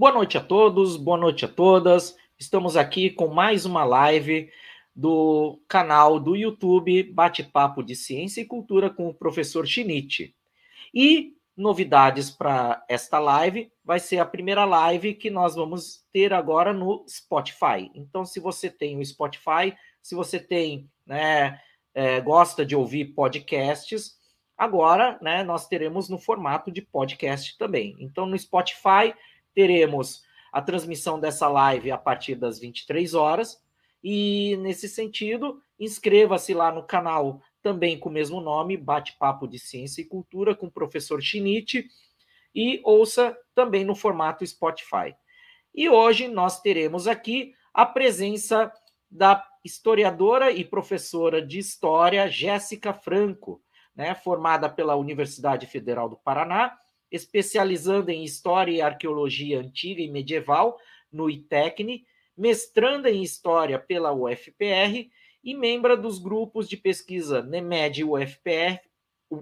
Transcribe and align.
Boa 0.00 0.12
noite 0.12 0.38
a 0.38 0.40
todos, 0.40 0.96
boa 0.96 1.18
noite 1.18 1.44
a 1.44 1.48
todas. 1.48 2.16
Estamos 2.38 2.74
aqui 2.74 3.10
com 3.10 3.26
mais 3.26 3.66
uma 3.66 3.84
live 3.84 4.50
do 4.96 5.60
canal 5.68 6.18
do 6.18 6.34
YouTube 6.34 7.02
Bate-Papo 7.02 7.82
de 7.82 7.94
Ciência 7.94 8.40
e 8.40 8.46
Cultura 8.46 8.88
com 8.88 9.10
o 9.10 9.14
professor 9.14 9.66
Schinitti. 9.66 10.34
E 10.94 11.34
novidades 11.54 12.30
para 12.30 12.82
esta 12.88 13.18
live, 13.18 13.70
vai 13.84 14.00
ser 14.00 14.20
a 14.20 14.24
primeira 14.24 14.64
live 14.64 15.12
que 15.12 15.28
nós 15.28 15.54
vamos 15.54 16.02
ter 16.10 16.32
agora 16.32 16.72
no 16.72 17.04
Spotify. 17.06 17.90
Então, 17.94 18.24
se 18.24 18.40
você 18.40 18.70
tem 18.70 18.98
o 18.98 19.04
Spotify, 19.04 19.76
se 20.02 20.14
você 20.14 20.40
tem, 20.40 20.88
né, 21.04 21.60
é, 21.92 22.22
gosta 22.22 22.64
de 22.64 22.74
ouvir 22.74 23.12
podcasts, 23.12 24.18
agora, 24.56 25.18
né, 25.20 25.44
nós 25.44 25.68
teremos 25.68 26.08
no 26.08 26.18
formato 26.18 26.72
de 26.72 26.80
podcast 26.80 27.58
também. 27.58 27.96
Então, 28.00 28.24
no 28.24 28.38
Spotify, 28.38 29.12
teremos 29.54 30.22
a 30.52 30.60
transmissão 30.60 31.18
dessa 31.18 31.48
live 31.48 31.90
a 31.90 31.98
partir 31.98 32.34
das 32.34 32.58
23 32.58 33.14
horas. 33.14 33.62
E 34.02 34.56
nesse 34.58 34.88
sentido, 34.88 35.62
inscreva-se 35.78 36.54
lá 36.54 36.72
no 36.72 36.82
canal 36.82 37.40
também 37.62 37.98
com 37.98 38.08
o 38.08 38.12
mesmo 38.12 38.40
nome, 38.40 38.76
Bate-Papo 38.76 39.46
de 39.46 39.58
Ciência 39.58 40.00
e 40.00 40.06
Cultura 40.06 40.54
com 40.54 40.66
o 40.66 40.70
professor 40.70 41.20
Chinite, 41.20 41.86
e 42.54 42.80
ouça 42.82 43.36
também 43.54 43.84
no 43.84 43.94
formato 43.94 44.46
Spotify. 44.46 45.14
E 45.74 45.88
hoje 45.88 46.26
nós 46.26 46.60
teremos 46.60 47.06
aqui 47.06 47.54
a 47.72 47.86
presença 47.86 48.72
da 49.10 49.46
historiadora 49.64 50.50
e 50.50 50.64
professora 50.64 51.44
de 51.44 51.58
História 51.58 52.28
Jéssica 52.28 52.92
Franco, 52.92 53.62
né, 53.94 54.14
formada 54.14 54.68
pela 54.68 54.96
Universidade 54.96 55.66
Federal 55.66 56.08
do 56.08 56.16
Paraná 56.16 56.76
especializando 57.10 58.10
em 58.10 58.24
História 58.24 58.72
e 58.72 58.80
Arqueologia 58.80 59.60
Antiga 59.60 60.00
e 60.00 60.08
Medieval 60.08 60.78
no 61.12 61.28
ITECNE, 61.28 62.06
mestranda 62.36 63.10
em 63.10 63.22
História 63.22 63.78
pela 63.78 64.12
UFPR 64.12 65.10
e 65.42 65.54
membro 65.54 66.00
dos 66.00 66.18
grupos 66.18 66.68
de 66.68 66.76
pesquisa 66.76 67.42
NEMED 67.42 68.04
UFPR, 68.04 68.80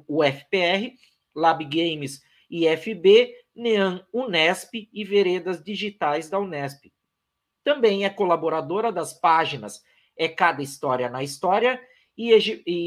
UFPR, 0.08 0.94
Lab 1.34 1.64
Games 1.64 2.22
IFB, 2.50 3.34
NEAN 3.54 4.06
Unesp 4.12 4.88
e 4.92 5.04
Veredas 5.04 5.62
Digitais 5.62 6.30
da 6.30 6.38
Unesp. 6.38 6.90
Também 7.62 8.04
é 8.04 8.10
colaboradora 8.10 8.90
das 8.90 9.12
páginas 9.12 9.82
É 10.16 10.28
Cada 10.28 10.62
História 10.62 11.08
na 11.08 11.22
História 11.22 11.80
e 12.16 12.32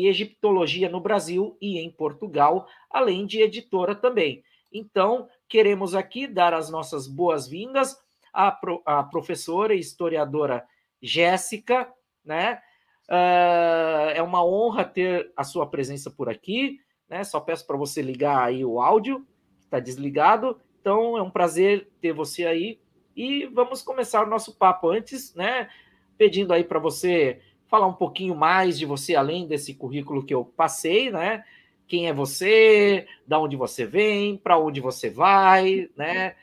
Egiptologia 0.08 0.90
no 0.90 1.00
Brasil 1.00 1.58
e 1.62 1.78
em 1.78 1.90
Portugal, 1.90 2.68
além 2.90 3.26
de 3.26 3.42
editora 3.42 3.96
também. 3.96 4.44
Então, 4.72 5.28
queremos 5.50 5.94
aqui 5.94 6.28
dar 6.28 6.54
as 6.54 6.70
nossas 6.70 7.08
boas-vindas 7.08 7.98
à, 8.32 8.52
pro, 8.52 8.82
à, 8.86 9.04
professora 9.04 9.76
e 9.76 9.80
historiadora 9.80 10.66
Jéssica, 11.02 11.92
né? 12.24 12.62
Uh, 13.10 14.12
é 14.16 14.22
uma 14.22 14.46
honra 14.46 14.86
ter 14.86 15.34
a 15.36 15.44
sua 15.44 15.68
presença 15.68 16.10
por 16.10 16.30
aqui, 16.30 16.80
né? 17.10 17.24
Só 17.26 17.40
peço 17.42 17.68
para 17.68 17.76
você 17.76 18.02
ligar 18.02 18.42
aí 18.42 18.64
o 18.64 18.82
áudio, 18.82 19.28
está 19.60 19.80
desligado. 19.80 20.60
Então, 20.80 21.18
é 21.18 21.22
um 21.22 21.30
prazer 21.30 21.90
ter 22.00 22.14
você 22.14 22.46
aí. 22.46 22.80
E 23.16 23.46
vamos 23.48 23.82
começar 23.82 24.26
o 24.26 24.30
nosso 24.30 24.56
papo 24.56 24.90
antes, 24.90 25.36
né? 25.36 25.70
Pedindo 26.18 26.54
aí 26.54 26.64
para 26.64 26.80
você 26.80 27.42
falar 27.68 27.88
um 27.88 27.94
pouquinho 27.94 28.36
mais 28.36 28.80
de 28.80 28.86
você, 28.86 29.16
além 29.16 29.48
desse 29.48 29.74
currículo 29.74 30.26
que 30.26 30.34
eu 30.34 30.46
passei, 30.46 31.12
né? 31.12 31.44
Quem 31.92 32.08
é 32.08 32.14
você, 32.14 33.06
da 33.28 33.38
onde 33.38 33.58
você 33.58 33.86
vem, 33.86 34.38
para 34.38 34.58
onde 34.58 34.80
você 34.80 35.10
vai, 35.10 35.90
né? 35.98 36.38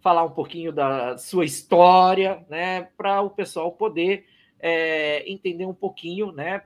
Falar 0.00 0.24
um 0.24 0.30
pouquinho 0.30 0.72
da 0.72 1.18
sua 1.18 1.44
história, 1.44 2.42
né? 2.48 2.88
Para 2.96 3.20
o 3.20 3.28
pessoal 3.28 3.70
poder 3.70 4.24
é, 4.58 5.30
entender 5.30 5.66
um 5.66 5.74
pouquinho, 5.74 6.32
né? 6.32 6.62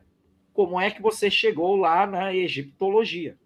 Como 0.53 0.81
é 0.81 0.93
que 0.93 1.03
você 1.03 1.29
chegou 1.29 1.75
lá 1.75 2.07
na 2.07 2.33
egiptologia. 2.33 3.37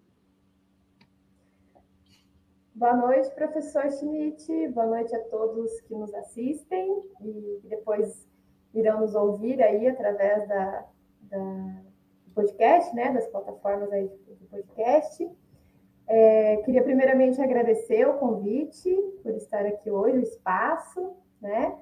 Boa 2.75 2.95
noite, 2.95 3.31
professor 3.31 3.89
Schmidt. 3.89 4.67
Boa 4.67 4.85
noite 4.85 5.15
a 5.15 5.19
todos 5.29 5.81
que 5.81 5.95
nos 5.95 6.13
assistem 6.13 7.01
e 7.21 7.59
depois 7.63 8.29
irão 8.71 8.99
nos 8.99 9.15
ouvir 9.15 9.63
aí 9.63 9.87
através 9.87 10.47
da, 10.47 10.85
da 11.23 11.81
podcast, 12.35 12.93
né, 12.93 13.11
das 13.13 13.25
plataformas 13.27 13.91
aí 13.91 14.07
de 14.07 14.17
podcast. 14.55 15.29
É, 16.07 16.57
queria 16.57 16.83
primeiramente 16.83 17.41
agradecer 17.41 18.07
o 18.07 18.17
convite 18.17 18.95
por 19.21 19.33
estar 19.33 19.65
aqui 19.65 19.89
hoje, 19.89 20.17
o 20.17 20.21
espaço, 20.21 21.13
né? 21.41 21.75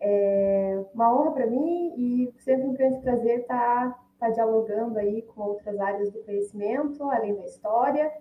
É 0.00 0.84
uma 0.94 1.14
honra 1.14 1.32
para 1.32 1.46
mim 1.46 1.94
e 1.96 2.32
sempre 2.38 2.66
um 2.66 2.72
grande 2.72 3.00
prazer 3.00 3.40
estar, 3.40 3.56
tá, 3.58 4.00
estar 4.12 4.26
tá 4.26 4.32
dialogando 4.32 4.98
aí 4.98 5.22
com 5.22 5.42
outras 5.42 5.78
áreas 5.78 6.10
do 6.10 6.22
conhecimento, 6.22 7.10
além 7.10 7.34
da 7.34 7.44
história, 7.44 8.12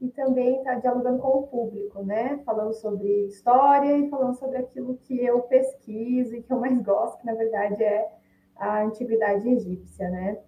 e 0.00 0.08
também 0.08 0.58
estar 0.58 0.74
tá 0.74 0.80
dialogando 0.80 1.20
com 1.20 1.28
o 1.28 1.46
público, 1.46 2.02
né? 2.02 2.40
Falando 2.44 2.74
sobre 2.74 3.26
história 3.26 3.96
e 3.96 4.08
falando 4.10 4.34
sobre 4.34 4.58
aquilo 4.58 4.96
que 4.98 5.24
eu 5.24 5.40
pesquiso 5.42 6.34
e 6.36 6.42
que 6.42 6.52
eu 6.52 6.60
mais 6.60 6.80
gosto, 6.82 7.18
que 7.18 7.26
na 7.26 7.34
verdade 7.34 7.82
é 7.82 8.08
a 8.56 8.82
antiguidade 8.82 9.48
egípcia, 9.48 10.08
né? 10.10 10.38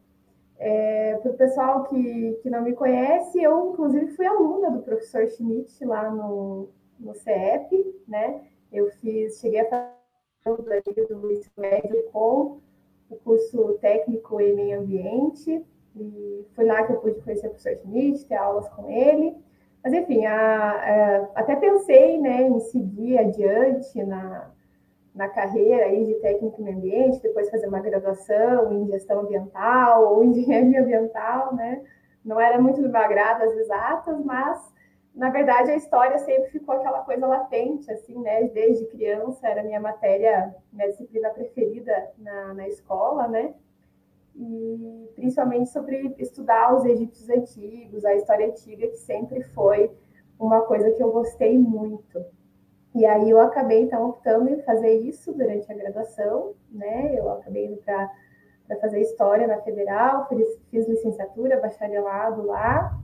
É, 0.59 1.17
Para 1.23 1.31
o 1.31 1.37
pessoal 1.37 1.85
que, 1.85 2.39
que 2.43 2.51
não 2.51 2.63
me 2.63 2.73
conhece, 2.73 3.41
eu, 3.41 3.71
inclusive, 3.73 4.09
fui 4.09 4.27
aluna 4.27 4.71
do 4.71 4.83
professor 4.83 5.27
Schmidt 5.29 5.85
lá 5.85 6.11
no, 6.11 6.69
no 6.99 7.15
CEP, 7.15 8.03
né? 8.09 8.43
Eu 8.73 8.91
fiz, 9.01 9.39
cheguei 9.39 9.61
a 9.61 9.93
fazer 10.45 11.07
do 11.09 11.31
ensino 11.31 11.53
médio 11.57 12.03
com 12.13 12.61
o 13.09 13.17
curso 13.17 13.79
técnico 13.81 14.41
em 14.41 14.55
meio 14.55 14.81
ambiente, 14.81 15.65
e 15.97 16.45
foi 16.55 16.65
lá 16.65 16.85
que 16.85 16.93
eu 16.93 17.01
pude 17.01 17.21
conhecer 17.21 17.47
o 17.47 17.51
professor 17.51 17.77
Schmidt, 17.77 18.27
ter 18.27 18.37
aulas 18.37 18.69
com 18.71 18.91
ele. 18.91 19.37
Mas, 19.83 19.93
enfim, 19.93 20.27
a, 20.27 20.35
a, 20.35 21.17
até 21.37 21.55
pensei 21.57 22.19
né, 22.19 22.43
em 22.43 22.61
seguir 22.61 23.19
adiante 23.19 24.03
na, 24.05 24.51
na 25.19 25.29
carreira 25.29 25.87
aí 25.87 26.05
de 26.05 26.15
técnico 26.21 26.63
em 26.63 26.73
ambiente, 26.73 27.21
depois 27.21 27.51
fazer 27.51 27.67
uma 27.67 27.81
graduação 27.81 28.73
em 28.73 28.87
gestão 28.87 29.23
ambiental 29.23 30.15
ou 30.15 30.23
engenharia 30.23 30.81
ambiental, 30.81 31.57
né? 31.57 31.85
Não 32.25 32.41
era 32.41 32.61
muito 32.61 32.81
do 32.81 32.89
meu 32.89 33.01
agrado 33.01 33.43
as 33.43 33.53
exatas, 33.57 34.25
mas 34.25 34.73
na 35.13 35.29
verdade 35.29 35.73
a 35.73 35.77
história 35.77 36.19
sempre 36.19 36.51
ficou 36.51 36.77
aquela 36.77 37.01
coisa 37.01 37.27
latente, 37.27 37.91
assim, 37.91 38.17
né? 38.21 38.45
Desde 38.45 38.87
criança 38.87 39.49
era 39.49 39.65
minha 39.65 39.81
matéria, 39.81 40.55
minha 40.73 40.89
disciplina 40.89 41.31
preferida 41.31 42.13
na, 42.17 42.55
na 42.55 42.69
escola, 42.69 43.27
né? 43.27 43.55
E 44.37 45.11
principalmente 45.17 45.69
sobre 45.71 46.15
estudar 46.21 46.77
os 46.77 46.85
egípcios 46.85 47.29
antigos, 47.29 48.05
a 48.05 48.15
história 48.15 48.47
antiga, 48.47 48.87
que 48.87 48.99
sempre 48.99 49.43
foi 49.43 49.91
uma 50.39 50.61
coisa 50.61 50.93
que 50.93 51.03
eu 51.03 51.11
gostei 51.11 51.59
muito. 51.59 52.25
E 52.95 53.05
aí 53.05 53.31
eu 53.31 53.41
acabei, 53.41 53.83
então, 53.83 54.09
optando 54.09 54.49
em 54.49 54.63
fazer 54.63 54.93
isso 55.01 55.33
durante 55.33 55.71
a 55.71 55.75
graduação, 55.75 56.55
né? 56.71 57.15
Eu 57.17 57.31
acabei 57.31 57.67
indo 57.67 57.77
para 57.79 58.11
fazer 58.81 59.01
História 59.01 59.47
na 59.47 59.59
Federal, 59.59 60.27
fiz, 60.29 60.61
fiz, 60.71 60.89
licenciatura, 60.89 61.61
bacharelado 61.61 62.47
lá, 62.47 62.99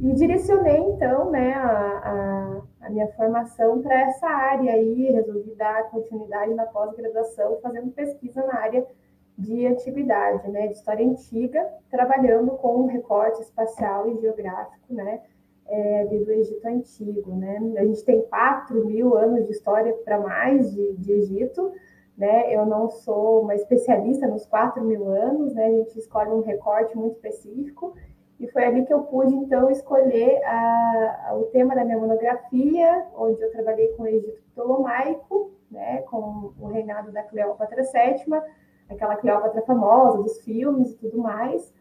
e 0.00 0.12
direcionei, 0.12 0.78
então, 0.78 1.30
né, 1.30 1.54
a, 1.54 2.60
a, 2.80 2.86
a 2.86 2.90
minha 2.90 3.06
formação 3.12 3.80
para 3.80 4.00
essa 4.02 4.26
área 4.26 4.72
aí, 4.72 5.12
resolvi 5.12 5.54
dar 5.54 5.88
continuidade 5.90 6.52
na 6.54 6.66
pós-graduação, 6.66 7.58
fazendo 7.62 7.92
pesquisa 7.92 8.44
na 8.44 8.56
área 8.58 8.84
de 9.38 9.66
antiguidade, 9.66 10.48
né, 10.50 10.66
de 10.68 10.74
história 10.74 11.06
antiga, 11.06 11.64
trabalhando 11.90 12.52
com 12.52 12.86
recorte 12.86 13.40
espacial 13.40 14.08
e 14.08 14.20
geográfico, 14.20 14.92
né, 14.92 15.20
é, 15.66 16.04
do 16.04 16.30
Egito 16.30 16.66
Antigo. 16.66 17.34
Né? 17.34 17.74
A 17.78 17.84
gente 17.84 18.04
tem 18.04 18.22
4 18.22 18.84
mil 18.86 19.16
anos 19.16 19.46
de 19.46 19.52
história 19.52 19.92
para 20.04 20.20
mais 20.20 20.72
de, 20.72 20.96
de, 20.96 21.12
Egito. 21.12 21.72
Né? 22.16 22.54
Eu 22.54 22.64
não 22.66 22.88
sou 22.88 23.42
uma 23.42 23.54
especialista 23.54 24.26
nos 24.26 24.46
4 24.46 24.82
mil 24.84 25.08
anos, 25.08 25.54
né? 25.54 25.66
a 25.66 25.70
gente 25.70 25.98
escolhe 25.98 26.30
um 26.30 26.42
recorte 26.42 26.96
muito 26.96 27.14
específico. 27.16 27.94
E 28.38 28.48
foi 28.48 28.64
ali 28.64 28.84
que 28.84 28.92
eu 28.92 29.02
pude, 29.02 29.34
então, 29.34 29.70
escolher 29.70 30.42
a, 30.44 31.28
a, 31.28 31.36
o 31.36 31.44
tema 31.44 31.74
da 31.74 31.84
minha 31.84 31.98
monografia, 31.98 33.06
onde 33.16 33.40
eu 33.40 33.50
trabalhei 33.52 33.88
com 33.88 34.02
o 34.02 34.06
Egito 34.06 34.42
Ptolomaico, 34.52 35.52
né, 35.70 36.02
com 36.02 36.52
o 36.60 36.66
reinado 36.66 37.12
da 37.12 37.22
Cleópatra 37.22 37.82
VII, 37.82 38.40
aquela 38.88 39.16
Cleópatra 39.16 39.62
famosa 39.62 40.18
dos 40.18 40.40
filmes 40.40 40.92
e 40.92 40.96
tudo 40.96 41.18
mais. 41.18 41.72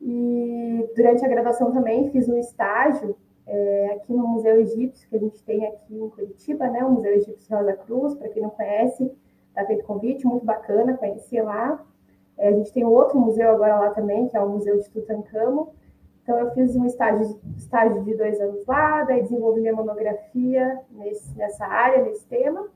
E 0.00 0.88
durante 0.96 1.24
a 1.24 1.28
graduação 1.28 1.72
também 1.72 2.10
fiz 2.10 2.28
um 2.28 2.38
estágio 2.38 3.16
é, 3.46 3.92
aqui 3.94 4.12
no 4.12 4.26
Museu 4.26 4.60
Egípcio, 4.60 5.08
que 5.08 5.16
a 5.16 5.18
gente 5.18 5.42
tem 5.42 5.66
aqui 5.66 5.96
em 5.96 6.08
Curitiba, 6.08 6.68
né? 6.68 6.84
O 6.84 6.92
Museu 6.92 7.12
Egípcio 7.12 7.56
Rosa 7.56 7.72
Cruz, 7.74 8.14
para 8.14 8.28
quem 8.28 8.42
não 8.42 8.50
conhece, 8.50 9.10
está 9.48 9.64
feito 9.64 9.84
convite, 9.84 10.26
muito 10.26 10.44
bacana 10.44 10.96
conhecer 10.96 11.42
lá. 11.42 11.84
É, 12.38 12.48
a 12.48 12.52
gente 12.52 12.72
tem 12.72 12.84
outro 12.84 13.18
museu 13.18 13.50
agora 13.50 13.76
lá 13.76 13.90
também, 13.90 14.28
que 14.28 14.36
é 14.36 14.40
o 14.40 14.48
Museu 14.48 14.78
de 14.78 14.88
Tutankhamon. 14.88 15.68
Então, 16.22 16.38
eu 16.38 16.50
fiz 16.52 16.76
um 16.76 16.86
estágio, 16.86 17.40
estágio 17.56 18.02
de 18.04 18.14
dois 18.14 18.40
anos 18.40 18.64
lá, 18.66 19.02
daí 19.04 19.22
desenvolvi 19.22 19.60
minha 19.60 19.74
monografia 19.74 20.80
nesse, 20.90 21.36
nessa 21.36 21.66
área, 21.66 22.02
nesse 22.02 22.26
tema. 22.26 22.68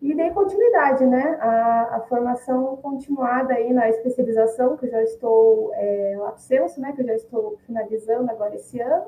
E 0.00 0.14
dei 0.14 0.30
continuidade, 0.30 1.06
né, 1.06 1.38
a, 1.40 1.96
a 1.96 2.00
formação 2.08 2.76
continuada 2.76 3.54
aí 3.54 3.72
na 3.72 3.88
especialização, 3.88 4.76
que 4.76 4.86
eu 4.86 4.90
já 4.90 5.02
estou, 5.02 5.72
é, 5.74 6.16
o 6.18 6.36
Senso, 6.36 6.80
né, 6.80 6.92
que 6.92 7.02
eu 7.02 7.06
já 7.06 7.14
estou 7.14 7.56
finalizando 7.66 8.28
agora 8.30 8.54
esse 8.56 8.80
ano, 8.80 9.06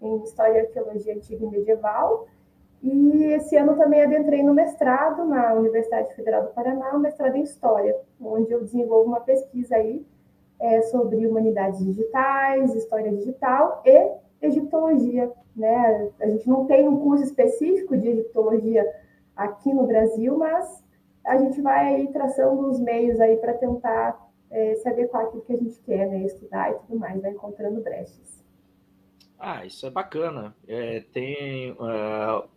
em 0.00 0.22
História 0.22 0.58
e 0.58 0.66
Arqueologia 0.66 1.14
Antiga 1.14 1.44
e 1.44 1.48
Medieval, 1.48 2.26
e 2.82 3.24
esse 3.32 3.56
ano 3.56 3.76
também 3.76 4.02
adentrei 4.02 4.42
no 4.42 4.54
mestrado 4.54 5.24
na 5.24 5.52
Universidade 5.54 6.14
Federal 6.14 6.44
do 6.44 6.52
Paraná, 6.52 6.94
um 6.94 7.00
mestrado 7.00 7.34
em 7.36 7.42
História, 7.42 7.96
onde 8.20 8.52
eu 8.52 8.60
desenvolvo 8.60 9.08
uma 9.08 9.20
pesquisa 9.20 9.76
aí 9.76 10.06
é, 10.60 10.82
sobre 10.82 11.26
humanidades 11.26 11.84
digitais, 11.84 12.74
história 12.74 13.10
digital 13.10 13.82
e 13.84 14.10
egiptologia. 14.40 15.32
Né? 15.56 16.10
A 16.20 16.26
gente 16.28 16.48
não 16.48 16.66
tem 16.66 16.88
um 16.88 17.00
curso 17.00 17.24
específico 17.24 17.96
de 17.96 18.08
egiptologia 18.08 18.88
aqui 19.36 19.72
no 19.74 19.86
Brasil, 19.86 20.36
mas 20.38 20.82
a 21.26 21.36
gente 21.36 21.60
vai 21.60 21.94
aí 21.94 22.12
traçando 22.12 22.68
os 22.68 22.78
meios 22.78 23.20
aí 23.20 23.36
para 23.38 23.54
tentar 23.54 24.28
é, 24.50 24.76
se 24.76 24.88
adequar 24.88 25.24
àquilo 25.24 25.42
que 25.42 25.52
a 25.52 25.58
gente 25.58 25.80
quer, 25.80 26.08
né? 26.08 26.22
estudar 26.22 26.70
e 26.70 26.74
tudo 26.74 26.96
mais, 26.96 27.20
vai 27.20 27.32
encontrando 27.32 27.80
brechas. 27.80 28.37
Ah, 29.38 29.64
isso 29.64 29.86
é 29.86 29.90
bacana. 29.90 30.54
É, 30.66 31.00
tem 31.12 31.72
uh, 31.72 32.48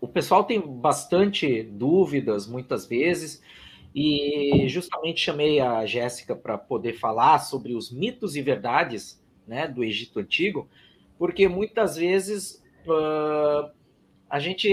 o 0.00 0.08
pessoal 0.08 0.44
tem 0.44 0.60
bastante 0.60 1.62
dúvidas 1.62 2.46
muitas 2.46 2.86
vezes 2.86 3.42
e 3.94 4.66
justamente 4.68 5.20
chamei 5.20 5.60
a 5.60 5.84
Jéssica 5.86 6.36
para 6.36 6.56
poder 6.56 6.94
falar 6.94 7.38
sobre 7.38 7.74
os 7.74 7.90
mitos 7.90 8.36
e 8.36 8.42
verdades 8.42 9.22
né, 9.46 9.66
do 9.66 9.82
Egito 9.82 10.20
Antigo, 10.20 10.68
porque 11.18 11.48
muitas 11.48 11.96
vezes 11.96 12.62
uh, 12.86 13.70
a 14.28 14.38
gente 14.38 14.68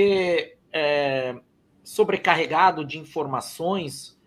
é 0.71 1.35
sobrecarregado 1.83 2.85
de 2.85 2.97
informações 2.97 4.17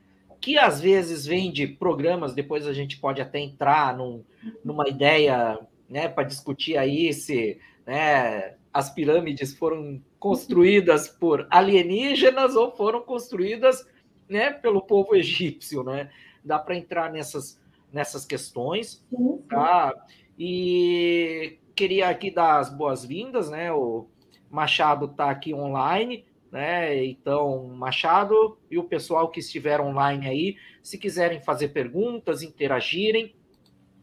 que 0.41 0.59
às 0.59 0.81
vezes 0.81 1.27
vem 1.27 1.51
de 1.51 1.67
programas, 1.67 2.35
depois 2.35 2.67
a 2.67 2.73
gente 2.73 2.99
pode 2.99 3.21
até 3.21 3.41
entrar 3.41 3.97
num, 3.97 4.23
numa 4.65 4.89
ideia 4.89 5.59
né, 5.89 6.09
para 6.09 6.25
discutir 6.25 6.77
aí 6.77 7.13
se 7.13 7.59
né, 7.87 8.55
as 8.73 8.91
pirâmides 8.91 9.55
foram 9.55 10.03
construídas 10.19 11.09
por 11.09 11.47
alienígenas 11.51 12.57
ou 12.57 12.71
foram 12.77 13.01
construídas 13.03 13.87
né, 14.29 14.51
pelo 14.51 14.83
povo 14.83 15.15
egípcio, 15.15 15.83
né? 15.83 16.11
Dá 16.45 16.59
para 16.59 16.77
entrar 16.77 17.13
nessas, 17.13 17.61
nessas 17.93 18.25
questões, 18.25 19.05
tá? 19.49 19.95
E 20.39 21.59
queria 21.75 22.09
aqui 22.09 22.31
dar 22.31 22.59
as 22.59 22.69
boas-vindas, 22.69 23.51
né? 23.51 23.73
O 23.73 24.07
Machado 24.51 25.07
está 25.07 25.31
aqui 25.31 25.55
online, 25.55 26.25
né? 26.51 27.05
Então, 27.05 27.69
Machado 27.69 28.59
e 28.71 28.79
o 28.79 28.85
pessoal 28.85 29.31
que 29.31 29.41
estiver 29.41 29.81
online 29.81 30.27
aí, 30.27 30.57
se 30.83 30.99
quiserem 30.99 31.41
fazer 31.41 31.69
perguntas, 31.69 32.43
interagirem. 32.43 33.35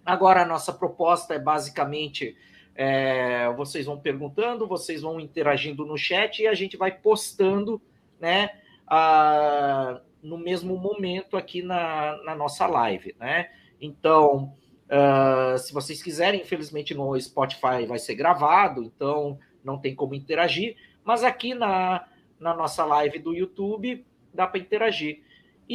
Agora, 0.05 0.41
a 0.41 0.45
nossa 0.45 0.73
proposta 0.73 1.33
é 1.33 1.39
basicamente 1.39 2.35
é, 2.75 3.51
vocês 3.53 3.85
vão 3.85 3.99
perguntando, 3.99 4.67
vocês 4.67 5.01
vão 5.01 5.19
interagindo 5.19 5.85
no 5.85 5.97
chat 5.97 6.41
e 6.41 6.47
a 6.47 6.53
gente 6.53 6.75
vai 6.75 6.91
postando, 6.91 7.81
né? 8.19 8.49
A, 8.87 10.01
no 10.21 10.37
mesmo 10.37 10.77
momento 10.77 11.37
aqui 11.37 11.61
na, 11.61 12.17
na 12.23 12.35
nossa 12.35 12.65
live, 12.65 13.15
né? 13.19 13.49
Então, 13.79 14.53
uh, 14.87 15.57
se 15.57 15.73
vocês 15.73 16.01
quiserem, 16.01 16.41
infelizmente 16.41 16.93
no 16.93 17.19
Spotify 17.19 17.85
vai 17.85 17.99
ser 17.99 18.15
gravado, 18.15 18.83
então 18.83 19.37
não 19.63 19.77
tem 19.77 19.93
como 19.93 20.15
interagir, 20.15 20.77
mas 21.03 21.23
aqui 21.23 21.53
na, 21.53 22.07
na 22.39 22.53
nossa 22.53 22.85
live 22.85 23.19
do 23.19 23.33
YouTube 23.33 24.05
dá 24.33 24.47
para 24.47 24.59
interagir. 24.59 25.21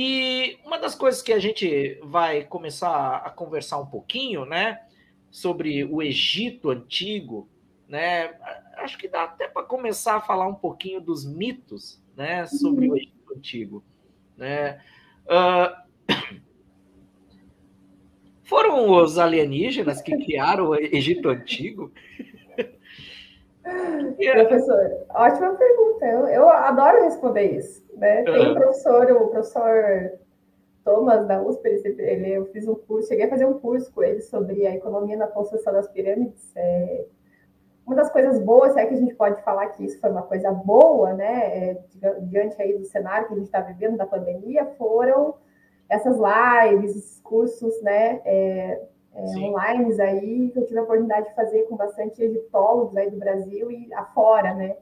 E 0.00 0.58
uma 0.64 0.78
das 0.78 0.94
coisas 0.94 1.22
que 1.22 1.32
a 1.32 1.38
gente 1.38 1.98
vai 2.04 2.44
começar 2.44 3.16
a 3.16 3.30
conversar 3.30 3.78
um 3.78 3.86
pouquinho, 3.86 4.44
né? 4.44 4.78
sobre 5.30 5.84
o 5.84 6.02
Egito 6.02 6.70
antigo, 6.70 7.48
né? 7.88 8.34
Acho 8.76 8.98
que 8.98 9.08
dá 9.08 9.24
até 9.24 9.48
para 9.48 9.62
começar 9.62 10.16
a 10.16 10.20
falar 10.20 10.46
um 10.46 10.54
pouquinho 10.54 11.00
dos 11.00 11.26
mitos, 11.26 12.02
né, 12.16 12.46
sobre 12.46 12.88
uhum. 12.88 12.94
o 12.94 12.96
Egito 12.96 13.34
antigo, 13.36 13.84
né? 14.36 14.80
Uh, 15.26 16.08
foram 18.44 18.90
os 18.90 19.18
alienígenas 19.18 20.00
que 20.00 20.16
criaram 20.16 20.68
o 20.68 20.74
Egito 20.74 21.28
antigo? 21.28 21.92
Professor, 24.32 25.06
ótima 25.10 25.54
pergunta. 25.54 26.06
Eu, 26.06 26.26
eu 26.28 26.48
adoro 26.48 27.04
responder 27.04 27.56
isso. 27.56 27.84
Né? 27.96 28.22
Tem 28.22 28.50
um 28.50 28.54
professor, 28.54 29.10
o 29.10 29.28
professor 29.28 30.18
Thomas 30.84 31.26
da 31.26 31.42
USP, 31.42 31.68
ele, 31.68 32.02
ele, 32.02 32.30
eu 32.30 32.46
fiz 32.46 32.66
um 32.66 32.74
curso, 32.74 33.08
cheguei 33.08 33.26
a 33.26 33.30
fazer 33.30 33.44
um 33.44 33.58
curso 33.58 33.92
com 33.92 34.02
ele 34.02 34.20
sobre 34.22 34.66
a 34.66 34.74
economia 34.74 35.16
na 35.16 35.26
construção 35.26 35.72
das 35.72 35.88
pirâmides. 35.88 36.50
É, 36.56 37.04
uma 37.86 37.96
das 37.96 38.10
coisas 38.10 38.38
boas, 38.38 38.76
é 38.76 38.84
que 38.86 38.94
a 38.94 38.98
gente 38.98 39.14
pode 39.14 39.42
falar 39.42 39.68
que 39.68 39.84
isso 39.84 39.98
foi 39.98 40.10
uma 40.10 40.22
coisa 40.22 40.52
boa, 40.52 41.14
né, 41.14 41.70
é, 41.70 41.82
diante 42.20 42.60
aí 42.60 42.76
do 42.76 42.84
cenário 42.84 43.26
que 43.26 43.32
a 43.32 43.36
gente 43.36 43.46
está 43.46 43.60
vivendo 43.60 43.96
da 43.96 44.06
pandemia, 44.06 44.66
foram 44.76 45.34
essas 45.88 46.16
lives, 46.16 46.96
esses 46.96 47.20
cursos, 47.20 47.82
né, 47.82 48.20
é, 48.26 48.82
é, 49.18 49.38
online 49.38 50.00
aí, 50.00 50.50
que 50.50 50.58
eu 50.58 50.66
tive 50.66 50.78
a 50.78 50.82
oportunidade 50.82 51.28
de 51.28 51.34
fazer 51.34 51.62
com 51.64 51.76
bastante 51.76 52.22
egiptólogos 52.22 52.96
aí 52.96 53.10
do 53.10 53.18
Brasil 53.18 53.70
e 53.70 53.92
afora, 53.92 54.54
né. 54.54 54.76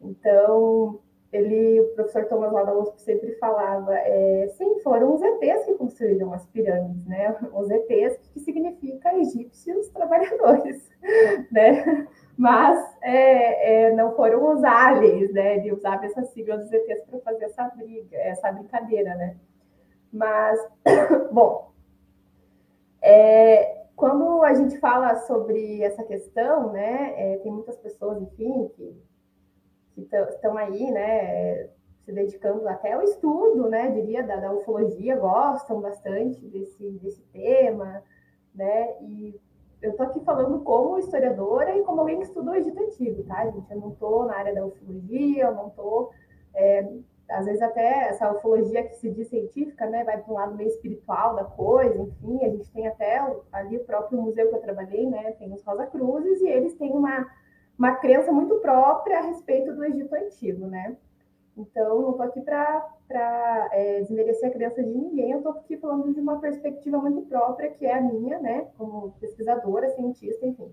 Então, 0.00 1.00
ele, 1.32 1.80
o 1.80 1.94
professor 1.94 2.24
Thomas 2.24 2.52
lá 2.52 2.62
da 2.64 2.74
USP 2.74 3.00
sempre 3.02 3.34
falava, 3.36 3.94
é, 3.94 4.48
sim, 4.56 4.80
foram 4.80 5.14
os 5.14 5.22
ETs 5.22 5.64
que 5.64 5.74
construíram 5.74 6.32
as 6.32 6.46
pirâmides, 6.46 7.06
né? 7.06 7.36
Os 7.52 7.70
ETs, 7.70 8.28
que 8.32 8.40
significa 8.40 9.14
egípcios 9.14 9.88
trabalhadores, 9.90 10.90
né? 11.52 12.08
Mas 12.36 12.96
é, 13.02 13.88
é, 13.88 13.92
não 13.92 14.14
foram 14.14 14.54
os 14.54 14.64
aliens, 14.64 15.32
né? 15.32 15.58
De 15.58 15.72
usar 15.72 16.02
essa 16.02 16.22
sigla 16.24 16.56
dos 16.56 16.72
ETs 16.72 17.04
para 17.04 17.20
fazer 17.20 17.44
essa 17.44 17.64
briga, 17.76 18.16
essa 18.16 18.50
brincadeira, 18.50 19.14
né? 19.14 19.36
Mas, 20.10 20.58
bom, 21.30 21.70
é, 23.08 23.86
quando 23.96 24.42
a 24.42 24.54
gente 24.54 24.78
fala 24.78 25.16
sobre 25.16 25.82
essa 25.82 26.04
questão, 26.04 26.72
né? 26.72 27.14
É, 27.16 27.38
tem 27.38 27.52
muitas 27.52 27.76
pessoas, 27.76 28.20
enfim, 28.22 28.68
que 28.76 29.08
que 30.06 30.16
estão 30.32 30.56
aí, 30.56 30.90
né, 30.92 31.68
se 32.04 32.12
dedicando 32.12 32.68
até 32.68 32.92
ao 32.92 33.02
estudo, 33.02 33.68
né, 33.68 33.90
diria, 33.90 34.22
da, 34.22 34.36
da 34.36 34.52
ufologia, 34.52 35.16
gostam 35.16 35.80
bastante 35.80 36.40
desse, 36.46 36.90
desse 37.02 37.22
tema, 37.32 38.02
né, 38.54 38.96
e 39.02 39.34
eu 39.80 39.92
estou 39.92 40.06
aqui 40.06 40.20
falando 40.20 40.60
como 40.60 40.98
historiadora 40.98 41.76
e 41.76 41.82
como 41.84 42.00
alguém 42.00 42.18
que 42.18 42.24
estudou 42.24 42.54
Egito 42.54 42.80
Antigo, 42.82 43.22
tá, 43.24 43.46
gente? 43.46 43.70
Eu 43.70 43.80
não 43.80 43.90
estou 43.90 44.24
na 44.24 44.36
área 44.36 44.52
da 44.52 44.66
ufologia, 44.66 45.44
eu 45.44 45.54
não 45.54 45.68
estou. 45.68 46.10
É, 46.52 46.88
às 47.30 47.46
vezes, 47.46 47.60
até 47.62 48.08
essa 48.08 48.32
ufologia 48.32 48.82
que 48.84 48.96
se 48.96 49.10
diz 49.10 49.28
científica, 49.28 49.86
né, 49.86 50.04
vai 50.04 50.18
para 50.18 50.32
um 50.32 50.36
lado 50.36 50.56
meio 50.56 50.68
espiritual 50.68 51.36
da 51.36 51.44
coisa, 51.44 52.00
enfim. 52.00 52.44
A 52.44 52.48
gente 52.48 52.70
tem 52.72 52.86
até 52.86 53.22
ali 53.52 53.76
o 53.76 53.84
próprio 53.84 54.20
museu 54.20 54.48
que 54.48 54.54
eu 54.54 54.60
trabalhei, 54.60 55.06
né, 55.08 55.32
tem 55.32 55.52
os 55.52 55.62
Rosa 55.62 55.86
Cruzes, 55.86 56.40
e 56.40 56.48
eles 56.48 56.74
têm 56.74 56.92
uma 56.92 57.26
uma 57.78 57.94
crença 57.94 58.32
muito 58.32 58.56
própria 58.56 59.18
a 59.18 59.22
respeito 59.22 59.72
do 59.72 59.84
Egito 59.84 60.12
Antigo, 60.12 60.66
né? 60.66 60.96
Então, 61.56 62.02
não 62.02 62.10
estou 62.10 62.26
aqui 62.26 62.40
para 62.40 63.68
é, 63.72 64.00
desmerecer 64.00 64.48
a 64.48 64.52
crença 64.52 64.82
de 64.82 64.90
ninguém, 64.90 65.30
eu 65.30 65.38
estou 65.38 65.52
aqui 65.52 65.76
falando 65.76 66.12
de 66.12 66.20
uma 66.20 66.40
perspectiva 66.40 66.98
muito 66.98 67.22
própria, 67.22 67.70
que 67.70 67.86
é 67.86 67.94
a 67.94 68.00
minha, 68.00 68.38
né, 68.40 68.68
como 68.76 69.12
pesquisadora, 69.20 69.90
cientista, 69.90 70.44
enfim. 70.44 70.72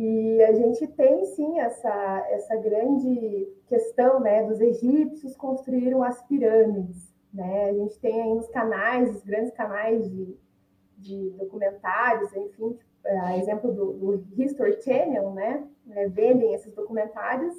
E 0.00 0.40
a 0.44 0.52
gente 0.52 0.86
tem, 0.86 1.24
sim, 1.24 1.58
essa, 1.58 2.24
essa 2.30 2.54
grande 2.54 3.52
questão, 3.66 4.20
né, 4.20 4.44
dos 4.44 4.60
egípcios 4.60 5.36
construíram 5.36 6.04
as 6.04 6.22
pirâmides, 6.22 7.12
né? 7.34 7.70
A 7.70 7.72
gente 7.72 7.98
tem 7.98 8.22
aí 8.22 8.32
nos 8.32 8.48
canais, 8.48 9.10
os 9.10 9.24
grandes 9.24 9.52
canais 9.54 10.08
de, 10.08 10.38
de 10.96 11.30
documentários, 11.30 12.32
enfim, 12.32 12.78
é, 13.04 13.18
a 13.18 13.36
exemplo 13.38 13.72
do, 13.72 14.18
do 14.18 14.40
History 14.40 14.80
Channel, 14.80 15.32
né, 15.32 15.66
né, 15.84 16.06
vendem 16.06 16.54
esses 16.54 16.72
documentários 16.72 17.56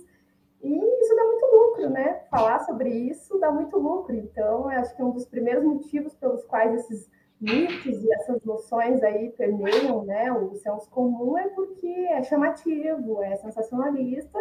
e 0.62 0.78
isso 1.02 1.16
dá 1.18 1.26
muito 1.26 1.46
lucro, 1.46 1.90
né? 1.90 2.22
Falar 2.32 2.60
sobre 2.60 2.90
isso 2.90 3.38
dá 3.38 3.52
muito 3.52 3.78
lucro. 3.78 4.16
Então, 4.16 4.70
acho 4.70 4.96
que 4.96 5.04
um 5.04 5.12
dos 5.12 5.26
primeiros 5.26 5.66
motivos 5.66 6.16
pelos 6.16 6.46
quais 6.46 6.74
esses 6.74 7.10
mitos 7.40 8.04
e 8.04 8.14
essas 8.14 8.44
noções 8.44 9.02
aí 9.02 9.32
permeiam, 9.32 10.04
né, 10.04 10.32
o 10.32 10.56
senso 10.56 10.90
comum 10.90 11.38
é 11.38 11.48
porque 11.50 11.88
é 11.88 12.22
chamativo, 12.24 13.24
é 13.24 13.36
sensacionalista 13.38 14.38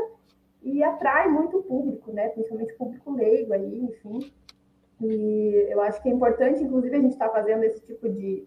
e 0.63 0.83
atrai 0.83 1.29
muito 1.29 1.63
público, 1.63 2.13
né? 2.13 2.29
Principalmente 2.31 2.75
público 2.75 3.13
leigo 3.13 3.53
aí, 3.53 3.81
enfim. 3.81 4.33
E 5.01 5.67
eu 5.69 5.81
acho 5.81 6.03
que 6.03 6.09
é 6.09 6.13
importante, 6.13 6.63
inclusive, 6.63 6.97
a 6.97 7.01
gente 7.01 7.13
estar 7.13 7.29
tá 7.29 7.35
fazendo 7.35 7.63
esse 7.63 7.81
tipo 7.83 8.09
de, 8.09 8.45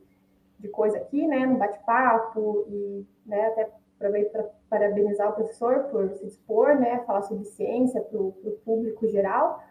de 0.60 0.68
coisa 0.68 0.98
aqui, 0.98 1.26
né, 1.26 1.46
no 1.46 1.58
bate-papo 1.58 2.66
e, 2.70 3.06
né, 3.26 3.48
até 3.48 3.70
aproveito 3.96 4.32
para 4.32 4.44
parabenizar 4.70 5.30
o 5.30 5.34
professor 5.34 5.84
por 5.86 6.10
se 6.12 6.26
dispor, 6.26 6.76
né, 6.76 7.00
falar 7.06 7.22
sobre 7.22 7.46
ciência 7.46 8.02
para 8.02 8.20
o 8.20 8.60
público 8.66 9.08
geral, 9.08 9.64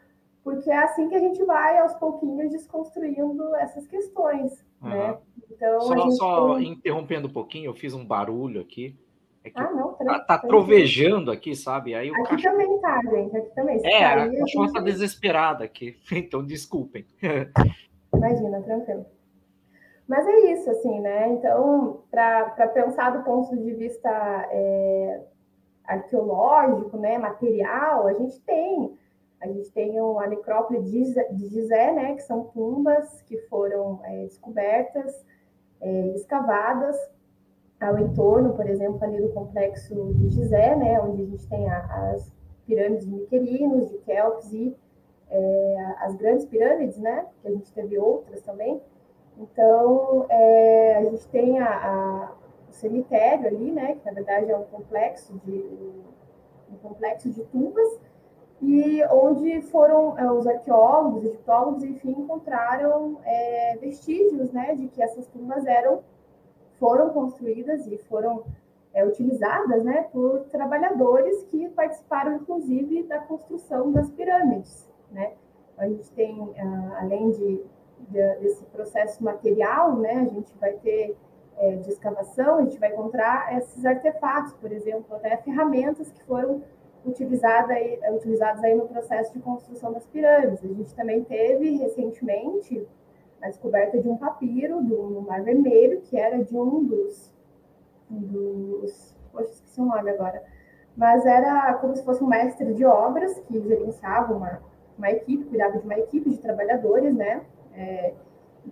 porque 0.42 0.70
é 0.70 0.78
assim 0.78 1.08
que 1.08 1.14
a 1.14 1.18
gente 1.18 1.42
vai 1.44 1.78
aos 1.78 1.94
pouquinhos 1.94 2.50
desconstruindo 2.50 3.54
essas 3.56 3.86
questões, 3.86 4.64
uhum. 4.82 4.88
né? 4.88 5.18
Então, 5.50 5.80
só, 5.80 6.10
só 6.10 6.56
tem... 6.56 6.72
interrompendo 6.72 7.28
um 7.28 7.32
pouquinho, 7.32 7.66
eu 7.66 7.74
fiz 7.74 7.94
um 7.94 8.04
barulho 8.04 8.60
aqui. 8.60 8.96
É 9.42 9.50
ah, 9.54 9.70
não, 9.70 9.94
tá, 9.94 10.18
tá 10.20 10.38
trovejando 10.38 11.30
aqui, 11.30 11.56
sabe? 11.56 11.94
Aí 11.94 12.10
o 12.10 12.14
aqui 12.14 12.30
cachorro... 12.30 12.56
também 12.56 12.80
tá, 12.80 13.00
gente. 13.10 13.36
Aqui 13.36 13.54
também. 13.54 13.80
é, 13.84 14.04
a 14.04 14.38
cachorra 14.38 14.72
tá 14.72 14.80
desesperada 14.80 15.64
aqui. 15.64 15.96
Então, 16.12 16.44
desculpem. 16.44 17.06
Imagina, 18.14 18.60
tranquilo. 18.62 19.06
Mas 20.06 20.26
é 20.26 20.52
isso, 20.52 20.68
assim, 20.70 21.00
né? 21.00 21.28
Então, 21.30 22.02
para 22.10 22.68
pensar 22.74 23.10
do 23.16 23.24
ponto 23.24 23.56
de 23.56 23.72
vista 23.72 24.10
é, 24.50 25.22
arqueológico, 25.84 26.98
né, 26.98 27.16
material, 27.16 28.08
a 28.08 28.12
gente 28.14 28.38
tem 28.40 28.98
a 29.40 29.46
gente 29.46 29.70
tem 29.70 29.98
a 29.98 30.26
necrópole 30.26 30.82
de 30.82 31.04
Gizé, 31.48 31.92
né, 31.92 32.14
que 32.14 32.22
são 32.22 32.44
tumbas 32.44 33.22
que 33.22 33.38
foram 33.48 34.00
é, 34.04 34.24
descobertas, 34.24 35.24
é, 35.80 36.08
escavadas 36.14 36.96
ao 37.80 37.98
entorno, 37.98 38.54
por 38.54 38.68
exemplo, 38.68 39.02
ali 39.02 39.20
do 39.20 39.30
complexo 39.30 40.12
de 40.14 40.28
Gizé, 40.28 40.76
né, 40.76 41.00
onde 41.00 41.22
a 41.22 41.26
gente 41.26 41.46
tem 41.48 41.70
a, 41.70 42.10
as 42.12 42.30
pirâmides 42.66 43.06
de 43.06 43.14
Miquerinos, 43.14 43.88
de 43.88 43.98
Kelps 43.98 44.52
e 44.52 44.76
é, 45.30 45.94
as 46.00 46.14
grandes 46.16 46.44
pirâmides, 46.44 46.98
né, 46.98 47.26
que 47.40 47.48
a 47.48 47.50
gente 47.50 47.72
teve 47.72 47.98
outras 47.98 48.42
também. 48.42 48.82
Então, 49.38 50.26
é, 50.28 50.96
a 50.96 51.04
gente 51.04 51.26
tem 51.28 51.58
a, 51.60 51.66
a, 51.66 52.32
o 52.68 52.72
cemitério 52.72 53.46
ali, 53.46 53.72
né, 53.72 53.94
que 53.94 54.04
na 54.04 54.12
verdade 54.12 54.50
é 54.50 54.56
um 54.56 54.64
complexo 54.64 55.32
de 55.46 55.64
um 56.70 56.76
complexo 56.82 57.30
de 57.30 57.42
tumbas 57.44 57.98
e 58.62 59.02
onde 59.06 59.62
foram 59.62 60.18
é, 60.18 60.30
os 60.30 60.46
arqueólogos, 60.46 61.24
egiptólogos, 61.24 61.82
enfim, 61.82 62.10
encontraram 62.10 63.18
é, 63.24 63.78
vestígios, 63.80 64.52
né, 64.52 64.74
de 64.74 64.88
que 64.88 65.02
essas 65.02 65.26
tumbas 65.28 65.64
eram 65.66 66.02
foram 66.78 67.10
construídas 67.10 67.86
e 67.86 67.98
foram 67.98 68.44
é, 68.92 69.04
utilizadas, 69.04 69.84
né, 69.84 70.08
por 70.12 70.40
trabalhadores 70.50 71.42
que 71.44 71.68
participaram, 71.70 72.36
inclusive, 72.36 73.02
da 73.04 73.18
construção 73.18 73.92
das 73.92 74.10
pirâmides, 74.10 74.88
né. 75.10 75.32
A 75.76 75.88
gente 75.88 76.10
tem, 76.10 76.54
ah, 76.58 76.98
além 77.00 77.30
de, 77.30 77.62
de, 78.10 78.34
desse 78.40 78.62
processo 78.66 79.22
material, 79.24 79.96
né, 79.96 80.26
a 80.30 80.34
gente 80.34 80.54
vai 80.58 80.72
ter 80.74 81.16
é, 81.56 81.76
de 81.76 81.90
escavação, 81.90 82.58
a 82.58 82.62
gente 82.62 82.78
vai 82.78 82.92
encontrar 82.92 83.56
esses 83.56 83.84
artefatos, 83.84 84.52
por 84.54 84.70
exemplo, 84.72 85.16
até 85.16 85.36
ferramentas 85.38 86.10
que 86.10 86.22
foram 86.24 86.62
utilizada 87.04 87.72
aí, 87.72 87.98
utilizados 88.14 88.62
aí 88.62 88.74
no 88.74 88.86
processo 88.86 89.32
de 89.32 89.40
construção 89.40 89.92
das 89.92 90.06
pirâmides. 90.06 90.64
A 90.64 90.68
gente 90.68 90.94
também 90.94 91.24
teve 91.24 91.76
recentemente 91.76 92.86
a 93.40 93.48
descoberta 93.48 93.98
de 93.98 94.08
um 94.08 94.16
papiro 94.16 94.82
do 94.82 95.22
Mar 95.22 95.42
Vermelho, 95.42 96.00
que 96.02 96.16
era 96.16 96.42
de 96.44 96.56
um 96.56 96.84
dos, 96.84 97.32
dos 98.08 99.16
poxa, 99.32 99.50
esqueci 99.50 99.80
o 99.80 99.86
nome 99.86 100.10
agora, 100.10 100.42
mas 100.96 101.24
era 101.24 101.72
como 101.74 101.96
se 101.96 102.04
fosse 102.04 102.22
um 102.22 102.26
mestre 102.26 102.74
de 102.74 102.84
obras 102.84 103.38
que 103.40 103.60
gerenciava 103.60 104.34
uma, 104.34 104.60
uma 104.98 105.10
equipe, 105.10 105.44
cuidava 105.44 105.78
de 105.78 105.84
uma 105.84 105.98
equipe 105.98 106.28
de 106.28 106.38
trabalhadores, 106.38 107.14
né, 107.14 107.42
é, 107.74 108.12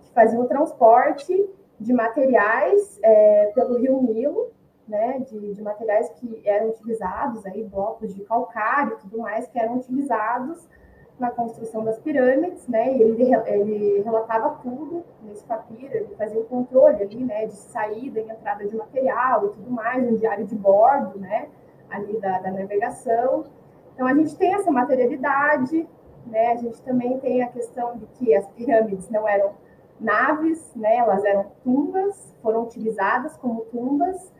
que 0.01 0.11
faziam 0.11 0.43
o 0.43 0.47
transporte 0.47 1.49
de 1.79 1.93
materiais 1.93 2.99
é, 3.01 3.51
pelo 3.55 3.79
rio 3.79 4.01
Nilo 4.01 4.51
né, 4.89 5.19
de, 5.19 5.53
de, 5.53 5.61
materiais 5.61 6.09
que 6.15 6.41
eram 6.43 6.69
utilizados, 6.69 7.45
aí, 7.45 7.63
blocos 7.63 8.13
de 8.13 8.23
calcário 8.23 8.93
e 8.93 9.01
tudo 9.01 9.19
mais, 9.19 9.47
que 9.47 9.59
eram 9.59 9.77
utilizados 9.77 10.67
na 11.19 11.29
construção 11.29 11.83
das 11.83 11.99
pirâmides, 11.99 12.67
né, 12.67 12.95
e 12.95 13.01
ele, 13.01 13.35
ele 13.45 14.01
relatava 14.01 14.57
tudo 14.61 15.03
nesse 15.21 15.43
papiro, 15.43 15.93
ele 15.93 16.15
fazia 16.17 16.39
o 16.39 16.45
controle 16.45 17.03
ali, 17.03 17.23
né, 17.23 17.45
de 17.45 17.55
saída 17.55 18.19
e 18.19 18.29
entrada 18.29 18.65
de 18.65 18.75
material 18.75 19.45
e 19.45 19.49
tudo 19.49 19.69
mais, 19.69 20.03
um 20.07 20.15
diário 20.15 20.45
de 20.45 20.55
bordo, 20.55 21.19
né, 21.19 21.49
ali 21.89 22.19
da, 22.19 22.39
da 22.39 22.51
navegação. 22.51 23.45
Então, 23.93 24.07
a 24.07 24.13
gente 24.13 24.35
tem 24.37 24.55
essa 24.55 24.71
materialidade, 24.71 25.87
né, 26.25 26.53
a 26.53 26.55
gente 26.55 26.81
também 26.81 27.19
tem 27.19 27.43
a 27.43 27.47
questão 27.47 27.97
de 27.97 28.05
que 28.07 28.33
as 28.33 28.47
pirâmides 28.51 29.09
não 29.09 29.27
eram 29.27 29.51
naves, 29.99 30.73
né, 30.73 30.95
elas 30.95 31.25
eram 31.25 31.47
tumbas, 31.63 32.33
foram 32.41 32.63
utilizadas 32.63 33.35
como 33.37 33.61
tumbas, 33.65 34.31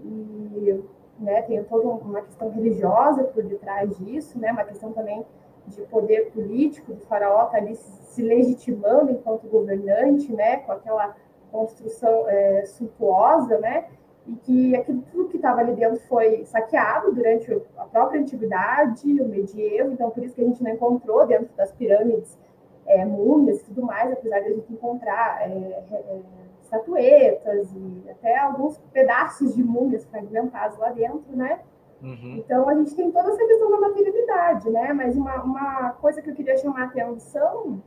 e 0.00 0.84
né, 1.18 1.42
tem 1.42 1.62
toda 1.64 1.88
uma 1.88 2.20
questão 2.22 2.50
religiosa 2.50 3.24
por 3.24 3.42
detrás 3.42 3.96
disso, 3.98 4.38
né, 4.38 4.52
uma 4.52 4.64
questão 4.64 4.92
também 4.92 5.24
de 5.66 5.80
poder 5.82 6.30
político 6.30 6.94
do 6.94 7.00
faraó 7.06 7.46
tá 7.46 7.56
ali 7.56 7.74
se 7.74 8.22
legitimando 8.22 9.10
enquanto 9.10 9.48
governante, 9.48 10.32
né, 10.32 10.58
com 10.58 10.72
aquela 10.72 11.16
construção 11.50 12.28
é, 12.28 12.64
suntuosa, 12.66 13.58
né, 13.58 13.86
e 14.26 14.34
que 14.36 14.76
aquilo 14.76 15.02
tudo 15.10 15.28
que 15.28 15.36
estava 15.36 15.60
ali 15.60 15.74
dentro 15.74 16.00
foi 16.00 16.44
saqueado 16.44 17.12
durante 17.12 17.52
a 17.76 17.84
própria 17.84 18.20
antiguidade, 18.20 19.20
o 19.20 19.28
medievo, 19.28 19.92
então 19.92 20.10
por 20.10 20.24
isso 20.24 20.34
que 20.34 20.42
a 20.42 20.44
gente 20.44 20.62
não 20.62 20.70
encontrou 20.70 21.26
dentro 21.26 21.48
das 21.56 21.72
pirâmides 21.72 22.38
é, 22.86 23.04
múmias 23.04 23.60
e 23.60 23.64
tudo 23.64 23.82
mais, 23.82 24.12
apesar 24.12 24.40
de 24.40 24.48
a 24.48 24.54
gente 24.54 24.72
encontrar 24.72 25.42
é, 25.42 25.84
é, 25.90 26.20
estatuetas 26.66 27.72
e 27.72 28.10
até 28.10 28.36
alguns 28.36 28.78
pedaços 28.92 29.54
de 29.54 29.62
múmias 29.62 30.04
fragmentados 30.04 30.76
lá 30.78 30.90
dentro, 30.90 31.34
né? 31.34 31.60
Uhum. 32.02 32.36
Então 32.38 32.68
a 32.68 32.74
gente 32.74 32.94
tem 32.94 33.10
toda 33.10 33.30
essa 33.30 33.46
questão 33.46 33.70
da 33.70 33.80
materialidade, 33.80 34.70
né? 34.70 34.92
Mas 34.92 35.16
uma, 35.16 35.42
uma 35.42 35.90
coisa 35.92 36.20
que 36.20 36.30
eu 36.30 36.34
queria 36.34 36.56
chamar 36.56 36.82
a 36.82 36.84
atenção 36.86 37.82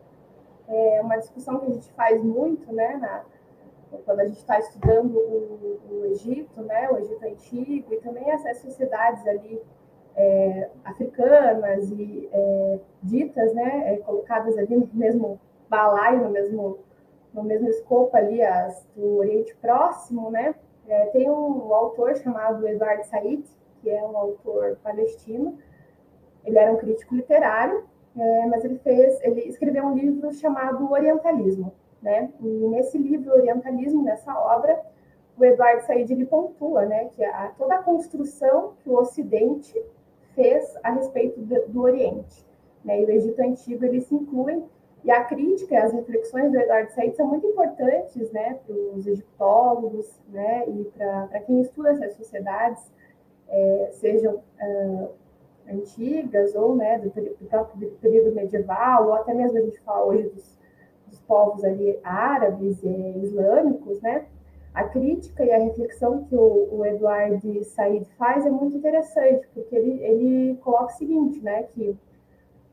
é 0.68 1.02
uma 1.02 1.18
discussão 1.18 1.60
que 1.60 1.68
a 1.68 1.70
gente 1.70 1.92
faz 1.94 2.24
muito, 2.24 2.74
né? 2.74 2.98
Na, 2.98 3.24
quando 4.06 4.20
a 4.20 4.26
gente 4.26 4.38
está 4.38 4.60
estudando 4.60 5.16
o, 5.16 5.80
o, 5.90 6.06
Egito, 6.06 6.62
né? 6.62 6.90
O 6.90 6.98
Egito 6.98 7.24
antigo 7.26 7.94
e 7.94 7.98
também 7.98 8.30
essas 8.32 8.58
sociedades 8.60 9.26
ali 9.28 9.62
é, 10.16 10.70
africanas 10.84 11.90
e 11.92 12.30
é, 12.32 12.80
ditas, 13.04 13.54
né? 13.54 13.94
É, 13.94 13.98
colocadas 13.98 14.58
ali 14.58 14.76
no 14.76 14.90
mesmo 14.94 15.40
balaio, 15.70 16.24
no 16.24 16.30
mesmo 16.30 16.80
no 17.34 17.44
mesmo 17.44 17.68
escopo 17.70 18.16
ali 18.16 18.42
as 18.42 18.86
do 18.96 19.18
Oriente 19.18 19.56
Próximo, 19.56 20.32
né? 20.32 20.56
É, 20.88 21.06
tem 21.08 21.30
um, 21.30 21.74
autor 21.74 22.16
chamado 22.18 22.68
Edward 22.68 23.06
Said, 23.08 23.44
que 23.82 23.90
é 23.90 24.04
um 24.04 24.18
autor 24.18 24.78
palestino. 24.84 25.58
Ele 26.44 26.58
era 26.58 26.72
um 26.72 26.78
crítico 26.78 27.16
literário, 27.16 27.84
é, 28.18 28.46
mas 28.48 28.66
ele 28.66 28.80
fez, 28.80 29.22
ele 29.22 29.42
escreveu 29.42 29.86
um 29.86 29.94
livro 29.94 30.34
chamado 30.34 30.92
Orientalismo, 30.92 31.72
né? 32.02 32.32
E 32.42 32.48
nesse 32.68 32.98
livro 32.98 33.34
Orientalismo, 33.34 34.04
nessa 34.04 34.36
obra, 34.36 34.82
o 35.38 35.46
Eduardo 35.46 35.86
Said 35.86 36.12
ele 36.12 36.26
pontua, 36.26 36.86
né, 36.86 37.06
que 37.16 37.24
a, 37.24 37.54
toda 37.58 37.76
a 37.76 37.84
construção 37.84 38.74
que 38.84 38.90
o 38.90 38.96
Ocidente 38.96 39.82
fez 40.36 40.76
a 40.84 40.92
respeito 40.92 41.40
do, 41.40 41.68
do 41.68 41.82
Oriente, 41.82 42.46
né? 42.84 43.02
E 43.02 43.06
o 43.06 43.12
Egito 43.12 43.40
antigo 43.42 43.86
ele 43.86 44.02
se 44.02 44.16
inclui 44.16 44.64
e 45.04 45.12
a 45.12 45.24
crítica 45.24 45.82
as 45.82 45.94
reflexões 45.94 46.52
do 46.52 46.60
Eduardo 46.60 46.92
Said 46.92 47.16
são 47.16 47.28
muito 47.28 47.48
importantes 47.48 48.32
né, 48.32 48.60
para 48.66 48.76
os 48.76 49.08
egiptólogos 49.08 50.20
né, 50.30 50.66
e 50.68 50.84
para 50.86 51.40
quem 51.42 51.62
estuda 51.62 51.92
essas 51.92 52.16
sociedades, 52.16 52.92
é, 53.48 53.90
sejam 53.94 54.36
uh, 54.36 55.10
antigas 55.72 56.54
ou 56.56 56.76
né, 56.76 57.00
do, 57.00 57.10
do, 57.10 57.46
próprio 57.48 57.92
período 58.02 58.36
medieval, 58.36 59.08
ou 59.08 59.14
até 59.14 59.34
mesmo 59.34 59.58
a 59.58 59.62
gente 59.62 59.80
fala 59.82 60.06
hoje 60.06 60.30
dos, 60.30 60.58
dos 61.08 61.20
povos 61.22 61.64
ali 61.64 62.00
árabes 62.04 62.84
e 62.84 63.20
islâmicos, 63.24 64.02
né? 64.02 64.26
A 64.74 64.84
crítica 64.84 65.44
e 65.44 65.52
a 65.52 65.58
reflexão 65.58 66.24
que 66.26 66.36
o, 66.36 66.70
o 66.72 66.86
Eduardo 66.86 67.64
Said 67.64 68.06
faz 68.18 68.46
é 68.46 68.52
muito 68.52 68.78
interessante, 68.78 69.48
porque 69.54 69.76
ele, 69.76 70.04
ele 70.04 70.58
coloca 70.58 70.94
o 70.94 70.98
seguinte, 70.98 71.42
né, 71.42 71.64
que 71.74 71.98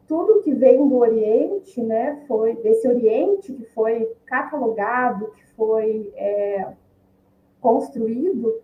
tudo 0.06 0.42
que 0.42 0.54
vem 0.54 0.88
do 0.88 0.96
Oriente, 0.96 1.82
né, 1.82 2.22
foi 2.28 2.54
desse 2.56 2.86
Oriente 2.86 3.52
que 3.52 3.64
foi 3.66 4.10
catalogado, 4.24 5.32
que 5.32 5.44
foi 5.56 6.12
é, 6.16 6.72
construído, 7.60 8.60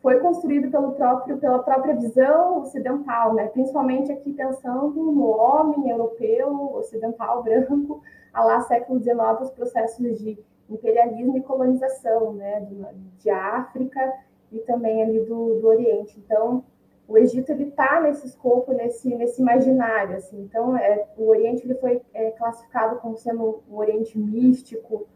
foi 0.00 0.20
construído 0.20 0.70
pelo 0.70 0.92
próprio, 0.92 1.38
pela 1.38 1.58
própria 1.60 1.96
visão 1.96 2.60
ocidental, 2.62 3.34
né, 3.34 3.46
principalmente 3.48 4.12
aqui 4.12 4.32
pensando 4.32 5.02
no 5.02 5.28
homem 5.30 5.90
europeu, 5.90 6.74
ocidental, 6.74 7.42
branco, 7.42 8.00
a 8.32 8.44
lá 8.44 8.60
século 8.62 9.00
XIX, 9.00 9.18
os 9.40 9.50
processos 9.50 10.18
de 10.18 10.38
imperialismo 10.68 11.36
e 11.36 11.42
colonização, 11.42 12.32
né, 12.34 12.60
de, 12.60 12.84
de 13.18 13.30
África 13.30 14.12
e 14.52 14.58
também 14.60 15.02
ali 15.02 15.20
do, 15.20 15.60
do 15.60 15.66
Oriente. 15.66 16.18
Então, 16.24 16.64
o 17.06 17.18
Egito 17.18 17.52
ele 17.52 17.64
está 17.64 18.00
nesse 18.00 18.26
escopo, 18.26 18.72
nesse, 18.72 19.14
nesse 19.14 19.40
imaginário, 19.40 20.16
assim. 20.16 20.40
Então, 20.42 20.76
é, 20.76 21.06
o 21.16 21.28
Oriente 21.28 21.64
ele 21.64 21.74
foi 21.74 22.00
é, 22.14 22.30
classificado 22.30 22.96
como 22.96 23.16
sendo 23.16 23.62
um 23.70 23.76
Oriente 23.76 24.18
místico, 24.18 25.06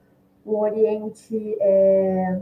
um 0.45 0.57
Oriente 0.57 1.57
é, 1.61 2.41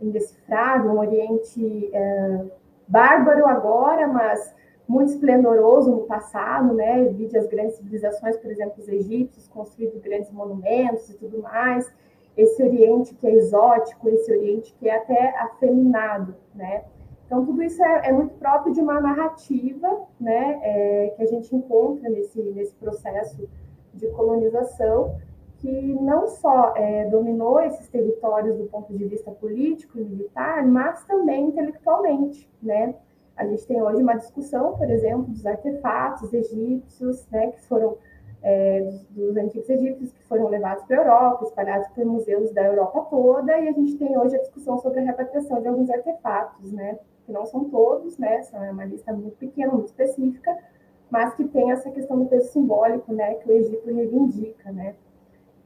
indecifrável, 0.00 0.92
um 0.92 0.98
Oriente 0.98 1.90
é, 1.92 2.44
bárbaro 2.86 3.46
agora, 3.46 4.06
mas 4.06 4.54
muito 4.86 5.12
esplendoroso 5.12 5.90
no 5.90 6.02
passado, 6.02 6.74
né? 6.74 7.04
Vide 7.04 7.36
as 7.36 7.46
grandes 7.46 7.76
civilizações, 7.76 8.36
por 8.36 8.50
exemplo, 8.50 8.74
os 8.78 8.88
egípcios, 8.88 9.48
construindo 9.48 10.00
grandes 10.00 10.30
monumentos 10.30 11.08
e 11.10 11.14
tudo 11.14 11.40
mais. 11.40 11.90
Esse 12.36 12.62
Oriente 12.62 13.14
que 13.14 13.26
é 13.26 13.32
exótico, 13.32 14.08
esse 14.08 14.30
Oriente 14.30 14.72
que 14.74 14.88
é 14.88 14.96
até 14.96 15.36
afeminado, 15.38 16.34
né? 16.54 16.84
Então, 17.32 17.46
tudo 17.46 17.62
isso 17.62 17.82
é, 17.82 18.08
é 18.08 18.12
muito 18.12 18.34
próprio 18.34 18.74
de 18.74 18.80
uma 18.82 19.00
narrativa, 19.00 20.02
né? 20.20 20.60
É, 20.62 21.14
que 21.16 21.22
a 21.22 21.26
gente 21.26 21.56
encontra 21.56 22.10
nesse, 22.10 22.42
nesse 22.42 22.74
processo 22.74 23.48
de 23.94 24.06
colonização, 24.08 25.16
que 25.56 25.94
não 25.94 26.26
só 26.26 26.76
é, 26.76 27.08
dominou 27.08 27.58
esses 27.60 27.88
territórios 27.88 28.58
do 28.58 28.64
ponto 28.64 28.92
de 28.94 29.06
vista 29.06 29.30
político 29.30 29.98
e 29.98 30.04
militar, 30.04 30.62
mas 30.66 31.06
também 31.06 31.46
intelectualmente, 31.46 32.46
né? 32.62 32.94
A 33.34 33.46
gente 33.46 33.66
tem 33.66 33.82
hoje 33.82 34.02
uma 34.02 34.16
discussão, 34.16 34.76
por 34.76 34.90
exemplo, 34.90 35.24
dos 35.32 35.46
artefatos 35.46 36.34
egípcios, 36.34 37.26
né, 37.30 37.46
que 37.52 37.62
foram 37.62 37.96
é, 38.42 38.92
dos, 39.08 39.34
antigos 39.38 39.70
egípcios 39.70 40.12
que 40.12 40.22
foram 40.24 40.48
levados 40.48 40.84
para 40.84 40.98
a 40.98 41.00
Europa, 41.00 41.44
espalhados 41.44 41.88
por 41.94 42.04
museus 42.04 42.52
da 42.52 42.62
Europa 42.62 43.06
toda, 43.08 43.58
e 43.58 43.68
a 43.68 43.72
gente 43.72 43.96
tem 43.96 44.18
hoje 44.18 44.36
a 44.36 44.40
discussão 44.40 44.76
sobre 44.76 45.00
a 45.00 45.04
repatriação 45.04 45.62
de 45.62 45.68
alguns 45.68 45.88
artefatos, 45.88 46.70
né, 46.70 46.98
que 47.24 47.32
não 47.32 47.46
são 47.46 47.64
todos, 47.64 48.18
né, 48.18 48.42
são 48.42 48.60
uma 48.70 48.84
lista 48.84 49.12
muito 49.12 49.36
pequena, 49.36 49.72
muito 49.72 49.86
específica, 49.86 50.56
mas 51.10 51.34
que 51.34 51.44
tem 51.44 51.70
essa 51.70 51.90
questão 51.90 52.18
do 52.18 52.26
peso 52.26 52.52
simbólico, 52.52 53.12
né, 53.12 53.34
que 53.34 53.48
o 53.48 53.52
Egito 53.52 53.86
reivindica, 53.92 54.72
né. 54.72 54.94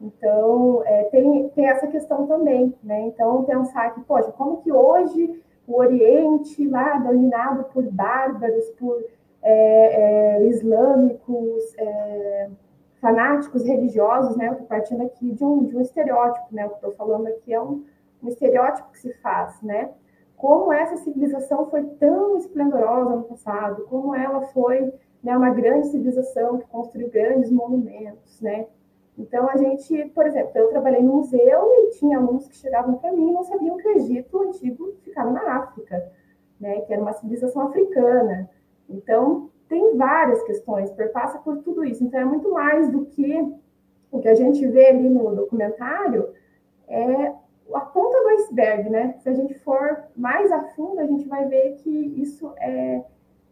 Então, 0.00 0.82
é, 0.84 1.04
tem, 1.04 1.48
tem 1.50 1.68
essa 1.68 1.86
questão 1.86 2.26
também, 2.26 2.74
né, 2.82 3.00
então 3.02 3.44
pensar 3.44 3.94
que, 3.94 4.00
poxa, 4.02 4.30
como 4.32 4.58
que 4.58 4.72
hoje 4.72 5.42
o 5.66 5.78
Oriente 5.78 6.66
lá 6.68 6.98
dominado 6.98 7.64
por 7.72 7.82
bárbaros, 7.90 8.68
por 8.78 9.02
é, 9.42 10.38
é, 10.38 10.48
islâmicos, 10.48 11.74
é, 11.78 12.50
fanáticos 13.00 13.64
religiosos, 13.64 14.36
né? 14.36 14.48
Eu 14.48 14.52
estou 14.52 14.66
partindo 14.66 15.02
aqui 15.02 15.32
de 15.32 15.44
um, 15.44 15.64
de 15.64 15.76
um 15.76 15.80
estereótipo, 15.80 16.46
né? 16.50 16.66
O 16.66 16.70
que 16.70 16.74
estou 16.76 16.92
falando 16.92 17.26
aqui 17.28 17.52
é 17.52 17.60
um, 17.60 17.84
um 18.22 18.28
estereótipo 18.28 18.90
que 18.90 18.98
se 18.98 19.12
faz, 19.14 19.60
né? 19.62 19.90
Como 20.36 20.72
essa 20.72 20.96
civilização 20.98 21.66
foi 21.70 21.82
tão 21.98 22.36
esplendorosa 22.36 23.16
no 23.16 23.24
passado, 23.24 23.84
como 23.84 24.14
ela 24.14 24.42
foi 24.48 24.92
né, 25.22 25.36
uma 25.36 25.50
grande 25.50 25.88
civilização 25.88 26.58
que 26.58 26.66
construiu 26.66 27.10
grandes 27.10 27.50
monumentos, 27.50 28.40
né? 28.40 28.66
Então, 29.18 29.48
a 29.48 29.56
gente, 29.56 30.04
por 30.14 30.26
exemplo, 30.26 30.52
eu 30.54 30.68
trabalhei 30.68 31.02
no 31.02 31.16
museu 31.16 31.72
e 31.72 31.90
tinha 31.98 32.18
alunos 32.18 32.46
que 32.48 32.56
chegavam 32.56 32.96
para 32.98 33.12
mim 33.12 33.30
e 33.30 33.32
não 33.32 33.42
sabiam 33.44 33.76
que 33.78 33.88
o 33.88 33.92
Egito 33.92 34.38
antigo 34.42 34.92
ficava 35.02 35.30
na 35.30 35.56
África, 35.56 36.12
né, 36.60 36.80
que 36.82 36.92
era 36.92 37.00
uma 37.00 37.14
civilização 37.14 37.62
africana. 37.62 38.50
Então, 38.88 39.50
tem 39.68 39.96
várias 39.96 40.42
questões, 40.42 40.90
perpassa 40.90 41.38
por 41.38 41.58
tudo 41.58 41.82
isso. 41.82 42.04
Então, 42.04 42.20
é 42.20 42.24
muito 42.24 42.52
mais 42.52 42.90
do 42.90 43.06
que 43.06 43.54
o 44.12 44.20
que 44.20 44.28
a 44.28 44.34
gente 44.34 44.66
vê 44.66 44.88
ali 44.88 45.08
no 45.08 45.34
documentário, 45.34 46.28
é 46.86 47.32
a 47.74 47.80
ponta 47.80 48.22
do 48.22 48.28
iceberg, 48.30 48.90
né? 48.90 49.14
Se 49.18 49.28
a 49.28 49.32
gente 49.34 49.54
for 49.60 50.04
mais 50.16 50.50
a 50.52 50.62
fundo, 50.74 51.00
a 51.00 51.06
gente 51.06 51.26
vai 51.28 51.46
ver 51.46 51.76
que 51.76 51.90
isso 51.90 52.52
é, 52.58 53.02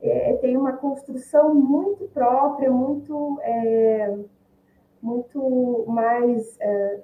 é 0.01 0.33
tem 0.35 0.57
uma 0.57 0.73
construção 0.75 1.55
muito 1.55 2.05
própria, 2.09 2.71
muito. 2.71 3.39
É, 3.43 4.17
muito 5.05 5.85
mais 5.87 6.57
é, 6.61 7.01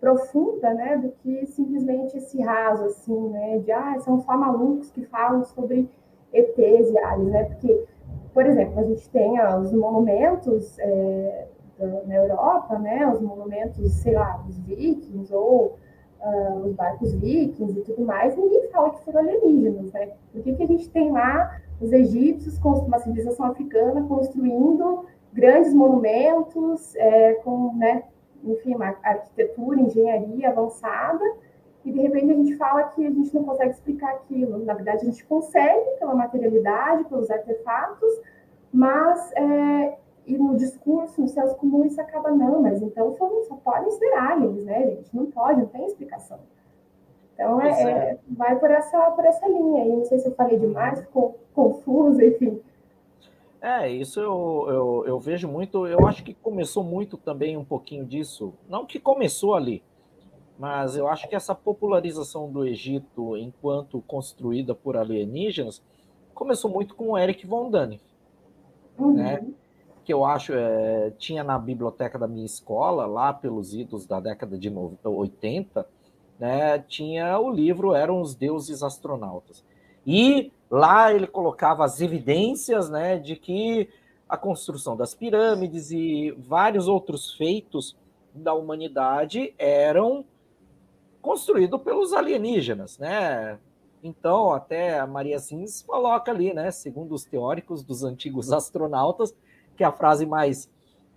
profunda, 0.00 0.74
né, 0.74 0.96
do 0.96 1.10
que 1.10 1.46
simplesmente 1.46 2.16
esse 2.16 2.40
raso, 2.40 2.84
assim, 2.84 3.28
né, 3.30 3.58
de, 3.58 3.70
ah, 3.70 3.98
são 4.00 4.20
só 4.20 4.36
malucos 4.36 4.90
que 4.90 5.04
falam 5.06 5.44
sobre 5.44 5.88
ETs 6.32 6.90
e 6.90 6.98
aliens, 6.98 7.30
né, 7.30 7.44
porque, 7.44 7.84
por 8.34 8.44
exemplo, 8.44 8.80
a 8.80 8.82
gente 8.82 9.08
tem 9.10 9.40
ó, 9.40 9.58
os 9.58 9.72
monumentos 9.72 10.78
é, 10.80 11.46
na 12.06 12.16
Europa, 12.16 12.76
né, 12.78 13.08
os 13.08 13.20
monumentos, 13.20 13.92
sei 13.92 14.14
lá, 14.14 14.36
dos 14.38 14.58
vikings 14.58 15.32
ou 15.32 15.76
uh, 16.20 16.66
os 16.66 16.72
barcos 16.74 17.14
vikings 17.14 17.78
e 17.78 17.82
tudo 17.82 18.04
mais, 18.04 18.36
ninguém 18.36 18.68
fala 18.70 18.90
que 18.90 19.04
foram 19.04 19.20
alienígenas, 19.20 19.92
né, 19.92 20.10
por 20.32 20.42
que, 20.42 20.54
que 20.54 20.62
a 20.62 20.66
gente 20.66 20.88
tem 20.90 21.10
lá 21.12 21.60
os 21.80 21.92
egípcios, 21.92 22.58
uma 22.58 22.98
civilização 22.98 23.46
africana, 23.46 24.02
construindo 24.02 25.06
grandes 25.32 25.72
monumentos 25.72 26.94
é, 26.96 27.34
com, 27.34 27.74
né, 27.76 28.02
enfim, 28.44 28.74
arquitetura, 29.02 29.80
engenharia 29.80 30.48
avançada, 30.50 31.24
e 31.84 31.92
de 31.92 32.00
repente 32.00 32.30
a 32.30 32.34
gente 32.34 32.56
fala 32.56 32.82
que 32.84 33.06
a 33.06 33.10
gente 33.10 33.34
não 33.34 33.44
consegue 33.44 33.70
explicar 33.70 34.10
aquilo. 34.10 34.58
Na 34.64 34.74
verdade, 34.74 35.02
a 35.02 35.10
gente 35.10 35.24
consegue 35.24 35.98
pela 35.98 36.14
materialidade, 36.14 37.04
pelos 37.04 37.30
artefatos, 37.30 38.12
mas 38.72 39.32
é, 39.32 39.96
e 40.28 40.36
no 40.36 40.56
discurso, 40.56 41.20
no 41.20 41.28
senso 41.28 41.54
comum, 41.56 41.84
isso 41.84 42.00
acaba 42.00 42.30
não, 42.30 42.62
mas 42.62 42.82
então 42.82 43.16
só, 43.16 43.28
só 43.44 43.56
podem 43.56 43.90
ser 43.92 44.12
aliens, 44.12 44.64
né, 44.64 44.86
gente? 44.86 45.16
Não 45.16 45.26
pode, 45.26 45.60
não 45.60 45.66
tem 45.66 45.86
explicação. 45.86 46.38
Então, 47.32 47.60
é, 47.62 47.68
é. 47.68 47.90
é, 47.90 48.18
vai 48.28 48.58
por 48.58 48.70
essa, 48.70 49.10
por 49.12 49.24
essa 49.24 49.46
linha 49.48 49.84
aí. 49.84 49.96
Não 49.96 50.04
sei 50.04 50.18
se 50.18 50.26
eu 50.26 50.34
falei 50.34 50.58
demais, 50.58 51.00
ficou 51.00 51.38
confuso, 51.54 52.20
enfim. 52.20 52.60
É, 53.60 53.88
isso 53.90 54.20
eu, 54.20 54.66
eu, 54.68 55.04
eu, 55.06 55.20
vejo 55.20 55.48
muito. 55.48 55.86
Eu 55.86 56.06
acho 56.06 56.22
que 56.22 56.34
começou 56.34 56.84
muito 56.84 57.16
também 57.16 57.56
um 57.56 57.64
pouquinho 57.64 58.04
disso. 58.04 58.52
Não 58.68 58.84
que 58.84 59.00
começou 59.00 59.54
ali, 59.54 59.82
mas 60.58 60.96
eu 60.96 61.08
acho 61.08 61.28
que 61.28 61.34
essa 61.34 61.54
popularização 61.54 62.50
do 62.50 62.66
Egito 62.66 63.36
enquanto 63.36 64.02
construída 64.02 64.74
por 64.74 64.96
alienígenas 64.96 65.82
começou 66.34 66.70
muito 66.70 66.94
com 66.94 67.10
o 67.10 67.18
Eric 67.18 67.46
von 67.46 67.70
Däniken, 67.70 68.06
uhum. 68.98 69.14
né? 69.14 69.44
Que 70.08 70.12
eu 70.14 70.24
acho 70.24 70.54
é, 70.54 71.12
tinha 71.18 71.44
na 71.44 71.58
biblioteca 71.58 72.18
da 72.18 72.26
minha 72.26 72.46
escola, 72.46 73.04
lá 73.04 73.30
pelos 73.30 73.74
idos 73.74 74.06
da 74.06 74.18
década 74.18 74.56
de 74.56 74.72
80, 75.04 75.86
né? 76.38 76.78
Tinha 76.78 77.38
o 77.38 77.50
livro 77.50 77.94
Eram 77.94 78.22
os 78.22 78.34
Deuses 78.34 78.82
Astronautas. 78.82 79.62
E 80.06 80.50
Lá 80.70 81.12
ele 81.12 81.26
colocava 81.26 81.84
as 81.84 82.00
evidências 82.00 82.90
né, 82.90 83.18
de 83.18 83.36
que 83.36 83.88
a 84.28 84.36
construção 84.36 84.96
das 84.96 85.14
pirâmides 85.14 85.90
e 85.90 86.30
vários 86.32 86.86
outros 86.86 87.34
feitos 87.34 87.96
da 88.34 88.52
humanidade 88.52 89.54
eram 89.58 90.24
construídos 91.22 91.80
pelos 91.80 92.12
alienígenas, 92.12 92.98
né? 92.98 93.58
Então, 94.02 94.52
até 94.52 94.98
a 94.98 95.06
Maria 95.06 95.40
Sims 95.40 95.82
coloca 95.82 96.30
ali, 96.30 96.52
né, 96.54 96.70
segundo 96.70 97.14
os 97.14 97.24
teóricos 97.24 97.82
dos 97.82 98.04
antigos 98.04 98.52
astronautas, 98.52 99.34
que 99.78 99.84
é 99.84 99.86
a 99.86 99.92
frase 99.92 100.26
mais 100.26 100.68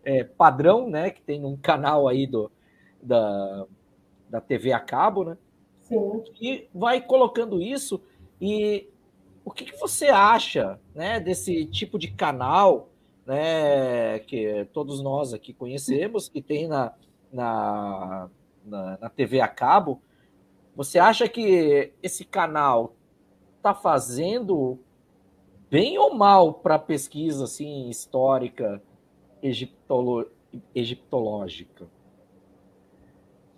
é, 0.06 0.24
padrão, 0.24 0.88
né, 0.88 1.10
que 1.10 1.21
tem 1.21 1.43
um 1.43 1.58
canal 1.58 2.08
aí 2.08 2.28
do, 2.28 2.52
da, 3.02 3.65
da 4.30 4.39
TV 4.39 4.71
a 4.71 4.80
cabo, 4.80 5.24
né? 5.24 5.38
Sim. 5.82 6.24
E 6.39 6.69
vai 6.74 7.02
colocando 7.02 7.60
isso 7.60 8.00
e 8.39 8.88
o 9.43 9.52
que, 9.52 9.65
que 9.65 9.80
você 9.80 10.10
acha 10.10 10.80
né, 10.93 11.19
desse 11.19 11.65
tipo 11.65 11.97
de 11.97 12.12
canal 12.12 12.89
né, 13.26 14.19
que 14.19 14.67
todos 14.71 15.02
nós 15.02 15.34
aqui 15.34 15.54
conhecemos, 15.54 16.30
que 16.30 16.41
tem 16.41 16.67
na, 16.67 16.93
na, 17.34 18.30
na, 18.63 18.97
na 19.02 19.10
TV 19.10 19.41
a 19.41 19.47
cabo? 19.47 20.02
Você 20.76 21.00
acha 21.00 21.28
que 21.28 21.91
esse 22.02 22.24
canal 22.24 22.95
está 23.58 23.74
fazendo 23.74 24.80
bem 25.72 25.98
ou 25.98 26.14
mal 26.14 26.54
para 26.54 26.76
a 26.76 26.80
pesquisa 26.80 27.46
assim, 27.46 27.90
histórica 27.90 28.82
egiptolo, 29.42 30.30
egiptológica? 30.76 31.88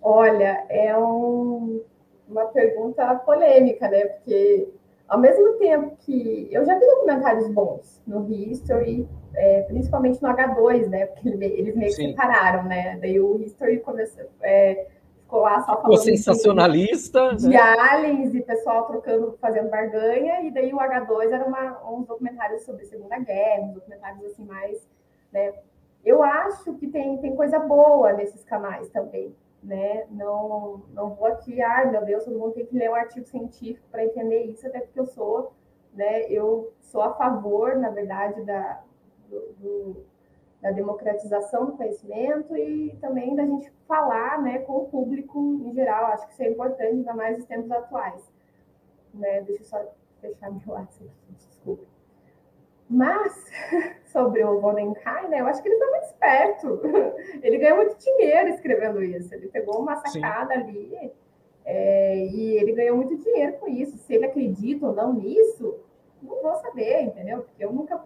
Olha, 0.00 0.64
é 0.68 0.96
um, 0.96 1.82
uma 2.28 2.44
pergunta 2.46 3.14
polêmica, 3.16 3.88
né? 3.88 4.04
Porque 4.04 4.68
ao 5.08 5.18
mesmo 5.18 5.54
tempo 5.54 5.96
que 6.00 6.48
eu 6.52 6.64
já 6.64 6.78
vi 6.78 6.86
documentários 6.86 7.48
bons 7.48 8.00
no 8.06 8.30
History, 8.30 9.08
é, 9.34 9.62
principalmente 9.62 10.22
no 10.22 10.28
H2, 10.28 10.88
né? 10.88 11.06
Porque 11.06 11.28
eles 11.28 11.74
meio 11.74 11.94
que 11.94 12.06
separaram, 12.10 12.64
né? 12.64 12.96
Daí 13.00 13.18
o 13.18 13.40
History 13.42 13.80
começou, 13.80 14.24
é, 14.40 14.86
ficou 15.34 15.42
lá 15.42 15.60
só 15.62 15.80
falando. 15.80 15.98
sensacionalista. 15.98 17.34
De, 17.34 17.48
né? 17.48 17.50
de 17.50 17.56
aliens 17.56 18.34
e 18.34 18.40
pessoal 18.40 18.86
trocando, 18.86 19.36
fazendo 19.40 19.68
barganha, 19.68 20.42
e 20.42 20.50
daí 20.50 20.72
o 20.72 20.78
H2 20.78 21.32
era 21.32 21.44
uma, 21.44 21.90
uns 21.90 22.06
documentários 22.06 22.62
sobre 22.64 22.84
a 22.84 22.86
Segunda 22.86 23.18
Guerra, 23.18 23.62
uns 23.62 23.74
documentários 23.74 24.24
assim 24.24 24.44
mais. 24.44 24.88
Né? 25.32 25.52
Eu 26.04 26.22
acho 26.22 26.74
que 26.74 26.86
tem, 26.86 27.18
tem 27.18 27.34
coisa 27.34 27.58
boa 27.58 28.12
nesses 28.12 28.44
canais 28.44 28.88
também 28.90 29.34
né? 29.64 30.06
Não, 30.10 30.82
não 30.92 31.14
vou 31.14 31.26
aqui, 31.26 31.60
ai 31.62 31.90
meu 31.90 32.04
Deus, 32.04 32.24
todo 32.24 32.38
mundo 32.38 32.52
tem 32.52 32.66
que 32.66 32.76
ler 32.76 32.90
um 32.90 32.94
artigo 32.94 33.26
científico 33.26 33.86
para 33.90 34.04
entender 34.04 34.44
isso, 34.44 34.66
até 34.66 34.80
porque 34.80 35.00
eu 35.00 35.06
sou, 35.06 35.54
né? 35.94 36.26
Eu 36.30 36.70
sou 36.82 37.00
a 37.00 37.14
favor, 37.14 37.74
na 37.76 37.88
verdade, 37.88 38.42
da, 38.42 38.82
do, 39.28 39.40
do, 39.58 40.06
da 40.64 40.70
democratização 40.70 41.66
do 41.66 41.72
conhecimento 41.72 42.56
e 42.56 42.96
também 42.98 43.36
da 43.36 43.44
gente 43.44 43.70
falar, 43.86 44.40
né, 44.40 44.60
com 44.60 44.78
o 44.78 44.88
público 44.88 45.60
em 45.62 45.74
geral. 45.74 46.06
Acho 46.06 46.26
que 46.26 46.32
isso 46.32 46.42
é 46.42 46.48
importante, 46.48 46.94
ainda 46.94 47.12
mais 47.12 47.36
nos 47.36 47.46
tempos 47.46 47.70
atuais, 47.70 48.32
né? 49.12 49.42
Deixa 49.42 49.60
eu 49.60 49.66
só 49.66 49.94
fechar 50.22 50.50
meu 50.50 50.62
WhatsApp, 50.66 51.10
desculpa. 51.36 51.84
Mas, 52.88 53.44
sobre 54.10 54.42
o 54.42 54.58
Vonenkai, 54.58 55.28
né, 55.28 55.42
eu 55.42 55.46
acho 55.46 55.62
que 55.62 55.68
ele 55.68 55.76
foi 55.76 55.90
muito 55.90 56.04
esperto. 56.04 56.80
Ele 57.44 57.58
ganhou 57.58 57.76
muito 57.76 57.98
dinheiro 57.98 58.48
escrevendo 58.48 59.02
isso. 59.02 59.34
Ele 59.34 59.48
pegou 59.48 59.80
uma 59.80 59.96
sacada 59.96 60.54
Sim. 60.54 60.60
ali 60.60 61.12
é, 61.64 62.24
e 62.26 62.56
ele 62.56 62.72
ganhou 62.72 62.96
muito 62.96 63.16
dinheiro 63.16 63.54
com 63.58 63.68
isso. 63.68 63.98
Se 63.98 64.14
ele 64.14 64.26
acredita 64.26 64.86
ou 64.86 64.94
não 64.94 65.12
nisso, 65.12 65.78
não 66.22 66.40
vou 66.40 66.54
saber, 66.56 67.02
entendeu? 67.02 67.42
Porque 67.42 67.64
eu 67.64 67.72
nunca 67.72 68.02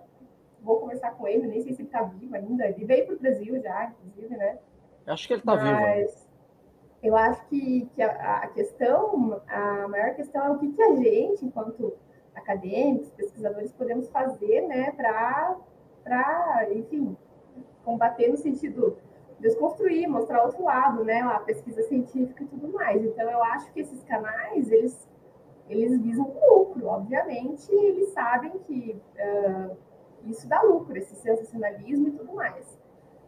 vou 0.62 0.80
conversar 0.80 1.12
com 1.12 1.26
ele, 1.26 1.46
nem 1.46 1.60
sei 1.62 1.72
se 1.72 1.82
ele 1.82 1.88
está 1.88 2.02
vivo 2.02 2.34
ainda. 2.34 2.66
Ele 2.66 2.84
veio 2.84 3.06
para 3.06 3.14
o 3.14 3.18
Brasil 3.18 3.60
já, 3.60 3.92
inclusive, 4.06 4.36
né? 4.36 4.58
Acho 5.06 5.26
que 5.26 5.34
ele 5.34 5.40
está 5.40 5.54
vivo. 5.54 5.72
Mas 5.72 6.28
eu 7.02 7.16
acho 7.16 7.46
que, 7.46 7.88
que 7.94 8.02
a, 8.02 8.38
a, 8.38 8.48
questão, 8.48 9.40
a 9.46 9.88
maior 9.88 10.14
questão 10.14 10.44
é 10.44 10.50
o 10.50 10.58
que, 10.58 10.72
que 10.72 10.82
a 10.82 10.94
gente, 10.96 11.44
enquanto 11.44 11.96
acadêmicos, 12.34 13.10
pesquisadores, 13.10 13.72
podemos 13.72 14.08
fazer, 14.08 14.62
né, 14.62 14.92
para, 14.92 16.68
enfim, 16.72 17.16
combater 17.84 18.28
no 18.28 18.36
sentido 18.36 18.96
desconstruir, 19.38 20.08
mostrar 20.08 20.44
outro 20.44 20.64
lado, 20.64 21.04
né, 21.04 21.20
a 21.20 21.38
pesquisa 21.40 21.82
científica 21.82 22.42
e 22.42 22.46
tudo 22.46 22.72
mais. 22.72 23.04
Então, 23.04 23.30
eu 23.30 23.42
acho 23.42 23.72
que 23.72 23.80
esses 23.80 24.02
canais, 24.04 24.70
eles, 24.70 25.08
eles 25.68 26.00
visam 26.00 26.34
lucro, 26.48 26.86
obviamente, 26.86 27.72
eles 27.72 28.08
sabem 28.08 28.58
que 28.66 29.00
uh, 29.16 29.76
isso 30.24 30.48
dá 30.48 30.62
lucro, 30.62 30.96
esse 30.96 31.14
sensacionalismo 31.16 32.08
e 32.08 32.12
tudo 32.12 32.34
mais, 32.34 32.78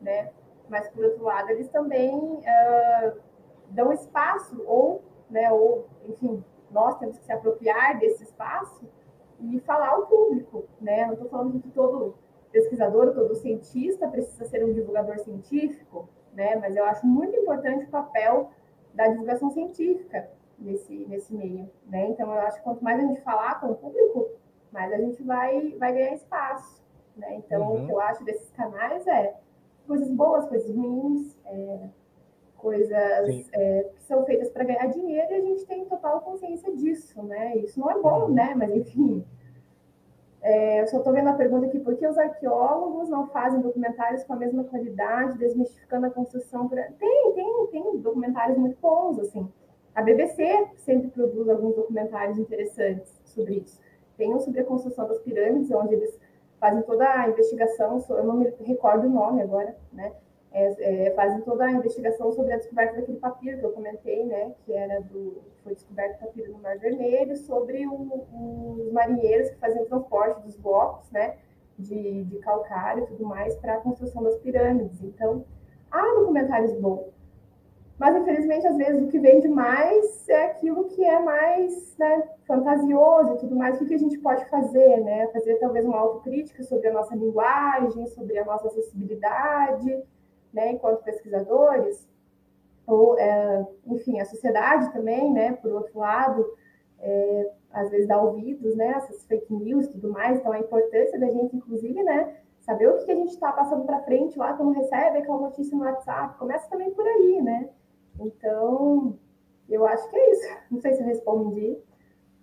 né? 0.01 0.31
Mas, 0.69 0.89
por 0.89 1.05
outro 1.05 1.25
lado, 1.25 1.51
eles 1.51 1.69
também 1.69 2.15
uh, 2.15 3.21
dão 3.71 3.93
espaço, 3.93 4.63
ou, 4.67 5.03
né, 5.29 5.51
ou, 5.53 5.87
enfim, 6.09 6.45
nós 6.71 6.99
temos 6.99 7.19
que 7.19 7.25
se 7.25 7.33
apropriar 7.33 7.99
desse 7.99 8.23
espaço 8.23 8.85
e 9.41 9.59
falar 9.61 9.91
ao 9.91 10.07
público, 10.07 10.65
né? 10.81 11.07
Não 11.07 11.15
estou 11.15 11.29
falando 11.29 11.61
que 11.61 11.69
todo 11.71 12.15
pesquisador, 12.53 13.15
todo 13.15 13.35
cientista 13.35 14.09
precisa 14.09 14.45
ser 14.45 14.65
um 14.65 14.73
divulgador 14.73 15.19
científico, 15.19 16.09
né? 16.33 16.57
Mas 16.57 16.77
eu 16.77 16.85
acho 16.85 17.07
muito 17.07 17.37
importante 17.37 17.87
o 17.87 17.91
papel 17.91 18.51
da 18.95 19.09
divulgação 19.09 19.51
científica 19.51 20.29
nesse, 20.59 21.07
nesse 21.07 21.35
meio, 21.35 21.69
né? 21.87 22.09
Então, 22.09 22.33
eu 22.33 22.41
acho 22.41 22.59
que 22.59 22.65
quanto 22.65 22.85
mais 22.85 22.99
a 22.99 23.07
gente 23.07 23.21
falar 23.23 23.61
com 23.61 23.69
o 23.69 23.75
público, 23.75 24.29
mais 24.71 24.93
a 24.93 24.99
gente 24.99 25.23
vai, 25.23 25.75
vai 25.79 25.93
ganhar 25.93 26.15
espaço, 26.15 26.80
né? 27.21 27.37
Então, 27.37 27.63
uhum. 27.63 27.83
o 27.83 27.87
que 27.87 27.93
eu 27.93 28.01
acho 28.01 28.25
desses 28.25 28.51
canais 28.51 29.07
é 29.07 29.35
coisas 29.87 30.11
boas, 30.11 30.47
coisas 30.47 30.75
ruins, 30.75 31.37
é, 31.47 31.89
coisas 32.57 32.91
é, 33.53 33.91
que 33.95 34.03
são 34.03 34.25
feitas 34.25 34.51
para 34.51 34.65
ganhar 34.65 34.87
dinheiro 34.87 35.33
e 35.33 35.37
a 35.37 35.41
gente 35.41 35.67
tem 35.67 35.85
total 35.85 36.21
consciência 36.21 36.75
disso, 36.77 37.23
né? 37.23 37.57
Isso 37.57 37.79
não 37.79 37.91
é 37.91 37.99
bom, 38.01 38.27
uhum. 38.27 38.35
né? 38.35 38.55
Mas, 38.57 38.71
enfim, 38.75 39.25
é, 40.43 40.81
eu 40.81 40.87
só 40.87 40.99
estou 40.99 41.13
vendo 41.13 41.29
a 41.29 41.35
pergunta 41.35 41.67
aqui, 41.67 41.79
por 41.79 41.97
que 41.97 42.07
os 42.07 42.17
arqueólogos 42.17 43.09
não 43.09 43.27
fazem 43.29 43.61
documentários 43.61 44.25
com 44.25 44.33
a 44.33 44.37
mesma 44.37 44.65
qualidade, 44.65 45.39
desmistificando 45.39 46.07
a 46.07 46.11
construção? 46.11 46.69
Por... 46.69 46.77
Tem, 46.99 47.33
tem, 47.35 47.67
tem 47.71 47.99
documentários 47.99 48.57
muito 48.57 48.79
bons, 48.81 49.19
assim. 49.19 49.51
A 49.95 50.03
BBC 50.03 50.69
sempre 50.77 51.09
produz 51.09 51.49
alguns 51.49 51.75
documentários 51.75 52.39
interessantes 52.39 53.21
sobre 53.25 53.57
isso. 53.57 53.81
Tem 54.17 54.33
um 54.33 54.39
sobre 54.39 54.61
a 54.61 54.65
construção 54.65 55.07
das 55.09 55.19
pirâmides, 55.19 55.71
onde 55.73 55.95
eles 55.95 56.19
fazem 56.61 56.83
toda 56.83 57.09
a 57.09 57.29
investigação, 57.29 58.05
eu 58.11 58.25
não 58.25 58.37
me 58.37 58.53
recordo 58.61 59.07
o 59.07 59.11
nome 59.11 59.43
agora, 59.43 59.75
né? 59.93 60.13
É, 60.53 61.07
é, 61.07 61.11
fazem 61.13 61.41
toda 61.43 61.65
a 61.65 61.73
investigação 61.73 62.33
sobre 62.33 62.53
a 62.53 62.57
descoberta 62.57 62.97
daquele 62.97 63.19
papiro 63.19 63.59
que 63.59 63.65
eu 63.65 63.73
comentei, 63.73 64.25
né? 64.27 64.53
Que 64.65 64.73
era 64.73 65.01
do 65.01 65.43
foi 65.63 65.75
descoberto 65.75 66.19
papiro 66.19 66.53
no 66.53 66.59
Mar 66.59 66.79
Vermelho, 66.79 67.37
sobre 67.37 67.87
o, 67.87 68.79
os 68.79 68.93
marinheiros 68.93 69.51
que 69.51 69.57
faziam 69.57 69.85
transporte 69.85 70.43
dos 70.43 70.57
blocos, 70.57 71.11
né? 71.11 71.37
De, 71.79 72.25
de 72.25 72.39
calcário 72.39 73.05
e 73.05 73.07
tudo 73.07 73.25
mais 73.25 73.57
para 73.57 73.75
a 73.75 73.81
construção 73.81 74.23
das 74.23 74.37
pirâmides. 74.39 75.03
Então, 75.03 75.45
há 75.91 76.03
documentários 76.15 76.75
bons. 76.75 77.20
Mas, 78.01 78.17
infelizmente, 78.17 78.67
às 78.67 78.79
vezes 78.79 79.03
o 79.03 79.09
que 79.09 79.19
vende 79.19 79.47
mais 79.47 80.27
é 80.27 80.47
aquilo 80.47 80.85
que 80.85 81.05
é 81.05 81.19
mais 81.21 81.95
né, 81.99 82.31
fantasioso 82.47 83.35
e 83.35 83.39
tudo 83.41 83.55
mais. 83.55 83.79
O 83.79 83.85
que 83.85 83.93
a 83.93 83.99
gente 83.99 84.17
pode 84.21 84.43
fazer? 84.47 85.03
Né? 85.03 85.27
Fazer 85.29 85.57
talvez 85.57 85.85
uma 85.85 85.99
autocrítica 85.99 86.63
sobre 86.63 86.89
a 86.89 86.95
nossa 86.95 87.15
linguagem, 87.15 88.07
sobre 88.07 88.39
a 88.39 88.45
nossa 88.47 88.69
acessibilidade, 88.69 90.03
né, 90.51 90.73
enquanto 90.73 91.05
pesquisadores, 91.05 92.09
ou, 92.87 93.19
é, 93.19 93.67
enfim, 93.87 94.19
a 94.19 94.25
sociedade 94.25 94.91
também, 94.95 95.31
né, 95.31 95.53
por 95.53 95.71
outro 95.71 95.99
lado, 95.99 96.45
é, 96.99 97.51
às 97.71 97.91
vezes 97.91 98.09
dá 98.09 98.21
ouvidos, 98.21 98.75
né, 98.77 98.95
essas 98.97 99.25
fake 99.27 99.53
news 99.53 99.85
e 99.85 99.93
tudo 99.93 100.11
mais, 100.11 100.39
então 100.39 100.53
a 100.53 100.59
importância 100.59 101.21
da 101.21 101.29
gente, 101.29 101.55
inclusive, 101.55 102.03
né, 102.03 102.35
saber 102.61 102.89
o 102.89 103.05
que 103.05 103.13
a 103.13 103.15
gente 103.15 103.31
está 103.31 103.53
passando 103.53 103.85
para 103.85 104.03
frente 104.03 104.39
lá, 104.39 104.55
quando 104.55 104.73
recebe 104.73 105.19
aquela 105.19 105.39
notícia 105.39 105.77
no 105.77 105.85
WhatsApp, 105.85 106.37
começa 106.37 106.69
também 106.69 106.91
por 106.91 107.07
aí, 107.07 107.41
né, 107.41 107.69
então, 108.21 109.19
eu 109.69 109.87
acho 109.87 110.09
que 110.11 110.17
é 110.17 110.33
isso, 110.33 110.49
não 110.71 110.81
sei 110.81 110.95
se 110.95 111.03
respondi. 111.03 111.77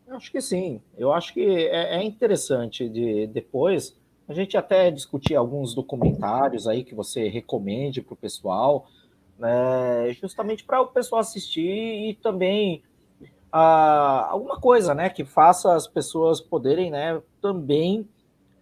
Acho 0.09 0.31
que 0.31 0.39
sim, 0.39 0.81
eu 0.97 1.11
acho 1.11 1.33
que 1.33 1.43
é, 1.67 1.97
é 1.97 2.03
interessante 2.03 2.87
de 2.87 3.27
depois 3.27 3.97
a 4.27 4.33
gente 4.33 4.57
até 4.57 4.89
discutir 4.91 5.35
alguns 5.35 5.73
documentários 5.73 6.67
aí 6.67 6.83
que 6.83 6.95
você 6.95 7.27
recomende 7.27 8.01
para 8.01 8.13
o 8.13 8.17
pessoal, 8.17 8.87
né, 9.37 10.11
justamente 10.13 10.63
para 10.63 10.81
o 10.81 10.87
pessoal 10.87 11.21
assistir 11.21 12.09
e 12.09 12.13
também 12.15 12.83
ah, 13.51 14.27
alguma 14.29 14.59
coisa, 14.59 14.93
né, 14.93 15.09
que 15.09 15.23
faça 15.23 15.73
as 15.73 15.87
pessoas 15.87 16.41
poderem, 16.41 16.91
né, 16.91 17.21
também 17.41 18.07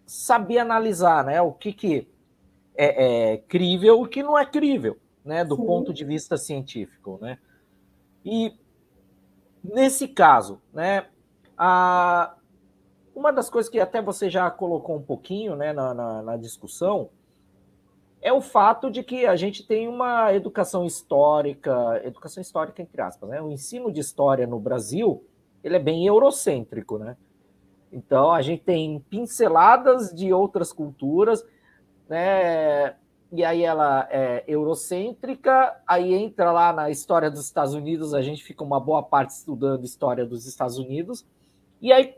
saber 0.05 0.59
analisar, 0.59 1.23
né, 1.23 1.41
o 1.41 1.51
que 1.51 1.73
que 1.73 2.07
é, 2.77 3.33
é 3.33 3.37
crível 3.37 4.01
o 4.01 4.07
que 4.07 4.21
não 4.21 4.37
é 4.37 4.45
crível, 4.45 4.97
né, 5.25 5.43
do 5.43 5.55
Sim. 5.55 5.65
ponto 5.65 5.93
de 5.93 6.05
vista 6.05 6.37
científico, 6.37 7.17
né. 7.21 7.39
E 8.23 8.53
nesse 9.63 10.07
caso, 10.07 10.61
né, 10.71 11.07
a, 11.57 12.35
uma 13.15 13.31
das 13.31 13.49
coisas 13.49 13.69
que 13.69 13.79
até 13.79 14.01
você 14.01 14.29
já 14.29 14.49
colocou 14.51 14.95
um 14.95 15.01
pouquinho 15.01 15.55
né, 15.55 15.73
na, 15.73 15.93
na, 15.93 16.21
na 16.21 16.37
discussão 16.37 17.09
é 18.21 18.33
o 18.33 18.41
fato 18.41 18.89
de 18.89 19.03
que 19.03 19.25
a 19.27 19.35
gente 19.35 19.65
tem 19.65 19.87
uma 19.87 20.33
educação 20.33 20.83
histórica, 20.83 22.01
educação 22.03 22.41
histórica 22.41 22.81
entre 22.81 22.99
aspas, 22.99 23.29
né? 23.29 23.39
O 23.39 23.51
ensino 23.51 23.91
de 23.91 23.99
história 23.99 24.47
no 24.47 24.59
Brasil, 24.59 25.23
ele 25.63 25.75
é 25.75 25.79
bem 25.79 26.07
eurocêntrico, 26.07 26.97
né? 26.97 27.15
Então 27.93 28.31
a 28.31 28.41
gente 28.41 28.63
tem 28.63 28.99
pinceladas 29.11 30.11
de 30.11 30.33
outras 30.33 30.73
culturas, 30.73 31.45
né? 32.09 32.95
E 33.35 33.43
aí 33.43 33.63
ela 33.63 34.07
é 34.09 34.43
eurocêntrica, 34.47 35.75
aí 35.85 36.13
entra 36.13 36.51
lá 36.51 36.71
na 36.71 36.89
história 36.89 37.29
dos 37.29 37.45
Estados 37.45 37.73
Unidos, 37.73 38.13
a 38.13 38.21
gente 38.21 38.43
fica 38.43 38.63
uma 38.63 38.79
boa 38.79 39.03
parte 39.03 39.31
estudando 39.31 39.83
história 39.83 40.25
dos 40.25 40.45
Estados 40.45 40.77
Unidos. 40.77 41.25
E 41.81 41.91
aí 41.91 42.15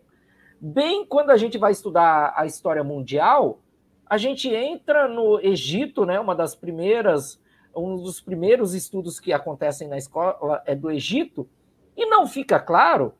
Bem 0.60 1.06
quando 1.06 1.30
a 1.30 1.38
gente 1.38 1.58
vai 1.58 1.72
estudar 1.72 2.34
a 2.36 2.46
história 2.46 2.84
mundial, 2.84 3.62
a 4.06 4.18
gente 4.18 4.50
entra 4.50 5.08
no 5.08 5.40
Egito, 5.40 6.04
né? 6.04 6.20
Uma 6.20 6.34
das 6.34 6.56
primeiras, 6.56 7.40
um 7.76 7.96
dos 7.96 8.20
primeiros 8.20 8.74
estudos 8.74 9.20
que 9.20 9.32
acontecem 9.32 9.88
na 9.88 9.98
escola 9.98 10.64
é 10.66 10.74
do 10.74 10.90
Egito, 10.90 11.48
e 11.96 12.08
não 12.08 12.26
fica 12.26 12.60
claro 12.60 13.14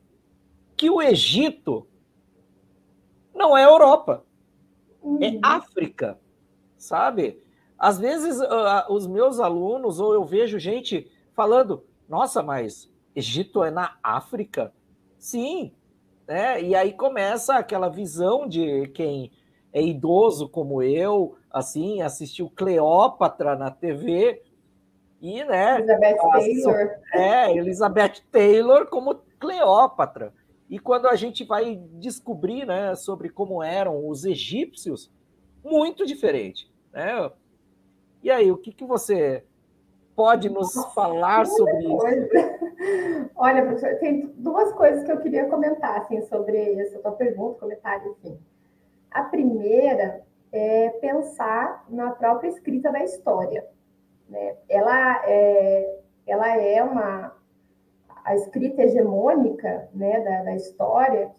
que 0.76 0.90
o 0.90 1.00
Egito 1.00 1.86
não 3.32 3.56
é 3.56 3.64
Europa, 3.64 4.24
é 5.02 5.06
uhum. 5.06 5.22
é 5.22 5.38
África, 5.40 6.18
sabe? 6.76 7.40
Às 7.78 7.98
vezes 7.98 8.40
uh, 8.40 8.90
os 8.92 9.06
meus 9.06 9.38
alunos, 9.38 10.00
ou 10.00 10.12
eu 10.12 10.24
vejo 10.24 10.58
gente 10.58 11.10
falando, 11.32 11.84
nossa, 12.08 12.42
mas 12.42 12.90
Egito 13.14 13.62
é 13.62 13.70
na 13.70 13.96
África? 14.02 14.72
Sim, 15.18 15.72
né? 16.26 16.62
E 16.62 16.74
aí 16.74 16.92
começa 16.92 17.54
aquela 17.54 17.88
visão 17.88 18.48
de 18.48 18.88
quem 18.88 19.30
é 19.72 19.82
idoso 19.82 20.48
como 20.48 20.82
eu, 20.82 21.36
assim, 21.50 22.02
assistiu 22.02 22.50
Cleópatra 22.50 23.56
na 23.56 23.70
TV 23.70 24.42
e, 25.20 25.44
né? 25.44 25.78
Elizabeth 25.78 26.16
Taylor. 26.16 26.90
É, 27.12 27.56
Elizabeth 27.56 28.22
Taylor 28.30 28.86
como 28.86 29.22
Cleópatra. 29.38 30.32
E 30.68 30.78
quando 30.78 31.06
a 31.08 31.16
gente 31.16 31.44
vai 31.44 31.76
descobrir, 31.94 32.66
né, 32.66 32.94
sobre 32.94 33.30
como 33.30 33.62
eram 33.62 34.06
os 34.06 34.24
egípcios, 34.24 35.10
muito 35.64 36.06
diferente, 36.06 36.70
né? 36.92 37.30
E 38.22 38.30
aí, 38.30 38.50
o 38.50 38.56
que, 38.56 38.72
que 38.72 38.84
você 38.84 39.44
pode 40.14 40.48
nos 40.48 40.74
Nossa, 40.74 40.90
falar 40.90 41.46
sobre 41.46 41.86
coisa. 41.86 42.18
isso? 42.18 43.30
Olha, 43.36 43.62
professor, 43.62 43.98
tem 44.00 44.26
duas 44.36 44.72
coisas 44.72 45.04
que 45.04 45.12
eu 45.12 45.20
queria 45.20 45.48
comentar 45.48 45.98
assim, 45.98 46.20
sobre 46.22 46.74
essa 46.80 46.98
tua 46.98 47.12
pergunta, 47.12 47.60
comentário, 47.60 48.16
enfim. 48.18 48.38
A 49.10 49.22
primeira 49.22 50.22
é 50.50 50.90
pensar 50.90 51.84
na 51.88 52.10
própria 52.10 52.48
escrita 52.48 52.90
da 52.90 53.02
história. 53.04 53.64
Né? 54.28 54.56
Ela, 54.68 55.22
é, 55.24 56.00
ela 56.26 56.56
é 56.56 56.82
uma 56.82 57.36
a 58.24 58.34
escrita 58.34 58.82
hegemônica 58.82 59.88
né, 59.94 60.20
da, 60.20 60.42
da 60.42 60.54
história, 60.54 61.30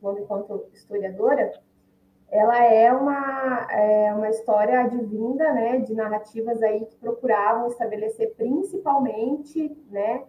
falando 0.00 0.20
enquanto 0.20 0.68
historiadora, 0.72 1.52
ela 2.34 2.64
é 2.64 2.92
uma, 2.92 3.68
é 3.70 4.12
uma 4.12 4.28
história 4.28 4.80
advinda 4.80 5.52
né, 5.52 5.78
de 5.78 5.94
narrativas 5.94 6.60
aí 6.64 6.84
que 6.84 6.96
procuravam 6.96 7.68
estabelecer 7.68 8.34
principalmente 8.34 9.80
né, 9.88 10.24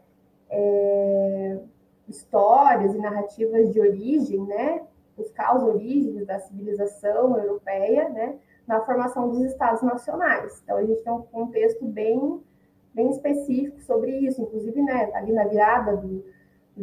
é, 0.48 1.58
histórias 2.08 2.94
e 2.94 3.00
narrativas 3.00 3.74
de 3.74 3.80
origem, 3.80 4.40
né, 4.46 4.84
buscar 5.18 5.56
as 5.56 5.64
origens 5.64 6.28
da 6.28 6.38
civilização 6.38 7.36
europeia, 7.40 8.08
né, 8.10 8.38
na 8.68 8.82
formação 8.82 9.28
dos 9.32 9.42
estados 9.42 9.82
nacionais. 9.82 10.62
Então, 10.64 10.78
a 10.78 10.86
gente 10.86 11.02
tem 11.02 11.12
um 11.12 11.24
contexto 11.24 11.86
bem, 11.86 12.40
bem 12.94 13.10
específico 13.10 13.82
sobre 13.82 14.12
isso, 14.20 14.44
inclusive, 14.44 14.80
né, 14.80 15.10
ali 15.16 15.34
na 15.34 15.46
virada 15.46 15.98
do, 15.98 16.24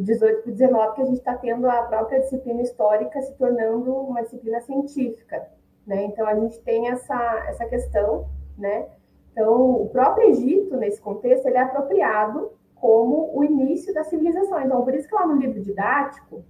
18 0.01 0.43
para 0.43 0.51
19, 0.51 0.95
que 0.95 1.01
a 1.01 1.05
gente 1.05 1.17
está 1.17 1.35
tendo 1.35 1.69
a 1.69 1.83
própria 1.83 2.19
disciplina 2.19 2.61
histórica 2.61 3.21
se 3.21 3.33
tornando 3.35 3.93
uma 3.93 4.23
disciplina 4.23 4.59
científica, 4.61 5.47
né? 5.85 6.05
Então, 6.05 6.27
a 6.27 6.35
gente 6.35 6.59
tem 6.61 6.89
essa, 6.89 7.45
essa 7.47 7.65
questão, 7.65 8.27
né? 8.57 8.87
Então, 9.31 9.81
o 9.81 9.89
próprio 9.89 10.29
Egito, 10.29 10.77
nesse 10.77 11.01
contexto, 11.01 11.47
ele 11.47 11.57
é 11.57 11.61
apropriado 11.61 12.51
como 12.75 13.31
o 13.33 13.43
início 13.43 13.93
da 13.93 14.03
civilização. 14.03 14.61
Então, 14.61 14.83
por 14.83 14.93
isso 14.93 15.07
que 15.07 15.15
lá 15.15 15.25
no 15.25 15.37
livro 15.37 15.61
didático, 15.61 16.43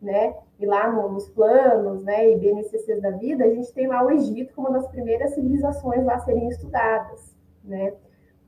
né, 0.00 0.34
e 0.58 0.66
lá 0.66 0.90
no, 0.90 1.10
nos 1.10 1.28
planos, 1.28 2.02
né, 2.04 2.30
e 2.30 2.36
BNCCs 2.36 3.00
da 3.00 3.10
vida, 3.10 3.44
a 3.44 3.48
gente 3.48 3.72
tem 3.72 3.86
lá 3.86 4.04
o 4.04 4.10
Egito 4.10 4.54
como 4.54 4.68
uma 4.68 4.78
das 4.78 4.88
primeiras 4.88 5.34
civilizações 5.34 6.04
lá 6.04 6.14
a 6.14 6.20
serem 6.20 6.48
estudadas, 6.48 7.34
né? 7.64 7.94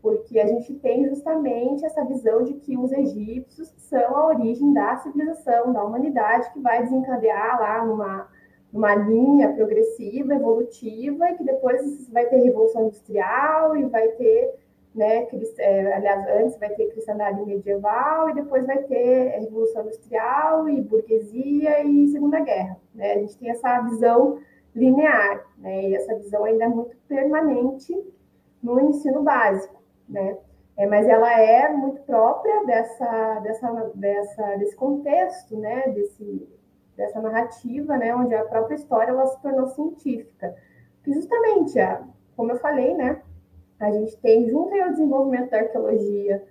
Porque 0.03 0.39
a 0.41 0.47
gente 0.47 0.75
tem 0.75 1.09
justamente 1.09 1.85
essa 1.85 2.05
visão 2.05 2.43
de 2.43 2.55
que 2.55 2.77
os 2.77 2.91
egípcios 2.91 3.73
são 3.79 4.17
a 4.17 4.27
origem 4.27 4.73
da 4.75 4.97
civilização, 4.97 5.73
da 5.73 5.85
humanidade, 5.85 6.53
que 6.53 6.61
vai 6.61 6.83
desencadear 6.83 7.61
lá 7.61 7.87
numa, 7.87 8.29
numa 8.73 8.95
linha 8.97 9.53
progressiva, 9.53 10.35
evolutiva, 10.35 11.31
e 11.31 11.37
que 11.37 11.45
depois 11.45 12.09
vai 12.11 12.27
ter 12.27 12.39
revolução 12.39 12.87
industrial 12.87 13.77
e 13.77 13.85
vai 13.85 14.09
ter 14.09 14.61
né? 14.95 15.27
É, 15.59 15.93
aliás, 15.95 16.27
antes 16.29 16.59
vai 16.59 16.71
ter 16.71 16.91
cristandade 16.91 17.45
medieval 17.45 18.29
e 18.29 18.35
depois 18.35 18.67
vai 18.67 18.79
ter 18.83 19.39
Revolução 19.41 19.83
Industrial 19.83 20.69
e 20.69 20.81
burguesia 20.83 21.83
e 21.85 22.09
Segunda 22.09 22.41
Guerra, 22.41 22.79
né? 22.95 23.15
A 23.15 23.19
gente 23.19 23.39
tem 23.39 23.51
essa 23.51 23.81
visão 23.81 24.39
linear, 24.75 25.47
né? 25.59 25.89
E 25.89 25.95
essa 25.95 26.15
visão 26.17 26.45
ainda 26.45 26.65
é 26.65 26.69
muito 26.69 26.97
permanente 27.09 27.95
no 28.63 28.81
ensino 28.81 29.23
básico, 29.23 29.82
né? 30.13 30.37
É, 30.77 30.87
mas 30.87 31.07
ela 31.07 31.31
é 31.41 31.69
muito 31.69 32.01
própria 32.03 32.65
dessa, 32.65 33.41
dessa, 33.41 33.93
dessa, 33.95 34.57
desse 34.57 34.77
contexto, 34.77 35.57
né? 35.57 35.89
Desse, 35.89 36.49
dessa 36.97 37.21
narrativa, 37.21 37.97
né? 37.97 38.15
Onde 38.15 38.35
a 38.35 38.45
própria 38.45 38.77
história 38.77 39.11
ela 39.11 39.27
se 39.27 39.41
tornou 39.43 39.67
científica, 39.67 40.55
que 41.03 41.13
justamente, 41.13 41.79
a, 41.81 42.03
como 42.37 42.53
eu 42.53 42.59
falei, 42.59 42.95
né? 42.95 43.21
a 43.85 43.91
gente 43.91 44.17
tem, 44.19 44.49
junto 44.49 44.75
ao 44.81 44.91
desenvolvimento 44.91 45.51
da 45.51 45.59
arqueologia, 45.59 46.43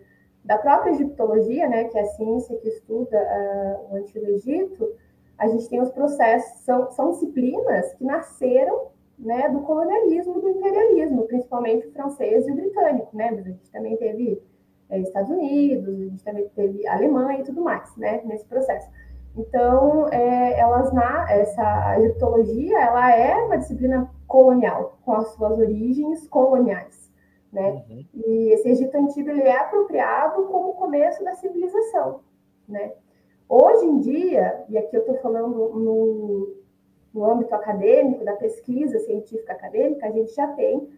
da 0.43 0.57
própria 0.57 0.91
egiptologia, 0.91 1.67
né, 1.67 1.85
que 1.85 1.97
é 1.97 2.01
a 2.01 2.05
ciência 2.05 2.57
que 2.57 2.67
estuda 2.67 3.17
uh, 3.17 3.93
o 3.93 3.97
Antigo 3.97 4.25
Egito, 4.25 4.93
a 5.37 5.47
gente 5.47 5.69
tem 5.69 5.81
os 5.81 5.91
processos, 5.91 6.59
são, 6.61 6.91
são 6.91 7.11
disciplinas 7.11 7.93
que 7.93 8.03
nasceram 8.03 8.90
né, 9.21 9.49
do 9.49 9.61
colonialismo, 9.61 10.41
do 10.41 10.49
imperialismo, 10.49 11.23
principalmente 11.23 11.87
o 11.87 11.91
francês 11.91 12.47
e 12.47 12.51
o 12.51 12.55
britânico, 12.55 13.15
né, 13.15 13.31
mas 13.31 13.45
a 13.45 13.49
gente 13.49 13.71
também 13.71 13.95
teve 13.97 14.41
é, 14.89 14.99
Estados 14.99 15.29
Unidos, 15.29 15.87
a 15.87 16.03
gente 16.03 16.23
também 16.23 16.49
teve 16.55 16.87
Alemanha 16.87 17.39
e 17.39 17.43
tudo 17.43 17.61
mais, 17.61 17.95
né, 17.95 18.21
nesse 18.25 18.45
processo. 18.45 18.89
Então, 19.37 20.09
é, 20.09 20.59
elas 20.59 20.91
na 20.91 21.31
essa 21.31 21.97
egiptologia, 21.99 22.77
ela 22.77 23.15
é 23.15 23.35
uma 23.35 23.57
disciplina 23.57 24.11
colonial, 24.27 24.99
com 25.05 25.13
as 25.13 25.29
suas 25.29 25.57
origens 25.57 26.27
coloniais 26.27 27.01
né? 27.51 27.83
Uhum. 27.89 28.05
E 28.13 28.53
esse 28.53 28.69
Egito 28.69 28.95
antigo 28.95 29.29
ele 29.29 29.41
é 29.41 29.57
apropriado 29.57 30.43
como 30.45 30.69
o 30.69 30.75
começo 30.75 31.23
da 31.23 31.35
civilização, 31.35 32.21
né? 32.67 32.93
Hoje 33.49 33.85
em 33.85 33.99
dia, 33.99 34.63
e 34.69 34.77
aqui 34.77 34.95
eu 34.95 35.01
estou 35.01 35.17
falando 35.17 35.49
no, 35.49 36.55
no 37.13 37.25
âmbito 37.25 37.53
acadêmico, 37.53 38.23
da 38.23 38.35
pesquisa 38.35 38.99
científica 38.99 39.53
acadêmica, 39.53 40.07
a 40.07 40.11
gente 40.11 40.33
já 40.33 40.47
tem, 40.53 40.89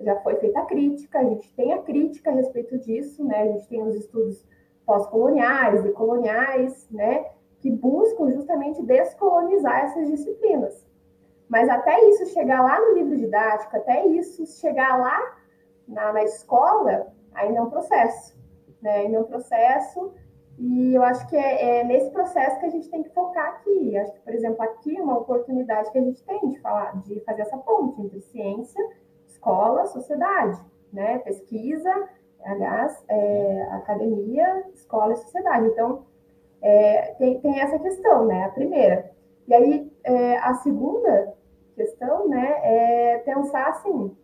já 0.00 0.16
foi 0.16 0.36
feita 0.36 0.60
a 0.60 0.66
crítica, 0.66 1.18
a 1.20 1.24
gente 1.24 1.52
tem 1.54 1.72
a 1.72 1.82
crítica 1.82 2.30
a 2.30 2.34
respeito 2.34 2.78
disso, 2.78 3.24
né? 3.24 3.42
A 3.42 3.46
gente 3.46 3.68
tem 3.68 3.82
os 3.82 3.94
estudos 3.94 4.44
pós-coloniais 4.84 5.84
e 5.84 5.92
coloniais, 5.92 6.88
né? 6.90 7.26
Que 7.60 7.70
buscam 7.70 8.30
justamente 8.30 8.82
descolonizar 8.82 9.84
essas 9.84 10.08
disciplinas. 10.08 10.84
Mas 11.48 11.68
até 11.68 12.08
isso 12.08 12.26
chegar 12.26 12.62
lá 12.62 12.80
no 12.80 12.94
livro 12.94 13.16
didático, 13.16 13.76
até 13.76 14.06
isso 14.06 14.46
chegar 14.60 14.98
lá 14.98 15.36
na, 15.86 16.12
na 16.12 16.22
escola, 16.22 17.12
ainda 17.34 17.58
é 17.58 17.62
um 17.62 17.70
processo, 17.70 18.36
né? 18.80 18.98
Ainda 18.98 19.18
é 19.18 19.20
um 19.20 19.24
processo, 19.24 20.12
e 20.60 20.94
eu 20.94 21.02
acho 21.02 21.26
que 21.26 21.34
é, 21.34 21.80
é, 21.80 21.84
nesse 21.84 22.10
processo 22.10 22.60
que 22.60 22.66
a 22.66 22.68
gente 22.68 22.90
tem 22.90 23.02
que 23.02 23.08
focar 23.10 23.48
aqui. 23.48 23.96
Acho 23.96 24.12
que, 24.12 24.20
por 24.20 24.34
exemplo, 24.34 24.62
aqui 24.62 24.94
é 24.94 25.00
uma 25.00 25.16
oportunidade 25.16 25.90
que 25.90 25.96
a 25.96 26.02
gente 26.02 26.22
tem 26.22 26.48
de 26.50 26.60
falar, 26.60 27.00
de 27.00 27.18
fazer 27.20 27.42
essa 27.42 27.56
ponte 27.56 27.98
entre 28.02 28.20
ciência, 28.20 28.86
escola, 29.26 29.86
sociedade, 29.86 30.60
né? 30.92 31.18
Pesquisa, 31.20 31.90
aliás, 32.44 33.02
é, 33.08 33.62
academia, 33.70 34.66
escola 34.74 35.14
e 35.14 35.16
sociedade. 35.16 35.66
Então, 35.68 36.04
é, 36.60 37.14
tem, 37.14 37.40
tem 37.40 37.58
essa 37.58 37.78
questão, 37.78 38.26
né? 38.26 38.44
A 38.44 38.50
primeira. 38.50 39.10
E 39.48 39.54
aí, 39.54 39.90
é, 40.04 40.36
a 40.40 40.52
segunda 40.56 41.34
questão, 41.74 42.28
né, 42.28 42.60
é 42.62 43.18
pensar 43.24 43.68
assim, 43.68 44.14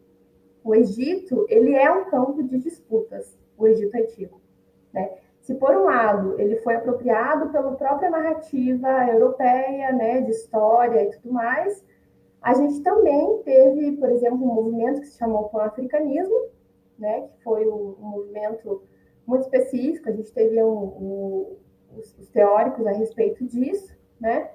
o 0.62 0.74
Egito 0.74 1.46
ele 1.48 1.74
é 1.74 1.90
um 1.90 2.04
campo 2.10 2.42
de 2.42 2.58
disputas, 2.58 3.34
o 3.56 3.66
Egito 3.66 3.96
antigo. 3.96 4.38
Né? 4.92 5.10
Se 5.46 5.54
por 5.54 5.76
um 5.76 5.84
lado 5.84 6.40
ele 6.40 6.56
foi 6.56 6.74
apropriado 6.74 7.50
pela 7.50 7.76
própria 7.76 8.10
narrativa 8.10 9.06
europeia, 9.08 9.92
né, 9.92 10.20
de 10.20 10.32
história 10.32 11.04
e 11.04 11.10
tudo 11.12 11.32
mais, 11.32 11.84
a 12.42 12.52
gente 12.52 12.82
também 12.82 13.42
teve, 13.44 13.92
por 13.92 14.10
exemplo, 14.10 14.42
um 14.42 14.54
movimento 14.54 15.02
que 15.02 15.06
se 15.06 15.16
chamou 15.16 15.48
pan-africanismo, 15.48 16.48
né, 16.98 17.28
que 17.28 17.44
foi 17.44 17.64
um, 17.64 17.94
movimento 17.96 18.82
muito 19.24 19.42
específico. 19.42 20.08
A 20.08 20.12
gente 20.12 20.32
teve 20.32 20.60
um, 20.64 20.82
um, 20.82 21.56
os, 21.96 22.18
os 22.18 22.28
teóricos 22.30 22.84
a 22.84 22.90
respeito 22.90 23.44
disso, 23.44 23.96
né? 24.20 24.50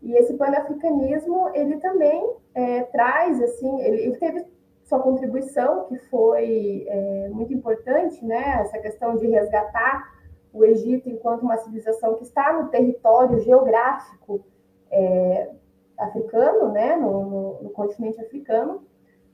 E 0.00 0.14
esse 0.14 0.34
pan-africanismo 0.34 1.50
ele 1.52 1.78
também 1.78 2.32
é, 2.54 2.82
traz 2.84 3.42
assim, 3.42 3.80
ele, 3.80 4.02
ele 4.02 4.16
teve 4.18 4.46
sua 4.84 5.00
contribuição, 5.00 5.86
que 5.86 5.98
foi 5.98 6.84
é, 6.86 7.28
muito 7.30 7.52
importante, 7.52 8.24
né? 8.24 8.60
Essa 8.60 8.78
questão 8.78 9.16
de 9.16 9.26
resgatar 9.26 10.17
o 10.52 10.64
Egito 10.64 11.08
enquanto 11.08 11.42
uma 11.42 11.56
civilização 11.58 12.14
que 12.14 12.22
está 12.22 12.52
no 12.52 12.68
território 12.68 13.38
geográfico 13.40 14.44
é, 14.90 15.50
africano, 15.98 16.72
né? 16.72 16.96
No, 16.96 17.24
no, 17.24 17.62
no, 17.62 17.70
continente 17.70 18.20
africano, 18.20 18.82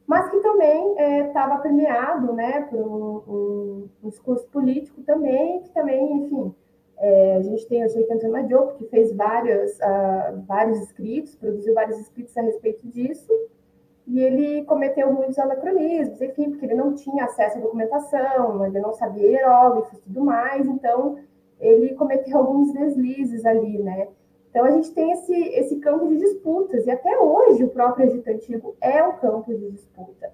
mas 0.06 0.30
que 0.30 0.40
também 0.40 0.94
estava 1.26 1.54
é, 1.54 1.58
permeado, 1.58 2.32
né? 2.32 2.62
Por 2.62 2.80
um, 2.80 3.88
um, 4.02 4.08
discurso 4.08 4.46
político 4.48 5.02
também, 5.02 5.62
que 5.62 5.70
também, 5.70 6.12
enfim, 6.12 6.54
é, 6.98 7.36
a 7.36 7.42
gente 7.42 7.66
tem 7.66 7.84
o 7.84 7.88
Sheikh 7.88 8.12
Antônio 8.12 8.46
Diop, 8.46 8.78
que 8.78 8.86
fez 8.86 9.14
vários, 9.14 9.72
uh, 9.78 10.40
vários 10.46 10.80
escritos, 10.80 11.34
produziu 11.34 11.74
vários 11.74 11.98
escritos 11.98 12.36
a 12.36 12.42
respeito 12.42 12.86
disso, 12.88 13.32
e 14.06 14.20
ele 14.20 14.64
cometeu 14.64 15.12
muitos 15.12 15.38
anacronismos, 15.38 16.20
enfim, 16.20 16.50
porque 16.50 16.66
ele 16.66 16.74
não 16.74 16.94
tinha 16.94 17.24
acesso 17.24 17.58
à 17.58 17.60
documentação, 17.60 18.64
ele 18.66 18.78
não 18.78 18.92
sabia 18.92 19.26
hieróglifos 19.26 19.98
e 19.98 20.02
tudo 20.02 20.24
mais, 20.24 20.66
então 20.66 21.18
ele 21.58 21.94
cometeu 21.94 22.36
alguns 22.36 22.72
deslizes 22.72 23.46
ali, 23.46 23.78
né? 23.78 24.08
Então 24.50 24.64
a 24.64 24.70
gente 24.70 24.92
tem 24.92 25.10
esse, 25.12 25.34
esse 25.34 25.76
campo 25.76 26.06
de 26.06 26.18
disputas, 26.18 26.86
e 26.86 26.90
até 26.90 27.18
hoje 27.18 27.64
o 27.64 27.70
próprio 27.70 28.06
Egito 28.06 28.28
Antigo 28.28 28.76
é 28.80 29.02
um 29.02 29.16
campo 29.16 29.54
de 29.54 29.70
disputa. 29.70 30.32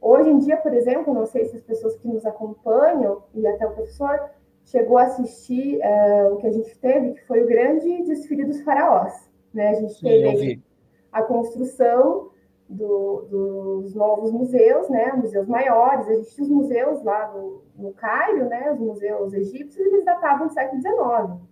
Hoje 0.00 0.30
em 0.30 0.38
dia, 0.38 0.56
por 0.56 0.72
exemplo, 0.72 1.12
não 1.12 1.26
sei 1.26 1.46
se 1.46 1.56
as 1.56 1.62
pessoas 1.62 1.96
que 1.96 2.06
nos 2.06 2.24
acompanham, 2.24 3.22
e 3.34 3.46
até 3.46 3.66
o 3.66 3.72
professor, 3.72 4.30
chegou 4.64 4.98
a 4.98 5.04
assistir 5.04 5.78
uh, 5.78 6.34
o 6.34 6.36
que 6.36 6.46
a 6.46 6.52
gente 6.52 6.78
teve, 6.78 7.14
que 7.14 7.26
foi 7.26 7.42
o 7.42 7.46
grande 7.46 8.02
desfile 8.04 8.44
dos 8.44 8.60
faraós. 8.60 9.28
Né? 9.52 9.70
A 9.70 9.74
gente 9.74 9.94
Sim, 9.94 10.06
teve 10.06 10.62
a 11.10 11.22
construção 11.22 12.30
do, 12.68 13.26
dos 13.30 13.94
novos 13.94 14.30
museus, 14.30 14.88
né, 14.88 15.12
museus 15.12 15.46
maiores. 15.46 16.30
Tinha 16.34 16.44
os 16.44 16.50
museus 16.50 17.02
lá 17.02 17.32
no, 17.32 17.62
no 17.76 17.92
Cairo, 17.94 18.46
né, 18.48 18.70
os 18.72 18.78
museus 18.78 19.32
egípcios, 19.32 19.86
eles 19.86 20.04
datavam 20.04 20.48
do 20.48 20.52
século 20.52 20.80
XIX. 20.80 21.48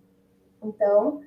Então, 0.63 1.21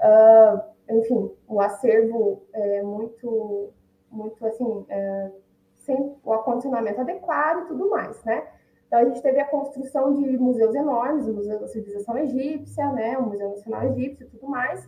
uh, 0.00 0.60
enfim, 0.88 1.30
o 1.48 1.60
acervo 1.60 2.42
é 2.52 2.82
muito, 2.82 3.70
muito 4.10 4.46
assim, 4.46 4.84
é, 4.88 5.30
sem 5.76 6.14
o 6.22 6.32
acondicionamento 6.32 7.00
adequado 7.00 7.64
e 7.64 7.66
tudo 7.68 7.88
mais, 7.88 8.22
né? 8.24 8.46
Então, 8.86 8.98
a 8.98 9.04
gente 9.06 9.22
teve 9.22 9.40
a 9.40 9.46
construção 9.46 10.12
de 10.12 10.36
museus 10.38 10.74
enormes, 10.74 11.26
o 11.26 11.32
Museu 11.32 11.58
da 11.58 11.66
Civilização 11.66 12.16
Egípcia, 12.18 12.92
né, 12.92 13.16
o 13.18 13.22
Museu 13.22 13.48
Nacional 13.50 13.84
Egípcio 13.84 14.26
e 14.26 14.30
tudo 14.30 14.46
mais, 14.46 14.86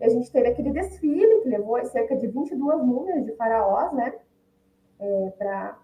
E 0.00 0.04
a 0.04 0.08
gente 0.08 0.30
teve 0.30 0.48
aquele 0.48 0.70
desfile 0.70 1.40
que 1.42 1.48
levou 1.48 1.82
cerca 1.86 2.16
de 2.16 2.26
22 2.26 2.82
múmias 2.82 3.24
de 3.24 3.32
faraós, 3.36 3.92
né? 3.92 4.14
É, 4.98 5.30
para 5.38 5.78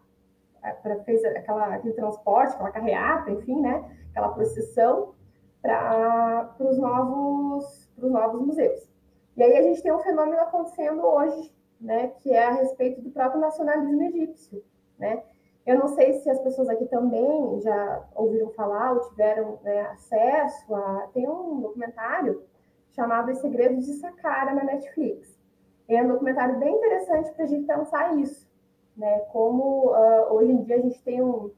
fez 1.04 1.24
aquela, 1.24 1.74
aquele 1.74 1.94
transporte, 1.94 2.54
aquela 2.54 2.70
carreata, 2.70 3.30
enfim, 3.30 3.60
né? 3.60 3.84
Aquela 4.10 4.30
procissão 4.30 5.14
para 5.62 6.54
os 6.58 6.78
novos, 6.78 7.90
novos 7.96 8.46
museus. 8.46 8.90
E 9.36 9.42
aí 9.42 9.56
a 9.56 9.62
gente 9.62 9.82
tem 9.82 9.92
um 9.92 10.00
fenômeno 10.00 10.40
acontecendo 10.40 11.02
hoje, 11.02 11.54
né? 11.80 12.12
Que 12.20 12.32
é 12.32 12.46
a 12.46 12.52
respeito 12.52 13.00
do 13.00 13.10
próprio 13.10 13.40
nacionalismo 13.40 14.02
egípcio, 14.02 14.62
né? 14.98 15.22
Eu 15.66 15.78
não 15.78 15.88
sei 15.88 16.14
se 16.14 16.28
as 16.28 16.40
pessoas 16.40 16.68
aqui 16.68 16.86
também 16.86 17.60
já 17.60 18.04
ouviram 18.14 18.50
falar 18.50 18.92
ou 18.92 19.08
tiveram 19.10 19.58
né, 19.62 19.82
acesso 19.82 20.74
a. 20.74 21.08
Tem 21.12 21.28
um 21.28 21.60
documentário 21.60 22.42
chamado 22.92 23.30
Os 23.30 23.38
Segredos 23.38 23.86
de 23.86 23.94
Saqqara 23.94 24.54
na 24.54 24.64
Netflix. 24.64 25.38
É 25.88 26.02
um 26.02 26.08
documentário 26.08 26.58
bem 26.58 26.74
interessante 26.74 27.32
para 27.32 27.44
a 27.44 27.48
gente 27.48 27.66
pensar 27.66 28.16
isso, 28.18 28.48
né? 28.96 29.20
Como 29.32 29.90
uh, 29.90 30.32
hoje 30.32 30.52
em 30.52 30.62
dia 30.62 30.76
a 30.76 30.80
gente 30.80 31.02
tem 31.02 31.22
um 31.22 31.50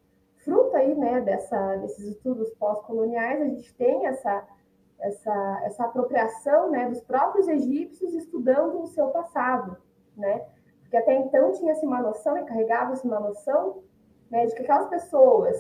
fruto 0.45 0.77
aí, 0.77 0.95
né, 0.95 1.21
dessa, 1.21 1.77
desses 1.77 2.05
estudos 2.17 2.51
pós-coloniais, 2.55 3.41
a 3.41 3.45
gente 3.45 3.75
tem 3.75 4.07
essa, 4.07 4.45
essa, 5.01 5.63
essa 5.65 5.85
apropriação, 5.85 6.71
né, 6.71 6.89
dos 6.89 7.01
próprios 7.01 7.47
egípcios 7.49 8.15
estudando 8.15 8.83
o 8.83 8.87
seu 8.87 9.09
passado, 9.09 9.77
né? 10.17 10.45
Porque 10.81 10.97
até 10.97 11.15
então 11.15 11.53
tinha-se 11.53 11.87
uma 11.87 12.03
noção 12.03 12.37
e 12.37 12.45
carregava-se 12.45 13.07
uma 13.07 13.21
noção 13.21 13.83
né, 14.31 14.47
de 14.47 14.55
que 14.55 14.63
aquelas 14.63 14.89
pessoas 14.89 15.57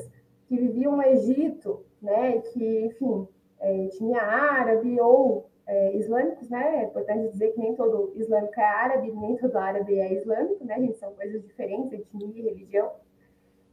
que 0.46 0.56
viviam 0.56 0.96
no 0.96 1.02
Egito, 1.02 1.84
né, 2.00 2.40
que, 2.40 2.86
enfim, 2.86 3.28
é, 3.60 3.86
tinha 3.88 4.20
árabe 4.20 5.00
ou 5.00 5.48
é, 5.72 5.96
islâmicos, 5.96 6.50
né, 6.50 6.82
é 6.82 6.84
importante 6.84 7.32
dizer 7.32 7.52
que 7.52 7.58
nem 7.58 7.74
todo 7.74 8.12
islâmico 8.16 8.60
é 8.60 8.64
árabe, 8.64 9.10
nem 9.10 9.36
todo 9.38 9.56
árabe 9.56 9.98
é 9.98 10.12
islâmico, 10.12 10.62
né, 10.66 10.78
gente, 10.78 10.98
são 10.98 11.14
coisas 11.14 11.42
diferentes, 11.42 11.92
etnia 11.92 12.28
e 12.28 12.42
religião. 12.42 12.90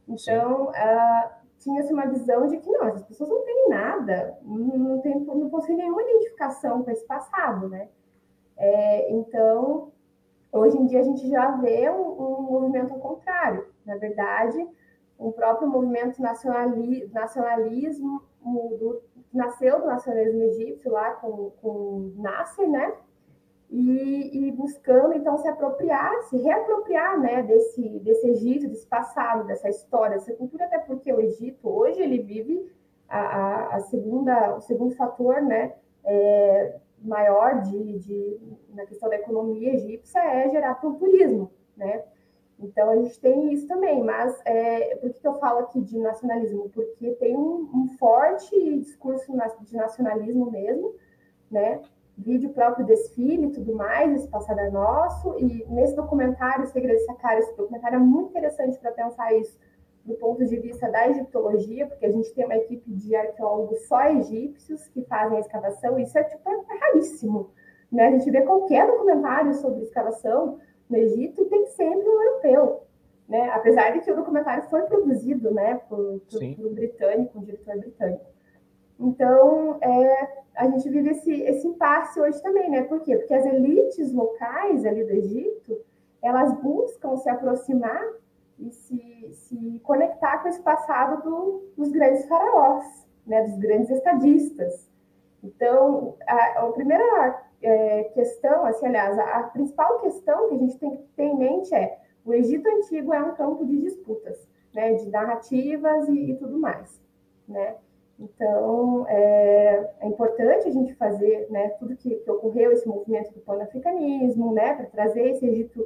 Então, 0.08 0.70
uh, 0.70 1.30
tinha-se 1.58 1.92
uma 1.92 2.06
visão 2.06 2.46
de 2.46 2.56
que, 2.56 2.70
não, 2.70 2.88
essas 2.88 3.04
pessoas 3.04 3.28
não 3.28 3.44
têm 3.44 3.68
nada, 3.68 4.38
não, 4.42 4.98
tem, 5.02 5.20
não 5.20 5.50
possuem 5.50 5.76
nenhuma 5.76 6.02
identificação 6.02 6.82
com 6.82 6.90
esse 6.90 7.06
passado, 7.06 7.68
né. 7.68 7.88
É, 8.56 9.12
então, 9.12 9.92
hoje 10.50 10.78
em 10.78 10.86
dia 10.86 11.00
a 11.00 11.04
gente 11.04 11.28
já 11.28 11.50
vê 11.56 11.90
um, 11.90 12.00
um 12.00 12.42
movimento 12.42 12.94
ao 12.94 13.00
contrário. 13.00 13.66
Na 13.84 13.96
verdade, 13.96 14.66
o 15.18 15.32
próprio 15.32 15.68
movimento 15.68 16.20
nacionali, 16.20 17.10
nacionalismo 17.12 18.22
do, 18.42 19.02
nasceu 19.32 19.80
do 19.80 19.86
nacionalismo 19.86 20.42
egípcio 20.42 20.90
lá 20.90 21.12
com, 21.14 21.50
com 21.62 22.12
Nasser, 22.16 22.68
né? 22.68 22.92
E, 23.70 24.48
e, 24.48 24.50
buscando 24.50 25.14
então 25.14 25.38
se 25.38 25.46
apropriar, 25.46 26.22
se 26.24 26.36
reapropriar, 26.38 27.20
né, 27.20 27.40
desse 27.44 28.00
desse 28.00 28.28
Egito, 28.28 28.66
desse 28.66 28.84
passado, 28.84 29.46
dessa 29.46 29.68
história, 29.68 30.16
dessa 30.16 30.34
cultura, 30.34 30.64
até 30.64 30.78
porque 30.78 31.12
o 31.12 31.20
Egito 31.20 31.68
hoje 31.68 32.00
ele 32.00 32.18
vive 32.18 32.68
a, 33.08 33.20
a, 33.20 33.76
a 33.76 33.80
segunda, 33.82 34.56
o 34.56 34.60
segundo 34.60 34.96
fator, 34.96 35.40
né, 35.40 35.72
é, 36.04 36.80
maior 37.00 37.62
de, 37.62 37.98
de 37.98 38.40
na 38.74 38.84
questão 38.86 39.08
da 39.08 39.16
economia 39.16 39.74
egípcia 39.74 40.18
é 40.18 40.50
gerar 40.50 40.74
turismo, 40.74 41.50
né? 41.76 42.02
Então, 42.60 42.90
a 42.90 42.96
gente 42.96 43.18
tem 43.20 43.52
isso 43.52 43.66
também, 43.66 44.02
mas 44.04 44.38
é, 44.44 44.96
por 44.96 45.12
que 45.12 45.26
eu 45.26 45.34
falo 45.34 45.60
aqui 45.60 45.80
de 45.80 45.98
nacionalismo? 45.98 46.68
Porque 46.68 47.12
tem 47.12 47.34
um, 47.36 47.70
um 47.74 47.88
forte 47.98 48.54
discurso 48.78 49.32
de 49.62 49.76
nacionalismo 49.76 50.50
mesmo, 50.50 50.94
né? 51.50 51.80
Vídeo 52.18 52.50
próprio 52.50 52.84
desfile 52.84 53.46
e 53.46 53.52
tudo 53.52 53.74
mais, 53.74 54.14
esse 54.14 54.28
passado 54.28 54.60
é 54.60 54.70
nosso, 54.70 55.38
e 55.38 55.64
nesse 55.70 55.96
documentário, 55.96 56.66
Segredo 56.66 57.00
Sacar, 57.06 57.38
esse 57.38 57.56
documentário 57.56 57.96
é 57.96 57.98
muito 57.98 58.28
interessante 58.28 58.78
para 58.78 58.92
pensar 58.92 59.32
isso 59.34 59.58
do 60.04 60.14
ponto 60.14 60.44
de 60.44 60.56
vista 60.58 60.90
da 60.90 61.08
egiptologia, 61.08 61.86
porque 61.86 62.04
a 62.04 62.10
gente 62.10 62.32
tem 62.34 62.44
uma 62.44 62.56
equipe 62.56 62.90
de 62.92 63.14
arqueólogos 63.14 63.86
só 63.86 64.02
egípcios 64.10 64.86
que 64.88 65.02
fazem 65.04 65.38
a 65.38 65.40
escavação, 65.40 65.98
isso 65.98 66.18
é 66.18 66.24
tipo 66.24 66.50
é 66.50 66.78
raríssimo, 66.78 67.50
né? 67.90 68.08
A 68.08 68.10
gente 68.10 68.30
vê 68.30 68.42
qualquer 68.42 68.86
documentário 68.86 69.54
sobre 69.54 69.82
escavação, 69.82 70.58
no 70.90 70.96
Egito 70.96 71.40
e 71.40 71.44
tem 71.46 71.66
sempre 71.68 72.08
um 72.08 72.22
europeu. 72.22 72.82
Né? 73.28 73.48
Apesar 73.50 73.90
de 73.90 74.00
que 74.00 74.10
o 74.10 74.16
documentário 74.16 74.68
foi 74.68 74.82
produzido 74.82 75.52
né, 75.52 75.80
por, 75.88 76.20
por, 76.28 76.56
por 76.56 76.66
um 76.66 76.74
britânico, 76.74 77.38
um 77.38 77.42
diretor 77.42 77.78
britânico. 77.78 78.24
Então, 78.98 79.78
é, 79.80 80.28
a 80.56 80.68
gente 80.68 80.88
vive 80.90 81.10
esse, 81.10 81.32
esse 81.32 81.66
impasse 81.66 82.20
hoje 82.20 82.42
também, 82.42 82.70
né? 82.70 82.82
Por 82.82 83.00
quê? 83.00 83.16
Porque 83.16 83.32
as 83.32 83.46
elites 83.46 84.12
locais 84.12 84.84
ali 84.84 85.04
do 85.04 85.12
Egito, 85.12 85.80
elas 86.20 86.52
buscam 86.60 87.16
se 87.16 87.30
aproximar 87.30 88.02
e 88.58 88.70
se, 88.70 89.30
se 89.32 89.80
conectar 89.82 90.42
com 90.42 90.48
esse 90.48 90.60
passado 90.60 91.22
do, 91.22 91.72
dos 91.78 91.90
grandes 91.90 92.26
faraós, 92.26 92.84
né? 93.26 93.42
Dos 93.44 93.56
grandes 93.58 93.88
estadistas. 93.88 94.86
Então, 95.42 96.16
a, 96.26 96.60
a 96.60 96.72
primeira 96.72 97.42
é, 97.62 98.04
questão, 98.14 98.64
assim, 98.64 98.86
aliás, 98.86 99.18
a, 99.18 99.42
principal 99.44 100.00
questão 100.00 100.48
que 100.48 100.54
a 100.54 100.58
gente 100.58 100.78
tem 100.78 100.90
que 100.90 101.02
ter 101.16 101.24
em 101.24 101.36
mente 101.36 101.74
é 101.74 101.98
o 102.24 102.32
Egito 102.32 102.68
Antigo 102.68 103.12
é 103.12 103.22
um 103.22 103.34
campo 103.34 103.64
de 103.64 103.76
disputas, 103.78 104.46
né, 104.74 104.94
de 104.94 105.08
narrativas 105.08 106.08
e, 106.08 106.30
e 106.30 106.36
tudo 106.36 106.58
mais, 106.58 107.00
né? 107.48 107.76
Então, 108.18 109.06
é, 109.08 109.90
é, 110.00 110.06
importante 110.06 110.68
a 110.68 110.70
gente 110.70 110.94
fazer 110.94 111.46
né, 111.50 111.70
tudo 111.78 111.96
que, 111.96 112.16
que 112.16 112.30
ocorreu, 112.30 112.70
esse 112.70 112.86
movimento 112.86 113.32
do 113.32 113.40
pan-africanismo, 113.40 114.52
né, 114.52 114.74
para 114.74 114.86
trazer 114.86 115.30
esse 115.30 115.46
Egito 115.46 115.82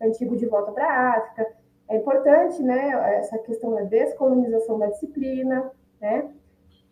antigo 0.00 0.36
de 0.36 0.46
volta 0.46 0.72
para 0.72 0.84
a 0.84 1.10
África. 1.16 1.46
É 1.88 1.96
importante 1.96 2.60
né, 2.60 2.90
essa 3.18 3.38
questão 3.38 3.72
da 3.72 3.82
descolonização 3.82 4.80
da 4.80 4.88
disciplina, 4.88 5.70
né, 6.00 6.28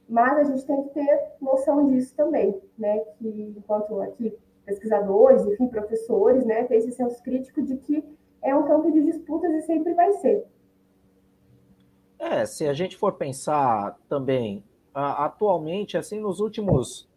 mas 0.09 0.39
a 0.39 0.45
gente 0.45 0.67
tem 0.67 0.83
que 0.85 0.91
ter 0.91 1.33
noção 1.41 1.89
disso 1.89 2.15
também, 2.15 2.61
né? 2.79 2.99
Que 3.19 3.55
enquanto 3.57 4.01
aqui 4.01 4.37
pesquisadores, 4.65 5.45
enfim, 5.47 5.69
professores, 5.69 6.45
né, 6.45 6.65
ter 6.65 6.77
esse 6.77 6.93
senso 6.93 7.23
crítico 7.23 7.63
de 7.63 7.77
que 7.77 8.03
é 8.43 8.55
um 8.55 8.65
campo 8.65 8.91
de 8.91 9.03
disputas 9.03 9.53
e 9.53 9.63
sempre 9.63 9.95
vai 9.95 10.13
ser. 10.15 10.47
É, 12.19 12.47
se 12.47 12.67
a 12.67 12.73
gente 12.73 12.97
for 12.97 13.13
pensar 13.13 13.99
também, 14.09 14.65
atualmente, 14.95 15.97
assim, 15.97 16.21
nos 16.21 16.41
últimos 16.41 17.09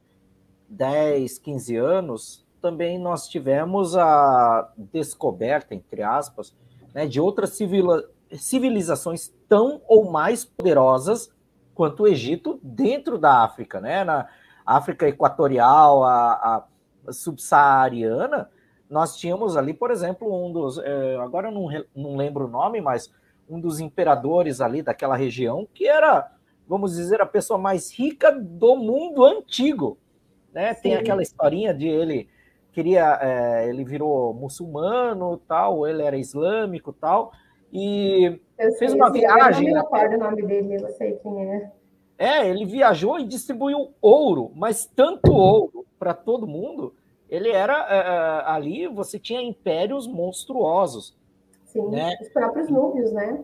10, 0.68 1.38
15 1.38 1.76
anos, 1.78 2.46
também 2.62 2.98
nós 2.98 3.28
tivemos 3.28 3.96
a 3.96 4.74
descoberta, 4.78 5.74
entre 5.74 6.02
aspas, 6.02 6.54
né, 6.94 7.06
de 7.06 7.22
outras 7.22 7.58
civilizações 8.34 9.34
tão 9.48 9.82
ou 9.88 10.12
mais 10.12 10.44
poderosas 10.44 11.32
quanto 11.78 12.04
o 12.04 12.08
Egito 12.08 12.60
dentro 12.64 13.20
da 13.20 13.44
África, 13.44 13.80
né? 13.80 14.04
Na 14.04 14.28
África 14.66 15.08
Equatorial, 15.08 16.04
a, 16.04 16.66
a 17.06 17.14
subsaariana, 17.14 18.50
nós 18.90 19.16
tínhamos 19.16 19.56
ali, 19.56 19.76
por 19.76 19.92
exemplo, 19.92 20.28
um 20.34 20.52
dos. 20.52 20.80
É, 20.80 21.18
agora 21.18 21.50
eu 21.50 21.52
não, 21.52 21.68
não 21.96 22.18
lembro 22.18 22.46
o 22.46 22.50
nome, 22.50 22.82
mas 22.82 23.14
um 23.48 23.60
dos 23.60 23.80
imperadores 23.80 24.60
ali 24.60 24.82
daquela 24.82 25.16
região, 25.16 25.68
que 25.72 25.88
era, 25.88 26.32
vamos 26.68 26.96
dizer, 26.96 27.22
a 27.22 27.28
pessoa 27.28 27.60
mais 27.60 27.94
rica 27.94 28.32
do 28.32 28.76
mundo 28.76 29.24
antigo. 29.24 30.00
Né? 30.52 30.74
Tem 30.74 30.96
aquela 30.96 31.22
historinha 31.22 31.76
de 31.76 31.88
ele 31.88 32.28
queria, 32.72 33.20
é, 33.22 33.70
ele 33.70 33.84
virou 33.84 34.34
muçulmano, 34.34 35.38
tal, 35.48 35.88
ele 35.88 36.02
era 36.02 36.18
islâmico, 36.18 36.92
tal, 36.92 37.32
e 37.72 38.40
eu 38.58 38.72
fez 38.74 38.94
uma 38.94 39.12
viagem. 39.12 39.70
Eu 39.70 39.76
não 39.76 39.82
recordo 39.82 40.16
o 40.16 40.20
nome 40.20 40.44
dele, 40.44 40.76
eu 40.76 40.90
sei 40.90 41.14
quem 41.18 41.54
é. 41.54 41.72
É, 42.18 42.50
ele 42.50 42.66
viajou 42.66 43.20
e 43.20 43.26
distribuiu 43.26 43.92
ouro, 44.02 44.52
mas 44.56 44.86
tanto 44.86 45.32
ouro 45.32 45.86
para 46.00 46.14
todo 46.14 46.48
mundo. 46.48 46.96
Ele 47.30 47.50
era 47.50 47.84
uh, 47.84 48.50
ali, 48.50 48.88
você 48.88 49.20
tinha 49.20 49.42
impérios 49.42 50.08
monstruosos. 50.08 51.16
Sim, 51.66 51.90
né? 51.90 52.18
os 52.22 52.30
próprios 52.30 52.70
núbios, 52.70 53.12
né? 53.12 53.44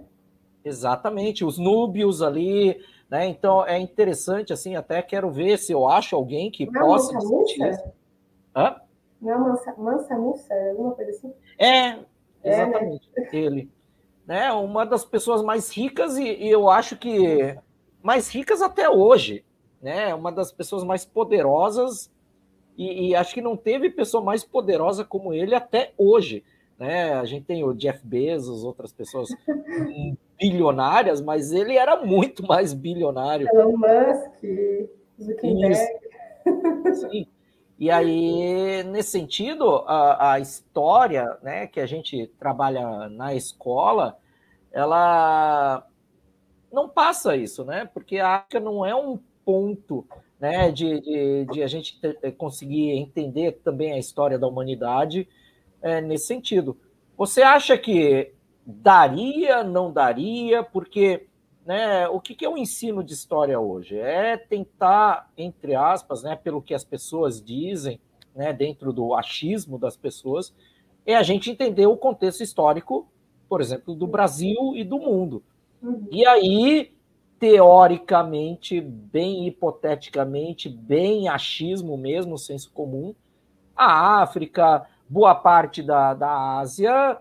Exatamente, 0.66 1.44
os 1.44 1.58
núbios 1.58 2.22
ali, 2.22 2.82
né? 3.10 3.28
Então 3.28 3.66
é 3.66 3.78
interessante, 3.78 4.54
assim, 4.54 4.76
até 4.76 5.02
quero 5.02 5.30
ver 5.30 5.58
se 5.60 5.74
eu 5.74 5.88
acho 5.88 6.16
alguém 6.16 6.50
que 6.50 6.66
não, 6.66 6.82
possa 6.82 7.16
discutir 7.16 7.70
isso. 7.70 7.84
Hã? 8.56 8.78
Não 9.22 9.32
é 9.34 9.38
Mansa, 9.38 9.76
Mansa 9.78 10.18
Musa, 10.18 10.54
alguma 10.72 10.96
coisa 10.96 11.12
assim? 11.12 11.34
É, 11.60 12.00
exatamente, 12.44 13.10
é, 13.16 13.22
né? 13.22 13.30
ele 13.34 13.70
né, 14.26 14.52
uma 14.52 14.86
das 14.86 15.04
pessoas 15.04 15.42
mais 15.42 15.72
ricas 15.72 16.18
e, 16.18 16.24
e, 16.24 16.50
eu 16.50 16.70
acho 16.70 16.96
que 16.96 17.58
mais 18.02 18.30
ricas 18.30 18.62
até 18.62 18.90
hoje, 18.90 19.44
né, 19.82 20.14
uma 20.14 20.32
das 20.32 20.52
pessoas 20.52 20.84
mais 20.84 21.06
poderosas 21.06 22.12
e, 22.78 23.10
e, 23.10 23.16
acho 23.16 23.34
que 23.34 23.42
não 23.42 23.56
teve 23.56 23.90
pessoa 23.90 24.24
mais 24.24 24.44
poderosa 24.44 25.04
como 25.04 25.34
ele 25.34 25.54
até 25.54 25.94
hoje, 25.98 26.44
né? 26.80 27.14
A 27.14 27.24
gente 27.24 27.46
tem 27.46 27.64
o 27.64 27.74
Jeff 27.74 28.00
Bezos, 28.04 28.64
outras 28.64 28.92
pessoas 28.92 29.30
bilionárias, 30.40 31.22
mas 31.22 31.52
ele 31.52 31.78
era 31.78 32.04
muito 32.04 32.46
mais 32.46 32.74
bilionário. 32.74 33.48
Elon 33.54 33.78
Musk, 33.78 34.90
Zuckerberg. 35.22 35.76
Sim. 36.96 37.28
E 37.84 37.92
aí, 37.92 38.82
nesse 38.86 39.12
sentido, 39.12 39.84
a, 39.86 40.36
a 40.36 40.40
história 40.40 41.38
né, 41.42 41.68
que 41.68 41.82
a 41.82 41.86
gente 41.86 42.28
trabalha 42.40 43.10
na 43.10 43.36
escola, 43.36 44.18
ela 44.72 45.86
não 46.72 46.88
passa 46.88 47.36
isso, 47.36 47.66
né? 47.66 47.84
Porque 47.94 48.20
a 48.20 48.36
África 48.36 48.62
não 48.62 48.86
é 48.86 48.96
um 48.96 49.20
ponto 49.44 50.08
né, 50.40 50.72
de, 50.72 51.02
de, 51.02 51.46
de 51.52 51.62
a 51.62 51.68
gente 51.68 52.00
ter, 52.00 52.18
eh, 52.24 52.32
conseguir 52.32 52.92
entender 52.92 53.60
também 53.66 53.92
a 53.92 54.00
história 54.00 54.40
da 54.40 54.48
humanidade 54.48 55.28
é, 55.82 56.00
nesse 56.00 56.28
sentido. 56.28 56.78
Você 57.18 57.42
acha 57.42 57.78
que 57.78 58.32
daria, 58.66 59.62
não 59.62 59.92
daria? 59.92 60.64
Porque 60.64 61.28
né, 61.66 62.08
o 62.08 62.20
que, 62.20 62.36
que 62.36 62.46
é 62.46 62.50
o 62.50 62.58
ensino 62.58 63.04
de 63.04 63.14
história 63.14 63.60
hoje? 63.60 63.98
É 63.98 64.38
tentar, 64.38 65.32
entre 65.38 65.76
aspas, 65.76 66.24
né, 66.24 66.36
pelo 66.36 66.62
que 66.62 66.74
as 66.74 66.84
pessoas 66.84 67.42
dizem, 67.42 68.00
né, 68.36 68.52
dentro 68.52 68.92
do 68.92 69.14
achismo 69.14 69.78
das 69.78 69.96
pessoas, 69.96 70.54
é 71.06 71.16
a 71.16 71.24
gente 71.24 71.52
entender 71.52 71.86
o 71.86 71.98
contexto 71.98 72.42
histórico, 72.42 73.08
por 73.48 73.62
exemplo, 73.62 73.94
do 73.94 74.08
Brasil 74.08 74.74
e 74.76 74.84
do 74.84 74.98
mundo. 75.00 75.44
Uhum. 75.82 76.08
E 76.12 76.26
aí, 76.26 76.94
teoricamente, 77.40 78.80
bem 78.80 79.48
hipoteticamente, 79.48 80.70
bem 80.70 81.28
achismo 81.28 81.98
mesmo, 81.98 82.38
senso 82.38 82.72
comum, 82.72 83.14
a 83.76 84.22
África, 84.22 84.88
boa 85.10 85.36
parte 85.36 85.82
da, 85.82 86.14
da 86.14 86.60
Ásia, 86.60 87.18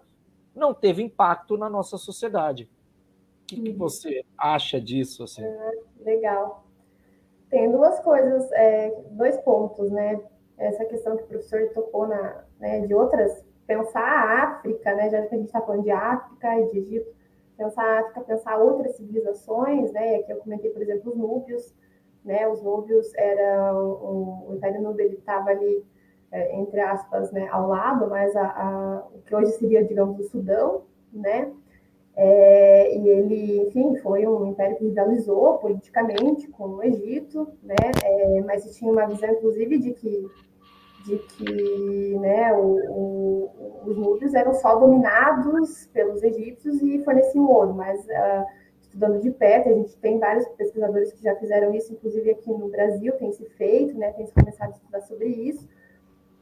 não 0.55 0.73
teve 0.75 1.03
impacto 1.03 1.57
na 1.57 1.69
nossa 1.69 1.97
sociedade. 1.97 2.69
O 3.53 3.57
que, 3.57 3.63
que 3.63 3.71
uhum. 3.71 3.79
você 3.79 4.25
acha 4.39 4.81
disso? 4.81 5.25
Assim? 5.25 5.45
Ah, 5.45 5.73
legal. 6.01 6.65
Tem 7.51 7.71
duas 7.71 8.01
coisas, 8.01 8.51
é, 8.53 9.03
dois 9.11 9.37
pontos, 9.39 9.91
né? 9.91 10.21
Essa 10.57 10.85
questão 10.85 11.17
que 11.17 11.25
o 11.25 11.27
professor 11.27 11.69
tocou 11.75 12.07
na, 12.07 12.45
né, 12.59 12.87
de 12.87 12.95
outras, 12.95 13.45
pensar 13.67 14.01
a 14.01 14.45
África, 14.45 14.95
né? 14.95 15.11
Já 15.11 15.23
que 15.23 15.35
a 15.35 15.39
gente 15.39 15.47
está 15.47 15.61
falando 15.61 15.83
de 15.83 15.91
África 15.91 16.61
e 16.61 16.71
de 16.71 16.79
Egito, 16.79 17.11
pensar 17.57 17.85
a 17.85 18.01
África, 18.01 18.21
pensar 18.23 18.59
outras 18.59 18.97
civilizações, 18.97 19.93
né? 19.93 20.17
Aqui 20.17 20.33
eu 20.33 20.39
comentei, 20.39 20.71
por 20.71 20.83
exemplo, 20.83 21.13
os 21.13 21.19
núbios, 21.19 21.75
né? 22.25 22.49
Os 22.49 22.63
núbios 22.63 23.15
era 23.15 23.75
o, 23.75 24.51
o 24.51 24.55
Império 24.55 24.81
Núbio 24.81 25.13
estava 25.13 25.51
ali 25.51 25.85
é, 26.33 26.59
entre 26.59 26.81
aspas, 26.81 27.31
né, 27.31 27.47
ao 27.51 27.69
lado, 27.69 28.09
mas 28.09 28.35
a, 28.35 28.47
a, 28.47 29.07
o 29.15 29.21
que 29.21 29.37
hoje 29.37 29.53
seria, 29.53 29.85
digamos, 29.85 30.19
o 30.19 30.29
Sudão, 30.31 30.85
né? 31.13 31.53
É, 32.15 32.95
e 32.95 33.09
ele, 33.09 33.63
enfim, 33.63 33.97
foi 33.97 34.27
um 34.27 34.47
império 34.47 34.77
que 34.77 34.85
rivalizou 34.85 35.59
politicamente 35.59 36.47
com 36.49 36.69
o 36.69 36.83
Egito, 36.83 37.49
né? 37.63 37.75
É, 38.05 38.41
mas 38.43 38.65
tinha 38.77 38.93
uma 38.93 39.07
visão, 39.07 39.31
inclusive, 39.31 39.79
de 39.79 39.93
que 39.93 40.29
de 41.05 41.19
que 41.19 42.17
né, 42.21 42.53
o, 42.55 42.79
o, 42.89 43.51
os 43.87 43.97
núbios 43.97 44.35
eram 44.35 44.55
só 44.55 44.77
dominados 44.77 45.87
pelos 45.93 46.23
egípcios 46.23 46.81
e 46.81 47.03
forneciam 47.03 47.51
ouro, 47.51 47.75
mas 47.75 48.01
uh, 48.05 48.47
estudando 48.81 49.21
de 49.21 49.31
perto, 49.31 49.69
a 49.69 49.73
gente 49.73 49.97
tem 49.99 50.19
vários 50.19 50.47
pesquisadores 50.51 51.13
que 51.13 51.23
já 51.23 51.35
fizeram 51.37 51.75
isso, 51.75 51.93
inclusive 51.93 52.31
aqui 52.31 52.51
no 52.51 52.69
Brasil 52.69 53.13
tem 53.15 53.33
se 53.33 53.45
feito, 53.51 53.99
né, 53.99 54.13
tem 54.13 54.27
se 54.27 54.33
começado 54.33 54.71
a 54.71 54.77
estudar 54.77 55.01
sobre 55.01 55.27
isso, 55.27 55.69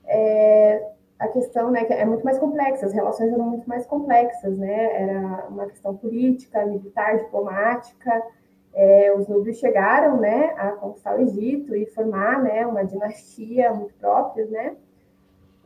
é, 0.05 0.91
a 1.21 1.29
questão 1.29 1.71
né, 1.71 1.85
que 1.85 1.93
é 1.93 2.05
muito 2.07 2.25
mais 2.25 2.39
complexa, 2.39 2.87
as 2.87 2.95
relações 2.95 3.31
eram 3.31 3.45
muito 3.45 3.69
mais 3.69 3.87
complexas, 3.87 4.57
né? 4.57 5.03
Era 5.03 5.49
uma 5.49 5.67
questão 5.67 5.95
política, 5.95 6.65
militar, 6.65 7.19
diplomática. 7.19 8.23
É, 8.73 9.13
os 9.15 9.29
núbios 9.29 9.59
chegaram 9.59 10.19
né, 10.19 10.55
a 10.57 10.71
conquistar 10.71 11.19
o 11.19 11.21
Egito 11.21 11.77
e 11.77 11.85
formar 11.87 12.43
né, 12.43 12.67
uma 12.67 12.85
dinastia 12.85 13.71
muito 13.75 13.93
própria, 13.95 14.47
né? 14.47 14.77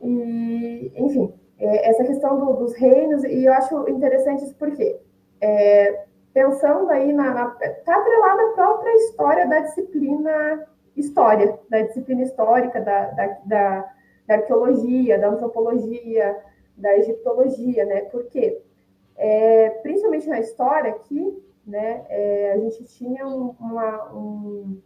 E, 0.01 0.91
enfim, 0.93 1.33
é, 1.57 1.89
essa 1.89 2.03
questão 2.03 2.37
do, 2.37 2.53
dos 2.57 2.75
reinos, 2.75 3.23
e 3.23 3.45
eu 3.45 3.53
acho 3.53 3.89
interessante 3.89 4.43
isso 4.43 4.55
porque, 4.55 4.99
é, 5.39 6.03
pensando 6.33 6.89
aí 6.89 7.13
na. 7.13 7.55
Está 7.61 7.95
atrelada 7.95 8.41
à 8.41 8.53
própria 8.55 8.93
história 8.95 9.47
da 9.47 9.59
disciplina 9.59 10.67
história, 10.97 11.57
da 11.69 11.81
disciplina 11.81 12.23
histórica, 12.23 12.81
da, 12.81 13.05
da, 13.11 13.37
da 13.45 13.94
da 14.27 14.35
arqueologia, 14.35 15.19
da 15.19 15.29
antropologia, 15.29 16.37
da 16.75 16.97
egiptologia, 16.97 17.85
né? 17.85 18.01
Porque, 18.05 18.61
é, 19.15 19.69
principalmente 19.81 20.27
na 20.27 20.39
história 20.39 20.91
aqui, 20.91 21.43
né, 21.65 22.05
é, 22.09 22.51
a 22.53 22.57
gente 22.57 22.83
tinha 22.85 23.27
um, 23.27 23.55
uma, 23.59 24.13
um, 24.13 24.81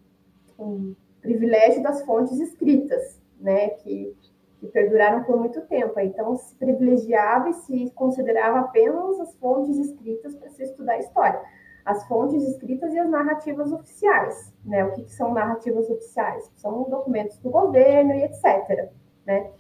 um, 0.58 0.96
privilégio 1.22 1.84
das 1.84 2.02
fontes 2.06 2.40
escritas, 2.40 3.20
né, 3.40 3.70
que, 3.70 4.16
que 4.60 4.68
perduraram 4.68 5.24
por 5.24 5.38
muito 5.38 5.60
tempo. 5.62 6.00
Então, 6.00 6.38
se 6.38 6.56
privilegiava 6.56 7.50
e 7.50 7.54
se 7.54 7.92
considerava 7.92 8.60
apenas 8.60 9.20
as 9.20 9.36
fontes 9.36 9.78
escritas 9.78 10.36
para 10.36 10.50
se 10.50 10.64
estudar 10.64 10.94
a 10.94 11.00
história. 11.00 11.42
As 11.84 12.08
fontes 12.08 12.44
escritas 12.44 12.94
e 12.94 13.00
as 13.00 13.10
narrativas 13.10 13.72
oficiais, 13.72 14.54
né? 14.64 14.86
O 14.86 14.92
que, 14.94 15.04
que 15.04 15.12
são 15.12 15.34
narrativas 15.34 15.90
oficiais? 15.90 16.50
São 16.56 16.84
documentos 16.84 17.40
do 17.40 17.50
governo 17.50 18.14
e 18.14 18.24
etc 18.24 18.90
né? 19.30 19.52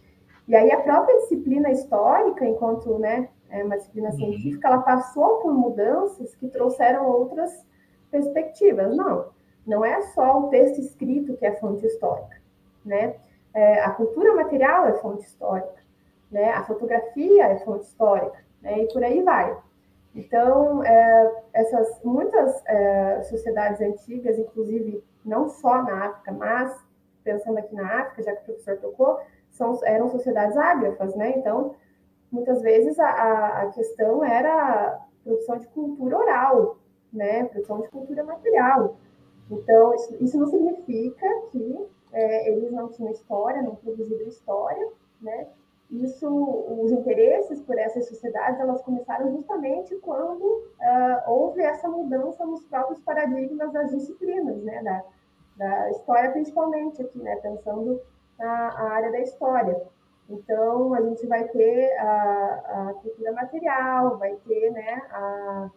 E 0.47 0.55
aí 0.55 0.71
a 0.71 0.81
própria 0.81 1.15
disciplina 1.19 1.69
histórica, 1.69 2.43
enquanto 2.43 2.97
né, 2.97 3.29
é 3.51 3.63
uma 3.63 3.77
disciplina 3.77 4.09
uhum. 4.09 4.15
científica, 4.15 4.67
ela 4.67 4.81
passou 4.81 5.41
por 5.41 5.53
mudanças 5.53 6.33
que 6.33 6.47
trouxeram 6.47 7.07
outras 7.07 7.63
perspectivas. 8.09 8.95
Não, 8.95 9.27
não 9.67 9.85
é 9.85 10.01
só 10.01 10.39
o 10.39 10.49
texto 10.49 10.79
escrito 10.79 11.37
que 11.37 11.45
é 11.45 11.53
fonte 11.57 11.85
histórica, 11.85 12.35
né? 12.83 13.15
É, 13.53 13.81
a 13.81 13.91
cultura 13.91 14.33
material 14.33 14.87
é 14.87 14.93
fonte 14.93 15.23
histórica, 15.23 15.83
né? 16.31 16.49
A 16.49 16.63
fotografia 16.63 17.45
é 17.45 17.57
fonte 17.59 17.85
histórica, 17.85 18.43
né? 18.63 18.79
E 18.79 18.87
por 18.91 19.03
aí 19.03 19.21
vai. 19.21 19.55
Então, 20.15 20.83
é, 20.83 21.43
essas 21.53 22.03
muitas 22.03 22.59
é, 22.65 23.21
sociedades 23.21 23.79
antigas, 23.81 24.39
inclusive 24.39 25.03
não 25.23 25.47
só 25.47 25.83
na 25.83 26.07
África, 26.07 26.31
mas 26.31 26.75
pensando 27.23 27.59
aqui 27.59 27.75
na 27.75 28.01
África, 28.01 28.23
já 28.23 28.35
que 28.35 28.41
o 28.41 28.45
professor 28.45 28.77
tocou, 28.77 29.19
são, 29.59 29.77
eram 29.83 30.07
sociedades 30.07 30.57
ágrafas, 30.57 31.13
né? 31.15 31.33
Então, 31.37 31.75
muitas 32.31 32.61
vezes 32.61 32.97
a, 32.97 33.61
a 33.63 33.71
questão 33.71 34.23
era 34.23 35.05
produção 35.23 35.57
de 35.57 35.67
cultura 35.67 36.17
oral, 36.17 36.77
né? 37.11 37.43
Produção 37.45 37.81
de 37.81 37.89
cultura 37.89 38.23
material. 38.23 38.95
Então, 39.51 39.93
isso, 39.93 40.23
isso 40.23 40.39
não 40.39 40.47
significa 40.47 41.27
que 41.51 41.87
é, 42.13 42.49
eles 42.49 42.71
não 42.71 42.87
tinham 42.87 43.11
história, 43.11 43.61
não 43.61 43.75
produziram 43.75 44.27
história, 44.27 44.87
né? 45.21 45.47
Isso, 45.91 46.27
os 46.29 46.91
interesses 46.91 47.59
por 47.61 47.77
essas 47.77 48.07
sociedades, 48.07 48.59
elas 48.59 48.81
começaram 48.83 49.31
justamente 49.31 49.95
quando 49.97 50.43
uh, 50.43 51.31
houve 51.31 51.61
essa 51.61 51.89
mudança 51.89 52.45
nos 52.45 52.63
próprios 52.65 52.99
paradigmas 53.01 53.73
das 53.73 53.89
disciplinas, 53.89 54.63
né? 54.63 54.83
Da, 54.83 55.03
da 55.57 55.89
história, 55.89 56.31
principalmente 56.31 57.01
aqui, 57.01 57.17
né? 57.17 57.35
Pensando 57.37 57.99
a, 58.39 58.83
área 58.93 59.11
da 59.11 59.19
história. 59.19 59.81
Então, 60.29 60.93
a 60.93 61.01
gente 61.01 61.25
vai 61.25 61.47
ter 61.47 61.97
a, 61.97 62.89
a 62.89 62.93
cultura 63.01 63.31
material, 63.31 64.17
vai 64.17 64.35
ter 64.47 64.71
né, 64.71 65.01
a, 65.11 65.69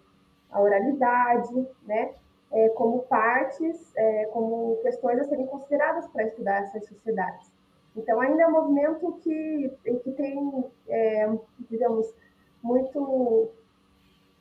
a 0.50 0.60
oralidade, 0.60 1.66
né, 1.84 2.12
é, 2.52 2.68
como 2.70 3.02
partes, 3.04 3.92
é, 3.96 4.26
como 4.26 4.76
questões 4.82 5.18
a 5.20 5.24
serem 5.24 5.46
consideradas 5.46 6.06
para 6.08 6.24
estudar 6.24 6.64
essas 6.64 6.86
sociedades. 6.86 7.50
Então, 7.96 8.20
ainda 8.20 8.42
é 8.42 8.46
um 8.46 8.52
movimento 8.52 9.12
que, 9.22 9.70
que 10.02 10.12
tem, 10.12 10.64
é, 10.88 11.30
digamos, 11.70 12.14
muito, 12.62 13.50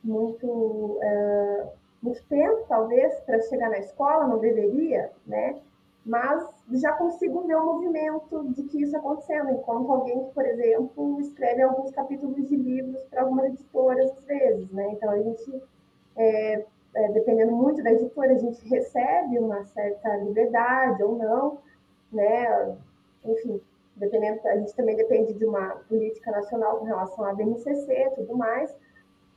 muito, 0.04 1.00
é, 1.02 1.68
muito 2.02 2.24
tempo, 2.26 2.66
talvez, 2.68 3.14
para 3.22 3.42
chegar 3.42 3.70
na 3.70 3.80
escola, 3.80 4.28
não 4.28 4.40
deveria, 4.40 5.12
né? 5.26 5.62
Mas 6.06 6.44
já 6.74 6.94
consigo 6.94 7.46
ver 7.46 7.56
o 7.56 7.66
movimento 7.66 8.44
de 8.54 8.64
que 8.64 8.82
isso 8.82 8.98
acontecendo, 8.98 9.52
enquanto 9.52 9.92
alguém 9.92 10.26
que, 10.26 10.34
por 10.34 10.46
exemplo, 10.46 11.22
escreve 11.22 11.62
alguns 11.62 11.92
capítulos 11.92 12.48
de 12.48 12.56
livros 12.56 13.04
para 13.06 13.22
algumas 13.22 13.46
editoras, 13.46 14.12
às 14.12 14.24
vezes, 14.26 14.72
né? 14.72 14.90
Então, 14.94 15.12
a 15.12 15.20
gente, 15.20 15.64
é, 16.16 16.66
é, 16.96 17.12
dependendo 17.12 17.52
muito 17.52 17.84
da 17.84 17.92
editora, 17.94 18.34
a 18.34 18.38
gente 18.38 18.68
recebe 18.68 19.38
uma 19.38 19.64
certa 19.66 20.16
liberdade 20.18 21.04
ou 21.04 21.18
não, 21.18 21.60
né? 22.12 22.76
Enfim, 23.24 23.62
dependendo, 23.96 24.40
a 24.46 24.58
gente 24.58 24.76
também 24.76 24.96
depende 24.96 25.34
de 25.34 25.46
uma 25.46 25.70
política 25.88 26.32
nacional 26.32 26.78
com 26.78 26.86
relação 26.86 27.26
à 27.26 27.34
BNCC 27.34 27.94
e 27.94 28.10
tudo 28.12 28.36
mais, 28.36 28.74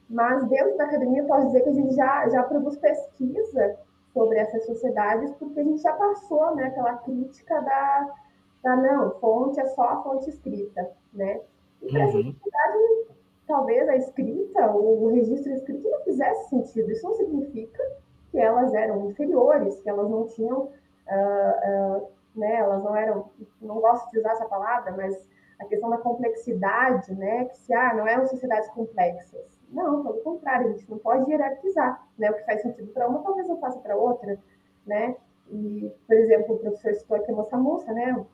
mas 0.09 0.49
dentro 0.49 0.77
da 0.79 0.85
academia, 0.85 1.25
posso 1.25 1.47
dizer 1.47 1.61
que 1.63 1.69
a 1.69 1.75
gente 1.75 1.95
já, 1.95 2.29
já 2.31 2.43
produz 2.43 2.77
pesquisa 2.79 3.77
sobre 4.15 4.39
essas 4.39 4.65
sociedades, 4.65 5.33
porque 5.35 5.61
a 5.61 5.65
gente 5.65 5.83
já 5.83 5.93
passou 5.93 6.55
né, 6.55 6.71
pela 6.71 6.95
crítica 6.99 7.61
da, 7.61 8.15
da 8.63 8.77
não, 8.77 9.11
fonte 9.19 9.61
é 9.61 9.67
só 9.67 9.83
a 9.83 10.03
fonte 10.03 10.31
escrita, 10.31 10.91
né? 11.13 11.41
E 11.83 11.89
para 11.89 11.99
uhum. 11.99 12.05
essa 12.05 12.23
sociedade, 12.23 13.07
talvez 13.47 13.89
a 13.89 13.97
escrita, 13.97 14.71
o 14.71 15.09
registro 15.09 15.53
escrito 15.53 15.91
não 15.91 16.01
fizesse 16.05 16.49
sentido. 16.49 16.91
Isso 16.91 17.07
não 17.07 17.15
significa 17.15 17.83
que 18.31 18.39
elas 18.39 18.73
eram 18.73 19.11
inferiores, 19.11 19.81
que 19.81 19.91
elas 19.91 20.09
não 20.09 20.27
tinham 20.29 20.61
uh, 20.63 21.99
uh, 21.99 22.09
né? 22.35 22.57
Elas 22.57 22.83
não 22.83 22.97
eram, 22.97 23.31
não 23.61 23.81
gosto 23.81 24.11
de 24.11 24.19
usar 24.19 24.33
essa 24.33 24.47
palavra, 24.47 24.93
mas 24.93 25.27
a 25.61 25.65
questão 25.67 25.91
da 25.91 25.99
complexidade, 25.99 27.15
né? 27.15 27.47
Que 27.47 27.57
se 27.59 27.75
ah, 27.75 27.95
não 27.95 28.07
eram 28.07 28.27
sociedades 28.27 28.69
complexas. 28.71 29.54
Não, 29.71 30.03
pelo 30.03 30.21
contrário, 30.21 30.69
a 30.69 30.73
gente 30.73 30.91
não 30.91 30.99
pode 30.99 31.31
hierarquizar, 31.31 32.07
né? 32.19 32.31
O 32.31 32.35
que 32.35 32.45
faz 32.45 32.63
sentido 32.63 32.89
para 32.93 33.09
uma, 33.09 33.23
talvez 33.23 33.49
não 33.49 33.59
faça 33.59 33.79
para 33.79 33.97
outra, 33.97 34.39
né? 34.87 35.17
E, 35.51 35.91
por 36.07 36.17
exemplo, 36.17 36.55
o 36.55 36.59
professor 36.59 36.95
citou 36.95 37.17
aqui 37.17 37.31
a 37.31 37.35
moça 37.35 37.57
moça, 37.57 37.93
né? 37.93 38.25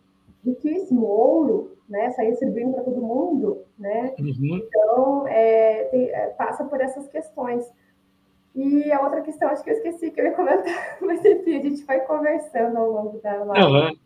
Riquíssimo, 0.45 1.05
ouro, 1.05 1.76
né? 1.89 2.11
Sair 2.11 2.31
distribuindo 2.31 2.74
para 2.74 2.85
todo 2.85 3.01
mundo, 3.01 3.64
né? 3.78 4.14
Uhum. 4.18 4.62
Então, 4.66 5.28
é, 5.28 5.85
tem, 5.85 6.11
é, 6.11 6.26
passa 6.28 6.64
por 6.64 6.81
essas 6.81 7.09
questões. 7.09 7.70
E 8.55 8.91
a 8.93 9.01
outra 9.01 9.20
questão, 9.22 9.49
acho 9.49 9.62
que 9.62 9.70
eu 9.70 9.74
esqueci 9.74 10.11
que 10.11 10.20
eu 10.20 10.24
ia 10.26 10.33
comentar, 10.33 10.99
mas 11.01 11.24
enfim, 11.24 11.59
a 11.59 11.62
gente 11.62 11.85
vai 11.85 12.01
conversando 12.01 12.76
ao 12.76 12.91
longo 12.91 13.18
da 13.18 13.45
live. 13.45 13.66
Uhum. 13.66 13.97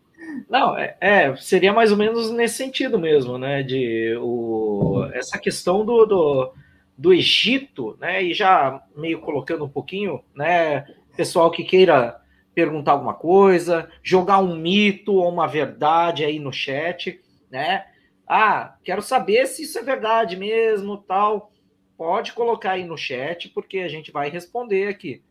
Não, 0.48 0.76
é, 0.76 0.96
é, 1.00 1.36
seria 1.36 1.72
mais 1.72 1.90
ou 1.90 1.98
menos 1.98 2.30
nesse 2.30 2.56
sentido 2.56 2.98
mesmo, 2.98 3.38
né? 3.38 3.62
De 3.62 4.16
o, 4.20 5.06
essa 5.12 5.38
questão 5.38 5.84
do, 5.84 6.06
do, 6.06 6.52
do 6.96 7.12
Egito, 7.12 7.96
né? 8.00 8.22
E 8.22 8.34
já 8.34 8.82
meio 8.96 9.20
colocando 9.20 9.64
um 9.64 9.68
pouquinho, 9.68 10.22
né? 10.34 10.86
Pessoal 11.16 11.50
que 11.50 11.64
queira 11.64 12.20
perguntar 12.54 12.92
alguma 12.92 13.14
coisa, 13.14 13.90
jogar 14.02 14.38
um 14.38 14.56
mito 14.56 15.14
ou 15.14 15.28
uma 15.28 15.46
verdade 15.46 16.24
aí 16.24 16.38
no 16.38 16.52
chat, 16.52 17.20
né? 17.50 17.84
Ah, 18.26 18.76
quero 18.84 19.02
saber 19.02 19.46
se 19.46 19.62
isso 19.62 19.78
é 19.78 19.82
verdade 19.82 20.36
mesmo, 20.36 20.96
tal. 20.96 21.52
Pode 21.96 22.32
colocar 22.32 22.72
aí 22.72 22.84
no 22.84 22.96
chat, 22.96 23.48
porque 23.48 23.78
a 23.78 23.88
gente 23.88 24.10
vai 24.10 24.30
responder 24.30 24.88
aqui, 24.88 25.22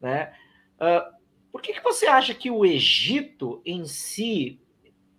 né? 0.00 0.32
Uh, 0.76 1.22
por 1.52 1.60
que, 1.60 1.74
que 1.74 1.82
você 1.82 2.06
acha 2.06 2.34
que 2.34 2.50
o 2.50 2.64
Egito 2.64 3.60
em 3.64 3.84
si 3.84 4.60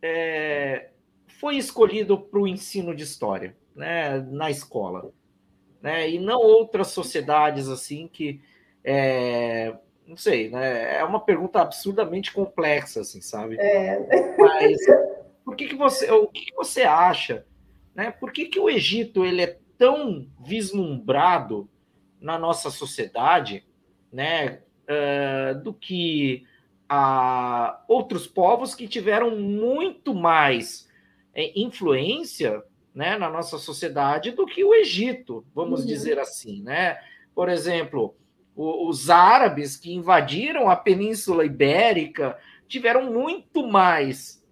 é, 0.01 0.89
foi 1.39 1.57
escolhido 1.57 2.19
para 2.19 2.39
o 2.39 2.47
ensino 2.47 2.95
de 2.95 3.03
história, 3.03 3.55
né, 3.75 4.19
na 4.19 4.49
escola, 4.49 5.11
né, 5.83 6.09
e 6.09 6.17
não 6.17 6.39
outras 6.39 6.87
sociedades 6.87 7.69
assim 7.69 8.07
que, 8.07 8.41
é, 8.83 9.75
não 10.07 10.17
sei, 10.17 10.49
né, 10.49 10.97
é 10.97 11.03
uma 11.03 11.19
pergunta 11.19 11.61
absurdamente 11.61 12.31
complexa, 12.31 13.01
assim, 13.01 13.21
sabe? 13.21 13.57
É. 13.59 14.33
Mas 14.39 14.79
por 15.45 15.55
que, 15.55 15.67
que 15.67 15.75
você, 15.75 16.09
o 16.09 16.25
que, 16.27 16.45
que 16.45 16.55
você 16.55 16.81
acha, 16.81 17.45
né? 17.93 18.09
Por 18.09 18.31
que, 18.31 18.45
que 18.45 18.59
o 18.59 18.69
Egito 18.69 19.23
ele 19.25 19.41
é 19.43 19.59
tão 19.77 20.25
vislumbrado 20.39 21.69
na 22.19 22.39
nossa 22.39 22.71
sociedade, 22.71 23.63
né? 24.11 24.63
uh, 24.83 25.61
do 25.61 25.73
que 25.73 26.45
a 26.87 27.81
outros 27.87 28.27
povos 28.27 28.75
que 28.75 28.87
tiveram 28.87 29.37
muito 29.37 30.13
mais 30.13 30.87
é, 31.33 31.59
influência 31.59 32.63
né, 32.93 33.17
na 33.17 33.29
nossa 33.29 33.57
sociedade 33.57 34.31
do 34.31 34.45
que 34.45 34.63
o 34.63 34.73
Egito, 34.73 35.45
vamos 35.53 35.81
uhum. 35.81 35.87
dizer 35.87 36.19
assim. 36.19 36.61
Né? 36.61 36.97
Por 37.33 37.49
exemplo, 37.49 38.15
o, 38.55 38.87
os 38.87 39.09
árabes 39.09 39.75
que 39.75 39.93
invadiram 39.93 40.69
a 40.69 40.75
Península 40.75 41.45
Ibérica 41.45 42.37
tiveram 42.67 43.11
muito 43.11 43.65
mais 43.67 44.43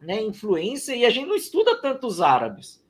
né, 0.00 0.22
influência 0.22 0.94
e 0.94 1.04
a 1.04 1.10
gente 1.10 1.28
não 1.28 1.36
estuda 1.36 1.80
tanto 1.80 2.06
os 2.06 2.20
árabes. 2.20 2.82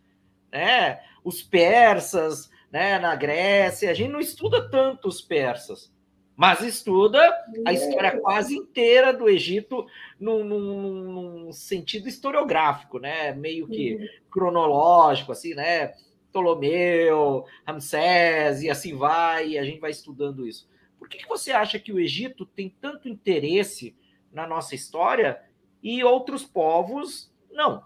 Né? 0.53 1.01
Os 1.25 1.43
persas 1.43 2.51
né, 2.71 2.99
na 2.99 3.15
Grécia, 3.17 3.91
a 3.91 3.95
gente 3.95 4.13
não 4.13 4.21
estuda 4.21 4.69
tanto 4.71 5.09
os 5.09 5.21
persas 5.21 5.93
mas 6.37 6.61
estuda 6.61 7.19
a 7.65 7.73
história 7.73 8.21
quase 8.21 8.55
inteira 8.55 9.13
do 9.13 9.27
Egito 9.27 9.87
num, 10.21 10.45
num, 10.45 11.03
num 11.45 11.53
sentido 11.53 12.09
historiográfico, 12.09 12.99
né? 12.99 13.33
Meio 13.33 13.67
que 13.67 13.95
uhum. 13.95 14.07
cronológico, 14.31 15.33
assim, 15.33 15.55
né? 15.55 15.95
Ptolomeu, 16.29 17.47
Ramsés 17.67 18.63
e 18.63 18.69
assim 18.69 18.95
vai, 18.95 19.49
e 19.49 19.59
a 19.59 19.65
gente 19.65 19.81
vai 19.81 19.91
estudando 19.91 20.47
isso. 20.47 20.69
Por 20.99 21.09
que, 21.09 21.19
que 21.19 21.29
você 21.29 21.53
acha 21.53 21.79
que 21.79 21.93
o 21.93 21.99
Egito 21.99 22.45
tem 22.45 22.69
tanto 22.81 23.09
interesse 23.09 23.97
na 24.31 24.47
nossa 24.47 24.75
história 24.75 25.41
e 25.83 26.05
outros 26.05 26.45
povos 26.45 27.33
não? 27.51 27.83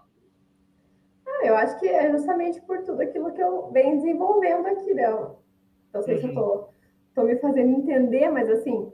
Ah, 1.25 1.45
eu 1.45 1.55
acho 1.55 1.79
que 1.79 1.87
é 1.87 2.11
justamente 2.11 2.59
por 2.61 2.83
tudo 2.83 3.01
aquilo 3.01 3.31
que 3.31 3.41
eu 3.41 3.71
venho 3.71 3.95
desenvolvendo 3.95 4.67
aqui, 4.67 4.93
né? 4.93 5.09
Não 5.93 6.01
sei 6.01 6.15
uhum. 6.15 6.19
se 6.19 6.25
eu 6.25 6.29
estou 6.29 6.73
estou 7.11 7.25
me 7.25 7.35
fazendo 7.37 7.77
entender, 7.77 8.29
mas 8.29 8.49
assim, 8.49 8.91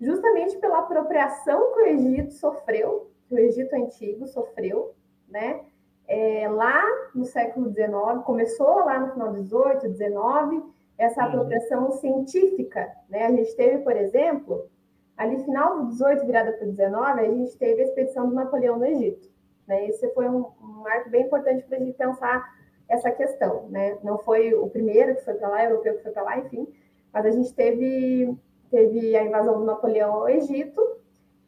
justamente 0.00 0.56
pela 0.58 0.80
apropriação 0.80 1.72
que 1.72 1.80
o 1.80 1.86
Egito 1.86 2.32
sofreu, 2.34 3.10
que 3.28 3.34
o 3.34 3.38
Egito 3.38 3.74
antigo 3.74 4.26
sofreu, 4.26 4.94
né? 5.28 5.60
É, 6.06 6.46
lá 6.48 6.84
no 7.14 7.24
século 7.24 7.72
XIX, 7.72 8.22
começou 8.24 8.84
lá 8.84 9.00
no 9.00 9.12
final 9.12 9.32
do 9.32 9.42
XVIII, 9.42 9.94
XIX, 9.94 10.74
essa 10.98 11.22
uhum. 11.22 11.28
apropriação 11.28 11.92
científica, 11.92 12.94
né? 13.08 13.26
A 13.26 13.30
gente 13.30 13.56
teve, 13.56 13.78
por 13.78 13.96
exemplo, 13.96 14.68
ali 15.16 15.42
final 15.44 15.84
do 15.84 15.92
XVIII, 15.92 16.26
virada 16.26 16.52
para 16.52 16.68
o 16.68 16.72
XIX, 16.72 16.94
a 16.94 17.24
gente 17.24 17.56
teve 17.56 17.80
a 17.80 17.84
expedição 17.84 18.28
do 18.28 18.34
Napoleão 18.34 18.78
no 18.78 18.84
Egito, 18.84 19.30
né? 19.66 19.88
Esse 19.88 20.06
foi 20.12 20.28
um, 20.28 20.46
um 20.60 20.82
marco 20.82 21.08
bem 21.08 21.22
importante 21.22 21.64
para 21.64 21.78
a 21.78 21.80
gente 21.80 21.96
pensar 21.96 22.44
essa 22.86 23.10
questão, 23.10 23.66
né? 23.70 23.96
Não 24.02 24.18
foi 24.18 24.52
o 24.52 24.68
primeiro 24.68 25.14
que 25.14 25.24
foi 25.24 25.34
para 25.34 25.48
lá, 25.48 25.64
europeu 25.64 25.96
que 25.96 26.02
foi 26.02 26.12
para 26.12 26.22
lá, 26.22 26.38
enfim, 26.38 26.68
mas 27.14 27.24
a 27.24 27.30
gente 27.30 27.54
teve, 27.54 28.36
teve 28.68 29.16
a 29.16 29.24
invasão 29.24 29.60
do 29.60 29.64
Napoleão 29.64 30.12
ao 30.14 30.28
Egito, 30.28 30.82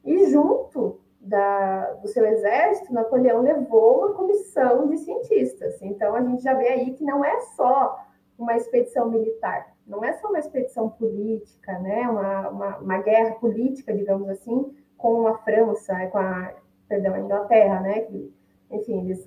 e 0.04 0.26
junto 0.30 1.00
da, 1.20 1.94
do 1.94 2.06
seu 2.06 2.24
exército, 2.24 2.94
Napoleão 2.94 3.42
levou 3.42 3.98
uma 3.98 4.14
comissão 4.14 4.86
de 4.86 4.98
cientistas. 4.98 5.82
Então, 5.82 6.14
a 6.14 6.22
gente 6.22 6.44
já 6.44 6.54
vê 6.54 6.68
aí 6.68 6.94
que 6.94 7.02
não 7.02 7.24
é 7.24 7.40
só 7.56 7.98
uma 8.38 8.56
expedição 8.56 9.10
militar, 9.10 9.74
não 9.84 10.04
é 10.04 10.12
só 10.12 10.28
uma 10.28 10.38
expedição 10.38 10.88
política, 10.88 11.76
né? 11.80 12.08
uma, 12.08 12.48
uma, 12.48 12.76
uma 12.78 12.98
guerra 12.98 13.34
política, 13.34 13.92
digamos 13.92 14.28
assim, 14.28 14.72
com 14.96 15.26
a 15.26 15.38
França, 15.38 16.06
com 16.06 16.18
a, 16.18 16.52
perdão, 16.88 17.14
a 17.14 17.20
Inglaterra, 17.20 17.80
né? 17.80 18.00
Que, 18.02 18.32
enfim, 18.70 19.00
eles, 19.04 19.26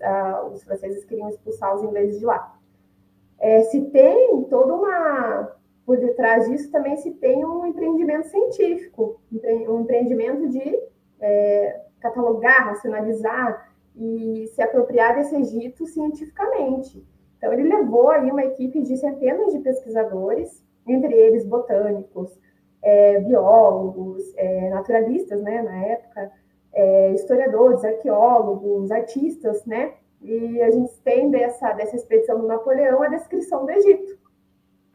os 0.54 0.64
franceses 0.64 1.04
queriam 1.04 1.30
expulsar 1.30 1.76
os 1.76 1.84
ingleses 1.84 2.20
de 2.20 2.26
lá. 2.26 2.58
É, 3.40 3.62
se 3.64 3.82
tem 3.90 4.44
toda 4.46 4.74
uma, 4.74 5.56
por 5.90 5.98
detrás 5.98 6.48
disso 6.48 6.70
também 6.70 6.96
se 6.98 7.10
tem 7.16 7.44
um 7.44 7.66
empreendimento 7.66 8.28
científico, 8.28 9.20
um 9.68 9.82
empreendimento 9.82 10.48
de 10.48 10.80
é, 11.20 11.82
catalogar, 12.00 12.68
racionalizar 12.68 13.74
e 13.96 14.46
se 14.54 14.62
apropriar 14.62 15.16
desse 15.16 15.36
Egito 15.36 15.88
cientificamente. 15.88 17.04
Então, 17.36 17.52
ele 17.52 17.64
levou 17.64 18.12
aí 18.12 18.30
uma 18.30 18.44
equipe 18.44 18.84
de 18.84 18.98
centenas 18.98 19.52
de 19.52 19.58
pesquisadores, 19.62 20.64
entre 20.88 21.12
eles 21.12 21.44
botânicos, 21.44 22.40
é, 22.84 23.20
biólogos, 23.22 24.22
é, 24.38 24.70
naturalistas, 24.70 25.42
né, 25.42 25.64
na 25.64 25.86
época, 25.88 26.32
é, 26.72 27.14
historiadores, 27.14 27.84
arqueólogos, 27.84 28.92
artistas, 28.92 29.66
né, 29.66 29.94
e 30.22 30.62
a 30.62 30.70
gente 30.70 30.96
tem 31.00 31.32
dessa, 31.32 31.74
dessa 31.74 31.96
expedição 31.96 32.40
do 32.40 32.46
Napoleão 32.46 33.02
a 33.02 33.08
descrição 33.08 33.66
do 33.66 33.72
Egito 33.72 34.19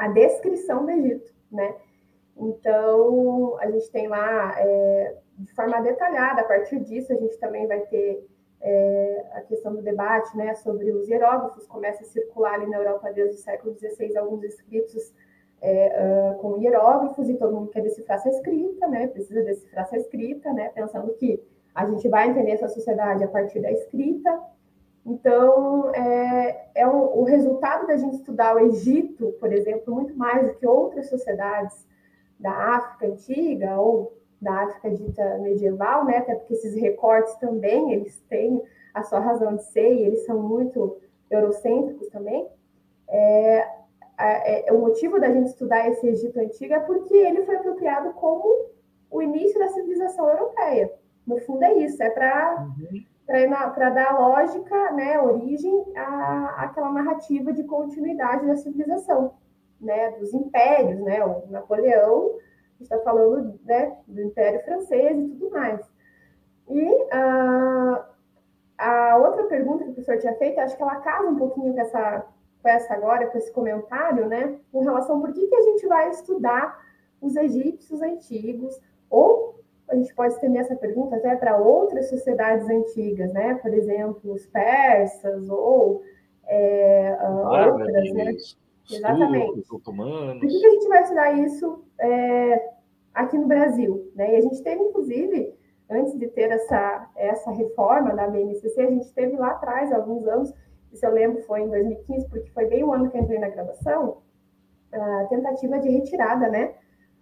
a 0.05 0.09
descrição 0.09 0.85
do 0.85 0.91
Egito, 0.91 1.33
né? 1.51 1.75
Então, 2.37 3.57
a 3.59 3.71
gente 3.71 3.91
tem 3.91 4.07
lá, 4.07 4.55
é, 4.59 5.17
de 5.39 5.53
forma 5.55 5.81
detalhada, 5.81 6.43
a 6.43 6.45
partir 6.45 6.81
disso, 6.81 7.13
a 7.13 7.17
gente 7.17 7.39
também 7.39 7.67
vai 7.67 7.81
ter 7.87 8.27
é, 8.61 9.25
a 9.33 9.41
questão 9.43 9.75
do 9.75 9.83
debate 9.83 10.37
né, 10.37 10.55
sobre 10.55 10.91
os 10.93 11.09
hieróglifos, 11.09 11.67
começa 11.67 12.03
a 12.03 12.07
circular 12.07 12.55
ali 12.55 12.67
na 12.67 12.79
Europa 12.79 13.13
desde 13.13 13.37
o 13.37 13.39
século 13.39 13.75
XVI 13.75 14.17
alguns 14.17 14.43
escritos 14.43 15.13
é, 15.63 16.33
uh, 16.35 16.39
com 16.39 16.59
hieróglifos, 16.59 17.29
e 17.31 17.35
todo 17.35 17.55
mundo 17.55 17.71
quer 17.71 17.81
decifrar 17.81 18.19
essa 18.19 18.29
escrita, 18.29 18.87
né, 18.89 19.07
precisa 19.07 19.43
decifrar 19.43 19.85
essa 19.85 19.97
escrita, 19.97 20.53
né, 20.53 20.69
pensando 20.75 21.15
que 21.15 21.43
a 21.75 21.87
gente 21.87 22.07
vai 22.09 22.29
entender 22.29 22.53
essa 22.53 22.69
sociedade 22.69 23.25
a 23.25 23.29
partir 23.29 23.61
da 23.61 23.71
escrita, 23.71 24.43
então, 25.07 25.95
é, 25.95 26.71
é 26.75 26.87
o, 26.87 27.21
o, 27.21 27.25
resultado 27.25 27.87
da 27.87 27.97
gente 27.97 28.17
estudar 28.17 28.57
o 28.57 28.61
Egito, 28.61 29.35
por 29.39 29.53
exemplo, 29.53 29.95
muito 29.95 30.17
mais 30.17 30.47
do 30.47 30.55
que 30.55 30.67
outras 30.67 31.11
sociedades 31.11 31.87
da 32.41 32.51
África 32.51 33.07
antiga 33.07 33.79
ou 33.79 34.17
da 34.41 34.63
África 34.63 34.91
dita 34.91 35.39
medieval, 35.39 36.07
né? 36.07 36.19
Até 36.19 36.35
porque 36.35 36.55
esses 36.55 36.75
recortes 36.75 37.35
também, 37.37 37.93
eles 37.93 38.19
têm 38.31 38.63
a 38.95 39.03
sua 39.03 39.21
razão 39.21 39.57
de 39.57 39.65
ser 39.65 39.93
e 39.93 40.05
eles 40.05 40.25
são 40.25 40.43
muito 40.43 40.97
eurocêntricos 41.31 42.09
também. 42.09 42.49
É, 43.07 43.69
é, 44.19 44.73
o 44.73 44.79
motivo 44.79 45.21
da 45.21 45.31
gente 45.31 45.49
estudar 45.49 45.87
esse 45.89 46.07
Egito 46.07 46.41
antigo 46.41 46.73
é 46.73 46.81
porque 46.81 47.15
ele 47.15 47.45
foi 47.45 47.57
apropriado 47.57 48.15
como 48.15 48.71
o 49.11 49.21
início 49.21 49.59
da 49.59 49.69
civilização 49.69 50.29
europeia. 50.31 50.91
No 51.27 51.39
fundo 51.41 51.63
é 51.63 51.75
isso, 51.75 52.03
é 52.03 52.11
para 52.11 52.69
uhum 52.79 53.14
para 53.27 53.91
dar 53.91 54.19
lógica, 54.19 54.93
né, 54.93 55.19
origem 55.19 55.85
à, 55.97 56.65
àquela 56.65 56.93
narrativa 56.93 57.53
de 57.53 57.65
continuidade 57.65 58.47
da 58.47 58.57
civilização, 58.57 59.35
né, 59.81 60.11
dos 60.13 60.35
impérios, 60.35 61.01
né, 61.01 61.25
o 61.25 61.47
Napoleão, 61.51 62.37
está 62.81 62.99
falando 62.99 63.59
né, 63.65 63.97
do 64.07 64.21
Império 64.21 64.63
Francês 64.65 65.19
e 65.19 65.29
tudo 65.29 65.51
mais. 65.51 65.81
E 66.69 66.91
uh, 66.91 68.05
a 68.79 69.17
outra 69.19 69.45
pergunta 69.45 69.85
que 69.85 69.91
o 69.91 69.95
professor 69.95 70.19
tinha 70.19 70.35
feito, 70.35 70.59
acho 70.59 70.77
que 70.77 70.83
ela 70.83 70.97
casa 70.97 71.29
um 71.29 71.37
pouquinho 71.37 71.75
com 71.75 71.81
essa, 71.81 72.27
com 72.63 72.69
essa 72.69 72.95
agora, 72.95 73.27
com 73.27 73.39
esse 73.39 73.53
comentário, 73.53 74.27
né? 74.27 74.59
Com 74.73 74.81
relação 74.81 75.21
por 75.21 75.33
que, 75.33 75.47
que 75.47 75.55
a 75.55 75.63
gente 75.63 75.87
vai 75.87 76.11
estudar 76.11 76.83
os 77.21 77.37
egípcios 77.37 78.03
antigos, 78.03 78.79
ou 79.09 79.54
a 79.89 79.97
gente 79.97 80.15
pode 80.15 80.35
estender 80.35 80.63
essa 80.63 80.75
pergunta 80.77 81.17
até 81.17 81.37
para 81.37 81.59
outras 81.59 82.09
sociedades 82.09 82.69
antigas, 82.69 83.33
né? 83.33 83.55
Por 83.57 83.73
exemplo, 83.73 84.33
os 84.33 84.47
persas 84.47 85.49
ou 85.49 86.03
é, 86.47 87.17
uh, 87.21 87.73
outras, 87.73 88.13
né? 88.13 88.35
Exatamente. 88.91 89.63
Por 89.69 90.49
que, 90.49 90.61
que 90.61 90.67
a 90.67 90.71
gente 90.71 90.89
vai 90.89 91.03
estudar 91.03 91.33
isso 91.33 91.85
é, 91.99 92.71
aqui 93.15 93.39
no 93.39 93.47
Brasil? 93.47 94.11
Né? 94.15 94.35
E 94.35 94.37
a 94.37 94.41
gente 94.41 94.63
teve, 94.63 94.83
inclusive, 94.83 95.55
antes 95.91 96.19
de 96.19 96.29
ter 96.29 96.51
essa, 96.51 97.11
essa 97.17 97.51
reforma 97.51 98.15
da 98.15 98.29
BNCC, 98.29 98.81
a 98.81 98.91
gente 98.91 99.13
teve 99.15 99.37
lá 99.37 99.53
atrás, 99.53 99.93
alguns 99.93 100.27
anos, 100.27 100.53
se 100.93 101.05
eu 101.05 101.13
lembro 101.13 101.43
foi 101.43 101.63
em 101.63 101.69
2015, 101.69 102.29
porque 102.29 102.51
foi 102.51 102.67
bem 102.67 102.85
o 102.85 102.93
ano 102.93 103.11
que 103.11 103.17
eu 103.17 103.23
entrei 103.23 103.39
na 103.39 103.49
graduação, 103.49 104.19
a 104.93 105.27
tentativa 105.29 105.79
de 105.81 105.89
retirada, 105.89 106.49
né, 106.49 106.75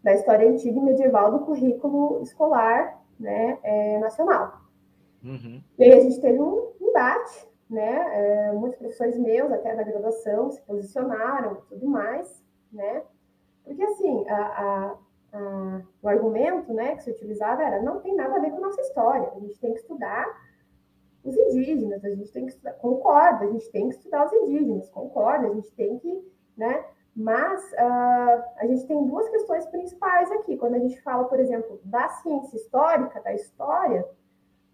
da 0.02 0.14
história 0.14 0.48
antiga 0.48 0.78
e 0.78 0.82
medieval 0.82 1.30
do 1.30 1.44
currículo 1.44 2.20
escolar, 2.22 3.00
né, 3.18 3.58
é, 3.62 3.98
nacional. 3.98 4.60
Uhum. 5.22 5.62
E 5.78 5.84
aí 5.84 5.92
a 5.92 6.00
gente 6.00 6.20
teve 6.20 6.40
um 6.40 6.72
embate, 6.80 7.48
né, 7.70 8.48
é, 8.48 8.52
muitos 8.52 8.78
professores 8.78 9.16
meus, 9.18 9.52
até 9.52 9.74
da 9.74 9.82
graduação, 9.82 10.50
se 10.50 10.60
posicionaram 10.62 11.52
e 11.52 11.68
tudo 11.68 11.86
mais, 11.86 12.42
né, 12.72 13.02
porque 13.64 13.82
assim, 13.82 14.28
a, 14.28 14.36
a 14.36 14.98
ah, 15.32 15.80
o 16.02 16.08
argumento 16.08 16.74
né, 16.74 16.94
que 16.94 17.04
se 17.04 17.10
utilizava 17.10 17.62
era 17.62 17.80
não 17.82 18.00
tem 18.00 18.14
nada 18.14 18.36
a 18.36 18.38
ver 18.38 18.50
com 18.50 18.58
a 18.58 18.68
nossa 18.68 18.82
história, 18.82 19.32
a 19.34 19.40
gente 19.40 19.58
tem 19.58 19.72
que 19.72 19.80
estudar 19.80 20.26
os 21.24 21.34
indígenas, 21.34 22.04
a 22.04 22.10
gente 22.10 22.30
tem 22.30 22.44
que 22.44 22.52
estudar, 22.52 22.72
concorda, 22.74 23.46
a 23.46 23.50
gente 23.50 23.70
tem 23.70 23.88
que 23.88 23.94
estudar 23.94 24.26
os 24.26 24.32
indígenas, 24.32 24.90
concorda, 24.90 25.48
a 25.48 25.54
gente 25.54 25.72
tem 25.72 25.98
que, 25.98 26.32
né, 26.54 26.84
mas 27.14 27.62
uh, 27.72 28.44
a 28.56 28.66
gente 28.66 28.86
tem 28.86 29.06
duas 29.06 29.28
questões 29.28 29.66
principais 29.66 30.30
aqui, 30.32 30.56
quando 30.56 30.74
a 30.74 30.78
gente 30.78 31.00
fala, 31.02 31.24
por 31.24 31.38
exemplo, 31.38 31.78
da 31.84 32.08
ciência 32.08 32.56
histórica, 32.56 33.20
da 33.20 33.34
história, 33.34 34.06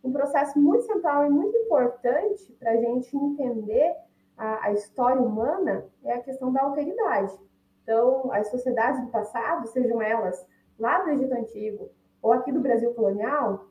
um 0.03 0.13
processo 0.13 0.59
muito 0.59 0.85
central 0.85 1.27
e 1.27 1.31
muito 1.31 1.57
importante 1.57 2.53
para 2.53 2.71
a 2.71 2.77
gente 2.77 3.17
entender 3.17 3.97
a, 4.37 4.67
a 4.67 4.73
história 4.73 5.21
humana 5.21 5.85
é 6.05 6.13
a 6.13 6.23
questão 6.23 6.53
da 6.53 6.63
alteridade. 6.63 7.37
Então, 7.83 8.31
as 8.33 8.49
sociedades 8.49 9.01
do 9.01 9.11
passado, 9.11 9.67
sejam 9.69 10.01
elas 10.01 10.47
lá 10.79 11.03
do 11.03 11.11
Egito 11.11 11.35
Antigo 11.35 11.91
ou 12.23 12.33
aqui 12.33 12.53
do 12.53 12.61
Brasil 12.61 12.95
colonial, 12.95 13.67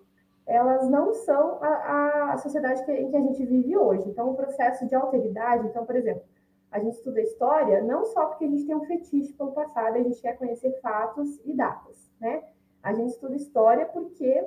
elas 0.45 0.89
não 0.89 1.13
são 1.13 1.61
a, 1.61 2.33
a 2.33 2.37
sociedade 2.37 2.83
que, 2.85 2.91
em 2.91 3.09
que 3.09 3.17
a 3.17 3.21
gente 3.21 3.45
vive 3.45 3.77
hoje. 3.77 4.09
Então, 4.09 4.29
o 4.31 4.35
processo 4.35 4.85
de 4.87 4.95
alteridade, 4.95 5.67
então, 5.67 5.85
por 5.85 5.95
exemplo, 5.95 6.23
a 6.77 6.79
gente 6.79 6.93
estuda 6.93 7.19
história 7.21 7.81
não 7.81 8.05
só 8.05 8.27
porque 8.27 8.45
a 8.45 8.47
gente 8.47 8.65
tem 8.65 8.75
um 8.75 8.85
fetiche 8.85 9.33
pelo 9.33 9.51
passado, 9.51 9.95
a 9.95 10.03
gente 10.03 10.21
quer 10.21 10.37
conhecer 10.37 10.79
fatos 10.79 11.39
e 11.43 11.53
datas, 11.53 12.11
né? 12.21 12.43
A 12.83 12.93
gente 12.93 13.09
estuda 13.09 13.35
história 13.35 13.85
porque 13.87 14.45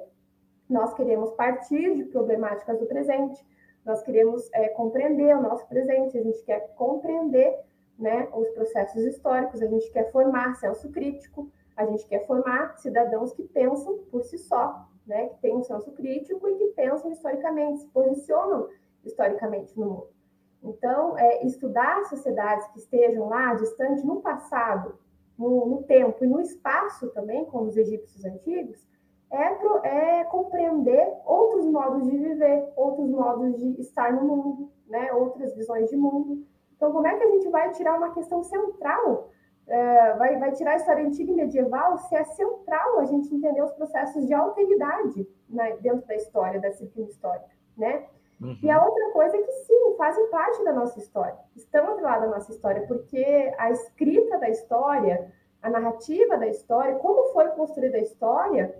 nós 0.68 0.94
queremos 0.94 1.32
partir 1.32 1.96
de 1.96 2.04
problemáticas 2.04 2.78
do 2.78 2.86
presente, 2.86 3.44
nós 3.84 4.00
queremos 4.02 4.48
é, 4.52 4.68
compreender 4.68 5.36
o 5.36 5.42
nosso 5.42 5.66
presente, 5.66 6.16
a 6.16 6.22
gente 6.22 6.40
quer 6.44 6.72
compreender 6.76 7.58
né, 7.98 8.28
os 8.32 8.48
processos 8.50 9.04
históricos, 9.04 9.60
a 9.60 9.66
gente 9.66 9.90
quer 9.90 10.12
formar 10.12 10.54
senso 10.54 10.88
crítico, 10.90 11.50
a 11.76 11.84
gente 11.84 12.06
quer 12.06 12.24
formar 12.26 12.78
cidadãos 12.78 13.32
que 13.32 13.42
pensam 13.42 13.98
por 14.10 14.22
si 14.22 14.38
só, 14.38 14.88
né, 15.04 15.30
que 15.30 15.38
têm 15.40 15.56
um 15.56 15.64
senso 15.64 15.90
crítico 15.92 16.48
e 16.48 16.54
que 16.54 16.66
pensam 16.68 17.10
historicamente, 17.10 17.80
se 17.80 17.88
posicionam 17.88 18.68
historicamente 19.04 19.76
no 19.78 19.86
mundo. 19.86 20.19
Então, 20.62 21.16
é, 21.18 21.44
estudar 21.46 22.04
sociedades 22.04 22.66
que 22.68 22.78
estejam 22.78 23.28
lá, 23.28 23.54
distantes 23.54 24.04
no 24.04 24.20
passado, 24.20 24.98
no, 25.38 25.66
no, 25.66 25.82
tempo 25.84 26.22
e 26.22 26.28
no 26.28 26.40
espaço 26.40 27.08
também, 27.10 27.46
como 27.46 27.66
os 27.66 27.76
egípcios 27.76 28.24
antigos, 28.24 28.86
é, 29.30 29.54
pro, 29.54 29.78
é, 29.84 30.24
compreender 30.24 31.14
outros 31.24 31.64
modos 31.66 32.04
de 32.04 32.16
viver, 32.16 32.68
outros 32.76 33.08
modos 33.08 33.56
de 33.56 33.80
estar 33.80 34.12
no 34.12 34.22
mundo, 34.22 34.70
né, 34.86 35.10
outras 35.12 35.54
visões 35.56 35.88
de 35.88 35.96
mundo. 35.96 36.44
Então, 36.76 36.92
como 36.92 37.06
é 37.06 37.16
que 37.16 37.24
a 37.24 37.30
gente 37.30 37.48
vai 37.48 37.70
tirar 37.72 37.96
uma 37.96 38.12
questão 38.12 38.42
central? 38.42 39.30
É, 39.66 40.14
vai, 40.14 40.36
vai 40.38 40.52
tirar 40.52 40.72
a 40.72 40.76
história 40.76 41.06
antiga 41.06 41.30
e 41.30 41.34
medieval 41.34 41.96
se 41.96 42.14
é 42.16 42.24
central 42.24 42.98
a 42.98 43.04
gente 43.04 43.32
entender 43.32 43.62
os 43.62 43.72
processos 43.72 44.26
de 44.26 44.34
alteridade 44.34 45.28
né, 45.48 45.76
dentro 45.80 46.06
da 46.06 46.16
história, 46.16 46.60
da 46.60 46.70
disciplina 46.70 47.08
histórica, 47.08 47.48
né? 47.76 48.04
Uhum. 48.40 48.58
E 48.62 48.70
a 48.70 48.82
outra 48.84 49.10
coisa 49.10 49.36
é 49.36 49.42
que, 49.42 49.52
sim, 49.52 49.94
fazem 49.96 50.26
parte 50.30 50.64
da 50.64 50.72
nossa 50.72 50.98
história, 50.98 51.36
estão 51.54 51.90
atrelados 51.90 52.28
da 52.28 52.36
nossa 52.36 52.52
história, 52.52 52.86
porque 52.86 53.52
a 53.58 53.70
escrita 53.70 54.38
da 54.38 54.48
história, 54.48 55.30
a 55.62 55.68
narrativa 55.68 56.38
da 56.38 56.46
história, 56.46 56.94
como 56.96 57.32
foi 57.32 57.48
construída 57.50 57.98
a 57.98 58.00
história, 58.00 58.74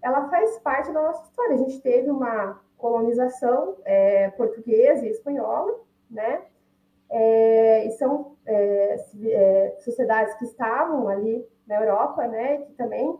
ela 0.00 0.28
faz 0.28 0.58
parte 0.60 0.92
da 0.92 1.02
nossa 1.02 1.24
história. 1.24 1.54
A 1.54 1.58
gente 1.58 1.80
teve 1.80 2.10
uma 2.10 2.60
colonização 2.78 3.76
é, 3.84 4.30
portuguesa 4.30 5.04
e 5.04 5.10
espanhola, 5.10 5.80
né? 6.10 6.42
é, 7.10 7.86
e 7.86 7.90
são 7.92 8.36
é, 8.46 8.96
é, 9.24 9.76
sociedades 9.80 10.34
que 10.34 10.44
estavam 10.44 11.08
ali 11.08 11.44
na 11.66 11.76
Europa, 11.82 12.26
né, 12.28 12.58
que 12.58 12.72
também 12.74 13.18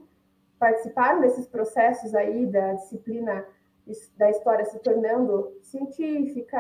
participaram 0.59 1.20
desses 1.20 1.47
processos 1.47 2.14
aí 2.14 2.47
da 2.47 2.74
disciplina 2.74 3.45
da 4.16 4.30
história 4.30 4.64
se 4.64 4.78
tornando 4.80 5.53
científica, 5.62 6.59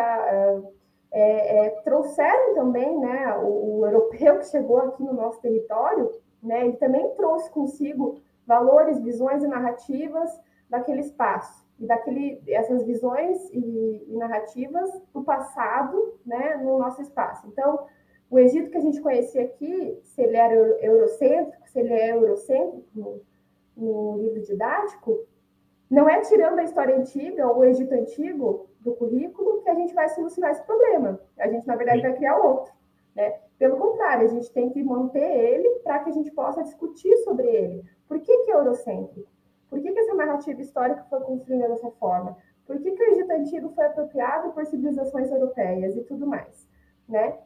é, 1.12 1.66
é, 1.66 1.70
trouxeram 1.82 2.54
também, 2.54 2.98
né, 2.98 3.36
o, 3.38 3.78
o, 3.78 3.86
europeu 3.86 4.38
que 4.38 4.46
chegou 4.46 4.78
aqui 4.78 5.02
no 5.02 5.12
nosso 5.12 5.40
território, 5.40 6.10
né, 6.42 6.66
ele 6.66 6.76
também 6.76 7.08
trouxe 7.16 7.50
consigo 7.50 8.20
valores, 8.46 9.00
visões 9.00 9.42
e 9.42 9.48
narrativas 9.48 10.30
daquele 10.68 11.00
espaço 11.00 11.66
e 11.80 11.86
daquele, 11.86 12.42
essas 12.46 12.84
visões 12.84 13.38
e, 13.50 14.06
e, 14.08 14.16
narrativas 14.16 14.90
do 15.12 15.22
passado 15.24 16.18
né, 16.24 16.56
no 16.62 16.78
nosso 16.78 17.02
espaço. 17.02 17.46
Então, 17.48 17.86
o 18.30 18.38
Egito 18.38 18.70
que 18.70 18.78
a 18.78 18.82
gente 18.82 19.00
conhecia 19.00 19.42
aqui, 19.42 19.98
se 20.04 20.22
ele 20.22 20.36
era 20.36 20.54
eurocêntrico, 20.54 21.68
se 21.68 21.80
ele 21.80 21.92
é 21.92 22.12
eurocêntrico 22.12 22.86
no, 22.94 23.20
no 23.76 24.18
livro 24.18 24.40
didático, 24.42 25.26
não 25.90 26.08
é 26.08 26.20
tirando 26.20 26.60
a 26.60 26.62
história 26.62 26.96
antiga 26.96 27.48
ou 27.48 27.58
o 27.58 27.64
Egito 27.64 27.92
antigo 27.92 28.68
do 28.78 28.94
currículo 28.94 29.60
que 29.62 29.68
a 29.68 29.74
gente 29.74 29.92
vai 29.92 30.08
solucionar 30.08 30.52
esse 30.52 30.62
problema. 30.62 31.20
A 31.38 31.48
gente, 31.48 31.66
na 31.66 31.74
verdade, 31.74 32.02
vai 32.02 32.14
criar 32.14 32.36
outro. 32.38 32.72
Né? 33.14 33.40
Pelo 33.58 33.76
contrário, 33.76 34.24
a 34.24 34.28
gente 34.28 34.52
tem 34.52 34.70
que 34.70 34.82
manter 34.84 35.18
ele 35.20 35.68
para 35.80 35.98
que 35.98 36.10
a 36.10 36.12
gente 36.12 36.30
possa 36.30 36.62
discutir 36.62 37.14
sobre 37.24 37.46
ele. 37.46 37.84
Por 38.06 38.20
que, 38.20 38.44
que 38.44 38.52
é 38.52 38.54
eurocêntrico? 38.54 39.28
Por 39.68 39.80
que, 39.80 39.92
que 39.92 39.98
essa 39.98 40.14
narrativa 40.14 40.60
histórica 40.60 41.04
foi 41.10 41.20
construída 41.20 41.68
dessa 41.68 41.90
forma? 41.92 42.36
Por 42.66 42.78
que, 42.78 42.92
que 42.92 43.02
o 43.02 43.10
Egito 43.12 43.30
Antigo 43.32 43.68
foi 43.70 43.86
apropriado 43.86 44.52
por 44.52 44.64
civilizações 44.66 45.30
europeias 45.30 45.96
e 45.96 46.02
tudo 46.02 46.26
mais? 46.26 46.68
Né? 47.08 47.36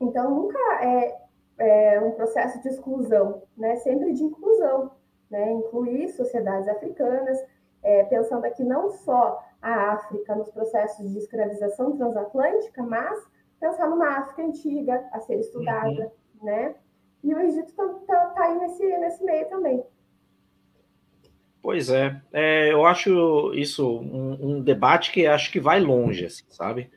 Então, 0.00 0.34
nunca 0.34 0.58
é, 0.82 1.16
é 1.58 2.00
um 2.00 2.10
processo 2.12 2.60
de 2.60 2.68
exclusão, 2.68 3.42
né? 3.56 3.76
sempre 3.76 4.12
de 4.12 4.24
inclusão. 4.24 4.90
Né? 5.30 5.52
Incluir 5.52 6.08
sociedades 6.10 6.68
africanas, 6.68 7.44
é, 7.86 8.02
pensando 8.02 8.44
aqui 8.44 8.64
não 8.64 8.90
só 8.90 9.40
a 9.62 9.92
África 9.92 10.34
nos 10.34 10.50
processos 10.50 11.08
de 11.12 11.18
escravização 11.18 11.96
transatlântica, 11.96 12.82
mas 12.82 13.24
pensar 13.60 13.88
numa 13.88 14.18
África 14.18 14.42
antiga 14.42 15.08
a 15.12 15.20
ser 15.20 15.38
estudada, 15.38 16.12
uhum. 16.40 16.46
né? 16.46 16.74
E 17.22 17.32
o 17.32 17.38
Egito 17.38 17.68
está 17.68 17.88
tá, 18.06 18.26
tá 18.26 18.44
aí 18.44 18.58
nesse, 18.58 18.84
nesse 18.98 19.24
meio 19.24 19.48
também. 19.48 19.84
Pois 21.62 21.88
é, 21.88 22.20
é 22.32 22.72
eu 22.72 22.84
acho 22.84 23.54
isso 23.54 23.98
um, 23.98 24.56
um, 24.56 24.62
debate 24.62 25.12
que 25.12 25.26
acho 25.26 25.50
que 25.50 25.60
vai 25.60 25.80
longe, 25.80 26.26
assim, 26.26 26.44
sabe? 26.48 26.90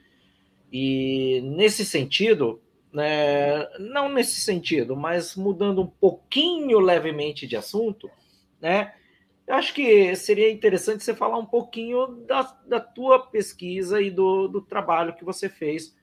E 0.72 1.42
nesse 1.56 1.86
sentido, 1.86 2.62
né, 2.92 3.68
não 3.80 4.10
nesse 4.10 4.42
sentido, 4.42 4.96
mas 4.96 5.36
mudando 5.36 5.82
um 5.82 5.88
pouquinho 5.88 6.80
levemente 6.80 7.48
de 7.48 7.56
assunto, 7.56 8.10
né? 8.60 8.94
Eu 9.50 9.56
acho 9.56 9.74
que 9.74 10.16
seria 10.16 10.50
interessante 10.50 11.04
você 11.04 11.14
falar 11.14 11.38
um 11.38 11.45
pouquinho 11.45 12.08
da, 12.26 12.56
da 12.66 12.80
tua 12.80 13.28
pesquisa 13.28 14.02
e 14.02 14.10
do, 14.10 14.47
do 14.47 14.62
trabalho 14.62 15.16
que 15.16 15.26
você 15.26 15.50
fez 15.50 15.93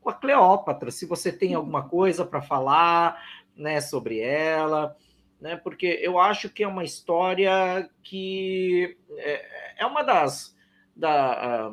com 0.00 0.10
a 0.10 0.14
Cleópatra, 0.14 0.90
se 0.90 1.06
você 1.06 1.30
tem 1.30 1.54
alguma 1.54 1.88
coisa 1.88 2.24
para 2.24 2.42
falar 2.42 3.22
né, 3.56 3.80
sobre 3.80 4.18
ela 4.18 4.96
né? 5.44 5.56
Porque 5.56 5.98
eu 6.00 6.18
acho 6.18 6.48
que 6.48 6.64
é 6.64 6.66
uma 6.66 6.84
história 6.84 7.88
que 8.02 8.96
é, 9.18 9.82
é 9.82 9.86
uma 9.86 10.02
das 10.02 10.56
da, 10.96 11.70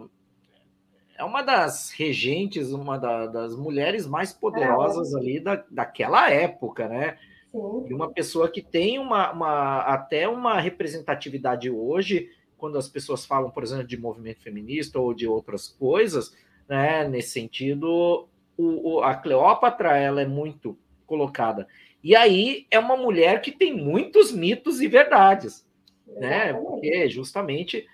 é 1.18 1.24
uma 1.24 1.42
das 1.42 1.92
regentes, 1.92 2.74
uma 2.74 2.98
da, 2.98 3.28
das 3.28 3.56
mulheres 3.56 4.06
mais 4.06 4.34
poderosas 4.34 5.16
ali 5.16 5.40
da, 5.40 5.64
daquela 5.72 6.30
época, 6.30 6.90
né? 6.90 7.18
Sim. 7.52 7.86
E 7.90 7.94
uma 7.94 8.12
pessoa 8.12 8.50
que 8.50 8.62
tem 8.62 8.98
uma, 8.98 9.32
uma 9.32 9.80
até 9.82 10.28
uma 10.28 10.60
representatividade 10.60 11.70
hoje 11.70 12.30
quando 12.62 12.78
as 12.78 12.88
pessoas 12.88 13.26
falam, 13.26 13.50
por 13.50 13.64
exemplo, 13.64 13.88
de 13.88 13.98
movimento 13.98 14.44
feminista 14.44 15.00
ou 15.00 15.16
de 15.16 15.28
outras 15.28 15.68
coisas, 15.68 16.38
né, 16.70 17.08
nesse 17.08 17.32
sentido, 17.32 18.30
o, 18.56 18.98
o, 18.98 19.04
a 19.04 19.16
Cleópatra 19.16 19.98
ela 19.98 20.22
é 20.22 20.28
muito 20.28 20.78
colocada. 21.08 21.68
E 22.04 22.16
aí 22.16 22.68
é 22.70 22.78
uma 22.78 22.96
mulher 22.96 23.42
que 23.42 23.52
tem 23.52 23.76
muitos 23.76 24.32
mitos 24.32 24.80
e 24.80 24.88
verdades, 24.88 25.68
né? 26.08 26.54
Porque 26.54 27.10
justamente 27.10 27.88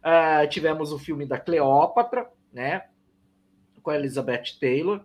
uh, 0.00 0.48
tivemos 0.48 0.92
o 0.92 0.98
filme 0.98 1.26
da 1.26 1.38
Cleópatra, 1.38 2.28
né? 2.52 2.84
Com 3.82 3.90
a 3.90 3.96
Elizabeth 3.96 4.58
Taylor. 4.60 5.04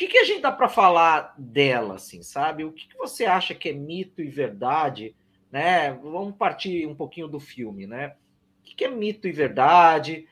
Que, 0.00 0.08
que 0.08 0.18
a 0.18 0.24
gente 0.24 0.40
dá 0.40 0.50
para 0.50 0.68
falar 0.68 1.34
dela, 1.36 1.96
assim, 1.96 2.22
sabe? 2.22 2.64
O 2.64 2.72
que, 2.72 2.88
que 2.88 2.96
você 2.96 3.26
acha 3.26 3.54
que 3.54 3.68
é 3.68 3.72
mito 3.72 4.22
e 4.22 4.28
verdade 4.28 5.14
né? 5.50 5.92
Vamos 5.92 6.36
partir 6.36 6.86
um 6.86 6.94
pouquinho 6.94 7.28
do 7.28 7.40
filme, 7.40 7.86
né? 7.86 8.14
O 8.60 8.62
que 8.62 8.84
é 8.84 8.88
mito 8.88 9.26
e 9.26 9.32
verdade? 9.32 10.28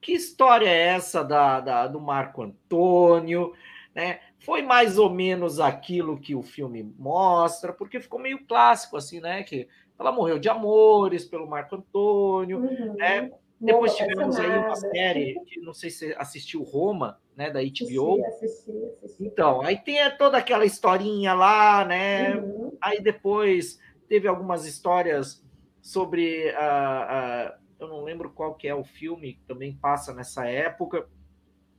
Que 0.00 0.12
história 0.12 0.68
é 0.68 0.88
essa 0.88 1.22
da, 1.22 1.60
da, 1.60 1.86
do 1.86 2.00
Marco 2.00 2.42
Antônio? 2.42 3.52
Né? 3.94 4.20
Foi 4.38 4.62
mais 4.62 4.98
ou 4.98 5.10
menos 5.10 5.60
aquilo 5.60 6.18
que 6.18 6.34
o 6.34 6.42
filme 6.42 6.82
mostra, 6.98 7.72
porque 7.72 8.00
ficou 8.00 8.18
meio 8.18 8.44
clássico, 8.46 8.96
assim, 8.96 9.20
né? 9.20 9.42
Que 9.42 9.68
ela 9.98 10.12
morreu 10.12 10.38
de 10.38 10.48
amores 10.48 11.24
pelo 11.24 11.48
Marco 11.48 11.76
Antônio, 11.76 12.58
uhum. 12.58 12.94
né? 12.94 13.30
Depois 13.60 13.96
tivemos 13.96 14.36
aí 14.36 14.56
uma 14.58 14.76
série, 14.76 15.34
que 15.46 15.60
não 15.60 15.74
sei 15.74 15.90
se 15.90 16.14
assistiu 16.16 16.62
Roma, 16.62 17.20
né, 17.36 17.50
da 17.50 17.60
HBO. 17.60 18.24
Assisti, 18.24 18.44
assisti, 18.44 18.72
assisti. 19.04 19.24
Então, 19.24 19.62
aí 19.62 19.76
tem 19.76 19.98
toda 20.16 20.38
aquela 20.38 20.64
historinha 20.64 21.34
lá, 21.34 21.84
né? 21.84 22.36
Uhum. 22.36 22.76
Aí 22.80 23.00
depois 23.00 23.80
teve 24.08 24.28
algumas 24.28 24.64
histórias 24.64 25.44
sobre 25.80 26.50
a, 26.50 27.48
a, 27.48 27.58
eu 27.80 27.88
não 27.88 28.02
lembro 28.02 28.30
qual 28.30 28.54
que 28.54 28.68
é 28.68 28.74
o 28.74 28.84
filme 28.84 29.34
que 29.34 29.42
também 29.42 29.72
passa 29.72 30.12
nessa 30.12 30.46
época, 30.46 31.08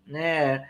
né? 0.05 0.69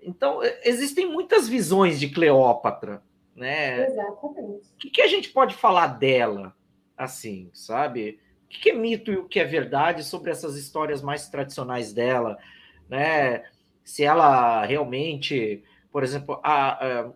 Então 0.00 0.40
existem 0.62 1.10
muitas 1.10 1.48
visões 1.48 1.98
de 1.98 2.08
Cleópatra, 2.08 3.02
né? 3.34 3.86
Exatamente. 3.86 4.68
O 4.68 4.76
que, 4.78 4.90
que 4.90 5.02
a 5.02 5.08
gente 5.08 5.30
pode 5.30 5.54
falar 5.54 5.86
dela, 5.86 6.54
assim, 6.96 7.50
sabe? 7.52 8.20
O 8.44 8.48
que, 8.48 8.70
é 8.70 8.74
mito 8.74 9.12
e 9.12 9.16
o 9.16 9.28
que 9.28 9.40
é 9.40 9.44
verdade 9.44 10.04
sobre 10.04 10.30
essas 10.30 10.56
histórias 10.56 11.02
mais 11.02 11.28
tradicionais 11.28 11.92
dela, 11.92 12.38
né? 12.88 13.44
Se 13.82 14.04
ela 14.04 14.64
realmente, 14.64 15.62
por 15.90 16.02
exemplo, 16.02 16.40
a, 16.42 17.02
a 17.02 17.12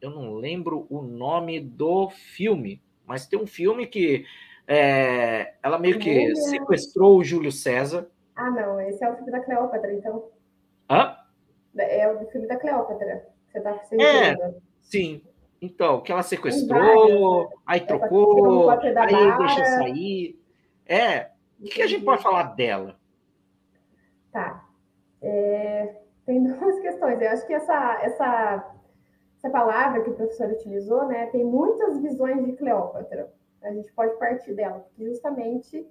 eu 0.00 0.10
não 0.10 0.34
lembro 0.34 0.86
o 0.88 1.02
nome 1.02 1.58
do 1.58 2.08
filme, 2.10 2.82
mas 3.04 3.26
tem 3.26 3.38
um 3.38 3.46
filme 3.46 3.86
que 3.86 4.24
é, 4.66 5.54
ela 5.62 5.78
meio 5.78 5.98
que 5.98 6.34
sequestrou 6.36 7.18
o 7.18 7.24
Júlio 7.24 7.52
César. 7.52 8.08
Ah, 8.34 8.50
não, 8.50 8.80
esse 8.80 9.02
é 9.02 9.10
o 9.10 9.16
filme 9.16 9.30
da 9.30 9.40
Cleópatra, 9.40 9.92
então. 9.92 10.28
Hã? 10.90 11.16
É 11.76 12.10
o 12.10 12.26
filme 12.30 12.46
da 12.46 12.56
Cleópatra. 12.56 13.26
Você 13.50 13.58
está 13.58 13.80
É, 13.98 14.54
sim. 14.82 15.22
Então, 15.60 16.00
que 16.02 16.12
ela 16.12 16.22
sequestrou, 16.22 17.48
aí 17.66 17.80
trocou, 17.80 18.70
aí 18.70 19.38
deixa 19.38 19.64
sair. 19.64 20.38
É, 20.86 21.30
o 21.60 21.64
que 21.64 21.82
a 21.82 21.86
gente 21.86 22.04
pode 22.04 22.22
falar 22.22 22.54
dela? 22.54 22.98
Tá. 24.32 24.64
É, 25.20 25.96
tem 26.24 26.42
duas 26.44 26.80
questões. 26.80 27.20
Eu 27.20 27.30
acho 27.30 27.46
que 27.46 27.54
essa, 27.54 27.98
essa 28.02 28.76
essa 29.46 29.50
palavra 29.50 30.02
que 30.02 30.10
o 30.10 30.14
professor 30.14 30.50
utilizou, 30.50 31.06
né, 31.06 31.26
tem 31.26 31.44
muitas 31.44 31.98
visões 32.00 32.44
de 32.44 32.52
Cleópatra. 32.54 33.32
A 33.62 33.72
gente 33.72 33.92
pode 33.92 34.16
partir 34.18 34.54
dela, 34.54 34.80
porque 34.80 35.04
justamente 35.04 35.86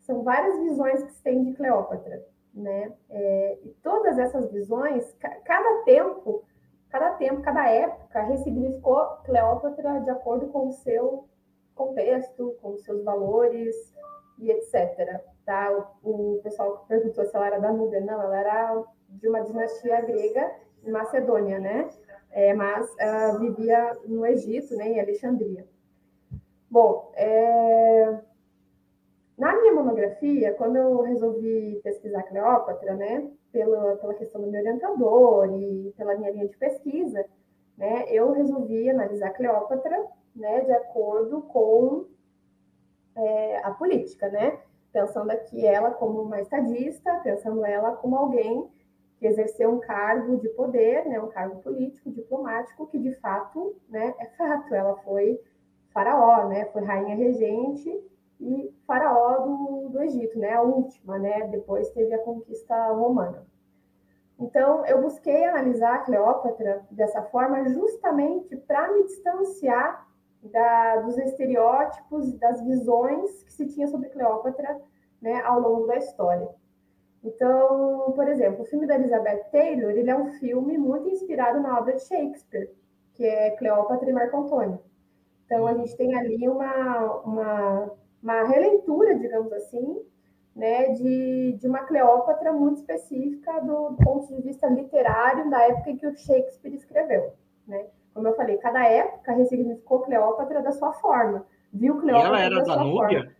são 0.00 0.22
várias 0.22 0.58
visões 0.60 1.02
que 1.02 1.12
se 1.12 1.22
tem 1.22 1.42
de 1.44 1.54
Cleópatra, 1.54 2.24
né? 2.54 2.92
É, 3.10 3.58
e 3.64 3.68
todas 3.82 4.18
essas 4.18 4.50
visões, 4.52 5.16
cada 5.44 5.82
tempo, 5.84 6.44
cada 6.88 7.10
tempo, 7.14 7.42
cada 7.42 7.68
época 7.68 8.22
ressignificou 8.22 9.04
Cleópatra 9.24 10.00
de 10.00 10.10
acordo 10.10 10.46
com 10.48 10.68
o 10.68 10.72
seu 10.72 11.28
contexto, 11.74 12.56
com 12.62 12.74
os 12.74 12.84
seus 12.84 13.02
valores 13.02 13.74
e 14.38 14.50
etc. 14.50 15.20
Tá? 15.44 15.70
O, 16.02 16.36
o 16.36 16.40
pessoal 16.42 16.84
perguntou 16.88 17.24
se 17.24 17.36
ela 17.36 17.46
era 17.46 17.60
da 17.60 17.72
Núbia, 17.72 18.00
não, 18.00 18.20
ela 18.22 18.38
era 18.38 18.84
de 19.08 19.28
uma 19.28 19.40
dinastia 19.42 20.00
grega, 20.02 20.52
Macedônia, 20.84 21.58
né? 21.58 21.88
é, 22.36 22.52
mas 22.52 22.86
uh, 22.90 23.38
vivia 23.38 23.96
no 24.04 24.26
Egito, 24.26 24.76
né, 24.76 24.88
em 24.88 25.00
Alexandria. 25.00 25.66
Bom, 26.70 27.10
é... 27.14 28.20
na 29.38 29.58
minha 29.58 29.72
monografia, 29.72 30.52
quando 30.52 30.76
eu 30.76 31.00
resolvi 31.00 31.80
pesquisar 31.82 32.24
Cleópatra, 32.24 32.94
né, 32.94 33.30
pela, 33.50 33.96
pela 33.96 34.12
questão 34.12 34.42
do 34.42 34.48
meu 34.48 34.60
orientador 34.60 35.48
e 35.58 35.94
pela 35.96 36.14
minha 36.16 36.30
linha 36.30 36.46
de 36.46 36.56
pesquisa, 36.58 37.24
né, 37.78 38.04
eu 38.10 38.32
resolvi 38.32 38.90
analisar 38.90 39.30
Cleópatra, 39.30 40.04
né, 40.34 40.60
de 40.60 40.72
acordo 40.72 41.40
com 41.40 42.04
é, 43.16 43.60
a 43.64 43.70
política, 43.70 44.28
né, 44.28 44.58
pensando 44.92 45.30
aqui 45.30 45.66
ela 45.66 45.90
como 45.90 46.22
uma 46.22 46.40
estadista, 46.40 47.20
pensando 47.22 47.64
ela 47.64 47.92
como 47.96 48.16
alguém 48.16 48.70
que 49.18 49.26
exerceu 49.26 49.70
um 49.70 49.80
cargo 49.80 50.36
de 50.38 50.48
poder, 50.50 51.06
né, 51.06 51.20
um 51.20 51.28
cargo 51.28 51.60
político, 51.62 52.10
diplomático, 52.10 52.86
que 52.86 52.98
de 52.98 53.14
fato 53.16 53.76
né, 53.88 54.14
é 54.18 54.26
fato. 54.36 54.74
Ela 54.74 54.96
foi 54.98 55.40
faraó, 55.92 56.48
né, 56.48 56.66
foi 56.66 56.84
rainha 56.84 57.16
regente 57.16 57.90
e 58.40 58.74
faraó 58.86 59.38
do, 59.38 59.88
do 59.88 60.02
Egito, 60.02 60.38
né, 60.38 60.52
a 60.52 60.62
última, 60.62 61.18
né, 61.18 61.46
depois 61.48 61.90
teve 61.90 62.14
a 62.14 62.18
conquista 62.18 62.92
romana. 62.92 63.46
Então, 64.38 64.84
eu 64.84 65.00
busquei 65.00 65.44
analisar 65.46 65.94
a 65.94 65.98
Cleópatra 66.00 66.86
dessa 66.90 67.22
forma 67.22 67.66
justamente 67.70 68.54
para 68.54 68.92
me 68.92 69.04
distanciar 69.04 70.06
da, 70.42 70.96
dos 70.96 71.16
estereótipos, 71.18 72.32
das 72.38 72.62
visões 72.64 73.42
que 73.42 73.52
se 73.52 73.66
tinha 73.68 73.86
sobre 73.88 74.08
Cleópatra 74.10 74.80
né, 75.20 75.40
ao 75.42 75.60
longo 75.60 75.86
da 75.86 75.96
história. 75.96 76.48
Então, 77.24 78.12
por 78.14 78.28
exemplo, 78.28 78.62
o 78.62 78.66
filme 78.66 78.86
da 78.86 78.94
Elizabeth 78.94 79.44
Taylor, 79.50 79.90
ele 79.90 80.10
é 80.10 80.16
um 80.16 80.30
filme 80.38 80.78
muito 80.78 81.08
inspirado 81.08 81.60
na 81.60 81.78
obra 81.78 81.94
de 81.94 82.02
Shakespeare, 82.02 82.70
que 83.14 83.24
é 83.24 83.50
Cleópatra 83.56 84.08
e 84.08 84.12
Marco 84.12 84.36
Antônio. 84.36 84.78
Então, 85.44 85.66
a 85.66 85.74
gente 85.74 85.96
tem 85.96 86.14
ali 86.14 86.48
uma, 86.48 87.20
uma, 87.22 87.90
uma 88.22 88.44
releitura, 88.44 89.18
digamos 89.18 89.52
assim, 89.52 90.02
né, 90.54 90.90
de, 90.90 91.56
de 91.58 91.68
uma 91.68 91.84
Cleópatra 91.84 92.52
muito 92.52 92.78
específica 92.78 93.60
do, 93.60 93.90
do, 93.90 94.04
ponto 94.04 94.34
de 94.34 94.42
vista 94.42 94.66
literário 94.68 95.50
da 95.50 95.62
época 95.62 95.90
em 95.90 95.96
que 95.96 96.06
o 96.06 96.16
Shakespeare 96.16 96.74
escreveu. 96.74 97.32
Né? 97.66 97.86
Como 98.16 98.28
eu 98.28 98.34
falei, 98.34 98.56
cada 98.56 98.82
época 98.82 99.32
ressignificou 99.32 100.00
Cleópatra 100.00 100.62
da 100.62 100.72
sua 100.72 100.90
forma. 100.94 101.44
Viu 101.70 102.00
Cleópatra 102.00 102.28
ela 102.28 102.40
era 102.40 102.64
da, 102.64 102.76
da 102.76 102.82
Núbia? 102.82 103.18
Forma. 103.18 103.36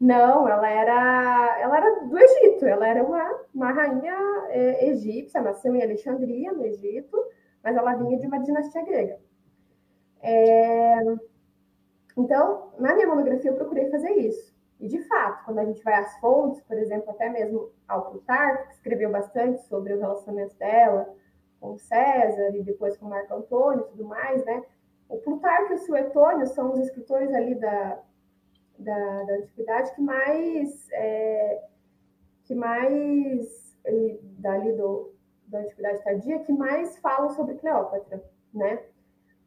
Não, 0.00 0.48
ela 0.48 0.70
era, 0.70 1.60
ela 1.60 1.76
era 1.76 2.04
do 2.06 2.16
Egito, 2.16 2.64
ela 2.64 2.86
era 2.86 3.02
uma, 3.02 3.40
uma 3.52 3.72
rainha 3.72 4.16
é, 4.50 4.90
egípcia, 4.90 5.40
nasceu 5.40 5.74
em 5.74 5.82
Alexandria, 5.82 6.52
no 6.52 6.64
Egito, 6.64 7.16
mas 7.64 7.76
ela 7.76 7.94
vinha 7.94 8.16
de 8.16 8.28
uma 8.28 8.38
dinastia 8.38 8.84
grega. 8.84 9.18
É... 10.20 11.00
Então, 12.16 12.72
na 12.78 12.94
minha 12.94 13.08
monografia, 13.08 13.50
eu 13.50 13.56
procurei 13.56 13.90
fazer 13.90 14.12
isso. 14.12 14.54
E, 14.78 14.86
de 14.86 15.02
fato, 15.08 15.44
quando 15.46 15.58
a 15.58 15.64
gente 15.64 15.82
vai 15.82 15.94
às 15.94 16.16
fontes, 16.20 16.62
por 16.62 16.78
exemplo, 16.78 17.10
até 17.10 17.28
mesmo 17.28 17.70
ao 17.88 18.08
Plutarco, 18.08 18.68
que 18.68 18.74
escreveu 18.74 19.10
bastante 19.10 19.62
sobre 19.62 19.94
o 19.94 19.98
relacionamento 19.98 20.56
dela 20.58 21.12
com 21.62 21.78
César 21.78 22.54
e 22.56 22.62
depois 22.62 22.96
com 22.98 23.06
Marco 23.06 23.32
Antônio 23.32 23.86
e 23.86 23.90
tudo 23.90 24.04
mais, 24.04 24.44
né? 24.44 24.64
O 25.08 25.16
Plutarco 25.18 25.72
e 25.72 25.76
o 25.76 25.78
Suetônio 25.78 26.46
são 26.48 26.72
os 26.72 26.80
escritores 26.80 27.32
ali 27.32 27.54
da, 27.54 27.98
da, 28.78 29.22
da 29.22 29.34
antiguidade 29.34 29.94
que 29.94 30.00
mais 30.00 30.88
é, 30.92 31.62
que 32.44 32.54
mais 32.54 33.76
dali 34.38 34.72
do, 34.72 35.12
da 35.46 35.60
antiguidade 35.60 36.02
tardia 36.02 36.40
que 36.40 36.52
mais 36.52 36.98
falam 36.98 37.30
sobre 37.30 37.54
Cleópatra, 37.54 38.22
né? 38.52 38.82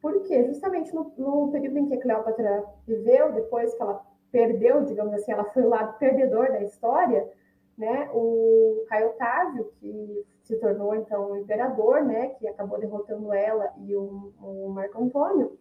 Porque 0.00 0.44
justamente 0.44 0.94
no, 0.94 1.12
no 1.18 1.52
período 1.52 1.78
em 1.78 1.86
que 1.86 1.98
Cleópatra 1.98 2.64
viveu, 2.86 3.32
depois 3.32 3.74
que 3.74 3.82
ela 3.82 4.06
perdeu, 4.32 4.84
digamos 4.84 5.12
assim, 5.14 5.32
ela 5.32 5.44
foi 5.44 5.64
o 5.64 5.68
lado 5.68 5.98
perdedor 5.98 6.48
da 6.48 6.62
história, 6.62 7.30
né? 7.76 8.08
O 8.12 8.84
Caio 8.88 9.08
Otávio, 9.08 9.70
que 9.80 10.24
se 10.42 10.56
tornou 10.58 10.94
então 10.94 11.32
o 11.32 11.36
imperador, 11.36 12.02
né? 12.04 12.28
Que 12.38 12.48
acabou 12.48 12.78
derrotando 12.78 13.32
ela 13.32 13.72
e 13.78 13.94
o, 13.94 14.32
o 14.40 14.68
Marco 14.70 15.02
Antônio, 15.02 15.58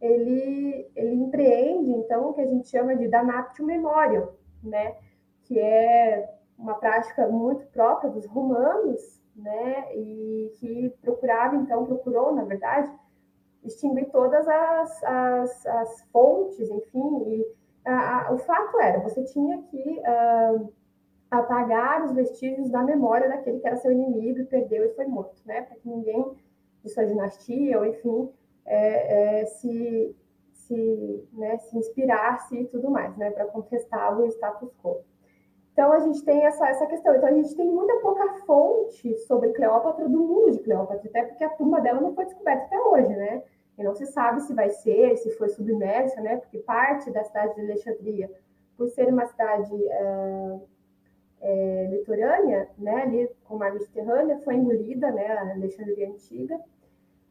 ele, 0.00 0.90
ele 0.94 1.14
empreende, 1.14 1.90
então, 1.90 2.30
o 2.30 2.34
que 2.34 2.40
a 2.40 2.46
gente 2.46 2.68
chama 2.68 2.96
de 2.96 3.08
Danaptio 3.08 3.64
Memoriam, 3.64 4.28
né? 4.62 4.96
que 5.44 5.58
é 5.58 6.28
uma 6.58 6.74
prática 6.74 7.28
muito 7.28 7.66
própria 7.68 8.10
dos 8.10 8.26
romanos, 8.26 9.20
né? 9.34 9.94
e 9.94 10.52
que 10.58 10.94
procurava, 11.02 11.56
então, 11.56 11.86
procurou, 11.86 12.34
na 12.34 12.44
verdade, 12.44 12.90
extinguir 13.64 14.10
todas 14.10 14.46
as, 14.46 15.04
as, 15.04 15.66
as 15.66 16.02
fontes, 16.12 16.70
enfim, 16.70 17.22
e 17.26 17.46
a, 17.84 18.28
a, 18.28 18.32
o 18.32 18.38
fato 18.38 18.80
era, 18.80 19.00
você 19.00 19.24
tinha 19.24 19.62
que 19.62 20.00
uh, 20.00 20.72
apagar 21.30 22.04
os 22.04 22.12
vestígios 22.12 22.70
da 22.70 22.82
memória 22.82 23.28
daquele 23.28 23.58
que 23.58 23.66
era 23.66 23.76
seu 23.76 23.90
inimigo 23.90 24.40
e 24.40 24.44
perdeu 24.44 24.84
e 24.84 24.94
foi 24.94 25.06
morto, 25.06 25.40
né? 25.44 25.62
Para 25.62 25.76
que 25.76 25.88
ninguém 25.88 26.24
de 26.82 26.90
sua 26.90 27.04
dinastia, 27.04 27.78
ou 27.78 27.86
enfim, 27.86 28.30
é, 28.64 29.40
é, 29.40 29.46
se, 29.46 30.16
se, 30.52 31.28
né, 31.32 31.58
se 31.58 31.76
inspirasse 31.76 32.56
e 32.56 32.66
tudo 32.66 32.90
mais, 32.90 33.16
né? 33.16 33.30
Para 33.30 33.46
contestar 33.46 34.18
o 34.18 34.26
status 34.26 34.70
quo. 34.82 35.02
Então, 35.72 35.92
a 35.92 35.98
gente 35.98 36.24
tem 36.24 36.46
essa, 36.46 36.66
essa 36.68 36.86
questão. 36.86 37.14
Então, 37.14 37.28
a 37.28 37.32
gente 37.32 37.54
tem 37.54 37.66
muita 37.66 37.96
pouca 38.00 38.26
fonte 38.46 39.14
sobre 39.26 39.52
Cleópatra 39.52 40.08
do 40.08 40.18
mundo 40.18 40.52
de 40.52 40.60
Cleópatra, 40.60 41.06
até 41.06 41.24
porque 41.24 41.44
a 41.44 41.50
tumba 41.50 41.80
dela 41.80 42.00
não 42.00 42.14
foi 42.14 42.24
descoberta 42.24 42.64
até 42.64 42.80
hoje, 42.80 43.14
né? 43.14 43.42
E 43.76 43.82
não 43.82 43.94
se 43.94 44.06
sabe 44.06 44.40
se 44.40 44.54
vai 44.54 44.70
ser, 44.70 45.16
se 45.18 45.30
foi 45.32 45.50
submersa, 45.50 46.18
né? 46.22 46.38
Porque 46.38 46.58
parte 46.60 47.10
da 47.10 47.22
cidade 47.24 47.54
de 47.56 47.60
Alexandria, 47.60 48.30
por 48.74 48.88
ser 48.88 49.08
uma 49.08 49.26
cidade 49.26 49.74
é, 49.86 50.60
é, 51.46 51.88
litorânea, 51.92 52.68
né? 52.76 53.02
Ali 53.02 53.30
com 53.44 53.56
mar 53.56 53.72
Mediterrânea, 53.72 54.40
foi 54.40 54.56
engolida, 54.56 55.12
né? 55.12 55.26
A 55.28 55.52
Alexandria 55.52 56.08
antiga. 56.08 56.60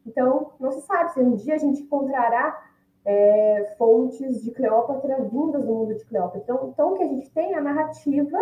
Então, 0.06 0.52
não 0.58 0.72
se 0.72 0.80
sabe 0.82 1.12
se 1.12 1.20
um 1.20 1.34
dia 1.34 1.54
a 1.54 1.58
gente 1.58 1.82
encontrará 1.82 2.64
é, 3.04 3.74
fontes 3.76 4.42
de 4.42 4.52
Cleópatra 4.52 5.22
vindas 5.24 5.64
do 5.64 5.72
mundo 5.72 5.94
de 5.94 6.04
Cleópatra. 6.06 6.40
Então, 6.42 6.68
então, 6.70 6.92
o 6.92 6.94
que 6.94 7.02
a 7.02 7.08
gente 7.08 7.30
tem 7.30 7.52
é 7.52 7.58
a 7.58 7.60
narrativa, 7.60 8.38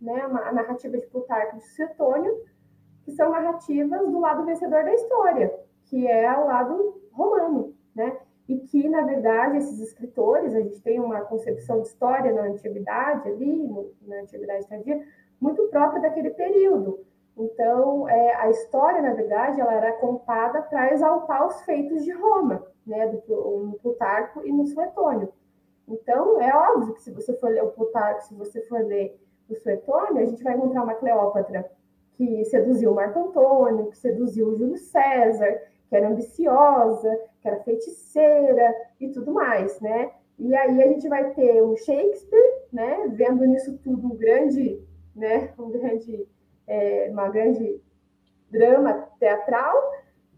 né, 0.00 0.20
a 0.22 0.52
narrativa 0.52 0.96
de 0.96 1.06
Plutarco 1.08 1.56
e 1.56 1.58
de 1.58 1.66
Suetônio, 1.66 2.32
que 3.04 3.10
são 3.12 3.30
narrativas 3.30 4.00
do 4.08 4.20
lado 4.20 4.44
vencedor 4.44 4.84
da 4.84 4.94
história, 4.94 5.52
que 5.86 6.06
é 6.06 6.30
o 6.38 6.46
lado 6.46 7.02
romano, 7.12 7.74
né? 7.94 8.16
E 8.48 8.58
que, 8.60 8.88
na 8.88 9.02
verdade, 9.02 9.58
esses 9.58 9.78
escritores, 9.78 10.54
a 10.54 10.60
gente 10.60 10.80
tem 10.80 10.98
uma 10.98 11.20
concepção 11.20 11.82
de 11.82 11.88
história 11.88 12.32
na 12.32 12.42
antiguidade 12.42 13.28
ali, 13.28 13.68
na 14.02 14.20
antiguidade 14.22 14.66
tardia, 14.66 15.04
muito 15.40 15.68
própria 15.68 16.00
daquele 16.00 16.30
período. 16.30 17.04
Então, 17.36 18.08
é, 18.08 18.34
a 18.36 18.50
história, 18.50 19.00
na 19.00 19.12
verdade, 19.12 19.60
ela 19.60 19.72
era 19.72 19.92
contada 19.92 20.62
para 20.62 20.92
exaltar 20.92 21.46
os 21.46 21.62
feitos 21.62 22.04
de 22.04 22.12
Roma, 22.12 22.66
né, 22.84 23.06
do, 23.06 23.58
no 23.60 23.78
Plutarco 23.78 24.44
e 24.44 24.50
no 24.50 24.66
Suetônio. 24.66 25.32
Então, 25.86 26.40
é 26.40 26.54
óbvio 26.54 26.94
que 26.94 27.02
se 27.02 27.12
você 27.12 27.32
for 27.34 27.50
ler 27.50 27.62
o 27.62 27.70
Plutarco, 27.70 28.22
se 28.22 28.34
você 28.34 28.60
for 28.62 28.80
ler 28.80 29.18
o 29.48 29.54
Suetônio, 29.54 30.22
a 30.22 30.24
gente 30.24 30.42
vai 30.42 30.54
encontrar 30.54 30.82
uma 30.82 30.94
Cleópatra 30.94 31.70
que 32.14 32.44
seduziu 32.46 32.92
Marco 32.92 33.20
Antônio, 33.20 33.90
que 33.90 33.96
seduziu 33.96 34.56
Júlio 34.56 34.76
César, 34.76 35.62
que 35.88 35.96
era 35.96 36.08
ambiciosa, 36.08 37.18
que 37.40 37.48
era 37.48 37.62
feiticeira 37.62 38.74
e 39.00 39.08
tudo 39.08 39.32
mais, 39.32 39.80
né? 39.80 40.10
E 40.38 40.54
aí 40.54 40.82
a 40.82 40.86
gente 40.86 41.08
vai 41.08 41.32
ter 41.34 41.62
o 41.62 41.76
Shakespeare, 41.76 42.62
né, 42.72 43.08
vendo 43.08 43.44
nisso 43.44 43.76
tudo 43.78 44.06
um 44.06 44.16
grande, 44.16 44.80
né, 45.14 45.52
um 45.58 45.68
grande, 45.70 46.28
é, 46.66 47.08
uma 47.10 47.28
grande 47.28 47.82
drama 48.48 49.08
teatral, 49.18 49.74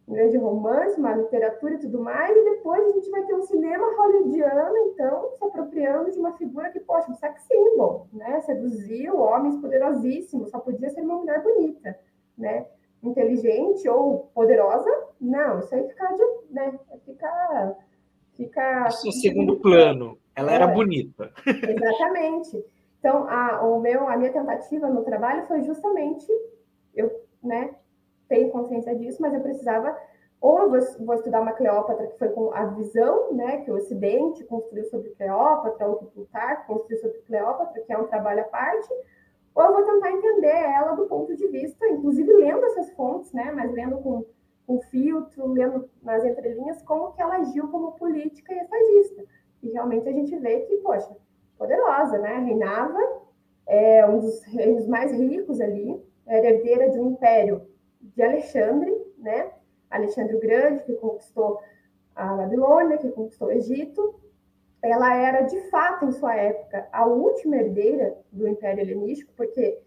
um 0.09 0.15
grande 0.15 0.39
romance, 0.39 0.99
uma 0.99 1.15
literatura 1.15 1.75
e 1.75 1.79
tudo 1.79 2.01
mais, 2.01 2.35
e 2.35 2.45
depois 2.45 2.83
a 2.83 2.93
gente 2.93 3.11
vai 3.11 3.23
ter 3.25 3.35
um 3.35 3.43
cinema 3.43 3.95
hollywoodiano, 3.97 4.77
então, 4.89 5.31
se 5.37 5.45
apropriando 5.45 6.11
de 6.11 6.19
uma 6.19 6.33
figura 6.37 6.71
que, 6.71 6.81
poxa, 6.81 7.11
um 7.11 7.15
sex 7.15 7.43
symbol, 7.43 8.09
né? 8.13 8.41
Seduziu 8.41 9.21
homens 9.21 9.61
poderosíssimos, 9.61 10.51
só 10.51 10.59
podia 10.59 10.91
ser 10.91 11.03
uma 11.03 11.17
mulher 11.17 11.43
bonita, 11.43 11.97
né? 12.37 12.67
Inteligente 13.03 13.89
ou 13.89 14.31
poderosa, 14.35 14.91
não, 15.21 15.61
isso 15.61 15.75
aí 15.75 15.89
fica, 15.89 16.07
de, 16.13 16.25
né? 16.51 16.79
Fica, 17.05 17.77
fica... 18.35 18.89
Isso 18.89 19.09
é 19.09 19.13
segundo 19.13 19.59
plano, 19.59 20.19
ela 20.35 20.53
é, 20.53 20.55
era 20.57 20.67
bonita. 20.67 21.33
Exatamente. 21.47 22.65
Então, 22.99 23.27
a, 23.29 23.63
o 23.63 23.81
meu, 23.81 24.09
a 24.09 24.17
minha 24.17 24.33
tentativa 24.33 24.89
no 24.89 25.03
trabalho 25.03 25.47
foi 25.47 25.63
justamente, 25.63 26.27
eu, 26.95 27.11
né, 27.43 27.75
tenho 28.29 28.51
consciência 28.51 28.95
disso, 28.95 29.21
mas 29.21 29.33
eu 29.33 29.41
precisava 29.41 29.97
ou 30.41 30.59
eu 30.59 30.71
vou, 30.71 30.81
vou, 31.05 31.15
estudar 31.15 31.43
uma 31.43 31.53
Cleópatra 31.53 32.07
que 32.07 32.19
foi 32.19 32.31
com 32.31 32.55
a 32.55 32.65
visão, 32.67 33.33
né, 33.33 33.59
que 33.59 33.71
o 33.71 33.75
Ocidente 33.75 34.43
construiu 34.45 34.85
sobre 34.87 35.11
Cleópatra, 35.11 35.87
ou 35.87 35.97
que 35.97 36.07
Plutarco 36.07 36.67
construiu 36.67 36.99
sobre 37.01 37.19
Cleópatra, 37.27 37.83
que 37.83 37.93
é 37.93 37.99
um 37.99 38.07
trabalho 38.07 38.41
à 38.41 38.45
parte, 38.45 38.89
ou 39.61 39.67
eu 39.67 39.73
vou 39.75 39.85
tentar 39.85 40.11
entender 40.13 40.49
ela 40.49 40.95
do 40.95 41.07
ponto 41.07 41.35
de 41.37 41.47
vista, 41.49 41.87
inclusive 41.89 42.33
lendo 42.33 42.65
essas 42.65 42.91
fontes, 42.93 43.33
né, 43.33 43.53
mas 43.53 43.71
lendo 43.73 43.99
com, 43.99 44.25
com 44.67 44.81
filtro, 44.83 45.53
lendo 45.53 45.89
nas 46.03 46.25
entrelinhas, 46.25 46.83
como 46.83 47.13
que 47.13 47.21
ela 47.21 47.37
agiu 47.37 47.69
como 47.69 47.93
política 47.93 48.55
e 48.55 48.59
estadista. 48.59 49.25
E 49.63 49.71
realmente 49.71 50.09
a 50.09 50.13
gente 50.13 50.35
vê 50.37 50.61
que, 50.61 50.79
poxa, 50.79 51.15
poderosa, 51.59 52.19
né, 52.19 52.39
reinava, 52.39 52.99
é 53.67 54.07
um 54.07 54.19
dos 54.19 54.43
reinos 54.45 54.87
mais 54.87 55.13
ricos 55.13 55.61
ali, 55.61 56.03
era 56.27 56.47
herdeira 56.47 56.91
de 56.91 56.99
um 56.99 57.11
império 57.11 57.63
de 58.01 58.23
Alexandre, 58.23 58.91
né? 59.19 59.51
Alexandre 59.91 60.37
o 60.37 60.41
Grande, 60.41 60.85
que 60.85 60.95
conquistou 60.95 61.61
a 62.15 62.35
Babilônia, 62.35 62.99
que 62.99 63.11
conquistou 63.11 63.49
o 63.49 63.53
Egito. 63.53 64.15
Ela 64.83 65.15
era, 65.15 65.43
de 65.43 65.61
fato, 65.71 66.07
em 66.07 66.13
sua 66.13 66.35
época, 66.35 66.89
a 66.91 67.05
última 67.07 67.57
herdeira 67.57 68.17
do 68.33 68.49
Império 68.49 68.83
Helenístico, 68.83 69.33
porque 69.37 69.79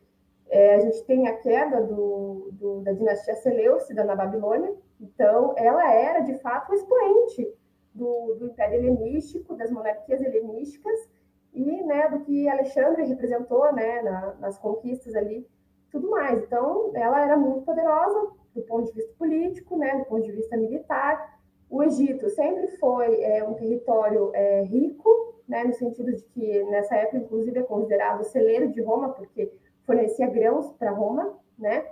é, 0.49 0.75
a 0.75 0.79
gente 0.79 1.03
tem 1.05 1.27
a 1.27 1.37
queda 1.37 1.81
do, 1.81 2.49
do, 2.51 2.81
da 2.81 2.91
dinastia 2.91 3.35
Seleucida 3.35 4.03
na 4.03 4.15
Babilônia, 4.15 4.73
então 5.01 5.55
ela 5.57 5.91
era, 5.91 6.19
de 6.19 6.37
fato, 6.39 6.71
o 6.71 6.75
expoente 6.75 7.51
do, 7.93 8.35
do 8.35 8.45
Império 8.47 8.75
Helenístico, 8.75 9.55
das 9.55 9.71
monarquias 9.71 10.21
helenísticas, 10.21 11.09
e 11.53 11.83
né, 11.83 12.09
do 12.09 12.21
que 12.21 12.47
Alexandre 12.47 13.03
representou 13.05 13.71
né, 13.73 14.01
na, 14.01 14.33
nas 14.35 14.57
conquistas 14.57 15.15
ali 15.15 15.47
tudo 15.93 16.09
mais. 16.09 16.41
Então, 16.43 16.91
ela 16.95 17.23
era 17.23 17.37
muito 17.37 17.61
poderosa 17.61 18.31
do 18.55 18.61
ponto 18.63 18.87
de 18.87 18.93
vista 18.93 19.13
político, 19.17 19.77
né, 19.77 19.99
do 19.99 20.05
ponto 20.05 20.23
de 20.23 20.31
vista 20.31 20.57
militar. 20.57 21.32
O 21.73 21.81
Egito 21.81 22.29
sempre 22.29 22.67
foi 22.77 23.19
é, 23.23 23.43
um 23.43 23.55
território 23.55 24.29
é, 24.35 24.61
rico, 24.61 25.33
né, 25.47 25.63
no 25.63 25.73
sentido 25.73 26.13
de 26.13 26.21
que 26.25 26.63
nessa 26.65 26.95
época, 26.95 27.17
inclusive, 27.17 27.57
é 27.57 27.63
considerado 27.63 28.23
celeiro 28.25 28.71
de 28.71 28.79
Roma, 28.83 29.09
porque 29.09 29.51
fornecia 29.83 30.27
grãos 30.27 30.71
para 30.73 30.91
Roma, 30.91 31.35
né? 31.57 31.83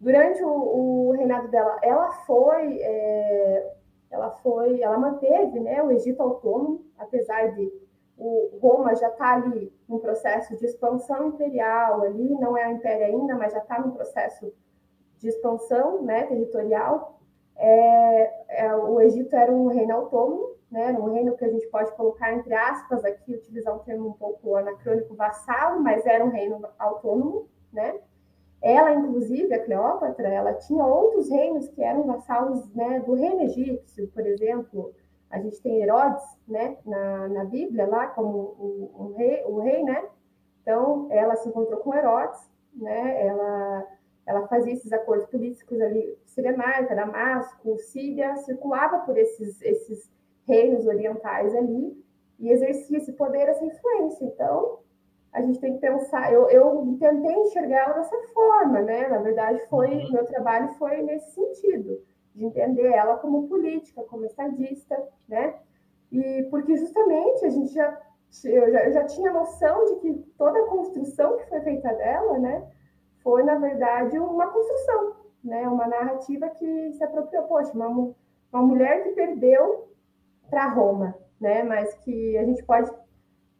Durante 0.00 0.42
o, 0.42 0.48
o, 0.48 1.10
reinado 1.10 1.48
dela, 1.48 1.78
ela 1.82 2.10
foi, 2.24 2.78
é, 2.80 3.74
ela 4.10 4.30
foi, 4.30 4.80
ela 4.80 4.96
manteve, 4.96 5.60
né, 5.60 5.82
o 5.82 5.92
Egito 5.92 6.22
autônomo, 6.22 6.82
apesar 6.96 7.54
de 7.54 7.70
o 8.16 8.58
Roma 8.62 8.94
já 8.94 9.08
está 9.08 9.34
ali 9.34 9.70
num 9.86 9.98
processo 9.98 10.56
de 10.56 10.64
expansão 10.64 11.28
imperial 11.28 12.00
ali, 12.00 12.30
não 12.40 12.56
é 12.56 12.66
o 12.66 12.76
império 12.76 13.04
ainda, 13.04 13.34
mas 13.34 13.52
já 13.52 13.58
está 13.58 13.78
num 13.78 13.90
processo 13.90 14.50
de 15.18 15.28
expansão 15.28 16.00
né, 16.00 16.24
territorial. 16.24 17.20
É, 17.56 18.64
é, 18.64 18.74
o 18.74 19.00
Egito 19.00 19.34
era 19.36 19.52
um 19.52 19.68
reino 19.68 19.94
autônomo, 19.94 20.52
né, 20.70 20.90
um 20.92 21.12
reino 21.12 21.36
que 21.36 21.44
a 21.44 21.50
gente 21.50 21.66
pode 21.66 21.92
colocar 21.92 22.32
entre 22.32 22.54
aspas 22.54 23.04
aqui, 23.04 23.34
utilizar 23.34 23.74
um 23.74 23.80
termo 23.80 24.08
um 24.08 24.12
pouco 24.12 24.56
anacrônico, 24.56 25.14
vassalo, 25.14 25.80
mas 25.82 26.06
era 26.06 26.24
um 26.24 26.30
reino 26.30 26.66
autônomo, 26.78 27.46
né? 27.72 28.00
Ela, 28.62 28.94
inclusive, 28.94 29.52
a 29.52 29.64
Cleópatra, 29.64 30.28
ela 30.28 30.54
tinha 30.54 30.86
outros 30.86 31.28
reinos 31.28 31.68
que 31.68 31.82
eram 31.82 32.04
vassalos 32.04 32.72
né, 32.74 33.00
do 33.00 33.14
reino 33.14 33.42
egípcio, 33.42 34.08
por 34.14 34.24
exemplo, 34.24 34.94
a 35.28 35.40
gente 35.40 35.60
tem 35.60 35.82
Herodes, 35.82 36.22
né, 36.46 36.76
na, 36.84 37.28
na 37.28 37.44
Bíblia, 37.44 37.86
lá 37.86 38.06
como 38.08 38.38
o, 38.38 38.90
o, 38.94 39.14
rei, 39.16 39.42
o 39.46 39.60
rei, 39.60 39.82
né? 39.82 40.04
Então, 40.60 41.08
ela 41.10 41.34
se 41.36 41.48
encontrou 41.48 41.80
com 41.80 41.94
Herodes, 41.94 42.38
né? 42.74 43.26
Ela, 43.26 43.86
ela 44.26 44.46
fazia 44.46 44.72
esses 44.72 44.92
acordos 44.92 45.26
políticos 45.26 45.80
ali, 45.80 46.16
Cirenaica, 46.26 46.94
Damasco, 46.94 47.76
Síria, 47.78 48.36
circulava 48.36 49.00
por 49.00 49.18
esses, 49.18 49.60
esses 49.62 50.10
reinos 50.46 50.86
orientais 50.86 51.54
ali 51.54 51.96
e 52.38 52.50
exercia 52.50 52.98
esse 52.98 53.12
poder, 53.12 53.48
essa 53.48 53.64
influência. 53.64 54.24
Então, 54.24 54.78
a 55.32 55.40
gente 55.40 55.60
tem 55.60 55.74
que 55.74 55.80
pensar, 55.80 56.32
eu, 56.32 56.48
eu 56.50 56.96
tentei 57.00 57.34
enxergar 57.34 57.84
ela 57.86 57.94
dessa 57.94 58.16
forma, 58.34 58.80
né? 58.82 59.08
Na 59.08 59.18
verdade, 59.18 59.60
foi, 59.68 59.88
uhum. 59.88 60.12
meu 60.12 60.24
trabalho 60.26 60.68
foi 60.74 61.02
nesse 61.02 61.32
sentido 61.32 62.02
de 62.34 62.44
entender 62.44 62.92
ela 62.92 63.16
como 63.16 63.48
política, 63.48 64.02
como 64.04 64.24
estadista, 64.24 64.96
né? 65.28 65.54
E 66.10 66.46
porque 66.50 66.76
justamente 66.76 67.44
a 67.44 67.48
gente 67.48 67.72
já 67.72 68.00
eu 68.44 68.72
já, 68.72 68.84
eu 68.86 68.92
já 68.92 69.04
tinha 69.04 69.30
noção 69.30 69.84
de 69.84 69.96
que 69.96 70.14
toda 70.38 70.58
a 70.58 70.66
construção 70.66 71.36
que 71.36 71.48
foi 71.48 71.60
feita 71.60 71.92
dela, 71.92 72.38
né, 72.38 72.66
foi 73.22 73.42
na 73.42 73.56
verdade 73.56 74.18
uma 74.18 74.48
construção, 74.48 75.16
né, 75.42 75.66
uma 75.68 75.86
narrativa 75.86 76.48
que 76.50 76.92
se 76.92 77.02
apropriou, 77.02 77.44
poxa, 77.44 77.72
uma, 77.72 77.88
uma 77.88 78.62
mulher 78.62 79.02
que 79.02 79.10
perdeu 79.10 79.88
para 80.48 80.68
Roma, 80.68 81.14
né, 81.40 81.62
mas 81.62 81.94
que 81.96 82.36
a 82.36 82.44
gente 82.44 82.62
pode 82.64 82.90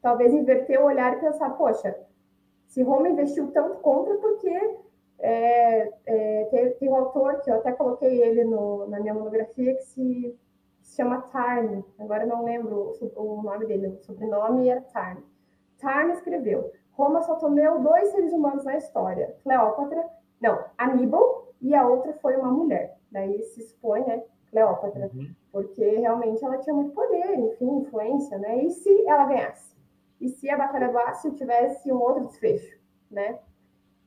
talvez 0.01 0.33
inverter 0.33 0.81
o 0.81 0.87
olhar 0.87 1.17
e 1.17 1.21
pensar, 1.21 1.51
poxa, 1.51 1.97
se 2.67 2.83
Roma 2.83 3.09
investiu 3.09 3.51
tanto 3.53 3.77
contra, 3.81 4.15
porque 4.17 4.77
é, 5.19 5.93
é, 6.07 6.45
tem, 6.51 6.71
tem, 6.73 6.89
um 6.89 6.97
autor 6.97 7.41
que 7.41 7.51
eu 7.51 7.57
até 7.57 7.73
coloquei 7.73 8.23
ele 8.23 8.45
no, 8.45 8.89
na 8.89 8.99
minha 8.99 9.15
monografia 9.15 9.75
que 9.75 9.83
se 9.83 10.39
se 10.83 10.97
chama 10.97 11.23
Tarn, 11.23 11.83
agora 11.99 12.27
não 12.27 12.45
lembro 12.45 12.93
o 13.17 13.43
nome 13.43 13.67
dele, 13.67 13.89
o 13.89 14.03
sobrenome 14.03 14.69
era 14.69 14.81
Tarn. 14.81 15.23
Tarn 15.79 16.13
escreveu: 16.13 16.73
Roma 16.93 17.23
só 17.23 17.37
tomeu 17.37 17.81
dois 17.81 18.09
seres 18.11 18.33
humanos 18.33 18.65
na 18.65 18.77
história, 18.77 19.35
Cleópatra, 19.43 20.05
não, 20.41 20.65
Aníbal, 20.77 21.49
e 21.61 21.75
a 21.75 21.87
outra 21.87 22.13
foi 22.15 22.37
uma 22.37 22.51
mulher. 22.51 22.99
Daí 23.11 23.43
se 23.43 23.61
expõe, 23.61 24.05
né, 24.05 24.23
Cleópatra, 24.51 25.11
uhum. 25.15 25.33
porque 25.51 25.85
realmente 25.85 26.45
ela 26.45 26.59
tinha 26.59 26.75
muito 26.75 26.93
poder, 26.93 27.39
enfim, 27.39 27.79
influência, 27.79 28.37
né? 28.39 28.65
E 28.65 28.71
se 28.71 29.07
ela 29.07 29.25
ganhasse? 29.25 29.75
E 30.21 30.29
se 30.29 30.51
a 30.51 30.59
Batalha 30.59 30.89
do 30.89 30.99
Ácio 30.99 31.33
tivesse 31.33 31.91
um 31.91 32.01
outro 32.01 32.27
desfecho, 32.27 32.79
né? 33.11 33.39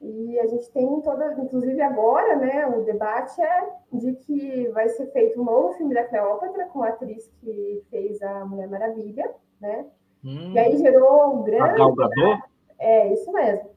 E 0.02 0.40
a 0.40 0.46
gente 0.46 0.70
tem 0.72 1.02
toda, 1.02 1.34
inclusive 1.42 1.82
agora, 1.82 2.36
né, 2.36 2.68
o 2.68 2.84
debate 2.84 3.42
é 3.42 3.70
de 3.92 4.14
que 4.14 4.68
vai 4.70 4.88
ser 4.90 5.08
feito 5.08 5.42
um 5.42 5.46
novo 5.46 5.74
filme 5.74 5.94
da 5.96 6.04
Cleópatra 6.04 6.66
com 6.68 6.84
a 6.84 6.90
atriz 6.90 7.28
que 7.42 7.84
fez 7.90 8.22
a 8.22 8.46
Mulher 8.46 8.70
Maravilha, 8.70 9.34
né? 9.60 9.86
Hum, 10.24 10.52
e 10.54 10.60
aí 10.60 10.78
gerou 10.78 11.36
um 11.36 11.44
grande. 11.44 11.82
A 11.82 11.86
É, 12.80 13.14
isso 13.14 13.32
mesmo. 13.32 13.70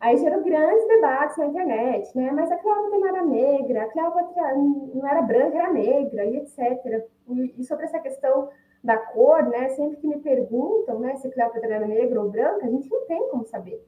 Aí 0.00 0.16
gerou 0.16 0.42
grandes 0.44 0.86
debates 0.86 1.36
na 1.36 1.46
internet, 1.46 2.16
né? 2.16 2.30
Mas 2.30 2.50
a 2.52 2.56
Cleópatra 2.56 2.98
não 2.98 3.08
era 3.08 3.24
negra, 3.24 3.82
a 3.82 3.88
Cleópatra 3.88 4.54
não 4.54 5.06
era 5.06 5.22
branca, 5.22 5.58
era 5.58 5.72
negra, 5.72 6.24
e 6.24 6.36
etc. 6.36 7.04
E, 7.28 7.54
e 7.58 7.64
sobre 7.64 7.84
essa 7.84 7.98
questão 7.98 8.48
da 8.82 8.96
cor, 8.96 9.44
né? 9.48 9.70
Sempre 9.70 9.96
que 9.96 10.06
me 10.06 10.20
perguntam, 10.20 11.00
né, 11.00 11.16
se 11.16 11.28
Cleópatra 11.30 11.74
era 11.74 11.86
negra 11.86 12.22
ou 12.22 12.30
branca, 12.30 12.64
a 12.64 12.70
gente 12.70 12.88
não 12.88 13.06
tem 13.06 13.28
como 13.28 13.44
saber. 13.44 13.84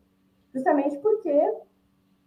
Justamente 0.52 0.98
porque 0.98 1.52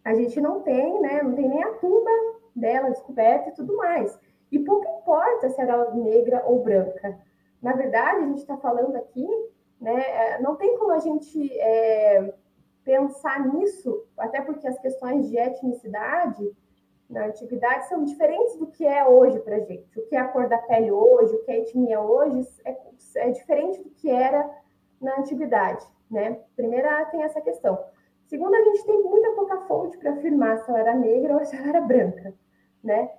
a 0.06 0.14
gente 0.14 0.40
não 0.40 0.62
tem, 0.62 1.02
né? 1.02 1.22
Não 1.22 1.34
tem 1.36 1.50
nem 1.50 1.64
a 1.64 1.74
tumba 1.74 2.12
dela 2.56 2.90
descoberta 2.90 3.50
e 3.50 3.54
tudo 3.54 3.76
mais. 3.76 4.18
E 4.50 4.60
pouco 4.60 5.02
importa 5.02 5.50
se 5.50 5.60
era 5.60 5.92
negra 5.92 6.44
ou 6.46 6.64
branca. 6.64 7.20
Na 7.62 7.74
verdade, 7.74 8.24
a 8.24 8.28
gente 8.28 8.40
está 8.40 8.58
falando 8.58 8.96
aqui, 8.96 9.28
né? 9.84 10.02
É, 10.02 10.42
não 10.42 10.56
tem 10.56 10.78
como 10.78 10.94
a 10.94 11.00
gente 11.00 11.52
é, 11.60 12.34
pensar 12.86 13.46
nisso, 13.54 14.06
até 14.18 14.42
porque 14.42 14.66
as 14.66 14.80
questões 14.80 15.30
de 15.30 15.38
etnicidade 15.38 16.56
na 17.10 17.26
antiguidade 17.26 17.90
são 17.90 18.06
diferentes 18.06 18.56
do 18.56 18.68
que 18.68 18.88
é 18.88 19.06
hoje 19.06 19.38
para 19.42 19.60
gente. 19.60 20.00
O 20.00 20.06
que 20.08 20.16
é 20.16 20.20
a 20.20 20.28
cor 20.30 20.48
da 20.48 20.58
pele 20.58 20.90
hoje, 20.90 21.36
o 21.36 21.44
que 21.44 21.52
é 21.52 21.60
etnia 21.60 22.00
hoje, 22.00 22.48
é, 22.64 22.78
é 23.18 23.30
diferente 23.32 23.84
do 23.84 23.90
que 23.90 24.10
era 24.10 24.50
na 25.02 25.20
antiguidade, 25.20 25.86
né? 26.10 26.40
Primeira 26.56 27.04
tem 27.08 27.22
essa 27.22 27.42
questão. 27.42 27.78
Segundo, 28.28 28.56
a 28.56 28.64
gente 28.64 28.86
tem 28.86 29.04
muita 29.04 29.32
pouca 29.32 29.58
fonte 29.68 29.98
para 29.98 30.12
afirmar 30.12 30.60
se 30.60 30.70
ela 30.70 30.80
era 30.80 30.96
negra 30.96 31.36
ou 31.36 31.46
se 31.46 31.58
ela 31.58 31.68
era 31.68 31.82
branca, 31.82 32.34
né? 32.82 33.12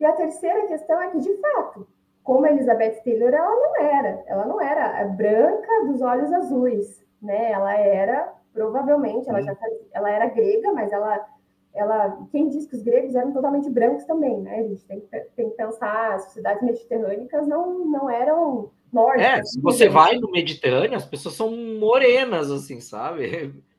E 0.00 0.04
a 0.04 0.12
terceira 0.12 0.66
questão 0.66 1.00
é 1.00 1.08
que, 1.10 1.20
de 1.20 1.36
fato, 1.36 1.86
como 2.22 2.44
a 2.44 2.50
Elizabeth 2.50 3.02
Taylor, 3.02 3.32
ela 3.32 3.54
não 3.54 3.76
era. 3.76 4.24
Ela 4.26 4.46
não 4.46 4.60
era 4.60 5.04
branca 5.04 5.86
dos 5.86 6.00
olhos 6.00 6.32
azuis, 6.32 7.04
né? 7.20 7.52
Ela 7.52 7.76
era, 7.76 8.32
provavelmente, 8.52 9.28
ela 9.28 9.42
já 9.42 9.56
ela 9.92 10.10
era 10.10 10.26
grega, 10.26 10.72
mas 10.72 10.92
ela, 10.92 11.26
ela, 11.74 12.18
quem 12.30 12.48
diz 12.48 12.66
que 12.66 12.76
os 12.76 12.82
gregos 12.82 13.14
eram 13.14 13.32
totalmente 13.32 13.70
brancos 13.70 14.04
também, 14.04 14.40
né? 14.40 14.60
A 14.60 14.62
gente 14.62 14.84
tem, 14.84 15.02
tem 15.34 15.50
que 15.50 15.56
pensar, 15.56 16.14
as 16.14 16.24
sociedades 16.24 16.62
mediterrânicas 16.62 17.46
não, 17.48 17.84
não 17.84 18.10
eram 18.10 18.70
nórdicas. 18.92 19.26
É, 19.26 19.42
se 19.44 19.60
você 19.60 19.88
vai 19.88 20.16
no 20.16 20.30
Mediterrâneo, 20.30 20.96
as 20.96 21.06
pessoas 21.06 21.34
são 21.34 21.50
morenas, 21.50 22.50
assim, 22.50 22.80
sabe? 22.80 23.54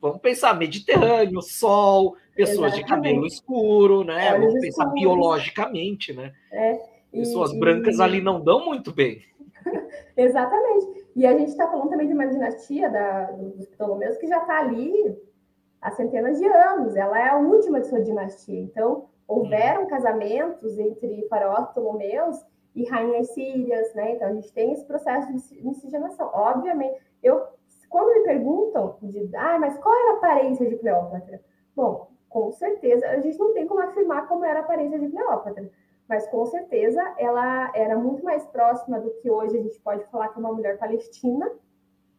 Vamos 0.00 0.18
pensar 0.18 0.58
Mediterrâneo, 0.58 1.40
sol, 1.40 2.16
pessoas 2.36 2.74
Exatamente. 2.74 2.82
de 2.82 2.88
cabelo 2.90 3.26
escuro, 3.26 4.04
né? 4.04 4.34
Olhos 4.34 4.46
Vamos 4.46 4.60
pensar 4.60 4.84
escuros. 4.84 5.00
biologicamente, 5.00 6.12
né? 6.12 6.32
É. 6.52 6.93
E, 7.14 7.20
pessoas 7.20 7.56
brancas 7.58 7.98
e... 7.98 8.02
ali 8.02 8.20
não 8.20 8.40
dão 8.40 8.64
muito 8.64 8.92
bem. 8.92 9.22
Exatamente. 10.16 11.06
E 11.16 11.26
a 11.26 11.36
gente 11.36 11.50
está 11.50 11.68
falando 11.68 11.90
também 11.90 12.08
de 12.08 12.14
uma 12.14 12.26
dinastia 12.26 12.90
da, 12.90 13.30
dos 13.32 13.66
Ptolomeus 13.68 14.16
que 14.16 14.26
já 14.26 14.40
está 14.40 14.60
ali 14.60 15.16
há 15.80 15.90
centenas 15.92 16.38
de 16.38 16.46
anos. 16.46 16.96
Ela 16.96 17.18
é 17.18 17.28
a 17.28 17.38
última 17.38 17.80
de 17.80 17.86
sua 17.86 18.00
dinastia. 18.00 18.60
Então, 18.60 19.06
houveram 19.26 19.84
hum. 19.84 19.86
casamentos 19.86 20.78
entre 20.78 21.26
faraós 21.28 21.68
Ptolomeus 21.70 22.36
e 22.74 22.84
rainhas 22.88 23.28
sírias, 23.32 23.94
né? 23.94 24.12
Então, 24.12 24.28
a 24.28 24.32
gente 24.32 24.52
tem 24.52 24.72
esse 24.72 24.84
processo 24.84 25.32
de 25.32 25.64
miscigenação. 25.64 26.30
Obviamente, 26.32 27.00
eu 27.22 27.42
quando 27.94 28.12
me 28.12 28.24
perguntam 28.24 28.98
de, 29.02 29.30
ah, 29.36 29.56
mas 29.56 29.78
qual 29.78 29.94
era 29.94 30.14
a 30.14 30.16
aparência 30.16 30.68
de 30.68 30.76
Cleópatra? 30.78 31.40
Bom, 31.76 32.10
com 32.28 32.50
certeza, 32.50 33.06
a 33.06 33.20
gente 33.20 33.38
não 33.38 33.54
tem 33.54 33.68
como 33.68 33.80
afirmar 33.80 34.26
como 34.26 34.44
era 34.44 34.58
a 34.58 34.62
aparência 34.64 34.98
de 34.98 35.08
Cleópatra, 35.08 35.70
mas 36.08 36.26
com 36.28 36.44
certeza 36.46 37.02
ela 37.18 37.70
era 37.74 37.96
muito 37.96 38.24
mais 38.24 38.44
próxima 38.46 39.00
do 39.00 39.10
que 39.20 39.30
hoje 39.30 39.58
a 39.58 39.62
gente 39.62 39.80
pode 39.80 40.04
falar 40.06 40.28
que 40.28 40.38
é 40.38 40.40
uma 40.40 40.52
mulher 40.52 40.78
palestina 40.78 41.50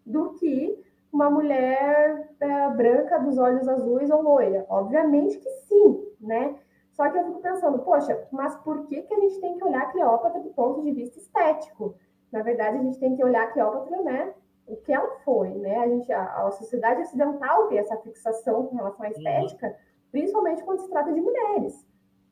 do 0.06 0.34
que 0.34 0.84
uma 1.12 1.30
mulher 1.30 2.30
é, 2.40 2.70
branca 2.72 3.18
dos 3.20 3.38
olhos 3.38 3.68
azuis 3.68 4.10
ou 4.10 4.22
loira. 4.22 4.66
Obviamente 4.70 5.38
que 5.38 5.50
sim, 5.50 6.04
né? 6.20 6.56
Só 6.92 7.10
que 7.10 7.18
eu 7.18 7.26
fico 7.26 7.42
pensando, 7.42 7.80
poxa, 7.80 8.28
mas 8.32 8.56
por 8.58 8.86
que, 8.88 9.02
que 9.02 9.14
a 9.14 9.20
gente 9.20 9.40
tem 9.40 9.58
que 9.58 9.64
olhar 9.64 9.84
a 9.84 9.92
Cleópatra 9.92 10.42
do 10.42 10.50
ponto 10.50 10.82
de 10.82 10.92
vista 10.92 11.20
estético? 11.20 11.96
Na 12.32 12.42
verdade, 12.42 12.78
a 12.78 12.82
gente 12.82 13.00
tem 13.00 13.16
que 13.16 13.24
olhar 13.24 13.44
a 13.44 13.52
Cleópatra, 13.52 14.02
né, 14.02 14.34
o 14.68 14.78
que 14.78 14.92
ela 14.92 15.10
foi, 15.24 15.50
né? 15.50 15.78
A 15.78 15.88
gente, 15.88 16.12
a, 16.12 16.48
a 16.48 16.52
sociedade 16.52 17.02
ocidental 17.02 17.68
tem 17.68 17.78
essa 17.78 17.98
fixação 17.98 18.66
com 18.68 18.76
relação 18.76 19.06
à 19.06 19.10
uhum. 19.10 19.14
estética, 19.16 19.68
uhum. 19.68 19.74
principalmente 20.12 20.64
quando 20.64 20.80
se 20.80 20.90
trata 20.90 21.12
de 21.14 21.22
mulheres. 21.22 21.86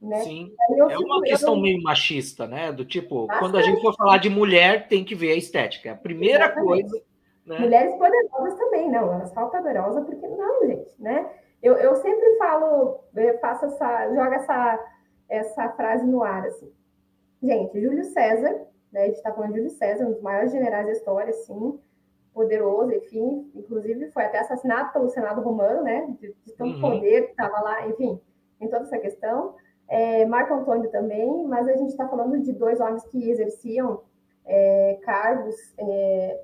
Né? 0.04 0.20
Sim, 0.20 0.54
é 0.90 0.98
uma 0.98 1.22
questão 1.22 1.56
meio 1.56 1.82
machista, 1.82 2.46
né? 2.46 2.74
Do 2.74 2.84
tipo, 2.84 3.26
Bastante. 3.26 3.40
quando 3.40 3.58
a 3.58 3.62
gente 3.62 3.82
for 3.82 3.96
falar 3.96 4.18
de 4.18 4.30
mulher, 4.30 4.90
tem 4.90 5.06
que 5.06 5.16
ver 5.16 5.32
a 5.32 5.38
estética. 5.38 5.88
É 5.88 5.92
a 5.94 5.96
primeira 5.96 6.46
Exatamente. 6.46 6.90
coisa. 6.90 7.04
Né? 7.46 7.60
Mulheres 7.60 7.96
poderosas 7.96 8.60
também, 8.60 8.92
não, 8.92 9.14
elas 9.14 9.34
falam 9.34 9.50
poderosa 9.50 10.02
porque 10.02 10.28
não, 10.28 10.68
gente, 10.68 10.94
né? 11.00 11.30
Eu, 11.62 11.76
eu 11.76 11.96
sempre 11.96 12.36
falo, 12.36 13.00
eu 13.16 13.40
faço 13.40 13.66
essa, 13.66 14.10
jogo 14.10 14.34
essa, 14.34 14.86
essa 15.30 15.70
frase 15.70 16.06
no 16.06 16.22
ar, 16.22 16.48
assim. 16.48 16.70
Gente, 17.42 17.82
Júlio 17.82 18.04
César, 18.04 18.68
né? 18.92 19.04
A 19.04 19.06
gente 19.06 19.16
está 19.16 19.32
falando 19.32 19.54
de 19.54 19.60
Júlio 19.60 19.72
César, 19.72 20.06
um 20.06 20.12
dos 20.12 20.22
maiores 20.22 20.52
generais 20.52 20.86
da 20.86 20.92
história, 20.92 21.30
assim, 21.30 21.80
poderoso, 22.34 22.92
enfim, 22.92 23.50
inclusive 23.56 24.12
foi 24.12 24.26
até 24.26 24.40
assassinado 24.40 24.92
pelo 24.92 25.10
Senado 25.10 25.42
Romano, 25.42 25.84
né, 25.84 26.08
de, 26.20 26.36
de 26.46 26.54
tanto 26.54 26.76
uhum. 26.76 26.82
poder 26.82 27.26
que 27.26 27.32
estava 27.32 27.62
lá, 27.62 27.88
enfim, 27.88 28.20
em 28.60 28.68
toda 28.68 28.84
essa 28.84 28.98
questão. 28.98 29.56
É, 29.88 30.26
Marco 30.26 30.54
Antônio 30.54 30.90
também, 30.90 31.46
mas 31.46 31.68
a 31.68 31.76
gente 31.76 31.90
está 31.90 32.08
falando 32.08 32.40
de 32.40 32.52
dois 32.54 32.80
homens 32.80 33.04
que 33.06 33.30
exerciam 33.30 34.02
é, 34.46 35.00
cargos 35.04 35.56
é, 35.78 36.42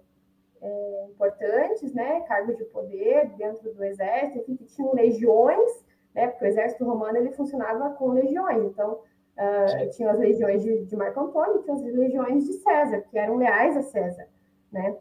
é, 0.61 1.05
importantes, 1.09 1.93
né, 1.93 2.21
cargos 2.21 2.57
de 2.57 2.65
poder 2.65 3.29
dentro 3.37 3.73
do 3.73 3.83
exército, 3.83 4.39
enfim, 4.39 4.55
que 4.55 4.65
tinham 4.65 4.93
legiões, 4.93 5.69
né, 6.13 6.27
porque 6.27 6.45
o 6.45 6.47
exército 6.47 6.85
romano 6.85 7.17
ele 7.17 7.31
funcionava 7.31 7.91
com 7.91 8.09
legiões, 8.09 8.63
então 8.65 8.93
uh, 8.93 9.89
tinha 9.91 10.11
as 10.11 10.19
legiões 10.19 10.61
de, 10.61 10.85
de 10.85 10.95
Marco 10.95 11.19
Antônio, 11.19 11.61
tinha 11.61 11.75
as 11.75 11.81
legiões 11.81 12.45
de 12.45 12.53
César, 12.53 13.01
que 13.09 13.17
eram 13.17 13.37
leais 13.37 13.77
a 13.77 13.83
César, 13.83 14.27
né, 14.71 14.97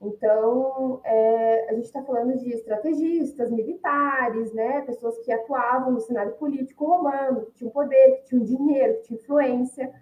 então, 0.00 1.00
é, 1.04 1.70
a 1.70 1.74
gente 1.74 1.84
está 1.84 2.02
falando 2.02 2.38
de 2.38 2.50
estrategistas, 2.54 3.50
militares, 3.50 4.52
né, 4.54 4.80
pessoas 4.82 5.18
que 5.18 5.30
atuavam 5.30 5.92
no 5.92 6.00
cenário 6.00 6.32
político 6.32 6.86
romano, 6.86 7.44
que 7.46 7.52
tinham 7.52 7.70
poder, 7.70 8.16
que 8.16 8.24
tinham 8.24 8.42
dinheiro, 8.42 8.94
que 8.94 9.02
tinham 9.02 9.20
influência. 9.20 9.92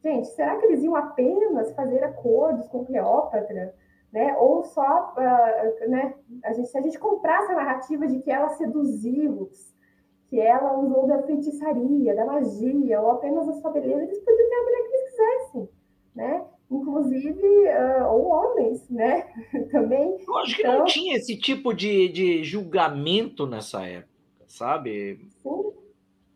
Gente, 0.00 0.28
será 0.28 0.56
que 0.56 0.66
eles 0.66 0.82
iam 0.84 0.94
apenas 0.94 1.72
fazer 1.72 2.04
acordos 2.04 2.68
com 2.68 2.84
Cleópatra? 2.84 3.74
Né? 4.12 4.36
Ou 4.38 4.62
só, 4.62 5.14
uh, 5.16 5.90
né, 5.90 6.14
a 6.44 6.52
gente, 6.52 6.68
se 6.68 6.78
a 6.78 6.82
gente 6.82 6.98
comprasse 6.98 7.50
a 7.50 7.56
narrativa 7.56 8.06
de 8.06 8.20
que 8.20 8.30
ela 8.30 8.48
seduziu-os, 8.50 9.72
que 10.28 10.38
ela 10.40 10.78
usou 10.78 11.06
da 11.06 11.22
feitiçaria, 11.22 12.14
da 12.14 12.24
magia, 12.24 13.00
ou 13.00 13.10
apenas 13.10 13.46
da 13.46 13.54
sua 13.54 13.70
beleza, 13.70 14.02
eles 14.02 14.18
podiam 14.20 14.48
ter 14.48 14.54
a 14.54 14.62
mulher 14.62 14.82
que 14.82 14.88
eles 14.88 15.10
quisessem, 15.10 15.68
né? 16.14 16.44
Inclusive, 16.76 17.32
uh, 17.32 18.06
ou 18.10 18.28
homens, 18.28 18.88
né? 18.88 19.26
Também. 19.70 20.16
Eu 20.26 20.36
acho 20.38 20.56
que 20.56 20.62
então... 20.62 20.78
não 20.78 20.84
tinha 20.84 21.16
esse 21.16 21.36
tipo 21.36 21.72
de, 21.72 22.08
de 22.08 22.44
julgamento 22.44 23.46
nessa 23.46 23.86
época, 23.86 24.08
sabe? 24.46 25.28
Sim. 25.42 25.72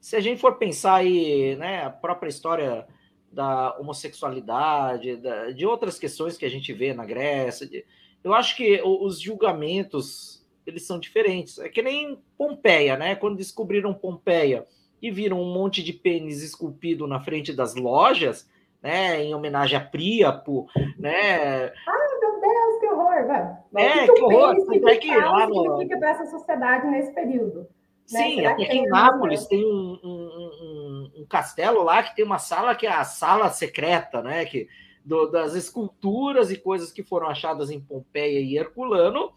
Se 0.00 0.16
a 0.16 0.20
gente 0.20 0.40
for 0.40 0.56
pensar 0.56 0.96
aí, 0.96 1.56
né, 1.56 1.84
a 1.84 1.90
própria 1.90 2.28
história 2.28 2.86
da 3.32 3.76
homossexualidade, 3.78 5.16
da, 5.16 5.50
de 5.50 5.66
outras 5.66 5.98
questões 5.98 6.36
que 6.36 6.44
a 6.44 6.48
gente 6.48 6.72
vê 6.72 6.94
na 6.94 7.04
Grécia, 7.04 7.66
de, 7.66 7.84
eu 8.22 8.32
acho 8.32 8.56
que 8.56 8.80
os 8.82 9.20
julgamentos 9.20 10.36
eles 10.66 10.84
são 10.84 10.98
diferentes. 10.98 11.58
É 11.58 11.68
que 11.68 11.80
nem 11.80 12.18
Pompeia, 12.36 12.96
né? 12.96 13.14
Quando 13.14 13.36
descobriram 13.36 13.94
Pompeia 13.94 14.66
e 15.00 15.10
viram 15.10 15.40
um 15.40 15.52
monte 15.52 15.82
de 15.82 15.92
pênis 15.92 16.42
esculpido 16.42 17.06
na 17.06 17.20
frente 17.20 17.52
das 17.52 17.74
lojas, 17.74 18.48
né, 18.86 19.24
em 19.24 19.34
homenagem 19.34 19.76
a 19.76 19.80
Príapo, 19.80 20.68
né? 20.96 21.72
Ai, 21.88 22.20
meu 22.20 22.40
Deus, 22.40 22.80
que 22.80 22.86
horror! 22.86 23.56
Mas 23.72 23.84
é, 23.84 24.06
que, 24.06 24.12
que 24.12 24.22
horror! 24.22 24.56
É 24.88 24.96
que 24.96 25.16
lá 25.16 25.48
no... 25.48 25.62
significa 25.62 25.98
para 25.98 26.10
essa 26.10 26.26
sociedade 26.26 26.86
nesse 26.86 27.12
período? 27.12 27.60
Né? 27.60 27.66
Sim, 28.06 28.42
né? 28.42 28.46
aqui 28.46 28.62
em 28.62 28.86
Nápoles 28.86 29.44
tem 29.46 29.64
um, 29.64 29.98
um, 30.04 30.30
um, 30.62 31.12
um, 31.22 31.26
castelo 31.28 31.82
lá 31.82 32.04
que 32.04 32.14
tem 32.14 32.24
uma 32.24 32.38
sala 32.38 32.76
que 32.76 32.86
é 32.86 32.92
a 32.92 33.02
sala 33.02 33.50
secreta, 33.50 34.22
né? 34.22 34.44
Que 34.44 34.68
do, 35.04 35.26
das 35.26 35.54
esculturas 35.54 36.52
e 36.52 36.56
coisas 36.56 36.92
que 36.92 37.02
foram 37.02 37.26
achadas 37.26 37.72
em 37.72 37.80
Pompeia 37.80 38.38
e 38.38 38.56
Herculano, 38.56 39.32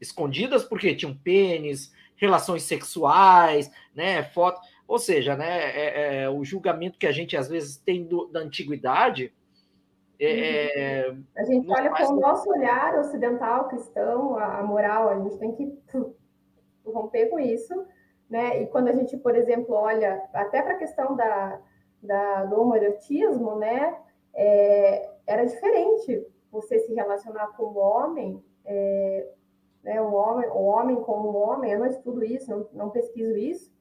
escondidas 0.00 0.62
porque 0.62 0.94
tinham 0.94 1.16
pênis, 1.16 1.92
relações 2.16 2.62
sexuais, 2.62 3.68
né, 3.92 4.22
foto, 4.22 4.60
ou 4.86 4.98
seja, 4.98 5.36
né, 5.36 5.70
é, 5.70 6.22
é, 6.22 6.30
o 6.30 6.44
julgamento 6.44 6.98
que 6.98 7.06
a 7.06 7.12
gente 7.12 7.36
às 7.36 7.48
vezes 7.48 7.76
tem 7.78 8.04
do, 8.04 8.26
da 8.26 8.40
antiguidade. 8.40 9.32
É, 10.20 11.08
uhum. 11.10 11.24
a 11.36 11.44
gente 11.44 11.70
olha 11.70 11.90
com 11.90 12.12
o 12.12 12.20
nosso 12.20 12.48
olhar 12.48 12.98
ocidental, 12.98 13.68
cristão, 13.68 14.38
a, 14.38 14.60
a 14.60 14.62
moral, 14.62 15.08
a 15.08 15.18
gente 15.20 15.38
tem 15.38 15.52
que 15.54 15.78
romper 16.86 17.26
com 17.26 17.40
isso, 17.40 17.84
né? 18.28 18.62
E 18.62 18.66
quando 18.66 18.88
a 18.88 18.92
gente, 18.92 19.16
por 19.16 19.34
exemplo, 19.34 19.74
olha 19.74 20.22
até 20.32 20.62
para 20.62 20.74
a 20.74 20.78
questão 20.78 21.16
da, 21.16 21.60
da, 22.02 22.44
do 22.44 22.60
homoerotismo, 22.60 23.56
né? 23.56 23.96
É, 24.34 25.10
era 25.26 25.44
diferente 25.44 26.26
você 26.50 26.78
se 26.78 26.94
relacionar 26.94 27.48
com 27.56 27.64
o 27.64 27.78
homem, 27.78 28.42
é, 28.64 29.28
né? 29.82 30.00
O 30.00 30.12
homem, 30.12 30.48
o 30.50 30.62
homem 30.62 30.96
como 31.02 31.36
homem, 31.36 31.72
eu 31.72 31.80
não 31.80 31.86
estudo 31.86 32.24
isso, 32.24 32.50
não, 32.50 32.68
não 32.72 32.90
pesquiso 32.90 33.36
isso, 33.36 33.73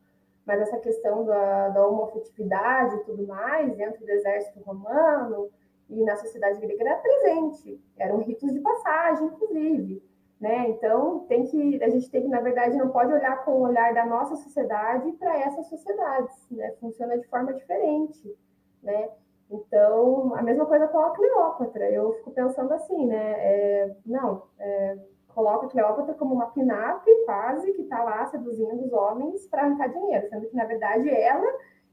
mas 0.45 0.61
essa 0.61 0.77
questão 0.77 1.25
da, 1.25 1.69
da 1.69 1.87
homofetividade 1.87 2.95
e 2.95 3.03
tudo 3.03 3.25
mais, 3.25 3.75
dentro 3.75 4.05
do 4.05 4.09
exército 4.09 4.59
romano 4.61 5.49
e 5.89 6.03
na 6.03 6.15
sociedade 6.15 6.59
grega 6.59 6.83
era 6.83 6.97
presente, 6.97 7.81
eram 7.97 8.19
ritos 8.19 8.51
de 8.51 8.59
passagem, 8.59 9.27
inclusive. 9.27 10.03
Né? 10.39 10.69
Então, 10.69 11.19
tem 11.29 11.45
que, 11.45 11.81
a 11.81 11.89
gente 11.89 12.09
tem 12.11 12.23
que, 12.23 12.27
na 12.27 12.41
verdade, 12.41 12.75
não 12.75 12.89
pode 12.89 13.13
olhar 13.13 13.45
com 13.45 13.51
o 13.51 13.61
olhar 13.61 13.93
da 13.93 14.05
nossa 14.05 14.35
sociedade 14.35 15.09
para 15.13 15.39
essas 15.39 15.67
sociedades, 15.67 16.35
né? 16.51 16.73
Funciona 16.81 17.17
de 17.17 17.25
forma 17.27 17.53
diferente, 17.53 18.37
né? 18.81 19.09
Então, 19.49 20.35
a 20.35 20.41
mesma 20.41 20.65
coisa 20.65 20.87
com 20.89 20.99
a 20.99 21.11
Cleópatra. 21.11 21.89
Eu 21.89 22.11
fico 22.15 22.31
pensando 22.31 22.73
assim, 22.73 23.05
né? 23.05 23.35
É, 23.37 23.95
não, 24.05 24.43
é, 24.59 24.97
coloca 25.33 25.67
Cleópatra 25.67 26.13
como 26.13 26.35
uma 26.35 26.47
pinap 26.47 27.03
quase 27.25 27.73
que 27.73 27.81
está 27.81 28.03
lá 28.03 28.25
seduzindo 28.27 28.85
os 28.85 28.93
homens 28.93 29.47
para 29.47 29.63
arrancar 29.63 29.87
dinheiro, 29.87 30.27
sendo 30.29 30.47
que, 30.47 30.55
na 30.55 30.65
verdade, 30.65 31.09
ela 31.09 31.45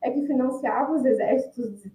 é 0.03 0.11
que 0.11 0.27
financiava 0.27 0.93
os 0.93 1.05
exércitos, 1.05 1.87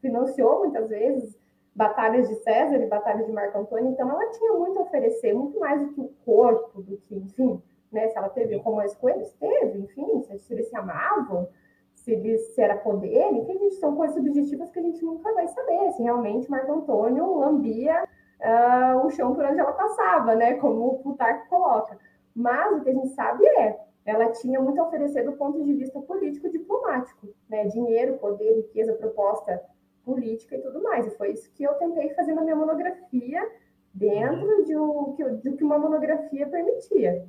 financiou 0.00 0.60
muitas 0.60 0.88
vezes 0.88 1.38
batalhas 1.74 2.28
de 2.28 2.36
César 2.36 2.76
e 2.76 2.86
batalhas 2.86 3.26
de 3.26 3.32
Marco 3.32 3.58
Antônio, 3.58 3.90
então 3.90 4.08
ela 4.08 4.30
tinha 4.30 4.52
muito 4.52 4.78
a 4.78 4.82
oferecer, 4.82 5.34
muito 5.34 5.58
mais 5.58 5.80
do 5.80 5.92
que 5.92 6.00
o 6.00 6.10
corpo, 6.24 6.82
do 6.82 6.96
que, 6.98 7.16
enfim, 7.16 7.60
né, 7.90 8.08
se 8.08 8.16
ela 8.16 8.28
teve 8.28 8.56
romance 8.56 8.96
com 8.96 9.08
eles, 9.08 9.32
teve, 9.40 9.78
enfim, 9.80 10.22
se 10.38 10.52
eles 10.52 10.68
se 10.68 10.76
amavam, 10.76 11.48
se, 11.94 12.12
eles, 12.12 12.54
se 12.54 12.60
era 12.60 12.76
poder, 12.76 13.32
enfim, 13.32 13.70
são 13.70 13.96
coisas 13.96 14.16
subjetivas 14.16 14.70
que 14.70 14.78
a 14.78 14.82
gente 14.82 15.04
nunca 15.04 15.32
vai 15.32 15.48
saber, 15.48 15.90
se 15.92 16.02
realmente 16.02 16.50
Marco 16.50 16.72
Antônio 16.72 17.38
lambia 17.38 18.06
uh, 18.44 19.06
o 19.06 19.10
chão 19.10 19.34
por 19.34 19.44
onde 19.44 19.58
ela 19.58 19.72
passava, 19.72 20.34
né, 20.34 20.54
como 20.54 20.86
o 20.86 20.98
Plutarco 21.02 21.48
coloca. 21.48 21.98
Mas 22.34 22.76
o 22.76 22.82
que 22.82 22.90
a 22.90 22.94
gente 22.94 23.08
sabe 23.10 23.46
é, 23.46 23.78
ela 24.04 24.30
tinha 24.32 24.60
muito 24.60 24.80
a 24.80 24.86
oferecer 24.86 25.24
do 25.24 25.32
ponto 25.32 25.62
de 25.62 25.72
vista 25.72 26.00
político 26.00 26.50
diplomático, 26.50 27.28
né, 27.48 27.66
dinheiro, 27.66 28.18
poder, 28.18 28.56
riqueza, 28.56 28.92
proposta 28.92 29.60
política 30.04 30.56
e 30.56 30.60
tudo 30.60 30.82
mais. 30.82 31.06
E 31.06 31.16
foi 31.16 31.32
isso 31.32 31.50
que 31.54 31.64
eu 31.64 31.74
tentei 31.74 32.10
fazer 32.10 32.34
na 32.34 32.42
minha 32.42 32.56
monografia, 32.56 33.50
dentro 33.92 34.58
uhum. 34.58 34.64
de, 34.64 34.76
um, 34.76 35.36
de, 35.36 35.52
que 35.52 35.64
uma 35.64 35.78
monografia 35.78 36.46
permitia. 36.46 37.24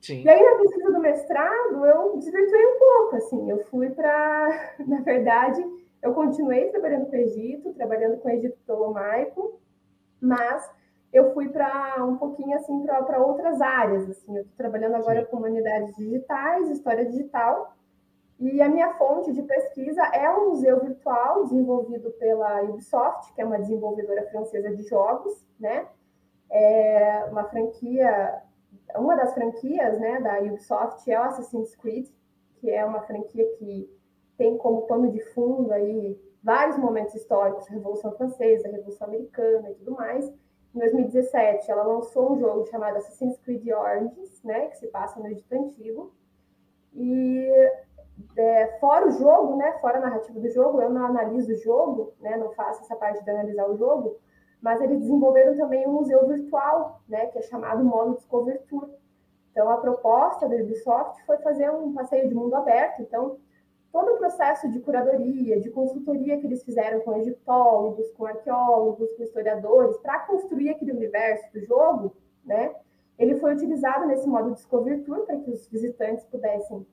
Sim. 0.00 0.22
E 0.22 0.28
aí, 0.28 0.42
na 0.42 0.58
pesquisa 0.58 0.92
do 0.92 1.00
mestrado, 1.00 1.86
eu 1.86 2.18
desvirtuei 2.18 2.66
um 2.66 2.78
pouco, 2.78 3.16
assim, 3.16 3.50
eu 3.50 3.64
fui 3.64 3.88
para, 3.88 4.74
na 4.86 5.00
verdade, 5.00 5.64
eu 6.02 6.12
continuei 6.12 6.68
trabalhando 6.68 7.06
com 7.06 7.16
o 7.16 7.20
Egito, 7.20 7.72
trabalhando 7.72 8.18
com 8.18 8.28
o 8.28 8.30
Egito 8.30 8.58
Ptolomaico, 8.58 9.58
mas 10.20 10.70
eu 11.12 11.32
fui 11.32 11.48
para 11.48 12.04
um 12.04 12.16
pouquinho, 12.16 12.56
assim, 12.56 12.84
para 12.84 13.18
outras 13.24 13.60
áreas, 13.60 14.10
assim, 14.10 14.36
eu 14.36 14.42
estou 14.42 14.56
trabalhando 14.56 14.96
agora 14.96 15.20
Sim. 15.20 15.30
com 15.30 15.36
humanidades 15.36 15.94
digitais, 15.94 16.68
história 16.70 17.06
digital, 17.06 17.74
e 18.40 18.60
a 18.60 18.68
minha 18.68 18.94
fonte 18.94 19.32
de 19.32 19.42
pesquisa 19.42 20.02
é 20.06 20.28
um 20.28 20.50
museu 20.50 20.80
virtual 20.80 21.44
desenvolvido 21.44 22.10
pela 22.12 22.62
Ubisoft, 22.62 23.32
que 23.32 23.40
é 23.40 23.44
uma 23.44 23.60
desenvolvedora 23.60 24.28
francesa 24.28 24.74
de 24.74 24.82
jogos, 24.82 25.46
né? 25.58 25.86
É 26.50 27.26
uma 27.30 27.44
franquia, 27.44 28.42
uma 28.96 29.14
das 29.14 29.32
franquias, 29.34 30.00
né, 30.00 30.20
da 30.20 30.40
Ubisoft 30.40 31.08
é 31.10 31.18
o 31.18 31.22
Assassin's 31.22 31.76
Creed, 31.76 32.08
que 32.56 32.70
é 32.70 32.84
uma 32.84 33.02
franquia 33.02 33.46
que 33.56 33.88
tem 34.36 34.58
como 34.58 34.82
pano 34.82 35.10
de 35.10 35.20
fundo 35.32 35.72
aí 35.72 36.20
vários 36.44 36.76
momentos 36.76 37.14
históricos, 37.14 37.66
Revolução 37.68 38.12
Francesa, 38.12 38.68
Revolução 38.68 39.08
Americana 39.08 39.70
e 39.70 39.74
tudo 39.74 39.92
mais. 39.92 40.28
Em 40.74 40.78
2017, 40.78 41.70
ela 41.70 41.84
lançou 41.84 42.32
um 42.32 42.38
jogo 42.38 42.66
chamado 42.66 42.98
Assassin's 42.98 43.38
Creed 43.38 43.66
Origins, 43.68 44.42
né, 44.44 44.66
que 44.66 44.76
se 44.76 44.88
passa 44.88 45.18
no 45.18 45.26
Egito 45.28 45.52
Antigo. 45.54 46.12
E 46.92 47.48
é, 48.36 48.78
fora 48.78 49.08
o 49.08 49.10
jogo, 49.12 49.56
né, 49.56 49.72
fora 49.80 49.98
a 49.98 50.02
narrativa 50.02 50.38
do 50.38 50.50
jogo, 50.50 50.82
eu 50.82 50.90
não 50.90 51.06
analiso 51.06 51.52
o 51.52 51.56
jogo, 51.56 52.12
né, 52.20 52.36
não 52.36 52.52
faço 52.52 52.82
essa 52.82 52.94
parte 52.94 53.24
de 53.24 53.30
analisar 53.30 53.68
o 53.68 53.76
jogo, 53.76 54.18
mas 54.60 54.80
eles 54.82 55.00
desenvolveram 55.00 55.56
também 55.56 55.86
um 55.86 55.92
museu 55.92 56.26
virtual, 56.26 57.00
né, 57.08 57.26
que 57.26 57.38
é 57.38 57.42
chamado 57.42 57.84
Modo 57.84 58.16
Discover 58.16 58.62
Tour. 58.68 58.90
Então, 59.50 59.70
a 59.70 59.76
proposta 59.76 60.48
da 60.48 60.56
Ubisoft 60.56 61.24
foi 61.24 61.38
fazer 61.38 61.70
um 61.70 61.94
passeio 61.94 62.28
de 62.28 62.34
mundo 62.34 62.54
aberto. 62.56 63.00
Então, 63.00 63.38
todo 63.94 64.14
o 64.14 64.18
processo 64.18 64.68
de 64.72 64.80
curadoria, 64.80 65.60
de 65.60 65.70
consultoria 65.70 66.36
que 66.40 66.48
eles 66.48 66.64
fizeram 66.64 66.98
com 67.02 67.16
egiptólogos, 67.16 68.10
com 68.14 68.26
arqueólogos, 68.26 69.12
com 69.12 69.22
historiadores, 69.22 69.96
para 69.98 70.18
construir 70.26 70.70
aquele 70.70 70.90
universo 70.90 71.52
do 71.52 71.64
jogo, 71.64 72.12
né, 72.44 72.74
ele 73.16 73.36
foi 73.36 73.54
utilizado 73.54 74.04
nesse 74.06 74.28
modo 74.28 74.50
Discover 74.50 75.04
Tour 75.04 75.24
para 75.24 75.36
que 75.36 75.48
os 75.48 75.68
visitantes 75.68 76.24
pudessem 76.24 76.84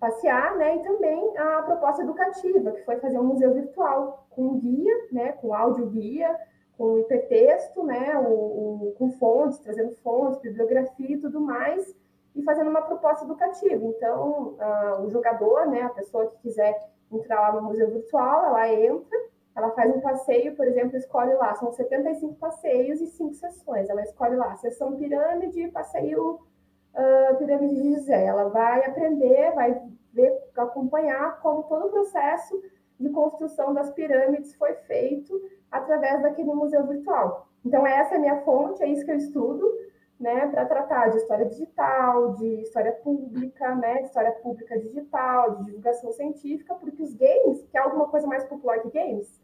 passear, 0.00 0.56
né? 0.56 0.76
E 0.76 0.82
também 0.82 1.36
a 1.36 1.62
proposta 1.62 2.02
educativa, 2.02 2.72
que 2.72 2.84
foi 2.84 2.96
fazer 2.96 3.18
um 3.18 3.24
museu 3.24 3.52
virtual 3.52 4.26
com 4.30 4.58
guia, 4.58 4.94
né? 5.12 5.32
Com 5.32 5.52
áudio 5.52 5.86
guia, 5.88 6.34
com 6.78 6.98
hipertexto, 7.00 7.82
né? 7.84 8.16
O, 8.18 8.88
o, 8.88 8.94
com 8.96 9.10
fontes, 9.10 9.58
trazendo 9.58 9.92
fontes, 9.96 10.40
bibliografia 10.40 11.16
e 11.16 11.20
tudo 11.20 11.40
mais, 11.40 11.94
e 12.38 12.42
fazendo 12.44 12.70
uma 12.70 12.82
proposta 12.82 13.24
educativa. 13.24 13.84
Então, 13.84 14.56
uh, 14.60 15.02
o 15.02 15.10
jogador, 15.10 15.66
né? 15.66 15.82
A 15.82 15.88
pessoa 15.88 16.28
que 16.28 16.38
quiser 16.38 16.72
entrar 17.10 17.40
lá 17.40 17.52
no 17.52 17.66
museu 17.66 17.90
virtual, 17.90 18.44
ela 18.46 18.72
entra, 18.72 19.18
ela 19.56 19.70
faz 19.70 19.94
um 19.94 20.00
passeio, 20.00 20.54
por 20.54 20.66
exemplo, 20.66 20.96
escolhe 20.96 21.34
lá, 21.34 21.52
são 21.56 21.72
75 21.72 22.34
passeios 22.34 23.00
e 23.00 23.06
cinco 23.08 23.34
sessões. 23.34 23.90
Ela 23.90 24.02
escolhe 24.02 24.36
lá, 24.36 24.54
sessão 24.54 24.94
pirâmide, 24.94 25.66
passeio 25.68 26.38
uh, 26.94 27.36
pirâmide 27.38 27.74
de 27.74 27.94
Gizé. 27.94 28.24
Ela 28.24 28.48
vai 28.50 28.84
aprender, 28.84 29.52
vai 29.52 29.82
ver, 30.12 30.32
acompanhar 30.56 31.40
como 31.40 31.64
todo 31.64 31.86
o 31.86 31.90
processo 31.90 32.62
de 33.00 33.08
construção 33.10 33.74
das 33.74 33.90
pirâmides 33.90 34.54
foi 34.54 34.74
feito 34.74 35.40
através 35.72 36.22
daquele 36.22 36.54
museu 36.54 36.86
virtual. 36.86 37.48
Então, 37.64 37.84
essa 37.84 38.14
é 38.14 38.16
a 38.16 38.20
minha 38.20 38.40
fonte, 38.42 38.82
é 38.82 38.86
isso 38.86 39.04
que 39.04 39.10
eu 39.10 39.16
estudo, 39.16 39.68
né, 40.18 40.48
para 40.48 40.66
tratar 40.66 41.08
de 41.08 41.18
história 41.18 41.46
digital, 41.46 42.32
de 42.34 42.62
história 42.62 42.92
pública, 42.92 43.74
né, 43.76 44.02
história 44.02 44.32
pública 44.32 44.78
digital, 44.78 45.56
de 45.56 45.64
divulgação 45.66 46.12
científica, 46.12 46.74
porque 46.74 47.02
os 47.02 47.14
games, 47.14 47.62
que 47.70 47.78
é 47.78 47.80
alguma 47.80 48.08
coisa 48.08 48.26
mais 48.26 48.44
popular 48.44 48.80
que 48.80 48.90
games, 48.90 49.40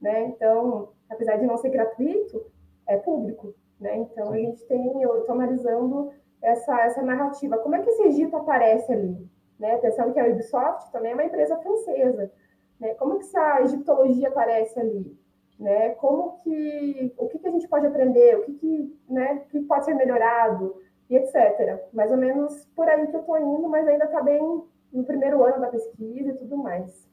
né, 0.00 0.24
então, 0.24 0.90
apesar 1.08 1.36
de 1.36 1.46
não 1.46 1.56
ser 1.56 1.70
gratuito, 1.70 2.44
é 2.86 2.96
público, 2.96 3.54
né, 3.80 3.96
então 3.98 4.32
a 4.32 4.36
gente 4.36 4.64
tem, 4.66 5.02
eu 5.02 5.20
estou 5.20 5.34
analisando 5.34 6.12
essa, 6.42 6.80
essa 6.82 7.02
narrativa. 7.02 7.58
Como 7.58 7.74
é 7.74 7.82
que 7.82 7.90
esse 7.90 8.02
Egito 8.02 8.36
aparece 8.36 8.92
ali? 8.92 9.28
Né? 9.58 9.76
Pensando 9.78 10.12
que 10.12 10.20
a 10.20 10.26
Ubisoft 10.26 10.90
também 10.92 11.12
é 11.12 11.14
uma 11.14 11.24
empresa 11.24 11.56
francesa. 11.58 12.30
Né? 12.78 12.94
Como 12.94 13.18
que 13.18 13.24
essa 13.24 13.62
egiptologia 13.62 14.28
aparece 14.28 14.78
ali? 14.78 15.18
Né? 15.58 15.90
Como 15.90 16.38
que, 16.42 17.12
o 17.16 17.28
que, 17.28 17.38
que 17.38 17.48
a 17.48 17.50
gente 17.50 17.68
pode 17.68 17.86
aprender? 17.86 18.36
O 18.36 18.42
que, 18.44 18.52
que, 18.54 18.98
né, 19.08 19.42
que 19.50 19.60
pode 19.60 19.86
ser 19.86 19.94
melhorado? 19.94 20.82
E 21.08 21.16
etc. 21.16 21.80
Mais 21.92 22.10
ou 22.10 22.16
menos 22.16 22.66
por 22.74 22.88
aí 22.88 23.06
que 23.06 23.16
eu 23.16 23.20
estou 23.20 23.38
indo, 23.38 23.68
mas 23.68 23.86
ainda 23.86 24.04
está 24.04 24.22
bem 24.22 24.62
no 24.92 25.04
primeiro 25.04 25.44
ano 25.44 25.60
da 25.60 25.68
pesquisa 25.68 26.30
e 26.30 26.36
tudo 26.36 26.56
mais. 26.56 27.08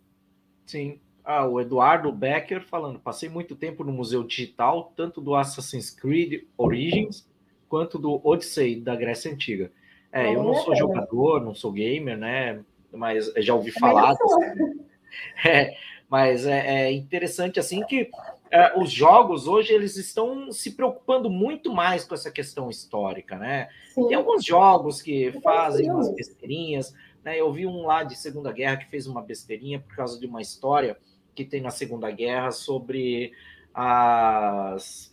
Sim. 0.66 1.00
Ah, 1.24 1.48
o 1.48 1.62
Eduardo 1.62 2.12
Becker 2.12 2.62
falando, 2.62 3.00
passei 3.00 3.30
muito 3.30 3.56
tempo 3.56 3.84
no 3.84 3.94
Museu 3.94 4.24
Digital, 4.24 4.92
tanto 4.96 5.22
do 5.22 5.36
Assassin's 5.36 5.90
Creed 5.90 6.44
Origins 6.58 7.26
quanto 7.70 7.98
do 7.98 8.20
Odyssey 8.28 8.82
da 8.82 8.96
Grécia 8.96 9.32
Antiga. 9.32 9.72
É, 10.12 10.36
eu 10.36 10.44
não 10.44 10.54
sou 10.54 10.76
jogador, 10.76 11.42
não 11.42 11.56
sou 11.56 11.72
gamer, 11.72 12.18
né? 12.18 12.64
Mas 12.92 13.32
já 13.38 13.56
ouvi 13.56 13.72
falar. 13.72 14.12
Assim, 14.12 14.86
é, 15.48 15.76
mas 16.08 16.46
é, 16.46 16.84
é, 16.84 16.92
interessante 16.92 17.60
assim 17.60 17.84
que 17.86 18.12
é, 18.54 18.72
os 18.78 18.92
jogos 18.92 19.48
hoje 19.48 19.74
eles 19.74 19.98
estão 19.98 20.52
se 20.52 20.76
preocupando 20.76 21.28
muito 21.28 21.74
mais 21.74 22.06
com 22.06 22.14
essa 22.14 22.30
questão 22.30 22.70
histórica, 22.70 23.36
né? 23.36 23.68
Sim. 23.96 24.08
Tem 24.08 24.16
alguns 24.16 24.46
jogos 24.46 25.02
que 25.02 25.32
fazem 25.42 25.90
umas 25.90 26.14
besteirinhas, 26.14 26.94
né? 27.24 27.42
Eu 27.42 27.52
vi 27.52 27.66
um 27.66 27.88
lá 27.88 28.04
de 28.04 28.16
Segunda 28.16 28.52
Guerra 28.52 28.78
que 28.78 28.92
fez 28.92 29.08
uma 29.08 29.24
besteirinha 29.24 29.80
por 29.80 29.96
causa 29.96 30.20
de 30.20 30.28
uma 30.28 30.40
história 30.40 30.96
que 31.34 31.44
tem 31.44 31.62
na 31.62 31.72
Segunda 31.72 32.12
Guerra 32.12 32.52
sobre 32.52 33.32
as. 33.74 35.10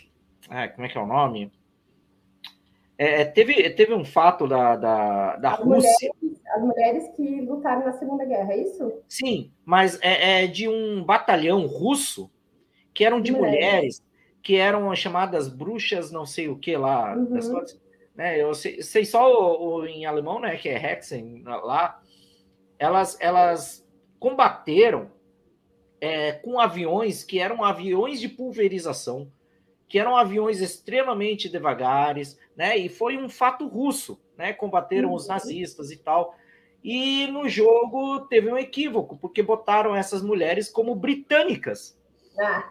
É, 0.50 0.68
como 0.68 0.86
é 0.86 0.90
que 0.90 0.98
é 0.98 1.00
o 1.00 1.06
nome? 1.06 1.50
É, 2.98 3.22
é, 3.22 3.24
teve, 3.24 3.70
teve 3.70 3.94
um 3.94 4.04
fato 4.04 4.46
da, 4.46 4.76
da, 4.76 5.36
da 5.36 5.52
as 5.52 5.60
Rússia. 5.60 6.12
Mulheres, 6.20 6.42
as 6.54 6.62
mulheres 6.62 7.08
que 7.16 7.40
lutaram 7.40 7.86
na 7.86 7.92
Segunda 7.92 8.26
Guerra, 8.26 8.52
é 8.52 8.64
isso? 8.64 8.92
Sim, 9.08 9.50
mas 9.64 9.98
é, 10.02 10.44
é 10.44 10.46
de 10.46 10.68
um 10.68 11.02
batalhão 11.02 11.64
russo 11.64 12.30
que 12.92 13.04
eram 13.04 13.20
de 13.20 13.32
mulheres, 13.32 13.56
mulheres 13.56 14.02
que 14.42 14.56
eram 14.56 14.94
chamadas 14.94 15.48
bruxas, 15.48 16.10
não 16.10 16.24
sei 16.24 16.48
o 16.48 16.56
que 16.56 16.76
lá. 16.76 17.14
Uhum. 17.16 17.64
né, 18.14 18.40
eu 18.40 18.54
sei, 18.54 18.82
sei 18.82 19.04
só 19.04 19.30
o, 19.30 19.80
o, 19.80 19.86
em 19.86 20.06
alemão, 20.06 20.40
né? 20.40 20.56
Que 20.56 20.68
é 20.68 20.92
Hexen 20.92 21.42
lá. 21.44 22.00
Elas, 22.78 23.18
elas 23.20 23.86
combateram 24.18 25.10
é, 26.00 26.32
com 26.32 26.58
aviões 26.58 27.22
que 27.22 27.38
eram 27.38 27.62
aviões 27.62 28.20
de 28.20 28.28
pulverização 28.28 29.30
que 29.90 29.98
eram 29.98 30.16
aviões 30.16 30.60
extremamente 30.60 31.48
devagares, 31.48 32.38
né? 32.56 32.78
E 32.78 32.88
foi 32.88 33.18
um 33.18 33.28
fato 33.28 33.66
russo, 33.66 34.20
né? 34.38 34.52
Combateram 34.52 35.08
uhum. 35.08 35.16
os 35.16 35.26
nazistas 35.26 35.90
e 35.90 35.96
tal. 35.96 36.36
E 36.82 37.26
no 37.26 37.48
jogo 37.48 38.20
teve 38.20 38.52
um 38.52 38.56
equívoco, 38.56 39.18
porque 39.18 39.42
botaram 39.42 39.94
essas 39.94 40.22
mulheres 40.22 40.70
como 40.70 40.94
britânicas. 40.94 41.98
Ah. 42.38 42.70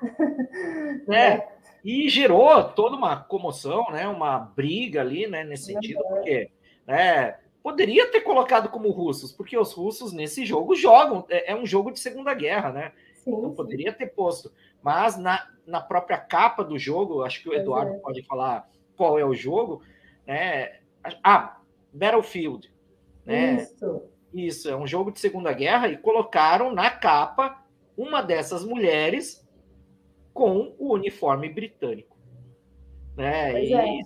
Né? 1.07 1.47
E 1.83 2.09
gerou 2.09 2.63
toda 2.63 2.95
uma 2.95 3.15
comoção, 3.15 3.89
né? 3.91 4.07
Uma 4.07 4.39
briga 4.39 5.01
ali, 5.01 5.27
né? 5.27 5.43
Nesse 5.43 5.65
sentido, 5.65 6.01
uhum. 6.03 6.09
porque 6.09 6.51
né, 6.85 7.37
poderia 7.63 8.11
ter 8.11 8.21
colocado 8.21 8.69
como 8.69 8.89
russos, 8.89 9.31
porque 9.31 9.57
os 9.57 9.71
russos 9.73 10.11
nesse 10.11 10.45
jogo 10.45 10.75
jogam, 10.75 11.25
é, 11.29 11.51
é 11.51 11.55
um 11.55 11.65
jogo 11.65 11.91
de 11.91 11.99
Segunda 11.99 12.33
Guerra, 12.33 12.71
né? 12.71 12.91
Sim, 13.15 13.31
então 13.31 13.53
poderia 13.53 13.93
ter 13.93 14.07
posto. 14.07 14.51
Mas 14.81 15.17
na, 15.17 15.47
na 15.65 15.81
própria 15.81 16.17
capa 16.17 16.63
do 16.63 16.77
jogo, 16.77 17.23
acho 17.23 17.41
que 17.41 17.49
o 17.49 17.53
Eduardo 17.53 17.93
é. 17.93 17.99
pode 17.99 18.23
falar 18.23 18.69
qual 18.95 19.17
é 19.17 19.25
o 19.25 19.33
jogo, 19.33 19.81
né? 20.25 20.79
Ah, 21.23 21.59
Battlefield. 21.93 22.71
Né? 23.25 23.55
Isso. 23.55 24.03
Isso, 24.33 24.69
é 24.69 24.75
um 24.75 24.85
jogo 24.85 25.11
de 25.11 25.19
Segunda 25.19 25.51
Guerra 25.51 25.87
e 25.87 25.97
colocaram 25.97 26.71
na 26.71 26.89
capa 26.89 27.63
uma 27.97 28.21
dessas 28.21 28.63
mulheres 28.63 29.47
com 30.39 30.73
o 30.79 30.93
uniforme 30.93 31.49
britânico. 31.49 32.15
Né? 33.17 33.51
Pois 33.51 33.69
e, 33.69 33.73
é. 33.73 34.01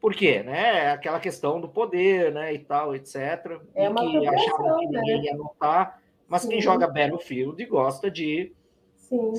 Por 0.00 0.14
quê? 0.14 0.44
Né? 0.44 0.92
Aquela 0.92 1.18
questão 1.18 1.60
do 1.60 1.68
poder, 1.68 2.32
né? 2.32 2.54
E 2.54 2.60
tal, 2.60 2.94
etc. 2.94 3.60
É 3.74 3.88
uma 3.88 4.00
que 4.00 4.28
achavam 4.28 4.78
que 4.78 4.86
ninguém 4.86 5.18
né? 5.18 5.24
ia 5.24 5.36
notar, 5.36 6.00
mas 6.28 6.42
Sim. 6.42 6.50
quem 6.50 6.60
joga 6.60 6.86
Battlefield 6.86 7.66
gosta 7.66 8.08
de 8.08 8.54
Sim. 8.96 9.32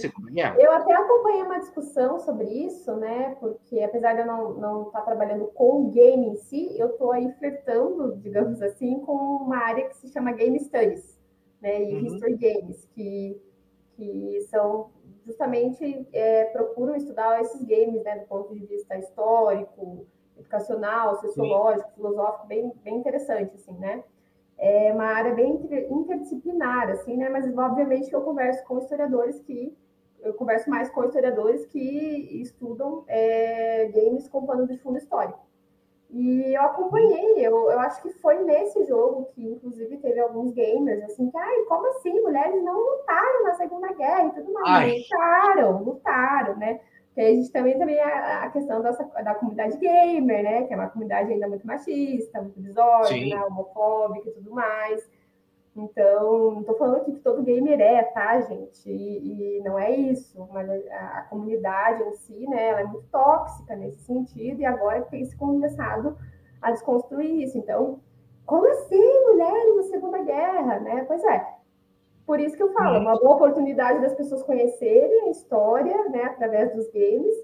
Eu 0.59 0.69
até 0.73 0.93
acompanhei 0.93 1.43
uma 1.43 1.57
discussão 1.59 2.19
sobre 2.19 2.45
isso, 2.45 2.93
né? 2.97 3.37
Porque 3.39 3.79
apesar 3.79 4.15
de 4.15 4.19
eu 4.19 4.25
não, 4.25 4.53
não 4.55 4.81
estar 4.87 4.99
tá 4.99 5.05
trabalhando 5.05 5.45
com 5.53 5.85
o 5.85 5.91
game 5.91 6.27
em 6.27 6.35
si, 6.35 6.77
eu 6.77 6.87
estou 6.87 7.13
aí 7.13 7.31
flertando, 7.35 8.17
digamos 8.17 8.61
assim, 8.61 8.99
com 8.99 9.13
uma 9.13 9.59
área 9.59 9.87
que 9.87 9.95
se 9.95 10.09
chama 10.09 10.33
Game 10.33 10.59
Studies, 10.59 11.17
né? 11.61 11.89
E 11.89 11.95
uhum. 11.95 12.05
History 12.05 12.35
Games, 12.35 12.85
que, 12.93 13.41
que 13.95 14.41
são 14.49 14.89
justamente 15.25 16.07
é, 16.13 16.45
procuram 16.45 16.95
estudar 16.95 17.41
esses 17.41 17.63
games, 17.63 18.03
né? 18.03 18.19
Do 18.19 18.27
ponto 18.27 18.53
de 18.53 18.65
vista 18.65 18.97
histórico, 18.97 20.05
educacional, 20.37 21.19
sociológico, 21.21 21.89
Sim. 21.89 21.95
filosófico, 21.95 22.47
bem, 22.47 22.71
bem 22.83 22.97
interessante, 22.97 23.55
assim, 23.55 23.73
né? 23.77 24.03
é 24.61 24.93
uma 24.93 25.05
área 25.05 25.33
bem 25.33 25.59
interdisciplinar, 25.89 26.87
assim, 26.91 27.17
né? 27.17 27.29
Mas 27.29 27.45
obviamente 27.57 28.13
eu 28.13 28.21
converso 28.21 28.63
com 28.65 28.77
historiadores 28.77 29.39
que 29.41 29.75
eu 30.21 30.35
converso 30.35 30.69
mais 30.69 30.87
com 30.91 31.03
historiadores 31.03 31.65
que 31.65 31.79
estudam 32.39 33.03
é, 33.07 33.87
games 33.87 34.27
com 34.29 34.45
pano 34.45 34.67
de 34.67 34.77
fundo 34.77 34.99
histórico. 34.99 35.39
E 36.11 36.53
eu 36.53 36.61
acompanhei, 36.63 37.35
eu, 37.37 37.71
eu 37.71 37.79
acho 37.79 38.01
que 38.01 38.09
foi 38.09 38.37
nesse 38.43 38.83
jogo 38.83 39.29
que, 39.33 39.41
inclusive, 39.41 39.97
teve 39.97 40.19
alguns 40.19 40.53
gamers 40.53 41.01
assim, 41.03 41.31
que, 41.31 41.37
ai, 41.37 41.63
como 41.69 41.87
assim? 41.87 42.21
Mulheres 42.21 42.61
não 42.63 42.77
lutaram 42.77 43.43
na 43.43 43.53
Segunda 43.53 43.93
Guerra 43.93 44.25
e 44.25 44.31
tudo 44.31 44.51
mais. 44.51 44.67
Ai. 44.67 44.97
Lutaram, 44.97 45.83
lutaram, 45.83 46.57
né? 46.57 46.81
Porque 47.07 47.21
a 47.21 47.33
gente 47.33 47.51
também 47.51 47.77
tem 47.77 47.99
a, 47.99 48.43
a 48.43 48.49
questão 48.49 48.81
dessa, 48.81 49.03
da 49.03 49.35
comunidade 49.35 49.77
gamer, 49.77 50.43
né? 50.43 50.63
Que 50.63 50.73
é 50.73 50.77
uma 50.77 50.89
comunidade 50.89 51.31
ainda 51.31 51.47
muito 51.47 51.65
machista, 51.65 52.41
muito 52.41 52.59
misógina, 52.59 53.45
homofóbica 53.45 54.29
e 54.29 54.33
tudo 54.33 54.51
mais. 54.51 55.09
Então, 55.75 56.51
não 56.51 56.61
estou 56.61 56.77
falando 56.77 56.97
aqui 56.97 57.13
que 57.13 57.19
todo 57.21 57.43
gamer 57.43 57.79
é, 57.79 58.03
tá, 58.03 58.41
gente? 58.41 58.89
E, 58.89 59.57
e 59.57 59.63
não 59.63 59.79
é 59.79 59.89
isso, 59.91 60.47
mas 60.51 60.69
a, 60.69 61.19
a, 61.19 61.21
comunidade 61.23 62.03
em 62.03 62.13
si, 62.13 62.45
né, 62.47 62.67
ela 62.67 62.81
é 62.81 62.83
muito 62.83 63.07
tóxica 63.09 63.75
nesse 63.75 64.01
sentido, 64.01 64.59
e 64.59 64.65
agora 64.65 65.01
tem 65.03 65.23
se 65.23 65.35
começado 65.37 66.17
a 66.61 66.71
desconstruir 66.71 67.43
isso. 67.43 67.57
Então, 67.57 68.01
como 68.45 68.67
assim, 68.67 69.21
mulheres 69.27 69.77
na 69.77 69.83
Segunda 69.83 70.21
Guerra, 70.23 70.79
né? 70.81 71.05
Pois 71.05 71.23
é, 71.23 71.47
por 72.25 72.39
isso 72.39 72.55
que 72.55 72.63
eu 72.63 72.73
falo, 72.73 72.97
é 72.97 72.99
uma 72.99 73.17
boa 73.17 73.35
oportunidade 73.35 74.01
das 74.01 74.13
pessoas 74.13 74.43
conhecerem 74.43 75.21
a 75.21 75.29
história, 75.29 76.09
né, 76.09 76.23
através 76.23 76.73
dos 76.73 76.89
games, 76.91 77.35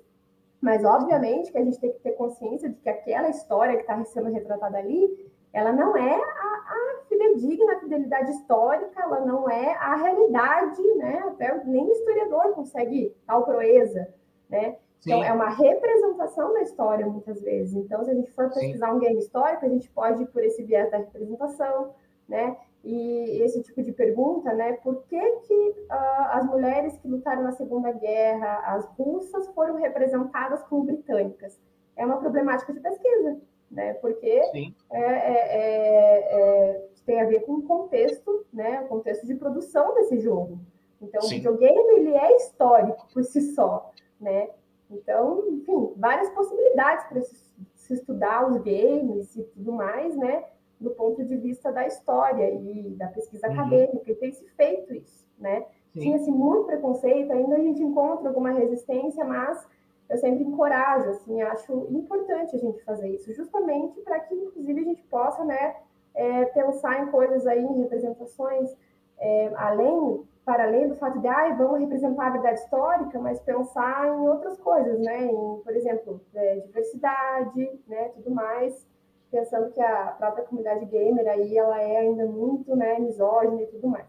mas 0.62 0.84
obviamente 0.84 1.52
que 1.52 1.58
a 1.58 1.64
gente 1.64 1.80
tem 1.80 1.94
que 1.94 2.00
ter 2.00 2.12
consciência 2.12 2.70
de 2.70 2.76
que 2.76 2.90
aquela 2.90 3.30
história 3.30 3.76
que 3.76 3.82
está 3.82 4.04
sendo 4.06 4.30
retratada 4.30 4.78
ali, 4.78 5.32
ela 5.58 5.74
não 5.74 5.98
é 5.98 6.14
a, 6.14 6.20
a 6.20 7.02
fidedigna, 7.10 7.74
a 7.74 7.80
fidelidade 7.80 8.32
histórica, 8.32 9.02
ela 9.02 9.22
não 9.22 9.50
é 9.50 9.74
a 9.76 9.96
realidade, 9.96 10.82
né? 10.96 11.24
Até 11.28 11.64
nem 11.66 11.88
o 11.88 11.92
historiador 11.92 12.54
consegue 12.54 13.16
tal 13.26 13.44
proeza, 13.44 14.08
né? 14.50 14.78
Então, 15.00 15.24
é 15.24 15.32
uma 15.32 15.50
representação 15.50 16.54
da 16.54 16.62
história, 16.62 17.06
muitas 17.06 17.42
vezes. 17.42 17.74
Então, 17.76 18.04
se 18.04 18.12
a 18.12 18.14
gente 18.14 18.32
for 18.32 18.50
pesquisar 18.50 18.90
Sim. 18.90 18.96
um 18.96 19.00
game 19.00 19.20
histórico, 19.20 19.66
a 19.66 19.70
gente 19.70 19.90
pode 19.92 20.24
ir 20.24 20.28
por 20.28 20.44
esse 20.44 20.64
viés 20.64 20.92
da 20.92 20.98
representação, 20.98 21.94
né? 22.28 22.58
e 22.84 23.42
esse 23.44 23.62
tipo 23.64 23.82
de 23.84 23.92
pergunta, 23.92 24.54
né? 24.54 24.74
Por 24.74 25.04
que, 25.04 25.20
que 25.20 25.70
uh, 25.92 26.28
as 26.32 26.46
mulheres 26.46 26.98
que 26.98 27.08
lutaram 27.08 27.44
na 27.44 27.52
Segunda 27.52 27.92
Guerra, 27.92 28.62
as 28.66 28.86
russas, 28.98 29.48
foram 29.50 29.76
representadas 29.76 30.64
como 30.64 30.86
britânicas? 30.86 31.60
É 31.96 32.06
uma 32.06 32.18
problemática 32.18 32.72
de 32.72 32.80
pesquisa, 32.80 33.42
né? 33.70 33.94
Porque 33.96 34.28
é, 34.28 34.74
é, 34.92 35.02
é, 35.02 36.28
é, 36.32 36.88
tem 37.06 37.22
a 37.22 37.26
ver 37.26 37.42
com 37.42 37.54
o 37.54 37.64
contexto, 37.64 38.46
né? 38.52 38.82
O 38.82 38.88
contexto 38.88 39.26
de 39.26 39.36
produção 39.36 39.94
desse 39.96 40.20
jogo. 40.20 40.60
Então, 41.02 41.22
Sim. 41.22 41.36
o 41.36 41.38
videogame 41.38 42.00
ele 42.00 42.16
é 42.16 42.36
histórico 42.38 43.08
por 43.14 43.24
si 43.24 43.42
só, 43.54 43.92
né? 44.20 44.50
Então, 44.90 45.44
enfim, 45.50 45.94
várias 45.98 46.30
possibilidades 46.30 47.06
para 47.06 47.22
se, 47.22 47.36
se 47.76 47.94
estudar 47.94 48.50
os 48.50 48.58
games 48.58 49.36
e 49.36 49.44
tudo 49.44 49.74
mais, 49.74 50.16
né? 50.16 50.46
do 50.80 50.92
ponto 50.92 51.24
de 51.24 51.36
vista 51.38 51.72
da 51.72 51.88
história 51.88 52.50
e 52.52 52.96
da 52.96 53.08
pesquisa 53.08 53.48
uhum. 53.48 53.54
acadêmica, 53.54 54.12
e 54.12 54.16
tem 54.16 54.32
se 54.32 54.48
feito 54.50 54.94
isso, 54.94 55.26
né? 55.38 55.66
Tinha-se 55.92 56.30
muito 56.30 56.68
preconceito, 56.68 57.32
ainda 57.32 57.56
a 57.56 57.60
gente 57.60 57.82
encontra 57.82 58.28
alguma 58.28 58.52
resistência, 58.52 59.26
mas 59.26 59.68
eu 60.10 60.18
sempre 60.18 60.44
encorajo, 60.44 61.10
assim, 61.10 61.42
acho 61.42 61.88
importante 61.92 62.56
a 62.56 62.60
gente 62.60 62.84
fazer 62.84 63.10
isso, 63.10 63.34
justamente 63.34 64.00
para 64.02 64.20
que, 64.22 64.36
inclusive, 64.36 64.82
a 64.82 64.84
gente 64.84 65.04
possa, 65.04 65.44
né, 65.44 65.76
é, 66.16 66.46
pensar 66.46 67.04
em 67.04 67.12
coisas 67.12 67.46
aí, 67.46 67.62
em 67.62 67.82
representações, 67.82 68.76
é, 69.20 69.52
além, 69.56 70.24
para 70.46 70.64
além 70.64 70.88
do 70.88 70.96
fato 70.96 71.20
de, 71.20 71.28
ah, 71.28 71.54
vamos 71.56 71.80
representar 71.80 72.28
a 72.28 72.32
verdade 72.32 72.60
histórica, 72.60 73.20
mas 73.20 73.40
pensar 73.42 74.08
em 74.08 74.28
outras 74.28 74.58
coisas, 74.60 75.00
né, 75.00 75.26
em, 75.26 75.62
por 75.64 75.76
exemplo, 75.76 76.22
é, 76.34 76.56
diversidade, 76.62 77.80
né, 77.88 78.10
tudo 78.16 78.32
mais, 78.32 78.88
pensando 79.30 79.72
que 79.72 79.82
a 79.82 80.16
própria 80.18 80.46
comunidade 80.46 80.86
gamer 80.86 81.28
aí 81.28 81.58
ela 81.58 81.82
é 81.82 81.98
ainda 81.98 82.26
muito 82.26 82.76
né, 82.76 82.98
misógina 83.00 83.62
e 83.62 83.68
tudo 83.68 83.88
mais. 83.88 84.08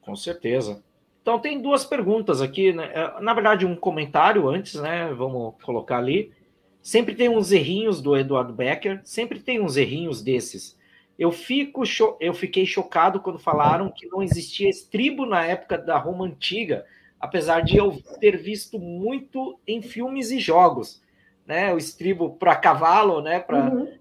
Com 0.00 0.14
certeza. 0.14 0.80
Então 1.26 1.40
tem 1.40 1.60
duas 1.60 1.84
perguntas 1.84 2.40
aqui, 2.40 2.72
né? 2.72 2.88
É, 2.94 3.20
na 3.20 3.34
verdade 3.34 3.66
um 3.66 3.74
comentário 3.74 4.48
antes, 4.48 4.76
né? 4.76 5.12
Vamos 5.12 5.54
colocar 5.60 5.98
ali. 5.98 6.32
Sempre 6.80 7.16
tem 7.16 7.28
uns 7.28 7.50
errinhos 7.50 8.00
do 8.00 8.16
Eduardo 8.16 8.52
Becker, 8.52 9.00
sempre 9.02 9.40
tem 9.40 9.60
uns 9.60 9.76
errinhos 9.76 10.22
desses. 10.22 10.78
Eu 11.18 11.32
fico 11.32 11.82
eu 12.20 12.32
fiquei 12.32 12.64
chocado 12.64 13.18
quando 13.18 13.40
falaram 13.40 13.90
que 13.90 14.06
não 14.06 14.22
existia 14.22 14.68
estribo 14.68 15.26
na 15.26 15.44
época 15.44 15.76
da 15.76 15.98
Roma 15.98 16.26
antiga, 16.26 16.86
apesar 17.18 17.60
de 17.62 17.76
eu 17.76 18.00
ter 18.20 18.36
visto 18.36 18.78
muito 18.78 19.58
em 19.66 19.82
filmes 19.82 20.30
e 20.30 20.38
jogos 20.38 21.02
né? 21.44 21.74
O 21.74 21.76
estribo 21.78 22.36
para 22.36 22.54
cavalo, 22.54 23.20
né? 23.20 23.40
Pra... 23.40 23.64
Uhum. 23.64 23.92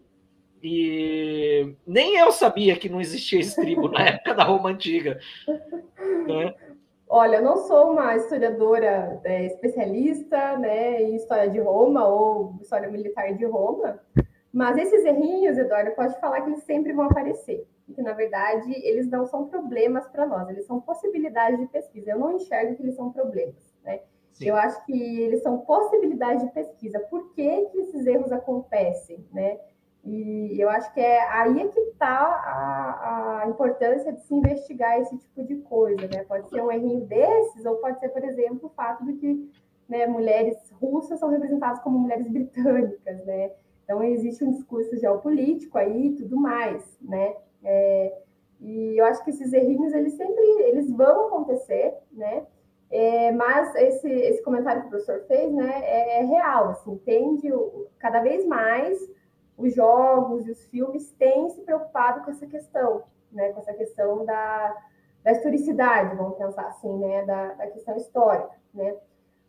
E 0.63 1.75
nem 1.85 2.17
eu 2.17 2.31
sabia 2.31 2.75
que 2.75 2.89
não 2.89 2.99
existia 2.99 3.39
estribo 3.39 3.87
na 3.87 4.01
época 4.01 4.33
da 4.33 4.43
Roma 4.43 4.69
Antiga. 4.69 5.19
Né? 6.27 6.55
Olha, 7.17 7.37
eu 7.37 7.41
não 7.41 7.55
sou 7.55 7.91
uma 7.91 8.13
historiadora 8.17 9.21
é, 9.23 9.45
especialista 9.45 10.57
né, 10.57 11.01
em 11.01 11.15
história 11.15 11.49
de 11.49 11.61
Roma 11.61 12.05
ou 12.05 12.57
história 12.59 12.89
militar 12.89 13.33
de 13.33 13.45
Roma, 13.45 14.01
mas 14.51 14.77
esses 14.77 15.05
errinhos, 15.05 15.57
Eduardo, 15.57 15.91
pode 15.91 16.19
falar 16.19 16.41
que 16.41 16.49
eles 16.49 16.63
sempre 16.63 16.91
vão 16.91 17.05
aparecer. 17.05 17.65
Que, 17.93 18.01
na 18.01 18.11
verdade, 18.11 18.69
eles 18.85 19.09
não 19.09 19.25
são 19.25 19.47
problemas 19.47 20.05
para 20.09 20.25
nós, 20.25 20.49
eles 20.49 20.65
são 20.65 20.81
possibilidades 20.81 21.57
de 21.57 21.67
pesquisa. 21.67 22.11
Eu 22.11 22.19
não 22.19 22.33
enxergo 22.33 22.75
que 22.75 22.83
eles 22.83 22.95
são 22.95 23.09
problemas. 23.13 23.73
Né? 23.81 24.01
Sim. 24.33 24.49
Eu 24.49 24.57
acho 24.57 24.85
que 24.85 25.21
eles 25.21 25.41
são 25.41 25.59
possibilidades 25.59 26.43
de 26.43 26.51
pesquisa. 26.51 26.99
Por 26.99 27.33
que, 27.33 27.67
que 27.67 27.77
esses 27.79 28.05
erros 28.05 28.33
acontecem, 28.33 29.25
né? 29.31 29.57
E 30.05 30.61
eu 30.61 30.69
acho 30.69 30.93
que 30.93 30.99
é 30.99 31.27
aí 31.31 31.59
é 31.59 31.67
que 31.67 31.79
está 31.79 32.07
a, 32.07 33.41
a, 33.41 33.49
importância 33.49 34.13
de 34.13 34.21
se 34.21 34.35
investigar 34.35 35.01
esse 35.01 35.17
tipo 35.17 35.43
de 35.43 35.55
coisa, 35.57 36.07
né? 36.07 36.23
Pode 36.25 36.47
ser 36.47 36.61
um 36.61 36.71
errinho 36.71 37.01
desses, 37.07 37.65
ou 37.65 37.77
pode 37.77 37.99
ser, 37.99 38.09
por 38.09 38.23
exemplo, 38.23 38.67
o 38.67 38.75
fato 38.75 39.03
de 39.03 39.13
que 39.13 39.49
né, 39.89 40.05
mulheres 40.05 40.57
russas 40.79 41.19
são 41.19 41.29
representadas 41.29 41.79
como 41.79 41.97
mulheres 41.97 42.27
britânicas, 42.29 43.25
né? 43.25 43.51
Então 43.83 44.03
existe 44.03 44.43
um 44.43 44.51
discurso 44.51 44.95
geopolítico 44.97 45.77
aí 45.77 46.07
e 46.07 46.15
tudo 46.15 46.37
mais, 46.37 46.83
né? 47.01 47.35
É, 47.63 48.17
e 48.61 48.99
eu 48.99 49.05
acho 49.05 49.23
que 49.23 49.31
esses 49.31 49.53
errinhos 49.53 49.91
eles 49.91 50.13
sempre 50.13 50.43
eles 50.65 50.91
vão 50.91 51.27
acontecer, 51.27 51.95
né? 52.11 52.45
É, 52.91 53.31
mas 53.31 53.73
esse, 53.75 54.07
esse 54.07 54.43
comentário 54.43 54.83
que 54.83 54.87
o 54.87 54.91
professor 54.91 55.25
fez, 55.27 55.51
né, 55.51 55.81
é, 55.83 56.19
é 56.19 56.23
real, 56.23 56.69
assim, 56.69 56.95
tende 57.03 57.51
cada 57.97 58.21
vez 58.21 58.45
mais 58.45 58.97
os 59.57 59.73
jogos 59.73 60.47
e 60.47 60.51
os 60.51 60.65
filmes 60.65 61.11
têm 61.11 61.49
se 61.49 61.61
preocupado 61.61 62.23
com 62.23 62.31
essa 62.31 62.45
questão, 62.45 63.03
né, 63.31 63.51
com 63.53 63.59
essa 63.59 63.73
questão 63.73 64.25
da, 64.25 64.75
da 65.23 65.31
historicidade, 65.31 66.15
vamos 66.15 66.37
pensar 66.37 66.67
assim, 66.67 66.97
né, 66.97 67.25
da, 67.25 67.53
da 67.53 67.67
questão 67.67 67.95
histórica, 67.95 68.51
né. 68.73 68.95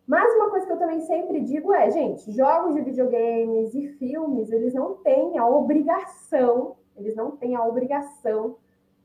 Mas 0.06 0.32
uma 0.36 0.50
coisa 0.50 0.66
que 0.66 0.72
eu 0.72 0.78
também 0.78 1.00
sempre 1.00 1.40
digo 1.40 1.72
é, 1.72 1.90
gente, 1.90 2.30
jogos 2.30 2.74
de 2.74 2.80
videogames 2.80 3.74
e 3.74 3.88
filmes, 3.98 4.52
eles 4.52 4.72
não 4.72 4.94
têm 4.96 5.36
a 5.36 5.46
obrigação, 5.46 6.76
eles 6.96 7.16
não 7.16 7.32
têm 7.32 7.56
a 7.56 7.64
obrigação 7.64 8.56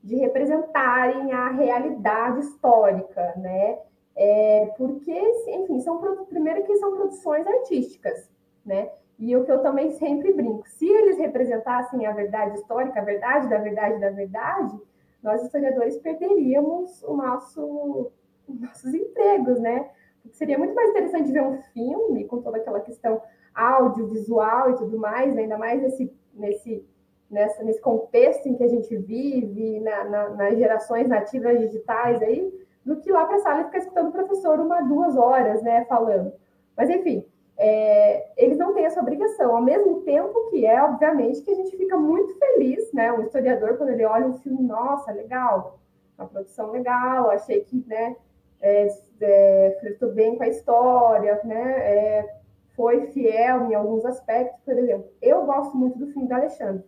de 0.03 0.15
representarem 0.15 1.31
a 1.31 1.49
realidade 1.49 2.41
histórica, 2.41 3.33
né? 3.37 3.79
É, 4.15 4.73
porque, 4.77 5.11
enfim, 5.47 5.79
são 5.79 5.99
primeiro 6.25 6.63
que 6.63 6.75
são 6.77 6.95
produções 6.95 7.47
artísticas, 7.47 8.29
né? 8.65 8.91
E 9.21 9.37
o 9.37 9.45
que 9.45 9.51
eu 9.51 9.61
também 9.61 9.91
sempre 9.91 10.33
brinco, 10.33 10.67
se 10.67 10.89
eles 10.89 11.19
representassem 11.19 12.07
a 12.07 12.11
verdade 12.11 12.57
histórica, 12.57 12.99
a 12.99 13.03
verdade 13.03 13.47
da 13.47 13.59
verdade 13.59 13.99
da 13.99 14.09
verdade, 14.09 14.81
nós 15.21 15.43
historiadores 15.43 15.95
perderíamos 15.99 17.03
o 17.03 17.15
nosso, 17.15 18.11
os 18.47 18.59
nossos 18.59 18.91
empregos, 18.91 19.59
né? 19.59 19.91
Porque 20.23 20.35
seria 20.35 20.57
muito 20.57 20.73
mais 20.73 20.89
interessante 20.89 21.31
ver 21.31 21.43
um 21.43 21.61
filme 21.71 22.25
com 22.25 22.41
toda 22.41 22.57
aquela 22.57 22.79
questão 22.79 23.21
audiovisual 23.53 24.71
e 24.71 24.77
tudo 24.77 24.97
mais, 24.97 25.37
ainda 25.37 25.55
mais 25.55 25.79
nesse, 25.79 26.11
nesse, 26.33 26.83
nessa, 27.29 27.63
nesse 27.63 27.79
contexto 27.79 28.47
em 28.47 28.55
que 28.55 28.63
a 28.63 28.69
gente 28.69 28.97
vive, 28.97 29.81
na, 29.81 30.03
na, 30.05 30.29
nas 30.29 30.57
gerações 30.57 31.07
nativas 31.07 31.59
digitais 31.59 32.19
aí, 32.23 32.51
do 32.83 32.95
que 32.95 33.11
lá 33.11 33.25
para 33.25 33.35
a 33.35 33.39
sala 33.41 33.61
e 33.61 33.65
ficar 33.65 33.77
escutando 33.77 34.09
o 34.09 34.11
professor 34.11 34.59
uma, 34.59 34.81
duas 34.81 35.15
horas, 35.15 35.61
né, 35.61 35.85
falando. 35.85 36.33
Mas, 36.75 36.89
enfim, 36.89 37.23
é, 37.63 38.31
eles 38.37 38.57
não 38.57 38.73
têm 38.73 38.85
essa 38.85 38.99
obrigação, 38.99 39.55
ao 39.55 39.61
mesmo 39.61 40.01
tempo 40.01 40.49
que 40.49 40.65
é, 40.65 40.81
obviamente, 40.81 41.43
que 41.43 41.51
a 41.51 41.53
gente 41.53 41.77
fica 41.77 41.95
muito 41.95 42.33
feliz, 42.39 42.91
né, 42.91 43.13
um 43.13 43.21
historiador, 43.21 43.77
quando 43.77 43.89
ele 43.89 44.03
olha 44.03 44.25
um 44.25 44.33
filme, 44.39 44.63
nossa, 44.63 45.11
legal, 45.11 45.79
uma 46.17 46.27
produção 46.27 46.71
legal, 46.71 47.29
achei 47.29 47.63
que, 47.63 47.85
né, 47.87 48.15
é, 48.59 48.87
é, 49.21 49.77
flertou 49.79 50.11
bem 50.11 50.35
com 50.37 50.43
a 50.43 50.47
história, 50.47 51.39
né, 51.43 51.71
é, 51.81 52.35
foi 52.75 53.05
fiel 53.11 53.69
em 53.69 53.75
alguns 53.75 54.05
aspectos, 54.05 54.59
por 54.65 54.75
exemplo, 54.75 55.11
eu 55.21 55.45
gosto 55.45 55.77
muito 55.77 55.99
do 55.99 56.07
filme 56.07 56.27
do 56.27 56.33
Alexandre, 56.33 56.83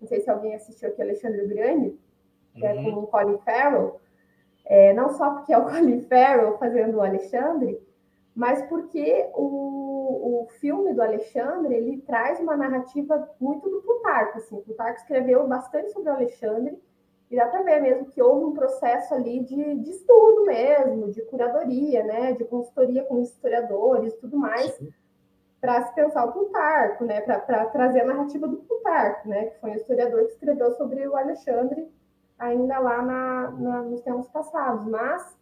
não 0.00 0.08
sei 0.08 0.22
se 0.22 0.30
alguém 0.30 0.54
assistiu 0.54 0.88
aqui 0.88 1.02
Alexandre 1.02 1.46
Grande, 1.48 2.00
que 2.54 2.64
é 2.64 2.72
uhum. 2.72 2.94
com 2.94 3.00
o 3.00 3.06
Colin 3.08 3.38
Farrell, 3.44 4.00
é, 4.64 4.94
não 4.94 5.10
só 5.10 5.34
porque 5.34 5.52
é 5.52 5.58
o 5.58 5.66
Colin 5.68 6.00
Farrell 6.00 6.56
fazendo 6.56 6.96
o 6.96 7.02
Alexandre, 7.02 7.78
mas 8.38 8.62
porque 8.66 9.28
o, 9.34 10.44
o 10.44 10.46
filme 10.60 10.94
do 10.94 11.02
Alexandre 11.02 11.74
ele 11.74 12.00
traz 12.02 12.38
uma 12.38 12.56
narrativa 12.56 13.28
muito 13.40 13.68
do 13.68 13.82
Plutarco. 13.82 14.38
Assim. 14.38 14.60
Plutarco 14.60 15.00
escreveu 15.00 15.44
bastante 15.48 15.90
sobre 15.90 16.08
o 16.08 16.14
Alexandre, 16.14 16.80
e 17.28 17.34
dá 17.34 17.46
para 17.46 17.62
ver 17.62 17.82
mesmo 17.82 18.06
que 18.06 18.22
houve 18.22 18.44
um 18.44 18.54
processo 18.54 19.12
ali 19.12 19.40
de, 19.40 19.74
de 19.80 19.90
estudo 19.90 20.44
mesmo, 20.46 21.10
de 21.10 21.20
curadoria, 21.22 22.04
né, 22.04 22.32
de 22.34 22.44
consultoria 22.44 23.02
com 23.06 23.20
historiadores 23.20 24.14
e 24.14 24.18
tudo 24.18 24.38
mais, 24.38 24.80
para 25.60 25.82
se 25.82 25.92
pensar 25.96 26.24
o 26.24 26.32
Plutarco, 26.32 27.04
né, 27.04 27.20
para 27.20 27.66
trazer 27.66 28.02
a 28.02 28.06
narrativa 28.06 28.46
do 28.46 28.58
Plutarco, 28.58 29.28
né, 29.28 29.46
que 29.46 29.60
foi 29.60 29.72
um 29.72 29.74
historiador 29.74 30.20
que 30.26 30.30
escreveu 30.34 30.70
sobre 30.74 31.08
o 31.08 31.16
Alexandre 31.16 31.90
ainda 32.38 32.78
lá 32.78 33.02
na, 33.02 33.50
na, 33.50 33.82
nos 33.82 34.00
tempos 34.02 34.28
passados, 34.28 34.86
mas, 34.86 35.36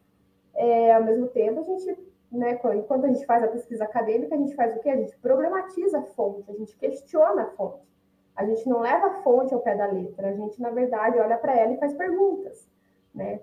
é, 0.54 0.94
ao 0.94 1.04
mesmo 1.04 1.28
tempo, 1.28 1.60
a 1.60 1.62
gente, 1.62 2.15
né, 2.30 2.58
enquanto 2.74 3.04
a 3.04 3.08
gente 3.08 3.24
faz 3.24 3.42
a 3.44 3.48
pesquisa 3.48 3.84
acadêmica, 3.84 4.34
a 4.34 4.38
gente 4.38 4.54
faz 4.54 4.76
o 4.76 4.80
quê? 4.80 4.90
A 4.90 4.96
gente 4.96 5.16
problematiza 5.18 5.98
a 5.98 6.02
fonte, 6.02 6.50
a 6.50 6.54
gente 6.54 6.76
questiona 6.76 7.42
a 7.42 7.50
fonte. 7.50 7.86
A 8.34 8.44
gente 8.44 8.68
não 8.68 8.80
leva 8.80 9.06
a 9.06 9.22
fonte 9.22 9.54
ao 9.54 9.60
pé 9.60 9.74
da 9.74 9.86
letra, 9.86 10.28
a 10.28 10.32
gente, 10.32 10.60
na 10.60 10.70
verdade, 10.70 11.18
olha 11.18 11.38
para 11.38 11.56
ela 11.56 11.72
e 11.72 11.78
faz 11.78 11.94
perguntas, 11.94 12.68
né? 13.14 13.40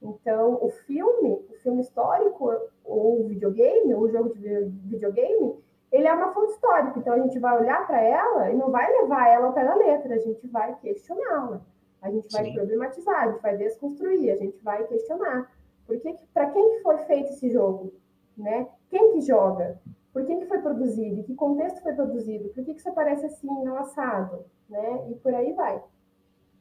Então, 0.00 0.58
o 0.62 0.68
filme, 0.68 1.44
o 1.50 1.54
filme 1.62 1.80
histórico, 1.80 2.52
ou 2.84 3.22
o 3.22 3.28
videogame, 3.28 3.94
ou 3.94 4.02
o 4.02 4.08
jogo 4.08 4.34
de 4.34 4.64
videogame, 4.84 5.56
ele 5.90 6.06
é 6.06 6.12
uma 6.12 6.32
fonte 6.32 6.52
histórica. 6.52 6.98
Então, 6.98 7.14
a 7.14 7.18
gente 7.18 7.38
vai 7.38 7.58
olhar 7.58 7.86
para 7.86 8.00
ela 8.00 8.50
e 8.50 8.56
não 8.56 8.70
vai 8.70 8.90
levar 9.00 9.28
ela 9.28 9.46
ao 9.46 9.52
pé 9.52 9.64
da 9.64 9.74
letra, 9.74 10.14
a 10.14 10.18
gente 10.18 10.46
vai 10.46 10.76
questioná-la. 10.76 11.60
A 12.02 12.10
gente 12.10 12.30
vai 12.30 12.44
Sim. 12.44 12.54
problematizar, 12.54 13.24
a 13.24 13.32
gente 13.32 13.42
vai 13.42 13.56
desconstruir, 13.56 14.30
a 14.30 14.36
gente 14.36 14.62
vai 14.62 14.86
questionar. 14.86 15.50
Por 15.86 15.98
que, 15.98 16.14
para 16.32 16.50
quem 16.50 16.80
foi 16.82 16.98
feito 16.98 17.30
esse 17.30 17.50
jogo? 17.50 17.92
Né? 18.36 18.66
Quem 18.90 19.12
que 19.12 19.20
joga? 19.22 19.80
Por 20.12 20.24
que, 20.24 20.36
que 20.36 20.46
foi 20.46 20.60
produzido? 20.60 21.20
Em 21.20 21.22
que 21.22 21.34
contexto 21.34 21.82
foi 21.82 21.92
produzido? 21.92 22.48
Por 22.50 22.64
que, 22.64 22.72
que 22.72 22.80
isso 22.80 22.88
aparece 22.88 23.26
assim, 23.26 23.46
não 23.46 23.78
assado? 23.78 24.44
Né? 24.68 25.10
E 25.10 25.14
por 25.14 25.34
aí 25.34 25.52
vai. 25.52 25.80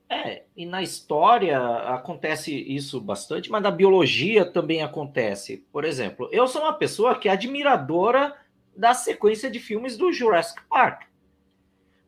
É, 0.09 0.43
e 0.55 0.65
na 0.65 0.83
história 0.83 1.59
acontece 1.87 2.53
isso 2.53 3.01
bastante, 3.01 3.49
mas 3.49 3.63
na 3.63 3.71
biologia 3.71 4.45
também 4.45 4.83
acontece. 4.83 5.65
Por 5.71 5.83
exemplo, 5.83 6.29
eu 6.31 6.47
sou 6.47 6.61
uma 6.61 6.73
pessoa 6.73 7.17
que 7.17 7.27
é 7.27 7.31
admiradora 7.31 8.35
da 8.75 8.93
sequência 8.93 9.49
de 9.49 9.59
filmes 9.59 9.97
do 9.97 10.11
Jurassic 10.11 10.61
Park. 10.69 11.03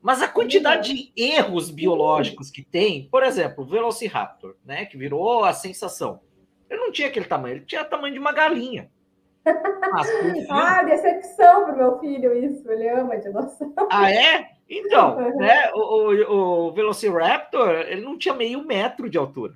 Mas 0.01 0.21
a 0.21 0.27
quantidade 0.27 0.93
de 0.93 1.11
erros 1.15 1.71
biológicos 1.71 2.51
que 2.51 2.63
tem, 2.63 3.07
por 3.09 3.23
exemplo, 3.23 3.63
o 3.63 3.67
Velociraptor, 3.67 4.55
né, 4.63 4.85
que 4.85 4.97
virou 4.97 5.43
a 5.43 5.53
sensação. 5.53 6.21
Ele 6.69 6.79
não 6.79 6.91
tinha 6.91 7.07
aquele 7.07 7.25
tamanho, 7.25 7.55
ele 7.55 7.65
tinha 7.65 7.81
o 7.81 7.85
tamanho 7.85 8.13
de 8.13 8.19
uma 8.19 8.31
galinha. 8.31 8.91
Mas, 9.91 10.49
ah, 10.49 10.83
decepção 10.85 11.65
pro 11.65 11.77
meu 11.77 11.99
filho 11.99 12.33
isso, 12.33 12.69
ele 12.71 12.89
ama 12.89 13.17
dinossauro. 13.17 13.73
Ah, 13.89 14.11
é? 14.11 14.49
Então, 14.69 15.17
uhum. 15.17 15.37
né, 15.37 15.71
o, 15.73 15.79
o, 15.79 16.67
o, 16.67 16.71
Velociraptor, 16.73 17.69
ele 17.87 18.01
não 18.01 18.17
tinha 18.17 18.33
meio 18.33 18.65
metro 18.65 19.09
de 19.09 19.17
altura. 19.17 19.55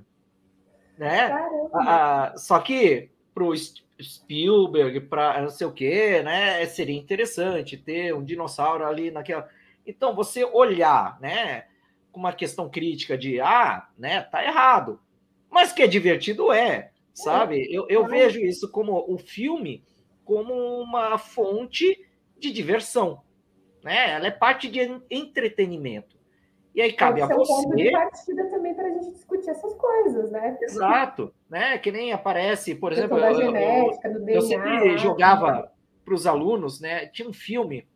Né? 0.97 1.31
Ah, 1.73 2.33
só 2.37 2.59
que 2.59 3.09
pro 3.33 3.53
Spielberg, 4.01 5.01
para 5.01 5.41
não 5.41 5.49
sei 5.49 5.67
o 5.67 5.71
quê, 5.71 6.21
né, 6.23 6.65
seria 6.65 6.97
interessante 6.97 7.77
ter 7.77 8.13
um 8.13 8.23
dinossauro 8.23 8.85
ali 8.85 9.11
naquela 9.11 9.47
então, 9.85 10.15
você 10.15 10.43
olhar, 10.43 11.19
né, 11.19 11.65
com 12.11 12.19
uma 12.19 12.33
questão 12.33 12.69
crítica 12.69 13.17
de, 13.17 13.39
ah, 13.39 13.87
né, 13.97 14.21
tá 14.21 14.43
errado, 14.43 14.99
mas 15.49 15.71
que 15.71 15.81
é 15.81 15.87
divertido 15.87 16.51
é, 16.51 16.90
sabe? 17.13 17.67
Eu, 17.73 17.85
eu 17.89 18.05
vejo 18.05 18.39
isso 18.39 18.71
como 18.71 19.05
o 19.07 19.17
filme 19.17 19.83
como 20.23 20.53
uma 20.81 21.17
fonte 21.17 22.07
de 22.37 22.51
diversão, 22.51 23.21
né? 23.83 24.11
Ela 24.11 24.27
é 24.27 24.31
parte 24.31 24.67
de 24.67 24.79
entretenimento. 25.09 26.19
E 26.73 26.81
aí 26.81 26.93
cabe 26.93 27.21
a 27.21 27.27
você. 27.27 27.33
É 27.33 27.35
um 27.35 27.45
ponto 27.45 27.75
de 27.75 27.91
partida 27.91 28.49
também 28.49 28.73
para 28.73 28.87
a 28.87 28.89
gente 28.91 29.11
discutir 29.11 29.49
essas 29.49 29.73
coisas, 29.73 30.31
né? 30.31 30.57
Exato, 30.61 31.33
né? 31.49 31.77
Que 31.77 31.91
nem 31.91 32.13
aparece, 32.13 32.75
por 32.75 32.93
exemplo, 32.93 33.17
eu, 33.17 33.35
genética, 33.35 34.07
eu, 34.07 34.27
eu 34.27 34.41
sempre 34.41 34.97
jogava 34.97 35.71
para 36.05 36.13
os 36.13 36.25
alunos, 36.25 36.79
né? 36.79 37.07
Tinha 37.07 37.27
um 37.27 37.33
filme 37.33 37.87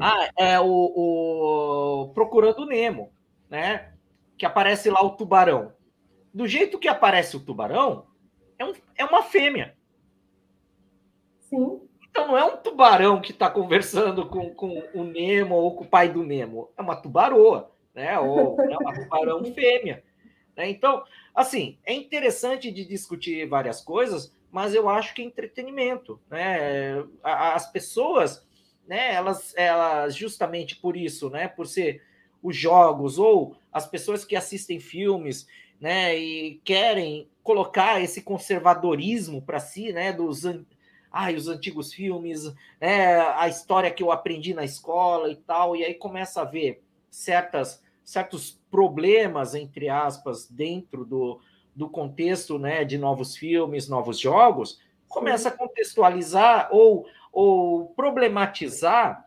ah, 0.00 0.28
é 0.36 0.60
o, 0.60 0.66
o 0.66 2.12
Procurando 2.12 2.66
Nemo, 2.66 3.10
né? 3.48 3.92
Que 4.36 4.44
aparece 4.44 4.90
lá 4.90 5.02
o 5.02 5.16
tubarão. 5.16 5.72
Do 6.36 6.46
jeito 6.46 6.78
que 6.78 6.88
aparece 6.88 7.36
o 7.36 7.40
tubarão, 7.40 8.06
é, 8.58 8.64
um, 8.64 8.72
é 8.96 9.04
uma 9.04 9.22
fêmea. 9.22 9.76
Sim. 11.40 11.80
Então 12.10 12.28
não 12.28 12.36
é 12.36 12.44
um 12.44 12.56
tubarão 12.56 13.20
que 13.20 13.32
está 13.32 13.48
conversando 13.48 14.26
com, 14.26 14.54
com 14.54 14.82
o 14.94 15.04
Nemo 15.04 15.54
ou 15.54 15.76
com 15.76 15.84
o 15.84 15.88
pai 15.88 16.08
do 16.08 16.22
Nemo. 16.22 16.70
É 16.76 16.82
uma 16.82 16.96
tubaroa, 16.96 17.70
né? 17.94 18.18
Ou 18.18 18.60
é 18.60 18.76
uma 18.76 18.92
tubarão 19.00 19.44
fêmea. 19.44 20.04
Né? 20.56 20.68
Então, 20.70 21.04
assim, 21.34 21.78
é 21.84 21.92
interessante 21.92 22.70
de 22.70 22.84
discutir 22.84 23.46
várias 23.46 23.80
coisas, 23.80 24.34
mas 24.50 24.74
eu 24.74 24.88
acho 24.88 25.14
que 25.14 25.22
é 25.22 25.24
entretenimento. 25.24 26.20
Né? 26.28 27.04
As 27.22 27.70
pessoas 27.70 28.46
né? 28.86 29.14
Elas, 29.14 29.52
elas 29.56 30.14
justamente 30.14 30.76
por 30.76 30.96
isso, 30.96 31.28
né? 31.28 31.48
Por 31.48 31.66
ser 31.66 32.02
os 32.42 32.56
jogos 32.56 33.18
ou 33.18 33.56
as 33.72 33.86
pessoas 33.86 34.24
que 34.24 34.36
assistem 34.36 34.78
filmes, 34.78 35.46
né? 35.80 36.16
E 36.16 36.60
querem 36.64 37.28
colocar 37.42 38.00
esse 38.00 38.22
conservadorismo 38.22 39.42
para 39.42 39.60
si, 39.60 39.92
né? 39.92 40.12
Dos 40.12 40.44
ai, 41.16 41.34
os 41.34 41.48
antigos 41.48 41.94
filmes, 41.94 42.52
é, 42.78 43.18
a 43.18 43.48
história 43.48 43.90
que 43.90 44.02
eu 44.02 44.12
aprendi 44.12 44.52
na 44.52 44.64
escola 44.64 45.30
e 45.30 45.36
tal, 45.36 45.74
e 45.74 45.82
aí 45.82 45.94
começa 45.94 46.42
a 46.42 46.44
ver 46.44 46.82
certas, 47.10 47.82
certos 48.04 48.60
problemas, 48.70 49.54
entre 49.54 49.88
aspas, 49.88 50.46
dentro 50.46 51.06
do, 51.06 51.40
do 51.74 51.88
contexto 51.88 52.58
né, 52.58 52.84
de 52.84 52.98
novos 52.98 53.34
filmes, 53.34 53.88
novos 53.88 54.18
jogos, 54.18 54.78
começa 55.08 55.48
a 55.48 55.52
contextualizar 55.52 56.68
ou, 56.70 57.06
ou 57.32 57.86
problematizar 57.94 59.26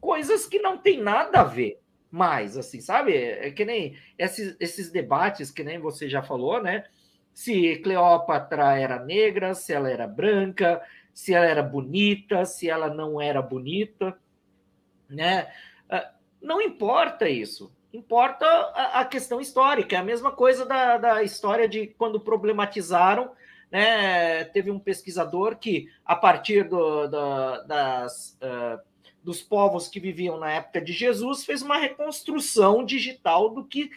coisas 0.00 0.46
que 0.46 0.58
não 0.58 0.76
tem 0.78 1.00
nada 1.00 1.42
a 1.42 1.44
ver 1.44 1.80
mais, 2.14 2.56
assim, 2.56 2.80
sabe? 2.80 3.12
É 3.12 3.50
que 3.50 3.64
nem 3.64 3.98
esses, 4.16 4.56
esses 4.60 4.88
debates 4.88 5.50
que 5.50 5.64
nem 5.64 5.80
você 5.80 6.08
já 6.08 6.22
falou, 6.22 6.62
né? 6.62 6.84
Se 7.32 7.76
Cleópatra 7.78 8.78
era 8.78 9.04
negra, 9.04 9.52
se 9.52 9.72
ela 9.72 9.90
era 9.90 10.06
branca, 10.06 10.80
se 11.12 11.34
ela 11.34 11.46
era 11.46 11.60
bonita, 11.60 12.44
se 12.44 12.70
ela 12.70 12.88
não 12.88 13.20
era 13.20 13.42
bonita, 13.42 14.16
né? 15.10 15.52
Ah, 15.90 16.12
não 16.40 16.62
importa 16.62 17.28
isso. 17.28 17.74
Importa 17.92 18.46
a, 18.74 19.04
questão 19.04 19.40
histórica. 19.40 19.96
É 19.96 19.98
a 19.98 20.04
mesma 20.04 20.30
coisa 20.30 20.64
da, 20.64 20.96
da 20.96 21.22
história 21.24 21.68
de 21.68 21.88
quando 21.98 22.20
problematizaram 22.20 23.32
né, 23.72 24.44
teve 24.44 24.70
um 24.70 24.78
pesquisador 24.78 25.56
que, 25.56 25.88
a 26.04 26.14
partir 26.14 26.68
do, 26.68 27.08
do, 27.08 27.64
das, 27.66 28.38
uh, 28.40 28.80
dos 29.24 29.42
povos 29.42 29.88
que 29.88 29.98
viviam 29.98 30.38
na 30.38 30.52
época 30.52 30.80
de 30.82 30.92
Jesus, 30.92 31.44
fez 31.44 31.62
uma 31.62 31.78
reconstrução 31.78 32.84
digital 32.84 33.48
do 33.48 33.64
que 33.64 33.90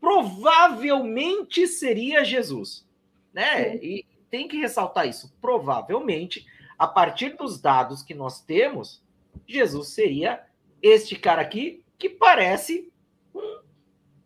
provavelmente 0.00 1.66
seria 1.68 2.24
Jesus. 2.24 2.86
Né? 3.32 3.76
E 3.76 4.04
tem 4.28 4.48
que 4.48 4.58
ressaltar 4.58 5.08
isso. 5.08 5.32
Provavelmente, 5.40 6.44
a 6.76 6.88
partir 6.88 7.36
dos 7.36 7.60
dados 7.60 8.02
que 8.02 8.14
nós 8.14 8.40
temos, 8.40 9.00
Jesus 9.46 9.88
seria 9.88 10.44
este 10.82 11.16
cara 11.16 11.40
aqui 11.42 11.84
que 11.96 12.08
parece 12.08 12.92
um 13.32 13.60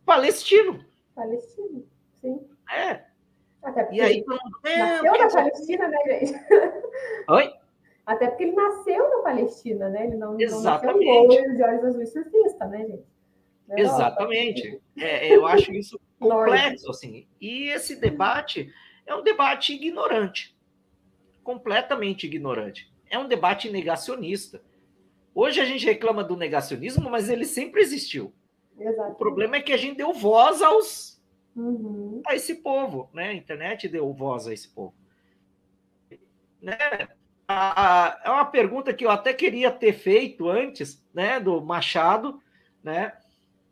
palestino. 0.05 0.83
Palestino, 1.15 1.87
sim. 2.21 2.41
É. 2.71 3.05
Até 3.63 3.85
porque 3.85 3.97
e 3.97 4.01
aí, 4.01 4.25
é, 4.65 4.77
nasceu 4.79 5.19
na 5.19 5.29
Palestina, 5.29 5.89
né, 5.89 5.99
gente? 6.07 6.33
Oi? 7.29 7.62
Até 8.05 8.29
porque 8.29 8.45
ele 8.45 8.53
nasceu 8.53 9.09
na 9.09 9.23
Palestina, 9.23 9.89
né? 9.89 10.07
Ele 10.07 10.17
não, 10.17 10.39
Exatamente. 10.41 11.07
não 11.07 11.27
nasceu 11.29 11.55
de 11.55 11.63
olhos 11.63 11.85
azuis 11.85 12.13
surfista, 12.13 12.67
né, 12.67 12.87
gente? 12.87 13.05
É 13.71 13.81
Exatamente. 13.81 14.81
É, 14.97 15.35
eu 15.35 15.47
acho 15.47 15.73
isso 15.73 16.01
complexo, 16.19 16.91
assim. 16.91 17.27
E 17.41 17.69
esse 17.69 17.97
debate 17.97 18.73
é 19.07 19.15
um 19.15 19.23
debate 19.23 19.73
ignorante. 19.73 20.57
Completamente 21.45 22.27
ignorante. 22.27 22.93
É 23.09 23.19
um 23.19 23.29
debate 23.29 23.71
negacionista. 23.71 24.63
Hoje 25.35 25.61
a 25.61 25.65
gente 25.65 25.87
reclama 25.87 26.23
do 26.25 26.37
negacionismo, 26.37 27.09
mas 27.09 27.29
ele 27.29 27.45
sempre 27.45 27.81
existiu. 27.81 28.33
Exatamente. 28.79 29.15
O 29.15 29.19
problema 29.19 29.57
é 29.57 29.63
que 29.63 29.73
a 29.73 29.77
gente 29.77 29.97
deu 29.97 30.13
voz 30.13 30.61
aos 30.61 31.23
uhum. 31.55 32.21
a 32.27 32.35
esse 32.35 32.57
povo, 32.57 33.09
né? 33.13 33.29
A 33.29 33.35
internet 33.35 33.89
deu 33.89 34.13
voz 34.13 34.47
a 34.47 34.53
esse 34.53 34.69
povo. 34.69 34.95
Né? 36.61 36.77
É 38.25 38.31
uma 38.31 38.45
pergunta 38.45 38.93
que 38.93 39.05
eu 39.05 39.11
até 39.11 39.33
queria 39.33 39.71
ter 39.71 39.93
feito 39.93 40.49
antes, 40.49 41.05
né, 41.13 41.39
do 41.41 41.61
Machado, 41.61 42.41
né? 42.83 43.13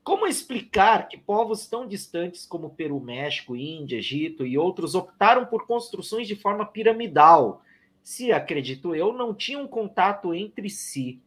Como 0.03 0.27
explicar 0.27 1.09
que 1.09 1.17
povos 1.17 1.67
tão 1.67 1.87
distantes 1.87 2.47
como 2.47 2.71
Peru, 2.71 3.01
México, 3.01 3.55
Índia, 3.55 3.99
Egito 3.99 4.47
e 4.47 4.57
outros 4.57 4.95
optaram 4.95 5.47
por 5.47 5.67
construções 5.67 6.27
de 6.27 6.35
forma 6.35 6.65
piramidal, 6.65 7.63
se, 8.03 8.33
acredito 8.33 8.95
eu, 8.95 9.13
não 9.13 9.35
tinham 9.35 9.69
contato 9.69 10.35
entre 10.35 10.71
si? 10.71 11.21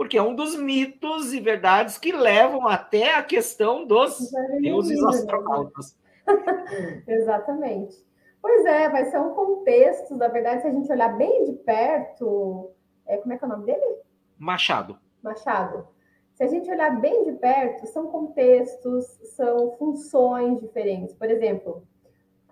porque 0.00 0.16
é 0.16 0.22
um 0.22 0.34
dos 0.34 0.56
mitos 0.56 1.34
e 1.34 1.40
verdades 1.40 1.98
que 1.98 2.10
levam 2.10 2.66
até 2.66 3.16
a 3.16 3.22
questão 3.22 3.86
dos 3.86 4.30
deuses 4.62 4.98
astronautas. 5.04 5.94
Exatamente. 7.06 7.98
Pois 8.40 8.64
é, 8.64 8.88
vai 8.88 9.04
ser 9.06 9.18
um 9.18 9.34
contexto, 9.34 10.16
na 10.16 10.28
verdade, 10.28 10.62
se 10.62 10.68
a 10.68 10.70
gente 10.70 10.90
olhar 10.90 11.16
bem 11.16 11.44
de 11.44 11.52
perto, 11.52 12.70
é, 13.06 13.18
como 13.18 13.32
é 13.32 13.38
que 13.38 13.44
é 13.44 13.46
o 13.46 13.50
nome 13.50 13.66
dele? 13.66 13.98
Machado. 14.38 14.98
Machado. 15.22 15.86
Se 16.34 16.44
a 16.44 16.46
gente 16.46 16.70
olhar 16.70 16.98
bem 17.00 17.24
de 17.24 17.32
perto, 17.32 17.86
são 17.86 18.06
contextos, 18.06 19.04
são 19.36 19.72
funções 19.72 20.58
diferentes. 20.58 21.14
Por 21.14 21.30
exemplo, 21.30 21.86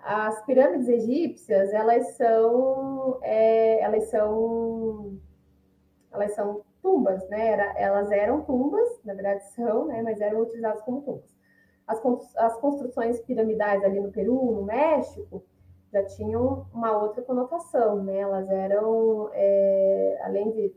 as 0.03 0.45
pirâmides 0.45 0.89
egípcias, 0.89 1.73
elas 1.73 2.17
são, 2.17 3.19
é, 3.23 3.81
elas 3.81 4.11
são, 4.11 5.19
elas 6.13 6.35
são 6.35 6.63
tumbas, 6.83 7.27
né? 7.31 7.49
Era, 7.49 7.79
elas 7.79 8.11
eram 8.11 8.43
tumbas, 8.43 8.89
na 9.05 9.15
verdade 9.15 9.43
são, 9.55 9.87
né? 9.87 10.03
Mas 10.03 10.21
eram 10.21 10.41
utilizadas 10.41 10.83
como 10.83 11.01
tumbas. 11.01 11.35
As, 11.87 11.99
as 12.37 12.57
construções 12.61 13.21
piramidais 13.21 13.83
ali 13.83 14.01
no 14.01 14.13
Peru, 14.13 14.35
no 14.53 14.65
México, 14.65 15.43
já 15.93 16.05
tinham 16.05 16.67
uma 16.73 16.97
outra 17.03 17.23
conotação, 17.23 18.03
né? 18.03 18.19
Elas 18.19 18.49
eram, 18.49 19.31
é, 19.33 20.21
além 20.25 20.51
de 20.51 20.75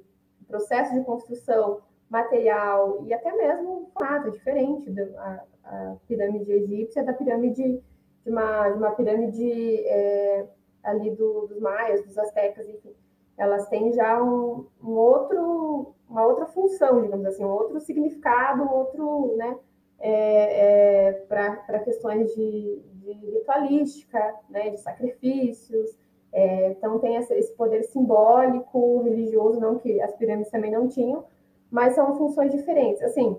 processo 0.48 0.94
de 0.94 1.04
construção, 1.04 1.82
material 2.10 3.04
e 3.06 3.14
até 3.14 3.32
mesmo 3.34 3.90
formato 3.94 4.32
diferente 4.32 4.90
da 4.90 5.46
a, 5.64 5.96
pirâmide 6.08 6.52
egípcia 6.52 7.04
da 7.04 7.14
pirâmide 7.14 7.82
de 8.26 8.30
uma, 8.30 8.70
de 8.70 8.78
uma 8.78 8.92
pirâmide 8.92 9.88
é, 9.88 10.48
ali 10.84 11.12
do, 11.12 11.48
dos 11.48 11.60
maias, 11.60 12.04
dos 12.04 12.18
astecas, 12.18 12.68
enfim 12.68 12.94
elas 13.42 13.68
têm 13.70 13.92
já 13.92 14.22
um, 14.22 14.68
um 14.84 14.92
outro, 14.92 15.96
uma 16.08 16.26
outra 16.26 16.46
função, 16.46 17.02
digamos 17.02 17.26
assim, 17.26 17.44
um 17.44 17.50
outro 17.50 17.80
significado, 17.80 18.62
um 18.62 18.72
outro, 18.72 19.36
né, 19.36 19.58
é, 20.00 21.08
é, 21.08 21.12
para 21.28 21.80
questões 21.80 22.32
de, 22.36 22.82
ritualística, 23.14 24.36
né, 24.50 24.70
de 24.70 24.78
sacrifícios. 24.78 25.90
É, 26.34 26.72
então, 26.72 27.00
tem 27.00 27.16
esse, 27.16 27.54
poder 27.54 27.84
simbólico, 27.84 29.02
religioso, 29.04 29.60
não 29.60 29.78
que 29.78 30.00
as 30.02 30.16
pirâmides 30.16 30.52
também 30.52 30.72
não 30.72 30.88
tinham, 30.88 31.26
mas 31.70 31.94
são 31.94 32.18
funções 32.18 32.52
diferentes. 32.52 33.02
Assim, 33.02 33.38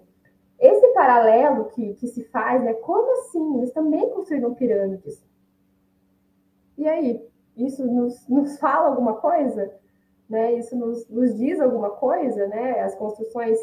esse 0.58 0.88
paralelo 0.88 1.66
que, 1.66 1.94
que 1.94 2.06
se 2.06 2.24
faz, 2.24 2.62
né, 2.62 2.74
como 2.74 3.10
assim? 3.20 3.58
Eles 3.58 3.72
também 3.72 4.10
construíram 4.10 4.54
pirâmides. 4.54 5.24
E 6.76 6.88
aí, 6.88 7.26
isso 7.56 7.86
nos, 7.86 8.28
nos 8.28 8.58
fala 8.58 8.88
alguma 8.88 9.14
coisa? 9.14 9.72
né? 10.32 10.54
Isso 10.54 10.74
nos, 10.74 11.06
nos 11.10 11.36
diz 11.36 11.60
alguma 11.60 11.90
coisa, 11.90 12.46
né? 12.46 12.80
As 12.80 12.94
construções 12.94 13.58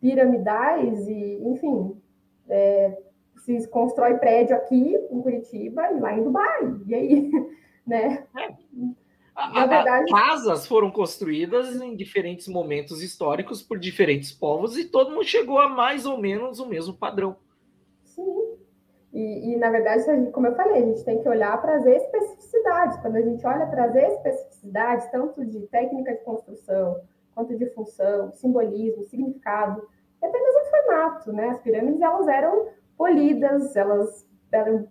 piramidais 0.00 1.06
e, 1.06 1.40
enfim, 1.44 1.96
é, 2.48 2.98
se 3.58 3.68
constrói 3.68 4.18
prédio 4.18 4.54
aqui 4.54 4.96
em 5.10 5.22
Curitiba 5.22 5.90
e 5.90 6.00
lá 6.00 6.12
em 6.12 6.22
Dubai, 6.22 6.76
e 6.86 6.94
aí, 6.94 7.30
né? 7.86 8.24
É. 8.36 8.54
Na 9.34 9.66
verdade, 9.66 10.12
casas 10.12 10.66
foram 10.66 10.90
construídas 10.90 11.80
em 11.80 11.96
diferentes 11.96 12.46
momentos 12.46 13.02
históricos 13.02 13.62
por 13.62 13.78
diferentes 13.78 14.30
povos 14.32 14.76
e 14.76 14.84
todo 14.84 15.12
mundo 15.12 15.24
chegou 15.24 15.58
a 15.58 15.68
mais 15.68 16.04
ou 16.04 16.18
menos 16.18 16.60
o 16.60 16.66
mesmo 16.66 16.92
padrão. 16.92 17.36
Sim. 18.04 18.50
E, 19.12 19.52
e, 19.52 19.56
na 19.56 19.70
verdade, 19.70 20.04
como 20.32 20.46
eu 20.46 20.54
falei, 20.54 20.82
a 20.82 20.86
gente 20.86 21.04
tem 21.04 21.22
que 21.22 21.28
olhar 21.28 21.60
para 21.60 21.76
as 21.76 21.86
especificidades. 21.86 22.98
Quando 22.98 23.16
a 23.16 23.22
gente 23.22 23.44
olha 23.46 23.66
para 23.66 23.84
as 23.86 23.94
especificidades, 23.94 25.10
tanto 25.10 25.44
de 25.44 25.60
técnica 25.68 26.12
de 26.12 26.22
construção, 26.22 27.00
quanto 27.34 27.56
de 27.56 27.66
função, 27.70 28.30
simbolismo, 28.32 29.02
significado, 29.04 29.88
e 30.22 30.26
até 30.26 30.38
mesmo 30.38 30.60
formato, 30.70 31.32
né? 31.32 31.48
As 31.48 31.60
pirâmides, 31.60 32.00
elas 32.00 32.28
eram 32.28 32.68
polidas, 33.00 33.74
elas 33.74 34.28
eram, 34.52 34.86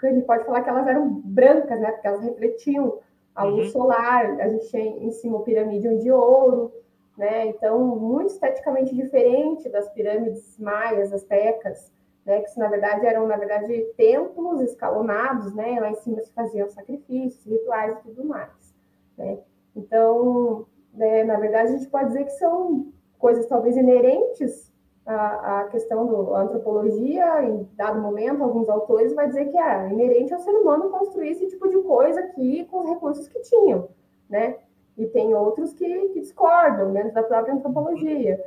a 0.00 0.06
gente 0.06 0.24
pode 0.24 0.44
falar 0.44 0.62
que 0.62 0.70
elas 0.70 0.86
eram 0.86 1.20
brancas, 1.24 1.80
né? 1.80 1.90
Porque 1.90 2.06
elas 2.06 2.22
refletiam 2.22 3.00
a 3.34 3.42
luz 3.42 3.66
uhum. 3.66 3.72
solar, 3.72 4.40
a 4.40 4.48
gente 4.48 4.68
tinha 4.68 4.84
em 4.84 5.10
cima 5.10 5.38
o 5.38 5.42
pirâmide 5.42 5.98
de 5.98 6.12
ouro, 6.12 6.72
né? 7.18 7.48
Então, 7.48 7.84
muito 7.96 8.30
esteticamente 8.30 8.94
diferente 8.94 9.68
das 9.68 9.88
pirâmides 9.88 10.56
maias, 10.60 11.12
astecas, 11.12 11.92
né, 12.24 12.40
que 12.40 12.56
na 12.56 12.68
verdade 12.68 13.04
eram 13.04 13.26
na 13.26 13.36
verdade 13.36 13.84
templos 13.96 14.60
escalonados, 14.60 15.52
né, 15.54 15.80
lá 15.80 15.90
em 15.90 15.94
cima 15.96 16.20
se 16.20 16.32
faziam 16.32 16.68
sacrifícios, 16.68 17.44
rituais 17.46 17.96
e 17.98 18.02
tudo 18.02 18.24
mais, 18.24 18.74
né? 19.18 19.38
Então, 19.74 20.66
né, 20.94 21.24
na 21.24 21.36
verdade 21.36 21.72
a 21.72 21.78
gente 21.78 21.90
pode 21.90 22.08
dizer 22.08 22.24
que 22.24 22.32
são 22.32 22.92
coisas 23.18 23.46
talvez 23.46 23.76
inerentes 23.76 24.69
à 25.06 25.68
questão 25.70 26.06
da 26.06 26.42
antropologia, 26.42 27.42
em 27.42 27.68
dado 27.74 28.00
momento 28.00 28.44
alguns 28.44 28.68
autores 28.68 29.14
vai 29.14 29.26
dizer 29.28 29.46
que 29.50 29.56
é 29.56 29.90
inerente 29.90 30.32
ao 30.32 30.40
ser 30.40 30.52
humano 30.52 30.90
construir 30.90 31.30
esse 31.30 31.48
tipo 31.48 31.68
de 31.68 31.78
coisa 31.78 32.20
aqui 32.20 32.64
com 32.66 32.80
os 32.80 32.88
recursos 32.88 33.28
que 33.28 33.40
tinham, 33.40 33.88
né? 34.28 34.56
E 34.96 35.06
tem 35.06 35.34
outros 35.34 35.72
que, 35.72 36.08
que 36.08 36.20
discordam 36.20 36.92
dentro 36.92 37.14
da 37.14 37.22
própria 37.22 37.54
antropologia. 37.54 38.38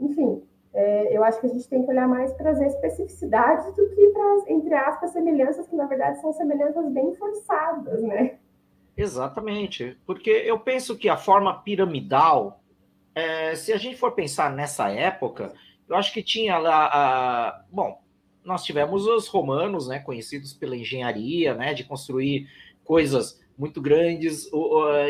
Enfim, 0.00 0.42
é, 0.74 1.16
eu 1.16 1.22
acho 1.22 1.40
que 1.40 1.46
a 1.46 1.50
gente 1.50 1.68
tem 1.68 1.84
que 1.84 1.90
olhar 1.90 2.08
mais 2.08 2.32
para 2.32 2.50
as 2.50 2.60
especificidades 2.60 3.74
do 3.74 3.88
que 3.90 4.08
para 4.08 4.34
as, 4.34 4.46
entre 4.48 4.74
aspas, 4.74 5.10
semelhanças, 5.10 5.66
que 5.68 5.76
na 5.76 5.86
verdade 5.86 6.20
são 6.20 6.32
semelhanças 6.32 6.90
bem 6.90 7.14
forçadas, 7.14 8.02
né? 8.02 8.38
Exatamente, 8.96 9.98
porque 10.06 10.30
eu 10.30 10.58
penso 10.58 10.96
que 10.96 11.08
a 11.08 11.16
forma 11.16 11.62
piramidal, 11.62 12.60
é, 13.14 13.54
se 13.54 13.72
a 13.72 13.76
gente 13.76 13.96
for 13.96 14.12
pensar 14.12 14.50
nessa 14.50 14.90
época, 14.90 15.52
eu 15.92 15.98
acho 15.98 16.12
que 16.12 16.22
tinha 16.22 16.56
lá, 16.56 16.86
a, 16.86 17.64
bom, 17.70 18.00
nós 18.42 18.64
tivemos 18.64 19.06
os 19.06 19.28
romanos, 19.28 19.88
né, 19.88 19.98
conhecidos 19.98 20.54
pela 20.54 20.74
engenharia, 20.74 21.54
né, 21.54 21.74
de 21.74 21.84
construir 21.84 22.48
coisas 22.82 23.40
muito 23.58 23.80
grandes 23.80 24.50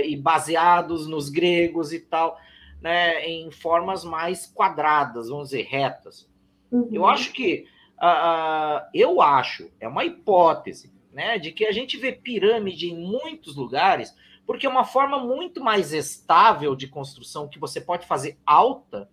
e 0.04 0.16
baseados 0.16 1.06
nos 1.06 1.28
gregos 1.28 1.92
e 1.92 2.00
tal, 2.00 2.36
né, 2.80 3.24
em 3.24 3.50
formas 3.52 4.04
mais 4.04 4.46
quadradas, 4.46 5.28
vamos 5.28 5.50
dizer, 5.50 5.62
retas. 5.62 6.28
Uhum. 6.70 6.88
Eu 6.90 7.06
acho 7.06 7.32
que, 7.32 7.64
uh, 7.98 8.84
eu 8.92 9.22
acho, 9.22 9.70
é 9.78 9.86
uma 9.86 10.04
hipótese, 10.04 10.92
né, 11.12 11.38
de 11.38 11.52
que 11.52 11.64
a 11.64 11.72
gente 11.72 11.96
vê 11.96 12.10
pirâmide 12.10 12.90
em 12.90 12.98
muitos 12.98 13.54
lugares, 13.54 14.12
porque 14.44 14.66
é 14.66 14.68
uma 14.68 14.84
forma 14.84 15.20
muito 15.20 15.62
mais 15.62 15.92
estável 15.92 16.74
de 16.74 16.88
construção 16.88 17.48
que 17.48 17.60
você 17.60 17.80
pode 17.80 18.04
fazer 18.04 18.36
alta 18.44 19.08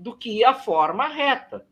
do 0.00 0.16
que 0.16 0.42
a 0.42 0.54
forma 0.54 1.06
reta. 1.06 1.66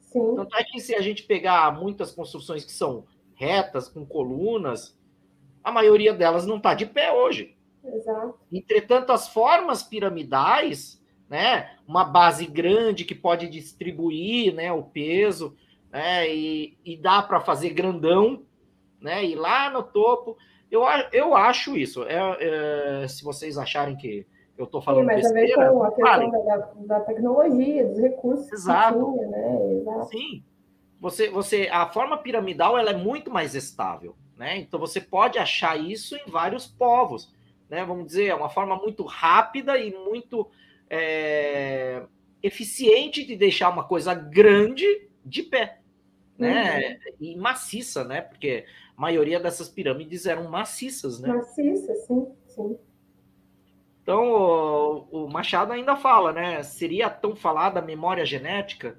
Sim. 0.00 0.36
Tanto 0.36 0.56
é 0.56 0.62
que 0.62 0.80
se 0.80 0.94
a 0.94 1.00
gente 1.00 1.24
pegar 1.24 1.76
muitas 1.78 2.12
construções 2.12 2.64
que 2.64 2.70
são 2.70 3.04
retas, 3.34 3.88
com 3.88 4.06
colunas, 4.06 4.96
a 5.62 5.72
maioria 5.72 6.14
delas 6.14 6.46
não 6.46 6.58
está 6.58 6.74
de 6.74 6.86
pé 6.86 7.12
hoje. 7.12 7.56
Exato. 7.84 8.38
Entretanto, 8.52 9.10
as 9.12 9.28
formas 9.28 9.82
piramidais, 9.82 11.02
né, 11.28 11.76
uma 11.86 12.04
base 12.04 12.46
grande 12.46 13.04
que 13.04 13.14
pode 13.14 13.48
distribuir 13.48 14.54
né, 14.54 14.72
o 14.72 14.84
peso, 14.84 15.56
né, 15.90 16.32
e, 16.32 16.78
e 16.84 16.96
dá 16.96 17.20
para 17.20 17.40
fazer 17.40 17.70
grandão, 17.70 18.44
né, 19.00 19.24
e 19.24 19.34
lá 19.34 19.70
no 19.70 19.82
topo, 19.82 20.36
eu, 20.70 20.82
eu 21.12 21.34
acho 21.34 21.76
isso. 21.76 22.04
É, 22.04 23.02
é, 23.02 23.08
se 23.08 23.24
vocês 23.24 23.58
acharem 23.58 23.96
que 23.96 24.24
eu 24.56 24.64
estou 24.64 24.80
falando 24.80 25.02
Sim, 25.02 25.06
mas 25.06 25.32
besteira, 25.32 25.70
com 25.70 25.82
a 25.82 25.92
questão 25.92 26.30
da, 26.30 26.56
da, 26.86 27.00
tecnologia, 27.00 27.86
dos 27.86 27.98
recursos 27.98 28.50
Exato. 28.52 28.98
que 28.98 29.12
tinha, 29.12 29.28
né? 29.28 29.72
Exato. 29.72 30.08
Sim. 30.08 30.44
Você, 31.00 31.28
você, 31.28 31.68
a 31.70 31.86
forma 31.86 32.16
piramidal 32.18 32.78
ela 32.78 32.90
é 32.90 32.96
muito 32.96 33.30
mais 33.30 33.54
estável, 33.54 34.16
né? 34.36 34.56
Então 34.56 34.80
você 34.80 35.00
pode 35.00 35.38
achar 35.38 35.78
isso 35.78 36.16
em 36.16 36.30
vários 36.30 36.66
povos, 36.66 37.34
né? 37.68 37.84
Vamos 37.84 38.06
dizer, 38.06 38.26
é 38.26 38.34
uma 38.34 38.48
forma 38.48 38.76
muito 38.76 39.04
rápida 39.04 39.76
e 39.78 39.92
muito 39.92 40.48
é, 40.88 42.02
eficiente 42.42 43.24
de 43.24 43.36
deixar 43.36 43.68
uma 43.68 43.84
coisa 43.84 44.14
grande 44.14 44.86
de 45.22 45.42
pé, 45.42 45.80
né? 46.38 46.78
Uhum. 46.88 46.96
E 47.20 47.36
maciça, 47.36 48.04
né? 48.04 48.22
Porque 48.22 48.64
a 48.96 49.00
maioria 49.00 49.38
dessas 49.38 49.68
pirâmides 49.68 50.24
eram 50.24 50.48
maciças, 50.48 51.20
né? 51.20 51.28
Maciças, 51.28 52.06
sim, 52.06 52.26
sim. 52.46 52.78
Então, 54.06 55.08
o, 55.10 55.28
Machado 55.28 55.72
ainda 55.72 55.96
fala, 55.96 56.32
né? 56.32 56.62
Seria 56.62 57.10
tão 57.10 57.34
falada 57.34 57.80
a 57.80 57.82
memória 57.82 58.24
genética? 58.24 58.96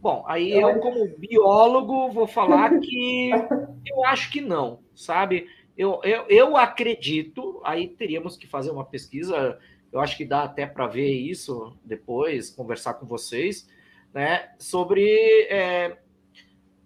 Bom, 0.00 0.24
aí 0.26 0.50
eu, 0.50 0.80
como 0.80 1.16
biólogo, 1.16 2.10
vou 2.10 2.26
falar 2.26 2.76
que 2.82 3.30
eu 3.30 4.04
acho 4.04 4.32
que 4.32 4.40
não, 4.40 4.80
sabe? 4.96 5.46
Eu, 5.78 6.00
eu, 6.02 6.24
eu 6.28 6.56
acredito, 6.56 7.60
aí 7.64 7.86
teríamos 7.86 8.36
que 8.36 8.48
fazer 8.48 8.72
uma 8.72 8.84
pesquisa, 8.84 9.60
eu 9.92 10.00
acho 10.00 10.16
que 10.16 10.24
dá 10.24 10.42
até 10.42 10.66
para 10.66 10.88
ver 10.88 11.08
isso 11.08 11.78
depois, 11.84 12.50
conversar 12.50 12.94
com 12.94 13.06
vocês, 13.06 13.70
né? 14.12 14.50
Sobre. 14.58 15.06
É, 15.48 15.98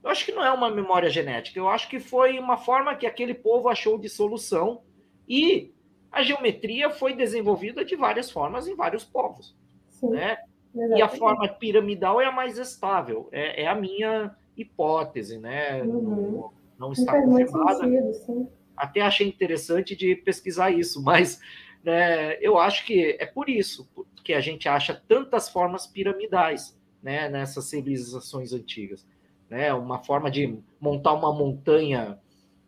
eu 0.02 0.10
acho 0.10 0.26
que 0.26 0.32
não 0.32 0.44
é 0.44 0.52
uma 0.52 0.68
memória 0.70 1.08
genética, 1.08 1.58
eu 1.58 1.70
acho 1.70 1.88
que 1.88 1.98
foi 1.98 2.38
uma 2.38 2.58
forma 2.58 2.94
que 2.94 3.06
aquele 3.06 3.32
povo 3.32 3.70
achou 3.70 3.96
de 3.96 4.10
solução 4.10 4.82
e 5.26 5.72
a 6.10 6.22
geometria 6.22 6.90
foi 6.90 7.14
desenvolvida 7.14 7.84
de 7.84 7.96
várias 7.96 8.30
formas 8.30 8.66
em 8.66 8.74
vários 8.74 9.04
povos. 9.04 9.56
Sim, 9.88 10.10
né? 10.10 10.38
E 10.74 11.02
a 11.02 11.08
forma 11.08 11.48
piramidal 11.48 12.20
é 12.20 12.26
a 12.26 12.32
mais 12.32 12.56
estável, 12.56 13.28
é, 13.32 13.64
é 13.64 13.66
a 13.66 13.74
minha 13.74 14.34
hipótese, 14.56 15.38
né? 15.38 15.82
Uhum. 15.82 15.92
Não, 15.92 16.52
não, 16.78 16.92
está 16.92 17.20
confirmada. 17.20 17.80
Sentido, 18.12 18.48
Até 18.76 19.00
achei 19.00 19.26
interessante 19.26 19.96
de 19.96 20.14
pesquisar 20.14 20.70
isso, 20.70 21.02
mas 21.04 21.40
né, 21.82 22.36
eu 22.40 22.58
acho 22.58 22.84
que 22.86 23.16
é 23.18 23.26
por 23.26 23.48
isso 23.48 23.88
que 24.22 24.32
a 24.32 24.40
gente 24.40 24.68
acha 24.68 24.94
tantas 25.08 25.48
formas 25.48 25.86
piramidais 25.86 26.78
né, 27.02 27.28
nessas 27.28 27.64
civilizações 27.64 28.52
antigas. 28.52 29.06
Né? 29.48 29.72
Uma 29.74 29.98
forma 29.98 30.30
de 30.30 30.56
montar 30.80 31.14
uma 31.14 31.32
montanha 31.32 32.18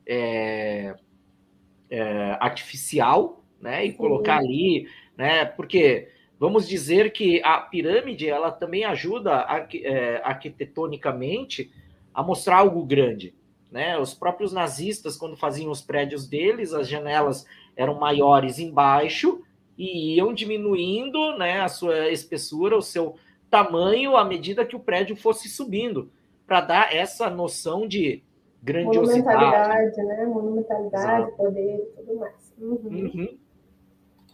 é, 0.07 0.97
é, 1.93 2.39
artificial, 2.41 3.45
né? 3.61 3.85
E 3.85 3.93
colocar 3.93 4.39
ali, 4.39 4.89
né? 5.15 5.45
Porque 5.45 6.09
vamos 6.39 6.67
dizer 6.67 7.13
que 7.13 7.43
a 7.45 7.59
pirâmide 7.59 8.27
ela 8.27 8.51
também 8.51 8.83
ajuda 8.85 9.35
arqu 9.35 9.77
é, 9.85 10.23
arquitetonicamente 10.25 11.71
a 12.15 12.23
mostrar 12.23 12.57
algo 12.57 12.83
grande, 12.83 13.35
né? 13.71 13.99
Os 13.99 14.15
próprios 14.15 14.55
nazistas 14.55 15.19
quando 15.19 15.37
faziam 15.37 15.71
os 15.71 15.83
prédios 15.83 16.27
deles, 16.27 16.73
as 16.73 16.89
janelas 16.89 17.47
eram 17.77 18.01
maiores 18.01 18.59
embaixo 18.59 19.43
e 19.77 20.17
iam 20.17 20.33
diminuindo, 20.33 21.37
né? 21.37 21.61
A 21.61 21.69
sua 21.69 22.09
espessura, 22.09 22.75
o 22.75 22.83
seu 22.83 23.17
tamanho 23.51 24.17
à 24.17 24.25
medida 24.25 24.65
que 24.65 24.75
o 24.75 24.81
prédio 24.81 25.15
fosse 25.15 25.47
subindo, 25.47 26.11
para 26.47 26.63
dar 26.63 26.95
essa 26.97 27.29
noção 27.29 27.87
de 27.87 28.23
grandiosidade. 28.63 29.25
Monumentalidade, 29.25 30.03
né? 30.03 30.27
Monumentalidade, 30.27 31.23
Exato. 31.23 31.37
poder 31.37 31.77
e 31.77 31.97
tudo 31.97 32.19
mais. 32.19 32.55
Uhum. 32.59 33.11
Uhum. 33.15 33.39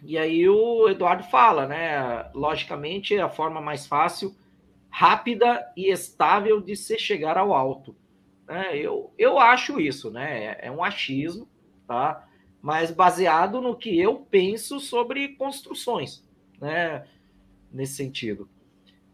E 0.03 0.17
aí 0.17 0.49
o 0.49 0.89
Eduardo 0.89 1.25
fala, 1.25 1.67
né? 1.67 2.31
Logicamente, 2.35 3.19
a 3.19 3.29
forma 3.29 3.61
mais 3.61 3.87
fácil, 3.87 4.35
rápida 4.89 5.67
e 5.77 5.91
estável 5.91 6.61
de 6.61 6.77
se 6.77 6.99
chegar 6.99 7.37
ao 7.37 7.53
alto. 7.53 7.97
Né? 8.47 8.77
Eu, 8.77 9.13
eu 9.19 9.39
acho 9.39 9.81
isso, 9.81 10.11
né? 10.11 10.45
É, 10.45 10.69
é 10.69 10.71
um 10.71 10.85
achismo, 10.85 11.49
tá? 11.87 12.27
Mas 12.61 12.91
baseado 12.91 13.61
no 13.61 13.77
que 13.77 13.99
eu 13.99 14.17
penso 14.17 14.79
sobre 14.79 15.29
construções, 15.37 16.25
né? 16.61 17.07
Nesse 17.73 17.95
sentido. 17.95 18.49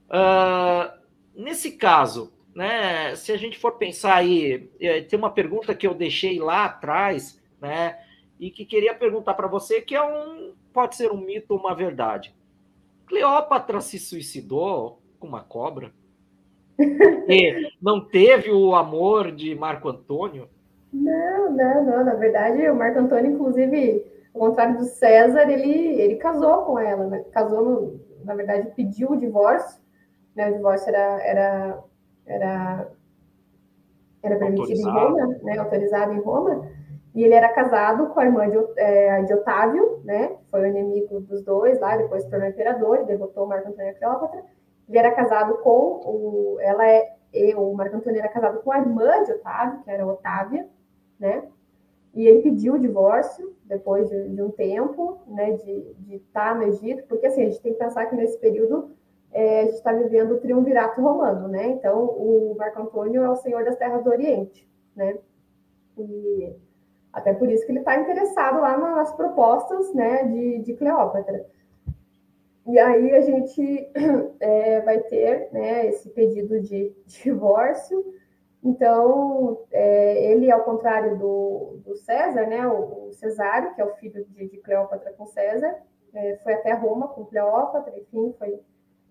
Uh, 0.08 0.92
nesse 1.34 1.72
caso, 1.72 2.32
né? 2.54 3.14
Se 3.16 3.32
a 3.32 3.36
gente 3.36 3.58
for 3.58 3.72
pensar 3.72 4.14
aí, 4.14 4.70
é, 4.80 5.02
tem 5.02 5.18
uma 5.18 5.30
pergunta 5.30 5.74
que 5.74 5.86
eu 5.86 5.94
deixei 5.94 6.38
lá 6.38 6.66
atrás, 6.66 7.40
né? 7.60 7.98
E 8.38 8.50
que 8.50 8.64
queria 8.64 8.94
perguntar 8.94 9.34
para 9.34 9.48
você, 9.48 9.80
que 9.80 9.94
é 9.94 10.02
um 10.02 10.52
pode 10.72 10.96
ser 10.96 11.10
um 11.12 11.16
mito 11.16 11.54
ou 11.54 11.60
uma 11.60 11.74
verdade. 11.74 12.34
Cleópatra 13.06 13.80
se 13.80 13.98
suicidou 13.98 15.00
com 15.20 15.26
uma 15.26 15.42
cobra? 15.42 15.92
Não 17.80 18.00
teve 18.00 18.50
o 18.50 18.74
amor 18.74 19.30
de 19.30 19.54
Marco 19.54 19.88
Antônio? 19.88 20.48
Não, 20.92 21.52
não, 21.52 21.84
não. 21.84 22.04
Na 22.04 22.14
verdade, 22.14 22.68
o 22.68 22.74
Marco 22.74 22.98
Antônio, 22.98 23.32
inclusive, 23.32 24.04
ao 24.34 24.40
contrário 24.40 24.78
do 24.78 24.84
César, 24.84 25.48
ele, 25.48 26.00
ele 26.00 26.16
casou 26.16 26.62
com 26.64 26.78
ela, 26.78 27.06
né? 27.06 27.24
Casou, 27.30 27.64
no, 27.64 28.00
na 28.24 28.34
verdade, 28.34 28.72
pediu 28.74 29.12
o 29.12 29.16
divórcio. 29.16 29.80
Né? 30.34 30.50
O 30.50 30.54
divórcio 30.54 30.88
era, 30.88 31.22
era 31.22 31.84
era, 32.26 32.88
era 34.22 34.38
permitido 34.38 34.80
em 34.80 34.90
Roma, 34.90 35.26
né, 35.42 35.58
autorizado 35.58 36.12
em 36.12 36.20
Roma, 36.20 36.68
e 37.14 37.22
ele 37.22 37.34
era 37.34 37.48
casado 37.50 38.08
com 38.08 38.20
a 38.20 38.24
irmã 38.24 38.48
de, 38.48 38.58
é, 38.76 39.22
de 39.22 39.34
Otávio, 39.34 40.00
né, 40.04 40.36
foi 40.50 40.62
o 40.62 40.66
inimigo 40.66 41.20
dos 41.20 41.42
dois 41.42 41.78
lá, 41.80 41.96
depois 41.96 42.24
se 42.24 42.30
tornou 42.30 42.48
imperador, 42.48 43.00
e 43.00 43.04
derrotou 43.04 43.44
o 43.44 43.48
Marco 43.48 43.68
Antônio 43.68 43.96
Cleópatra. 43.96 44.42
Ele 44.88 44.98
era 44.98 45.12
casado 45.12 45.58
com 45.58 46.00
o, 46.04 46.56
ela 46.60 46.86
é, 46.86 47.16
o 47.56 47.72
Marco 47.74 47.96
Antônio 47.96 48.18
era 48.18 48.28
casado 48.28 48.60
com 48.62 48.72
a 48.72 48.78
irmã 48.78 49.22
de 49.22 49.32
Otávio, 49.32 49.82
que 49.82 49.90
era 49.90 50.06
Otávia, 50.06 50.68
né, 51.18 51.44
e 52.14 52.26
ele 52.26 52.42
pediu 52.42 52.74
o 52.74 52.78
divórcio 52.78 53.54
depois 53.64 54.08
de, 54.08 54.28
de 54.28 54.42
um 54.42 54.50
tempo, 54.50 55.18
né, 55.26 55.52
de, 55.52 56.14
estar 56.14 56.54
no 56.54 56.62
Egito, 56.64 57.04
porque 57.08 57.26
assim, 57.26 57.42
a 57.42 57.44
gente 57.46 57.60
tem 57.60 57.72
que 57.72 57.78
pensar 57.78 58.06
que 58.06 58.14
nesse 58.14 58.38
período 58.38 58.90
é, 59.34 59.60
a 59.60 59.64
gente 59.64 59.74
está 59.74 59.92
vivendo 59.92 60.32
o 60.32 60.38
triunvirato 60.38 61.02
romano, 61.02 61.48
né? 61.48 61.66
Então, 61.66 62.04
o 62.04 62.54
Marco 62.56 62.80
Antônio 62.80 63.22
é 63.22 63.28
o 63.28 63.36
senhor 63.36 63.64
das 63.64 63.76
terras 63.76 64.04
do 64.04 64.10
Oriente, 64.10 64.66
né? 64.94 65.18
E 65.98 66.54
até 67.12 67.34
por 67.34 67.50
isso 67.50 67.66
que 67.66 67.72
ele 67.72 67.80
está 67.80 67.96
interessado 68.00 68.60
lá 68.60 68.76
nas 68.76 69.12
propostas, 69.14 69.92
né, 69.92 70.24
de, 70.24 70.58
de 70.60 70.74
Cleópatra. 70.74 71.46
E 72.66 72.78
aí 72.78 73.12
a 73.12 73.20
gente 73.20 73.90
é, 74.40 74.80
vai 74.80 75.00
ter, 75.00 75.48
né, 75.52 75.86
esse 75.88 76.08
pedido 76.10 76.60
de 76.60 76.92
divórcio. 77.06 78.04
Então, 78.62 79.60
é, 79.70 80.32
ele, 80.32 80.50
ao 80.50 80.64
contrário 80.64 81.18
do, 81.18 81.78
do 81.84 81.96
César, 81.96 82.46
né, 82.46 82.66
o, 82.66 83.08
o, 83.08 83.12
Cesário, 83.12 83.74
que 83.74 83.80
é 83.80 83.84
o 83.84 83.94
filho 83.96 84.24
de, 84.24 84.48
de 84.48 84.56
Cleópatra 84.58 85.12
com 85.12 85.26
César, 85.26 85.76
é, 86.14 86.36
foi 86.42 86.54
até 86.54 86.72
Roma 86.72 87.08
com 87.08 87.26
Cleópatra, 87.26 87.92
enfim, 87.98 88.34
foi 88.38 88.58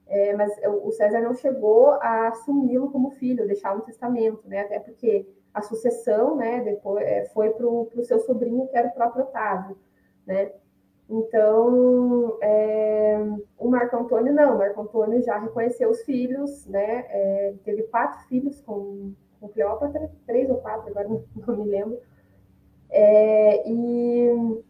é, 0.07 0.35
mas 0.35 0.51
o 0.83 0.91
César 0.91 1.21
não 1.21 1.33
chegou 1.33 1.91
a 1.93 2.29
assumi-lo 2.29 2.91
como 2.91 3.11
filho, 3.11 3.47
deixar 3.47 3.75
um 3.75 3.81
testamento, 3.81 4.47
né? 4.47 4.61
Até 4.61 4.79
porque 4.79 5.25
a 5.53 5.61
sucessão, 5.61 6.35
né, 6.35 6.61
depois 6.61 7.05
é, 7.05 7.25
foi 7.25 7.51
para 7.51 7.65
o 7.65 8.03
seu 8.03 8.19
sobrinho, 8.19 8.67
que 8.67 8.77
era 8.77 8.87
o 8.87 8.93
próprio 8.93 9.23
Otávio, 9.23 9.77
né? 10.25 10.51
Então, 11.09 12.37
é, 12.41 13.17
o 13.57 13.69
Marco 13.69 13.95
Antônio 13.97 14.33
não, 14.33 14.55
o 14.55 14.57
Marco 14.57 14.81
Antônio 14.81 15.21
já 15.21 15.37
reconheceu 15.37 15.89
os 15.89 16.01
filhos, 16.03 16.65
né? 16.65 17.05
É, 17.09 17.53
teve 17.63 17.83
quatro 17.83 18.19
filhos 18.27 18.61
com, 18.61 19.13
com 19.39 19.49
Cleópatra, 19.49 20.09
três 20.25 20.49
ou 20.49 20.57
quatro, 20.57 20.89
agora 20.89 21.07
não, 21.47 21.57
me 21.57 21.69
lembro. 21.69 21.99
É, 22.89 23.69
e, 23.69 24.63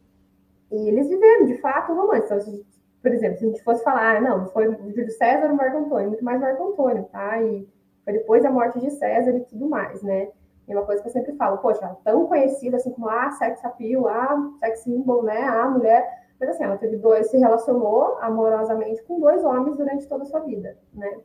e, 0.71 0.89
eles 0.89 1.07
viveram, 1.07 1.45
de 1.45 1.57
fato, 1.59 1.93
romance. 1.93 2.25
Então, 2.25 2.63
por 3.03 3.13
exemplo, 3.13 3.37
se 3.37 3.45
a 3.45 3.47
gente 3.49 3.63
fosse 3.63 3.83
falar, 3.83 4.17
ah, 4.17 4.21
não, 4.21 4.47
foi 4.47 4.67
o 4.67 4.91
Júlio 4.91 5.11
César 5.11 5.49
ou 5.49 5.55
Marco 5.55 5.77
Antônio, 5.77 6.07
muito 6.07 6.25
mais 6.25 6.41
Marco 6.41 6.69
Antônio, 6.69 7.03
tá? 7.11 7.39
E 7.41 7.67
foi 8.03 8.13
depois 8.13 8.41
da 8.41 8.49
morte 8.49 8.79
de 8.79 8.89
César 8.89 9.31
e 9.31 9.41
tudo 9.41 9.69
mais, 9.69 10.01
né? 10.01 10.29
E 10.67 10.73
uma 10.73 10.85
coisa 10.85 11.01
que 11.01 11.09
eu 11.09 11.11
sempre 11.11 11.33
falo, 11.35 11.57
poxa, 11.57 11.95
tão 12.03 12.25
conhecida 12.25 12.77
assim 12.77 12.91
como 12.91 13.09
a 13.09 13.29
sex 13.31 13.63
appeal, 13.63 14.07
a 14.07 14.51
sex 14.61 14.79
symbol, 14.79 15.21
né? 15.21 15.37
A 15.41 15.69
mulher 15.69 16.23
mas 16.43 16.49
assim, 16.49 16.63
ela 16.65 16.77
teve 16.77 16.97
dois, 16.97 17.29
se 17.29 17.37
relacionou 17.37 18.17
amorosamente 18.19 19.01
com 19.03 19.17
dois 19.17 19.43
homens 19.45 19.77
durante 19.77 20.07
toda 20.07 20.23
a 20.23 20.25
sua 20.25 20.41
vida, 20.41 20.77
né? 20.93 21.19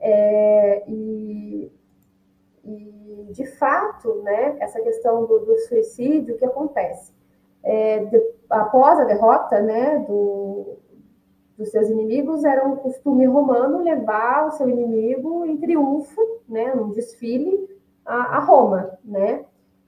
É, 0.00 0.84
e, 0.88 1.72
e, 2.64 3.28
de 3.30 3.46
fato, 3.46 4.16
né, 4.22 4.56
essa 4.58 4.80
questão 4.80 5.26
do, 5.26 5.38
do 5.40 5.58
suicídio, 5.58 6.34
o 6.34 6.38
que 6.38 6.44
acontece? 6.44 7.12
É, 7.62 8.04
de, 8.04 8.20
após 8.50 8.98
a 8.98 9.04
derrota 9.04 9.60
né, 9.60 9.98
do, 10.08 10.78
dos 11.58 11.70
seus 11.70 11.90
inimigos, 11.90 12.44
era 12.44 12.66
um 12.66 12.76
costume 12.76 13.26
romano 13.26 13.82
levar 13.82 14.46
o 14.46 14.52
seu 14.52 14.70
inimigo 14.70 15.44
em 15.44 15.56
triunfo, 15.56 16.20
né, 16.48 16.72
num 16.72 16.90
desfile, 16.90 17.68
a, 18.06 18.36
a 18.36 18.38
Roma, 18.38 18.96
né? 19.04 19.44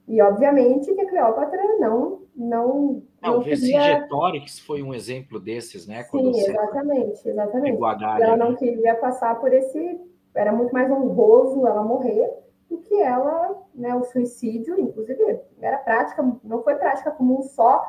E 0.07 0.21
obviamente 0.21 0.93
que 0.93 1.01
a 1.01 1.09
Cleópatra 1.09 1.63
não 1.79 2.21
não 2.35 3.03
não, 3.23 3.39
o 3.39 3.43
Vercingetorix 3.43 4.59
foi 4.59 4.83
um 4.83 4.93
exemplo 4.93 5.39
desses, 5.39 5.87
né? 5.87 6.03
Sim, 6.05 6.31
exatamente, 6.31 7.29
exatamente. 7.29 7.79
ela 8.21 8.37
não 8.37 8.57
queria 8.57 8.95
passar 8.97 9.39
por 9.39 9.53
esse. 9.53 10.01
Era 10.35 10.53
muito 10.53 10.73
mais 10.73 10.91
honroso 10.91 11.67
ela 11.67 11.83
morrer 11.83 12.31
do 12.69 12.79
que 12.79 13.01
ela, 13.01 13.63
né? 13.75 13.95
O 13.95 14.03
suicídio, 14.05 14.79
inclusive, 14.81 15.41
era 15.61 15.79
prática, 15.79 16.27
não 16.43 16.63
foi 16.63 16.75
prática 16.77 17.11
comum 17.11 17.43
só 17.43 17.85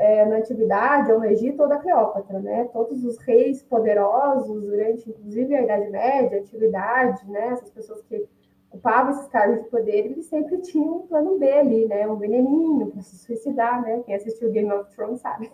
é, 0.00 0.24
na 0.24 0.36
antiguidade 0.36 1.12
ou 1.12 1.18
no 1.18 1.26
Egito 1.26 1.62
ou 1.62 1.68
da 1.68 1.76
Cleópatra, 1.76 2.40
né? 2.40 2.64
Todos 2.72 3.04
os 3.04 3.18
reis 3.18 3.62
poderosos 3.62 4.62
durante, 4.62 5.10
inclusive, 5.10 5.54
a 5.54 5.62
Idade 5.62 5.90
Média, 5.90 6.38
a 6.38 6.40
antiguidade, 6.40 7.30
né? 7.30 7.48
Essas 7.48 7.70
pessoas 7.70 8.02
que 8.04 8.26
ocupava 8.70 9.10
esses 9.10 9.28
cargos 9.28 9.62
de 9.62 9.68
poder, 9.68 10.06
ele 10.06 10.22
sempre 10.22 10.56
tinha 10.62 10.90
um 10.90 11.00
plano 11.00 11.38
B 11.38 11.52
ali, 11.52 11.86
né? 11.86 12.08
Um 12.08 12.16
veneninho 12.16 12.86
para 12.86 13.02
se 13.02 13.18
suicidar, 13.18 13.82
né? 13.82 14.02
Quem 14.06 14.14
assistiu 14.14 14.50
Game 14.50 14.72
of 14.72 14.90
Thrones 14.96 15.20
sabe. 15.20 15.52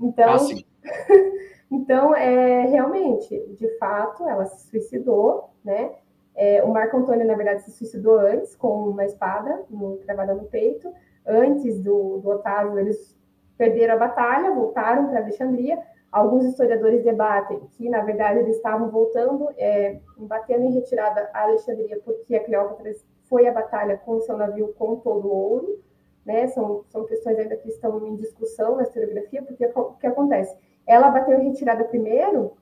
Então, 0.00 0.36
ah, 0.36 0.38
então 1.70 2.16
é, 2.16 2.62
realmente, 2.68 3.38
de 3.58 3.76
fato, 3.76 4.26
ela 4.26 4.46
se 4.46 4.70
suicidou, 4.70 5.50
né? 5.62 5.92
É, 6.34 6.64
o 6.64 6.72
Marco 6.72 6.96
Antônio, 6.96 7.26
na 7.26 7.34
verdade, 7.34 7.62
se 7.62 7.72
suicidou 7.72 8.18
antes 8.18 8.56
com 8.56 8.88
uma 8.88 9.04
espada 9.04 9.66
no, 9.68 9.98
cravada 9.98 10.34
no 10.34 10.44
peito. 10.44 10.90
Antes 11.26 11.78
do, 11.78 12.18
do 12.18 12.30
Otávio, 12.30 12.78
eles 12.78 13.14
perderam 13.62 13.94
a 13.94 13.98
batalha, 13.98 14.50
voltaram 14.50 15.06
para 15.06 15.20
Alexandria. 15.20 15.78
Alguns 16.10 16.44
historiadores 16.44 17.04
debatem 17.04 17.60
que, 17.76 17.88
na 17.88 18.00
verdade, 18.00 18.40
eles 18.40 18.56
estavam 18.56 18.90
voltando, 18.90 19.48
é, 19.56 20.00
batendo 20.18 20.64
em 20.64 20.72
retirada 20.72 21.30
a 21.32 21.42
Alexandria, 21.42 22.00
porque 22.04 22.34
a 22.34 22.44
Cleópatra 22.44 22.90
foi 23.28 23.46
à 23.46 23.52
batalha 23.52 23.96
com 23.98 24.20
seu 24.20 24.36
navio 24.36 24.74
com 24.76 24.96
todo 24.96 25.28
o 25.28 25.32
ouro. 25.32 25.80
Né? 26.26 26.48
São, 26.48 26.84
são 26.88 27.04
questões 27.06 27.38
ainda 27.38 27.56
que 27.56 27.68
estão 27.68 28.04
em 28.04 28.16
discussão 28.16 28.76
na 28.76 28.82
historiografia, 28.82 29.42
porque 29.44 29.64
o 29.64 29.92
que 29.92 30.08
acontece? 30.08 30.56
Ela 30.84 31.08
bateu 31.08 31.38
em 31.38 31.50
retirada 31.50 31.84
primeiro, 31.84 32.56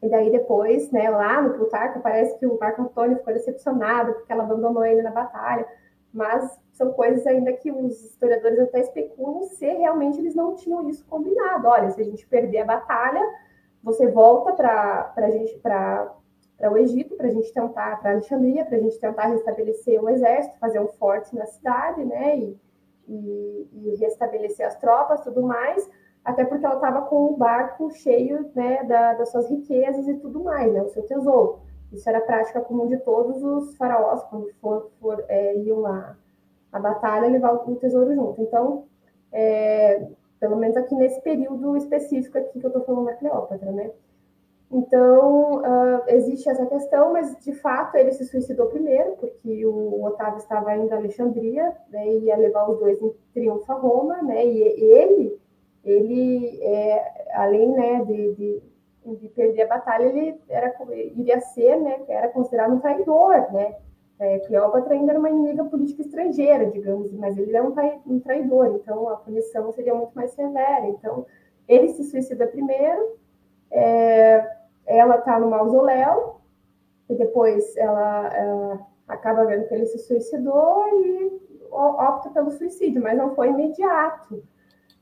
e 0.00 0.08
daí 0.08 0.30
depois, 0.30 0.92
né, 0.92 1.10
lá 1.10 1.42
no 1.42 1.54
Plutarco, 1.54 2.00
parece 2.00 2.38
que 2.38 2.46
o 2.46 2.58
Marco 2.58 2.82
Antônio 2.82 3.16
ficou 3.16 3.32
decepcionado 3.32 4.12
porque 4.12 4.32
ela 4.32 4.44
abandonou 4.44 4.84
ele 4.84 5.02
na 5.02 5.10
batalha 5.10 5.66
mas 6.16 6.58
são 6.72 6.92
coisas 6.92 7.26
ainda 7.26 7.52
que 7.52 7.70
os 7.70 8.02
historiadores 8.02 8.58
até 8.58 8.80
especulam 8.80 9.42
se 9.42 9.66
realmente 9.66 10.18
eles 10.18 10.34
não 10.34 10.54
tinham 10.54 10.88
isso 10.88 11.04
combinado. 11.06 11.68
Olha, 11.68 11.90
se 11.90 12.00
a 12.00 12.04
gente 12.04 12.26
perder 12.26 12.60
a 12.60 12.64
batalha, 12.64 13.22
você 13.82 14.08
volta 14.08 14.52
para 14.54 15.30
gente 15.30 15.58
para 15.58 16.10
o 16.70 16.78
Egito 16.78 17.16
para 17.16 17.26
a 17.26 17.30
gente 17.30 17.52
tentar 17.52 18.00
para 18.00 18.12
Alexandria 18.12 18.64
para 18.64 18.78
a 18.78 18.80
gente 18.80 18.98
tentar 18.98 19.26
restabelecer 19.26 20.02
um 20.02 20.08
exército, 20.08 20.58
fazer 20.58 20.80
um 20.80 20.88
forte 20.88 21.36
na 21.36 21.44
cidade, 21.44 22.02
né? 22.02 22.38
E, 22.38 22.58
e, 23.06 23.68
e 23.74 23.96
restabelecer 23.96 24.66
as 24.66 24.76
tropas, 24.76 25.20
tudo 25.20 25.42
mais. 25.42 25.88
Até 26.24 26.44
porque 26.44 26.64
ela 26.64 26.76
estava 26.76 27.02
com 27.02 27.26
o 27.26 27.36
barco 27.36 27.90
cheio, 27.90 28.50
né, 28.54 28.82
da, 28.82 29.14
das 29.14 29.30
suas 29.30 29.48
riquezas 29.48 30.08
e 30.08 30.14
tudo 30.14 30.42
mais, 30.42 30.72
né, 30.72 30.82
o 30.82 30.88
seu 30.88 31.04
tesouro. 31.04 31.60
Isso 31.92 32.08
era 32.08 32.20
prática 32.20 32.60
comum 32.60 32.86
de 32.86 32.96
todos 32.98 33.42
os 33.42 33.76
faraós, 33.76 34.22
quando 34.24 34.52
for, 34.60 34.90
for 35.00 35.24
é, 35.28 35.56
iam 35.58 35.86
à, 35.86 36.16
à 36.72 36.80
batalha, 36.80 37.28
levar 37.28 37.52
o 37.54 37.76
tesouro 37.76 38.14
junto. 38.14 38.42
Então, 38.42 38.84
é, 39.32 40.06
pelo 40.40 40.56
menos 40.56 40.76
aqui 40.76 40.94
nesse 40.94 41.20
período 41.22 41.76
específico 41.76 42.38
aqui 42.38 42.58
que 42.58 42.66
eu 42.66 42.68
estou 42.68 42.84
falando 42.84 43.06
da 43.06 43.14
Cleópatra, 43.14 43.72
né? 43.72 43.90
Então, 44.70 45.60
uh, 45.60 46.02
existe 46.08 46.48
essa 46.48 46.66
questão, 46.66 47.12
mas 47.12 47.36
de 47.44 47.52
fato 47.52 47.96
ele 47.96 48.10
se 48.12 48.24
suicidou 48.24 48.66
primeiro, 48.66 49.12
porque 49.12 49.64
o 49.64 50.04
Otávio 50.04 50.38
estava 50.38 50.76
indo 50.76 50.92
a 50.92 50.96
Alexandria, 50.96 51.72
né, 51.88 52.08
e 52.08 52.24
ia 52.24 52.36
levar 52.36 52.68
os 52.68 52.78
dois 52.80 53.00
em 53.00 53.14
triunfo 53.32 53.70
a 53.70 53.76
Roma, 53.76 54.22
né, 54.22 54.44
e 54.44 54.60
ele, 54.60 55.40
ele 55.84 56.60
é, 56.62 57.30
além 57.34 57.72
né, 57.72 58.04
de, 58.04 58.34
de 58.34 58.62
de 59.14 59.28
perder 59.28 59.62
a 59.62 59.68
batalha, 59.68 60.04
ele 60.04 60.40
era, 60.48 60.74
iria 60.90 61.40
ser, 61.40 61.76
né, 61.76 62.00
era 62.08 62.28
considerado 62.28 62.74
um 62.74 62.80
traidor, 62.80 63.52
né? 63.52 63.76
É, 64.18 64.38
Cleópatra 64.40 64.94
ainda 64.94 65.12
era 65.12 65.18
uma 65.18 65.28
inimiga 65.28 65.62
política 65.64 66.00
estrangeira, 66.00 66.64
digamos, 66.66 67.12
mas 67.12 67.36
ele 67.36 67.54
era 67.54 67.62
um, 67.62 68.18
traidor, 68.20 68.74
então 68.74 69.10
a 69.10 69.16
punição 69.16 69.70
seria 69.72 69.94
muito 69.94 70.12
mais 70.14 70.30
severa. 70.30 70.86
Então, 70.86 71.26
ele 71.68 71.88
se 71.88 72.02
suicida 72.04 72.46
primeiro, 72.46 73.18
é, 73.70 74.56
ela 74.86 75.16
está 75.16 75.38
no 75.38 75.50
mausoléu, 75.50 76.40
e 77.10 77.14
depois 77.14 77.76
ela, 77.76 78.34
ela, 78.34 78.86
acaba 79.06 79.44
vendo 79.44 79.68
que 79.68 79.74
ele 79.74 79.86
se 79.86 79.98
suicidou 79.98 80.88
e 80.88 81.40
opta 81.70 82.30
pelo 82.30 82.50
suicídio, 82.50 83.02
mas 83.02 83.16
não 83.16 83.34
foi 83.34 83.48
imediato. 83.48 84.42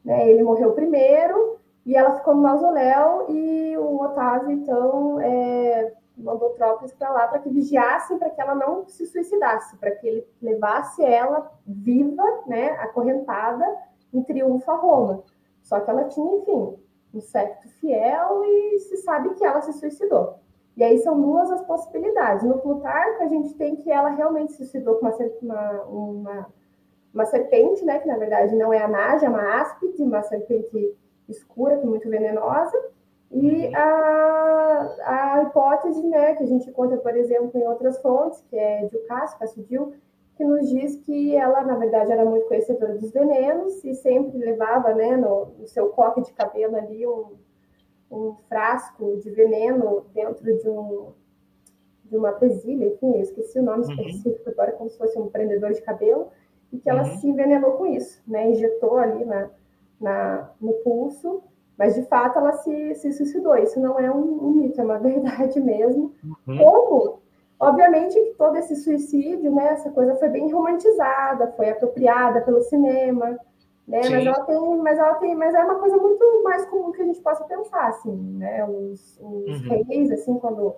Né? 0.05 0.29
Ele 0.29 0.43
morreu 0.43 0.73
primeiro, 0.73 1.59
e 1.87 1.95
ela 1.97 2.17
ficou 2.17 2.35
no 2.35 2.43
mausoléu 2.43 3.27
e 3.29 3.77
o 3.77 4.01
Otávio, 4.01 4.51
então, 4.51 5.21
é, 5.21 5.93
mandou 6.17 6.51
tropas 6.51 6.93
para 6.93 7.11
lá 7.11 7.29
para 7.29 7.41
que 7.41 7.51
vigiassem 7.51 8.19
para 8.19 8.31
que 8.31 8.41
ela 8.41 8.55
não 8.55 8.87
se 8.89 9.07
suicidasse, 9.07 9.77
para 9.77 9.91
que 9.91 10.07
ele 10.07 10.27
levasse 10.41 11.05
ela 11.05 11.51
viva, 11.67 12.25
né, 12.47 12.71
acorrentada, 12.81 13.67
em 14.13 14.23
triunfo 14.23 14.71
a 14.71 14.77
Roma. 14.77 15.23
Só 15.63 15.81
que 15.81 15.91
ela 15.91 16.05
tinha, 16.05 16.37
enfim, 16.37 16.75
um 17.13 17.21
secto 17.21 17.69
fiel 17.81 18.45
e 18.45 18.79
se 18.81 18.97
sabe 18.99 19.35
que 19.35 19.45
ela 19.45 19.61
se 19.61 19.73
suicidou. 19.75 20.39
E 20.77 20.83
aí 20.83 20.99
são 20.99 21.21
duas 21.21 21.51
as 21.51 21.63
possibilidades. 21.63 22.45
No 22.45 22.59
Plutarco, 22.59 23.23
a 23.23 23.29
gente 23.29 23.55
tem 23.55 23.77
que 23.77 23.91
ela 23.91 24.11
realmente 24.11 24.53
se 24.53 24.59
suicidou 24.59 24.97
com 24.97 25.07
uma, 25.43 25.83
uma, 25.83 26.47
uma 27.13 27.25
serpente, 27.27 27.85
né, 27.85 27.99
que 27.99 28.09
na 28.09 28.17
verdade 28.17 28.57
não 28.57 28.73
é 28.73 28.83
a 28.83 28.89
Naja, 28.89 29.27
é 29.27 29.29
uma 29.29 29.61
áspide, 29.61 30.03
uma 30.03 30.23
serpente 30.23 30.97
escura, 31.29 31.79
que 31.79 31.85
é 31.85 31.89
muito 31.89 32.09
venenosa, 32.09 32.77
e 33.31 33.67
uhum. 33.67 33.77
a, 33.77 34.97
a 35.05 35.43
hipótese 35.43 36.07
né, 36.07 36.35
que 36.35 36.45
a 36.45 36.47
gente 36.47 36.71
encontra, 36.71 36.97
por 36.99 37.17
exemplo, 37.17 37.51
em 37.59 37.67
outras 37.67 38.01
fontes, 38.01 38.41
que 38.49 38.57
é 38.57 38.87
de 38.87 38.99
Cássio, 39.07 39.39
Cassidil, 39.39 39.93
que 40.37 40.45
nos 40.45 40.69
diz 40.69 40.97
que 40.97 41.35
ela, 41.37 41.63
na 41.63 41.77
verdade, 41.77 42.13
era 42.13 42.25
muito 42.25 42.47
conhecedora 42.47 42.95
dos 42.95 43.11
venenos 43.13 43.85
e 43.85 43.95
sempre 43.95 44.39
levava 44.39 44.95
né, 44.95 45.17
no, 45.17 45.47
no 45.59 45.67
seu 45.67 45.89
coque 45.91 46.23
de 46.23 46.33
cabelo 46.33 46.77
ali 46.77 47.07
um, 47.07 47.37
um 48.11 48.35
frasco 48.49 49.17
de 49.19 49.31
veneno 49.31 50.07
dentro 50.13 50.45
de, 50.59 50.69
um, 50.69 51.13
de 52.05 52.17
uma 52.17 52.33
presilha, 52.33 52.87
enfim, 52.87 53.15
eu 53.15 53.23
esqueci 53.23 53.59
o 53.59 53.63
nome 53.63 53.85
uhum. 53.85 53.93
específico 53.93 54.51
agora, 54.51 54.73
como 54.73 54.91
se 54.91 54.99
fosse 54.99 55.19
um 55.19 55.29
prendedor 55.29 55.73
de 55.73 55.83
cabelo, 55.83 56.29
e 56.73 56.79
que 56.79 56.91
ela 56.91 57.03
uhum. 57.03 57.17
se 57.17 57.29
envenenou 57.29 57.73
com 57.73 57.87
isso, 57.87 58.23
né, 58.27 58.51
injetou 58.51 58.97
ali 58.97 59.25
na, 59.25 59.51
na, 60.01 60.51
no 60.61 60.73
pulso, 60.75 61.43
mas 61.79 61.95
de 61.95 62.03
fato 62.03 62.39
ela 62.39 62.53
se, 62.53 62.95
se 62.97 63.13
suicidou. 63.13 63.57
Isso 63.57 63.81
não 63.81 63.99
é 63.99 64.11
um, 64.11 64.47
um 64.47 64.51
mito, 64.53 64.81
é 64.81 64.85
uma 64.85 64.99
verdade 65.01 65.61
mesmo. 65.61 66.13
Uhum. 66.47 66.59
Como, 66.59 67.19
obviamente, 67.59 68.15
que 68.15 68.35
todo 68.35 68.57
esse 68.57 68.77
suicídio, 68.77 69.53
né, 69.53 69.69
essa 69.69 69.91
coisa 69.91 70.15
foi 70.17 70.29
bem 70.29 70.51
romantizada, 70.53 71.53
foi 71.53 71.71
apropriada 71.71 72.41
pelo 72.43 72.63
cinema, 72.63 73.39
né? 73.87 74.01
Mas 74.11 74.27
ela 74.27 74.45
tem, 74.45 74.77
mas 74.79 74.99
ela 74.99 75.15
tem, 75.17 75.35
mas 75.35 75.55
é 75.55 75.63
uma 75.63 75.79
coisa 75.79 75.97
muito 75.97 76.43
mais 76.43 76.65
comum 76.67 76.91
que 76.91 77.03
a 77.03 77.05
gente 77.05 77.21
possa 77.21 77.45
pensar, 77.45 77.89
assim, 77.89 78.13
né? 78.13 78.65
Os, 78.67 79.19
os 79.21 79.67
uhum. 79.67 79.85
reis, 79.89 80.11
assim, 80.11 80.39
quando 80.39 80.75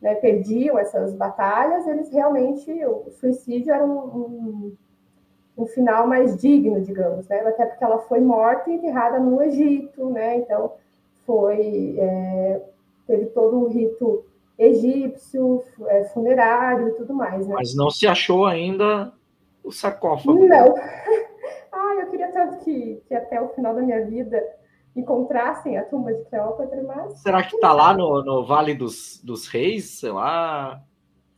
né, 0.00 0.14
perdiam 0.16 0.78
essas 0.78 1.14
batalhas, 1.14 1.86
eles 1.86 2.10
realmente, 2.10 2.70
o 2.84 3.10
suicídio 3.10 3.72
era 3.72 3.84
um, 3.84 3.98
um 3.98 4.76
um 5.56 5.66
final 5.66 6.06
mais 6.06 6.36
digno, 6.36 6.80
digamos, 6.80 7.28
né? 7.28 7.40
Até 7.40 7.66
porque 7.66 7.84
ela 7.84 7.98
foi 7.98 8.20
morta 8.20 8.70
e 8.70 8.74
enterrada 8.74 9.18
no 9.18 9.42
Egito, 9.42 10.10
né? 10.10 10.36
Então 10.36 10.72
foi 11.26 11.96
é, 11.98 12.60
teve 13.06 13.26
todo 13.26 13.58
um 13.58 13.68
rito 13.68 14.24
egípcio, 14.58 15.62
é, 15.86 16.04
funerário 16.04 16.88
e 16.88 16.92
tudo 16.92 17.14
mais, 17.14 17.46
né? 17.46 17.54
Mas 17.56 17.74
não 17.74 17.90
se 17.90 18.06
achou 18.06 18.46
ainda 18.46 19.12
o 19.62 19.72
sarcófago. 19.72 20.46
Não. 20.46 20.74
ah, 21.72 21.94
eu 22.00 22.10
queria 22.10 22.30
tanto 22.30 22.58
que, 22.58 23.02
que 23.06 23.14
até 23.14 23.40
o 23.40 23.48
final 23.48 23.74
da 23.74 23.82
minha 23.82 24.04
vida 24.04 24.42
encontrassem 24.94 25.76
a 25.76 25.84
tumba 25.84 26.12
de 26.14 26.24
Cleópatra, 26.24 26.82
mas... 26.84 27.18
Será 27.18 27.42
que 27.42 27.56
está 27.56 27.72
lá 27.72 27.92
no, 27.92 28.22
no 28.22 28.46
Vale 28.46 28.74
dos, 28.74 29.20
dos 29.24 29.48
Reis, 29.48 29.98
sei 29.98 30.12
lá? 30.12 30.80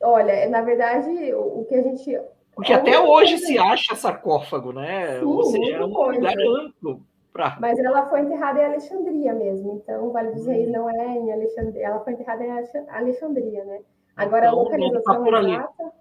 Olha, 0.03 0.47
na 0.51 0.61
verdade, 0.61 1.33
o, 1.33 1.61
o 1.61 1.67
que 1.67 1.75
a 1.75 1.83
gente... 1.83 2.21
Porque 2.57 2.73
até 2.73 2.99
hoje 2.99 3.39
se 3.39 3.59
acha 3.59 3.95
sarcófago, 3.95 4.73
né? 4.73 5.21
Sim, 5.21 5.27
Ou 5.27 5.45
seja, 5.45 5.77
é 5.77 5.85
um 5.85 5.89
lugar 5.89 6.35
amplo 6.35 7.03
Pra... 7.37 7.55
Mas 7.61 7.79
ela 7.79 8.07
foi 8.07 8.23
enterrada 8.23 8.59
em 8.63 8.65
Alexandria 8.65 9.35
mesmo, 9.35 9.75
então 9.75 10.07
o 10.07 10.11
Vale 10.11 10.31
dos 10.31 10.47
Reis 10.47 10.71
hum. 10.71 10.73
não 10.73 10.89
é 10.89 11.19
em 11.19 11.31
Alexandria, 11.31 11.89
ela 11.89 12.01
foi 12.01 12.15
enterrada 12.15 12.43
em 12.43 12.51
Alexandria, 12.89 13.63
né? 13.63 13.81
Agora 14.17 14.47
então, 14.47 14.59
a 14.59 14.63
localização 14.63 15.23
tá 15.23 15.43
exata. 15.43 15.93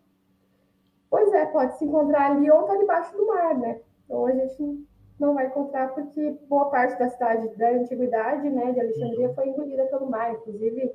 Pois 1.10 1.34
é, 1.34 1.46
pode 1.48 1.78
se 1.78 1.84
encontrar 1.84 2.32
ali 2.32 2.50
ou 2.50 2.64
tá 2.64 2.78
debaixo 2.78 3.18
do 3.18 3.28
mar, 3.28 3.54
né? 3.58 3.82
Então 4.06 4.26
a 4.26 4.32
gente 4.32 4.88
não 5.20 5.34
vai 5.34 5.48
encontrar 5.48 5.94
porque 5.94 6.40
boa 6.48 6.70
parte 6.70 6.98
da 6.98 7.10
cidade 7.10 7.50
da 7.58 7.70
antiguidade, 7.70 8.50
né, 8.50 8.72
de 8.72 8.80
Alexandria 8.80 9.34
foi 9.34 9.50
engolida 9.50 9.84
pelo 9.88 10.10
mar, 10.10 10.32
inclusive, 10.32 10.94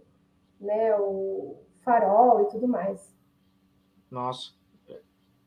né, 0.59 0.97
o 0.97 1.57
farol 1.82 2.41
e 2.41 2.45
tudo 2.47 2.66
mais. 2.66 3.15
Nossa, 4.11 4.55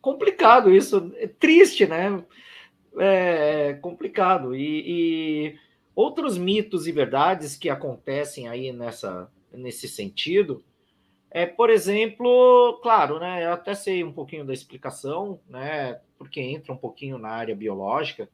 complicado 0.04 0.70
isso, 0.70 1.12
é 1.16 1.28
triste, 1.28 1.88
né? 1.88 2.24
é 2.98 3.74
complicado. 3.82 4.56
E, 4.56 4.84
e, 4.86 5.60
outros 5.96 6.38
mitos 6.38 6.86
e 6.86 6.92
verdades 6.92 7.56
que 7.56 7.70
acontecem 7.70 8.48
aí 8.48 8.72
nessa, 8.72 9.32
nesse 9.52 9.88
sentido 9.88 10.64
é, 11.32 11.48
por 11.48 11.72
exemplo, 11.72 12.80
claro, 12.84 13.20
né? 13.20 13.44
Eu 13.44 13.54
até 13.54 13.74
sei 13.74 14.04
um 14.04 14.14
pouquinho 14.14 14.46
da 14.46 14.54
explicação, 14.54 15.40
né? 15.50 16.00
Porque 16.16 16.40
entra 16.40 16.72
um 16.72 16.78
pouquinho 16.78 17.18
na 17.18 17.30
área 17.30 17.56
biológica, 17.56 18.30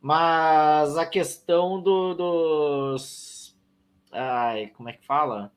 mas 0.00 0.96
a 0.96 1.04
questão 1.04 1.82
do, 1.82 2.14
dos. 2.14 3.54
Ai, 4.10 4.68
como 4.68 4.88
é 4.88 4.94
que 4.94 5.04
fala? 5.04 5.52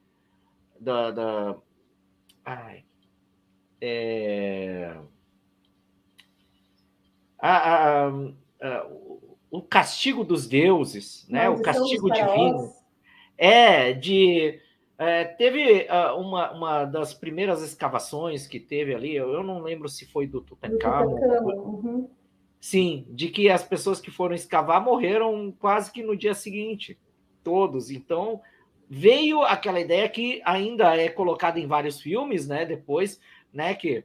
Da. 0.77 1.11
da 1.11 1.55
ai. 2.43 2.83
É 3.79 4.97
a, 7.47 8.07
a, 8.07 8.09
a, 8.61 8.87
o 9.49 9.61
castigo 9.61 10.23
dos 10.23 10.47
deuses, 10.47 11.25
né? 11.29 11.49
o 11.49 11.61
castigo 11.61 12.11
divino. 12.11 12.73
É, 13.37 13.93
de. 13.93 14.59
É, 14.99 15.23
teve 15.23 15.87
uh, 15.87 16.19
uma, 16.19 16.51
uma 16.51 16.85
das 16.85 17.13
primeiras 17.13 17.61
escavações 17.61 18.47
que 18.47 18.59
teve 18.59 18.95
ali, 18.95 19.15
eu, 19.15 19.31
eu 19.31 19.43
não 19.43 19.61
lembro 19.61 19.87
se 19.87 20.07
foi 20.07 20.25
do 20.25 20.41
Tutankhamon. 20.41 21.13
Uhum. 21.13 22.09
Sim, 22.59 23.05
de 23.11 23.29
que 23.29 23.47
as 23.47 23.63
pessoas 23.63 24.01
que 24.01 24.09
foram 24.09 24.33
escavar 24.33 24.83
morreram 24.83 25.53
quase 25.59 25.91
que 25.91 26.01
no 26.01 26.17
dia 26.17 26.33
seguinte, 26.33 26.97
todos. 27.43 27.91
Então, 27.91 28.41
veio 28.89 29.43
aquela 29.43 29.79
ideia 29.79 30.09
que 30.09 30.41
ainda 30.43 30.97
é 30.97 31.09
colocada 31.09 31.59
em 31.59 31.67
vários 31.67 32.01
filmes, 32.01 32.47
né? 32.47 32.65
Depois, 32.65 33.21
né? 33.53 33.75
Que 33.75 34.03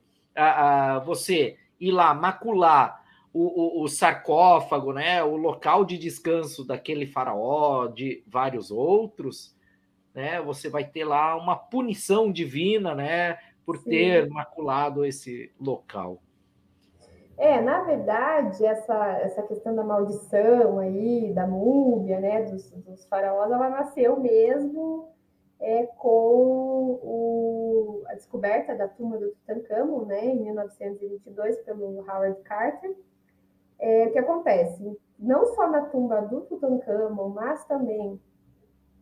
você 1.07 1.57
ir 1.81 1.91
lá 1.91 2.13
macular 2.13 3.02
o, 3.33 3.81
o, 3.81 3.85
o, 3.85 3.89
sarcófago, 3.89 4.93
né, 4.93 5.23
o 5.23 5.37
local 5.37 5.85
de 5.85 5.97
descanso 5.97 6.67
daquele 6.67 7.07
faraó, 7.07 7.87
de 7.87 8.23
vários 8.27 8.71
outros, 8.71 9.57
né, 10.15 10.41
você 10.43 10.69
vai 10.69 10.85
ter 10.85 11.05
lá 11.05 11.37
uma 11.37 11.57
punição 11.57 12.31
divina, 12.31 12.95
né, 12.95 13.39
por 13.65 13.79
Sim. 13.79 13.91
ter 13.91 14.29
maculado 14.29 15.05
esse 15.05 15.51
local. 15.59 16.23
É, 17.39 17.61
na 17.61 17.83
verdade, 17.83 18.65
essa, 18.65 19.19
essa 19.19 19.43
questão 19.43 19.75
da 19.75 19.83
maldição 19.83 20.79
aí, 20.79 21.33
da 21.33 21.47
múmia, 21.47 22.21
né, 22.21 22.43
dos, 22.43 22.71
dos 22.71 23.05
faraós, 23.07 23.51
ela 23.51 23.71
nasceu 23.71 24.21
mesmo 24.21 25.09
é, 25.59 25.87
com 25.87 27.01
o, 27.03 28.03
a 28.09 28.15
descoberta 28.15 28.75
da 28.75 28.87
tumba 28.87 29.17
do 29.17 29.31
Tutankhamon, 29.31 30.05
né, 30.05 30.27
em 30.27 30.41
1922, 30.41 31.57
pelo 31.63 32.01
Howard 32.01 32.41
Carter, 32.43 32.95
é, 33.83 34.11
que 34.11 34.19
acontece? 34.19 34.97
Não 35.19 35.45
só 35.47 35.69
na 35.69 35.87
tumba 35.87 36.21
do 36.23 36.43
Tutankhamon, 36.43 37.31
mas 37.31 37.65
também 37.65 38.19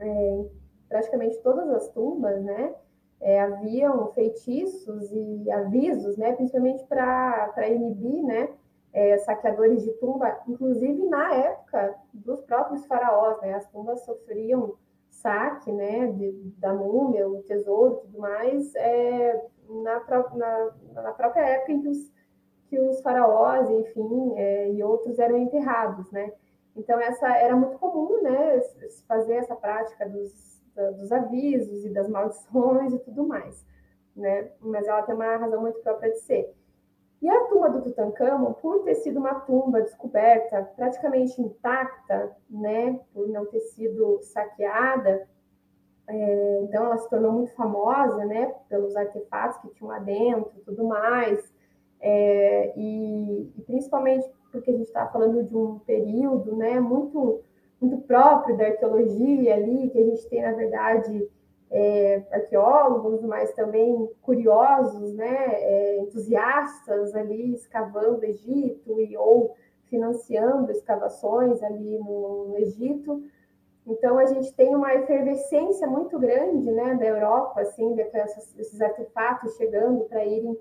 é, 0.01 0.45
praticamente 0.89 1.39
todas 1.43 1.69
as 1.69 1.89
tumbas, 1.91 2.43
né? 2.43 2.75
É, 3.21 3.43
haviam 3.43 4.11
feitiços 4.13 5.13
e 5.13 5.51
avisos, 5.51 6.17
né? 6.17 6.33
Principalmente 6.33 6.83
para 6.87 7.69
inibir, 7.69 8.25
né? 8.25 8.49
É, 8.93 9.19
saqueadores 9.19 9.85
de 9.85 9.93
tumba, 9.93 10.41
inclusive 10.49 11.07
na 11.07 11.35
época 11.35 11.95
dos 12.13 12.41
próprios 12.41 12.85
faraós, 12.87 13.39
né? 13.43 13.55
As 13.55 13.71
tumbas 13.71 14.03
sofriam 14.07 14.75
saque, 15.11 15.71
né? 15.71 16.07
De, 16.07 16.33
da 16.57 16.73
múmia, 16.73 17.29
o 17.29 17.43
tesouro, 17.43 17.97
tudo 17.97 18.19
mais, 18.19 18.75
é, 18.77 19.45
na, 19.69 20.03
na, 20.35 20.71
na 21.03 21.13
própria 21.13 21.43
época 21.43 21.73
em 21.73 21.83
que 21.83 21.89
os 21.89 22.11
que 22.71 22.79
os 22.79 23.03
faraós, 23.03 23.69
enfim, 23.69 24.33
é, 24.37 24.73
e 24.73 24.83
outros 24.83 25.19
eram 25.19 25.37
enterrados, 25.37 26.11
né? 26.13 26.33
Então 26.77 26.99
essa 27.01 27.29
era 27.37 27.57
muito 27.57 27.77
comum, 27.79 28.23
né, 28.23 28.61
fazer 29.09 29.35
essa 29.35 29.57
prática 29.57 30.09
dos, 30.09 30.63
dos 30.99 31.11
avisos 31.11 31.85
e 31.85 31.91
das 31.91 32.09
maldições 32.09 32.95
e 32.95 32.99
tudo 33.01 33.27
mais, 33.27 33.67
né? 34.15 34.53
Mas 34.61 34.87
ela 34.87 35.03
tem 35.03 35.17
uma 35.17 35.37
razão 35.37 35.61
muito 35.61 35.81
própria 35.81 36.13
de 36.13 36.21
ser. 36.21 36.55
E 37.21 37.29
a 37.29 37.45
tumba 37.47 37.69
do 37.69 37.83
Tutankhamon, 37.83 38.55
por 38.55 38.85
ter 38.85 38.95
sido 38.95 39.19
uma 39.19 39.41
tumba 39.41 39.83
descoberta 39.83 40.63
praticamente 40.75 41.43
intacta, 41.43 42.35
né, 42.49 42.99
por 43.13 43.29
não 43.29 43.45
ter 43.47 43.61
sido 43.61 44.21
saqueada, 44.23 45.29
é, 46.07 46.61
então 46.63 46.87
ela 46.87 46.97
se 46.97 47.11
tornou 47.11 47.33
muito 47.33 47.53
famosa, 47.55 48.25
né, 48.25 48.55
pelos 48.69 48.97
artefatos 48.97 49.59
que 49.59 49.69
tinham 49.75 49.89
lá 49.89 49.99
dentro, 49.99 50.61
tudo 50.65 50.85
mais. 50.85 51.53
É, 52.01 52.73
e, 52.77 53.53
e, 53.57 53.63
principalmente 53.63 54.27
porque 54.51 54.71
a 54.71 54.75
gente 54.75 54.87
está 54.87 55.07
falando 55.07 55.45
de 55.45 55.57
um 55.57 55.79
período 55.81 56.57
né, 56.57 56.81
muito, 56.81 57.43
muito 57.81 57.99
próprio 57.99 58.57
da 58.57 58.67
arqueologia 58.67 59.55
ali, 59.55 59.91
que 59.91 59.99
a 59.99 60.05
gente 60.05 60.29
tem, 60.29 60.43
na 60.43 60.53
verdade, 60.53 61.29
é, 61.71 62.23
arqueólogos, 62.33 63.23
mas 63.23 63.53
também 63.53 64.11
curiosos, 64.23 65.15
né, 65.15 65.47
é, 65.53 65.99
entusiastas 65.99 67.15
ali 67.15 67.55
escavando 67.55 68.25
Egito 68.25 69.01
e 69.01 69.17
ou 69.17 69.55
financiando 69.85 70.71
escavações 70.71 71.63
ali 71.63 71.99
no, 71.99 72.49
no 72.49 72.59
Egito. 72.59 73.23
Então 73.87 74.19
a 74.19 74.27
gente 74.27 74.55
tem 74.55 74.75
uma 74.75 74.95
efervescência 74.95 75.87
muito 75.87 76.19
grande, 76.19 76.71
né, 76.71 76.95
da 76.95 77.07
Europa, 77.07 77.61
assim, 77.61 77.95
desses 77.95 78.81
artefatos 78.81 79.57
chegando 79.57 80.05
para 80.05 80.25
irem 80.25 80.57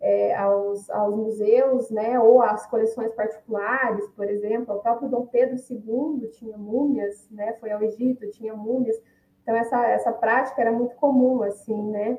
é, 0.00 0.34
aos, 0.34 0.88
aos, 0.90 1.14
museus, 1.14 1.90
né, 1.90 2.18
ou 2.18 2.42
às 2.42 2.66
coleções 2.66 3.12
particulares, 3.12 4.08
por 4.10 4.28
exemplo, 4.28 4.74
o 4.74 4.80
próprio 4.80 5.10
Dom 5.10 5.26
Pedro 5.26 5.56
II 5.56 6.28
tinha 6.30 6.56
múmias, 6.56 7.28
né, 7.30 7.52
foi 7.60 7.70
ao 7.70 7.82
Egito, 7.82 8.30
tinha 8.30 8.54
múmias, 8.54 8.96
então 9.42 9.54
essa, 9.54 9.86
essa 9.86 10.12
prática 10.12 10.60
era 10.60 10.72
muito 10.72 10.94
comum, 10.96 11.42
assim, 11.42 11.90
né, 11.90 12.18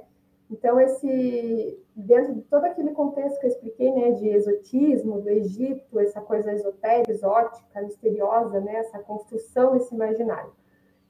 então 0.49 0.79
esse, 0.79 1.81
dentro 1.95 2.35
de 2.35 2.41
todo 2.41 2.65
aquele 2.65 2.91
contexto 2.91 3.39
que 3.39 3.47
eu 3.47 3.51
expliquei, 3.51 3.91
né, 3.91 4.11
de 4.11 4.29
exotismo 4.29 5.21
do 5.21 5.29
Egito, 5.29 5.99
essa 5.99 6.21
coisa 6.21 6.53
esotérica, 6.53 7.11
exótica, 7.11 7.81
misteriosa, 7.81 8.59
né, 8.59 8.75
essa 8.75 8.99
construção 8.99 9.73
desse 9.73 9.95
imaginário. 9.95 10.51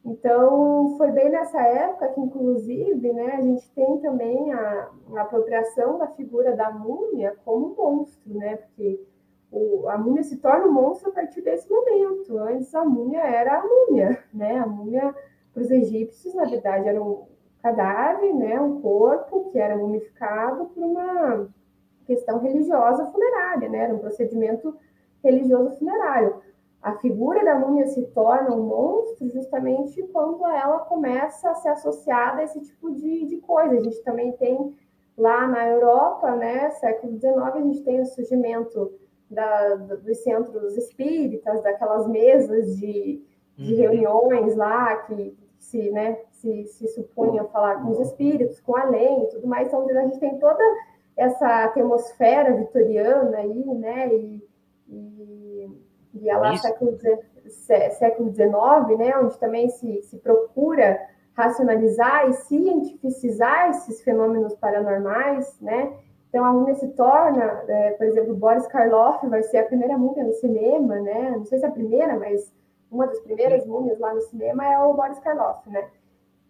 Então, 0.03 0.95
foi 0.98 1.11
bem 1.11 1.30
nessa 1.30 1.61
época 1.61 2.07
que, 2.10 2.19
inclusive, 2.19 3.14
né, 3.14 3.36
a 3.36 3.41
gente 3.41 3.69
tem 3.72 3.99
também 3.99 4.52
a, 4.52 4.90
a 5.15 5.22
apropriação 5.22 5.99
da 5.99 6.07
figura 6.07 6.56
da 6.56 6.72
múmia 6.72 7.36
como 7.45 7.76
monstro, 7.76 8.34
né, 8.34 8.56
porque 8.56 8.99
o, 9.52 9.88
a 9.90 9.98
múmia 9.98 10.23
se 10.23 10.38
torna 10.38 10.65
um 10.65 10.72
monstro 10.72 11.10
a 11.10 11.14
partir 11.14 11.41
desse 11.41 11.69
momento. 11.69 12.36
Antes, 12.38 12.73
a 12.73 12.84
múmia 12.84 13.19
era 13.19 13.60
a 13.60 13.64
múmia, 13.64 14.23
né, 14.34 14.57
a 14.57 14.65
múmia 14.65 15.14
para 15.53 15.61
os 15.61 15.69
egípcios, 15.69 16.34
na 16.34 16.45
verdade, 16.45 16.88
era 16.88 17.02
um 17.02 17.28
cadáver, 17.61 18.34
né, 18.34 18.60
um 18.60 18.82
corpo 18.82 19.52
que 19.52 19.60
era 19.60 19.78
mumificado 19.78 20.65
por 20.65 20.84
uma 20.84 21.48
questão 22.07 22.40
religiosa 22.40 23.06
funerária, 23.06 23.69
né, 23.69 23.80
era 23.84 23.94
um 23.94 23.99
procedimento 23.99 24.76
religioso 25.23 25.78
funerário 25.78 26.41
a 26.81 26.93
figura 26.97 27.43
da 27.45 27.59
múmia 27.59 27.85
se 27.87 28.01
torna 28.07 28.55
um 28.55 28.63
monstro 28.63 29.29
justamente 29.29 30.01
quando 30.07 30.45
ela 30.47 30.79
começa 30.79 31.51
a 31.51 31.55
ser 31.55 31.69
associada 31.69 32.41
a 32.41 32.43
esse 32.43 32.59
tipo 32.61 32.91
de, 32.91 33.25
de 33.25 33.37
coisa. 33.37 33.75
A 33.75 33.79
gente 33.79 34.01
também 34.03 34.31
tem 34.33 34.75
lá 35.17 35.47
na 35.47 35.67
Europa, 35.67 36.35
né, 36.35 36.71
século 36.71 37.19
XIX, 37.19 37.35
a 37.37 37.61
gente 37.61 37.83
tem 37.83 38.01
o 38.01 38.05
surgimento 38.05 38.91
da, 39.29 39.75
dos 39.75 40.17
centros 40.23 40.75
espíritas, 40.75 41.61
daquelas 41.61 42.07
mesas 42.07 42.75
de, 42.77 43.23
de 43.55 43.73
uhum. 43.73 43.79
reuniões 43.79 44.55
lá 44.55 44.95
que 45.03 45.37
se, 45.59 45.91
né, 45.91 46.17
se, 46.31 46.65
se 46.65 46.87
supunha 46.87 47.43
falar 47.45 47.81
com 47.83 47.91
os 47.91 47.99
espíritos, 47.99 48.59
com 48.59 48.75
além 48.75 49.23
e 49.23 49.29
tudo 49.29 49.47
mais. 49.47 49.67
Então, 49.67 49.87
a 49.87 50.01
gente 50.07 50.19
tem 50.19 50.39
toda 50.39 50.63
essa 51.15 51.65
atmosfera 51.65 52.55
vitoriana 52.55 53.37
aí, 53.37 53.65
né? 53.75 54.13
E, 54.13 54.43
e, 54.89 55.51
e 56.13 56.29
é 56.29 56.38
lá 56.38 56.55
século, 56.57 56.97
século 57.97 58.33
XIX, 58.33 58.97
né? 58.97 59.17
Onde 59.17 59.38
também 59.39 59.69
se, 59.69 60.01
se 60.03 60.17
procura 60.17 60.99
racionalizar 61.33 62.29
e 62.29 62.33
cientificizar 62.33 63.69
esses 63.69 64.01
fenômenos 64.01 64.55
paranormais, 64.55 65.57
né? 65.61 65.93
Então, 66.29 66.45
a 66.45 66.53
múmia 66.53 66.75
se 66.75 66.88
torna, 66.89 67.43
é, 67.67 67.91
por 67.91 68.05
exemplo, 68.05 68.33
Boris 68.33 68.65
Karloff 68.67 69.25
vai 69.27 69.43
ser 69.43 69.57
a 69.57 69.65
primeira 69.65 69.97
múmia 69.97 70.23
no 70.23 70.33
cinema, 70.33 70.99
né? 70.99 71.31
Não 71.31 71.45
sei 71.45 71.59
se 71.59 71.65
é 71.65 71.67
a 71.67 71.71
primeira, 71.71 72.17
mas 72.17 72.53
uma 72.89 73.07
das 73.07 73.19
primeiras 73.19 73.65
múmias 73.65 73.99
lá 73.99 74.13
no 74.13 74.21
cinema 74.21 74.65
é 74.65 74.79
o 74.79 74.93
Boris 74.93 75.19
Karloff, 75.19 75.69
né? 75.69 75.89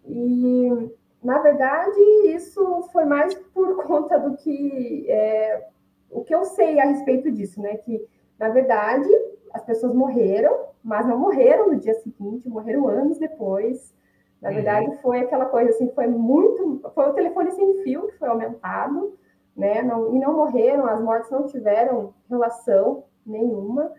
E, 0.05 0.91
na 1.23 1.39
verdade, 1.39 1.99
isso 2.27 2.83
foi 2.91 3.05
mais 3.05 3.33
por 3.33 3.77
conta 3.85 4.19
do 4.19 4.35
que... 4.37 5.05
É, 5.09 5.67
o 6.11 6.23
que 6.23 6.35
eu 6.35 6.43
sei 6.43 6.79
a 6.79 6.85
respeito 6.85 7.31
disso, 7.31 7.61
né? 7.61 7.77
Que, 7.77 8.05
na 8.37 8.49
verdade, 8.49 9.09
as 9.53 9.63
pessoas 9.63 9.93
morreram, 9.93 10.67
mas 10.83 11.05
não 11.05 11.17
morreram 11.17 11.69
no 11.69 11.79
dia 11.79 11.93
seguinte, 11.95 12.49
morreram 12.49 12.87
anos 12.87 13.17
depois. 13.17 13.93
Na 14.41 14.49
uhum. 14.49 14.55
verdade, 14.55 14.97
foi 15.01 15.19
aquela 15.19 15.45
coisa 15.45 15.69
assim, 15.71 15.89
foi 15.93 16.07
muito... 16.07 16.81
Foi 16.93 17.09
o 17.09 17.13
telefone 17.13 17.51
sem 17.51 17.83
fio 17.83 18.07
que 18.07 18.17
foi 18.17 18.27
aumentado, 18.27 19.17
né? 19.55 19.81
Não, 19.81 20.15
e 20.15 20.19
não 20.19 20.35
morreram, 20.35 20.87
as 20.87 21.01
mortes 21.01 21.29
não 21.29 21.45
tiveram 21.45 22.13
relação 22.29 23.03
nenhuma, 23.25 23.91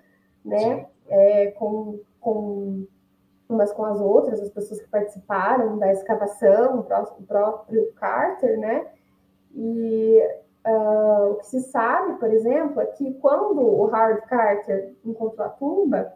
né? 0.45 0.87
É, 1.09 1.51
com, 1.53 2.01
com 2.21 2.87
umas 3.49 3.73
com 3.73 3.85
as 3.85 4.01
outras, 4.01 4.41
as 4.41 4.51
pessoas 4.51 4.81
que 4.81 4.89
participaram 4.89 5.79
da 5.79 5.93
escavação, 5.93 6.81
o 6.81 6.85
próprio, 6.85 7.17
o 7.19 7.27
próprio 7.27 7.93
Carter, 7.95 8.59
né? 8.59 8.87
E 9.55 10.21
uh, 10.67 11.33
o 11.33 11.35
que 11.37 11.47
se 11.47 11.61
sabe, 11.61 12.19
por 12.19 12.33
exemplo, 12.33 12.81
é 12.81 12.87
que 12.87 13.15
quando 13.15 13.61
o 13.61 13.85
Howard 13.87 14.23
Carter 14.27 14.95
encontrou 15.05 15.47
a 15.47 15.51
tumba, 15.51 16.13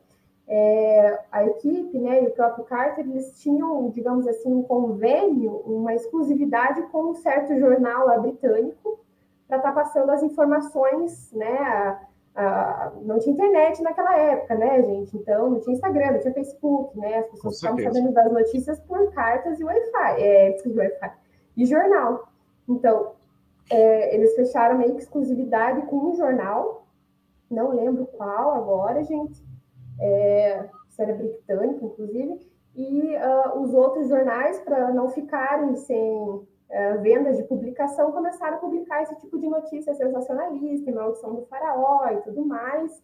é, 0.49 1.19
a 1.33 1.45
equipe, 1.45 1.99
né, 1.99 2.23
e 2.23 2.29
o 2.29 2.31
próprio 2.31 2.65
Carter, 2.65 3.05
eles 3.05 3.41
tinham, 3.41 3.91
digamos 3.91 4.27
assim, 4.29 4.53
um 4.53 4.63
convênio, 4.63 5.51
uma 5.67 5.93
exclusividade 5.95 6.83
com 6.93 7.11
um 7.11 7.15
certo 7.15 7.59
jornal 7.59 8.07
lá 8.07 8.19
britânico, 8.19 9.01
para 9.49 9.59
estar 9.59 9.73
tá 9.73 9.83
passando 9.83 10.11
as 10.11 10.23
informações, 10.23 11.33
né? 11.33 11.59
A, 11.59 12.01
a, 12.35 12.93
não 13.03 13.19
tinha 13.19 13.35
internet 13.35 13.83
naquela 13.83 14.17
época, 14.17 14.55
né, 14.57 14.83
gente? 14.83 15.17
Então 15.17 15.51
não 15.51 15.61
tinha 15.61 15.75
Instagram, 15.75 16.13
não 16.13 16.21
tinha 16.21 16.35
Facebook, 16.35 16.99
né? 16.99 17.19
As 17.19 17.31
pessoas 17.31 17.55
estavam 17.55 17.79
sabendo 17.79 18.13
das 18.13 18.33
notícias 18.33 18.81
por 18.81 19.13
cartas 19.13 19.59
e 19.61 19.65
Wi-Fi, 19.65 20.21
é, 20.21 20.57
Wi-Fi 20.67 21.13
e 21.57 21.65
jornal. 21.65 22.29
Então 22.69 23.13
é, 23.71 24.15
eles 24.15 24.35
fecharam 24.35 24.79
meio 24.79 24.95
que 24.95 25.03
exclusividade 25.03 25.83
com 25.87 25.97
um 25.97 26.15
jornal, 26.15 26.87
não 27.51 27.71
lembro 27.71 28.07
qual 28.07 28.53
agora, 28.53 29.03
gente. 29.03 29.45
É, 29.99 30.69
se 30.91 31.03
era 31.03 31.15
britânico, 31.15 31.87
inclusive, 31.87 32.41
e 32.75 33.17
uh, 33.17 33.59
os 33.61 33.73
outros 33.73 34.09
jornais, 34.09 34.59
para 34.61 34.93
não 34.93 35.09
ficarem 35.09 35.75
sem 35.77 36.19
uh, 36.19 37.01
vendas 37.01 37.37
de 37.37 37.45
publicação 37.45 38.13
começaram 38.13 38.57
a 38.57 38.61
publicar 38.61 39.03
esse 39.03 39.17
tipo 39.17 39.39
de 39.39 39.49
notícia 39.49 39.95
sensacionalista, 39.95 40.93
maldição 40.93 41.35
do 41.35 41.47
faraó 41.47 42.07
e 42.11 42.21
tudo 42.23 42.45
mais. 42.45 43.03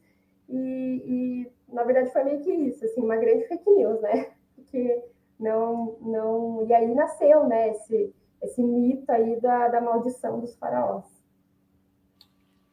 E, 0.48 1.02
e, 1.06 1.52
na 1.72 1.84
verdade 1.84 2.12
foi 2.12 2.24
meio 2.24 2.40
que 2.40 2.52
isso, 2.52 2.84
assim, 2.84 3.00
uma 3.00 3.16
grande 3.16 3.46
fake 3.46 3.70
news, 3.70 4.00
né? 4.02 4.28
Porque 4.54 5.02
não, 5.40 5.96
não, 6.00 6.66
e 6.66 6.74
aí 6.74 6.94
nasceu, 6.94 7.44
né, 7.44 7.70
esse, 7.70 8.14
esse 8.42 8.62
mito 8.62 9.10
aí 9.10 9.40
da, 9.40 9.68
da 9.68 9.80
maldição 9.80 10.40
dos 10.40 10.54
faraós. 10.56 11.04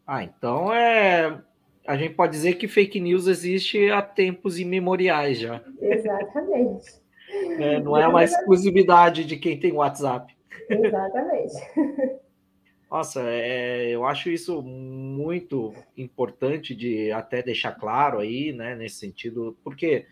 Ah, 0.06 0.24
então 0.24 0.74
é, 0.74 1.42
a 1.86 1.96
gente 1.96 2.16
pode 2.16 2.32
dizer 2.32 2.56
que 2.56 2.68
fake 2.68 3.00
news 3.00 3.28
existe 3.28 3.90
há 3.92 4.02
tempos 4.02 4.60
imemoriais 4.60 5.40
já. 5.40 5.62
Exatamente. 5.82 7.00
É, 7.60 7.80
não 7.80 7.96
é 7.96 8.08
uma 8.08 8.24
exclusividade 8.24 9.24
de 9.24 9.38
quem 9.38 9.60
tem 9.60 9.72
WhatsApp. 9.72 10.36
Exatamente. 10.68 11.54
Nossa, 12.90 13.22
é, 13.24 13.92
eu 13.92 14.04
acho 14.04 14.32
isso 14.32 14.64
muito 14.64 15.76
importante 15.96 16.74
de 16.74 17.12
até 17.12 17.44
deixar 17.44 17.74
claro 17.74 18.18
aí, 18.18 18.52
né, 18.52 18.74
nesse 18.74 18.96
sentido, 18.96 19.56
porque 19.64 20.08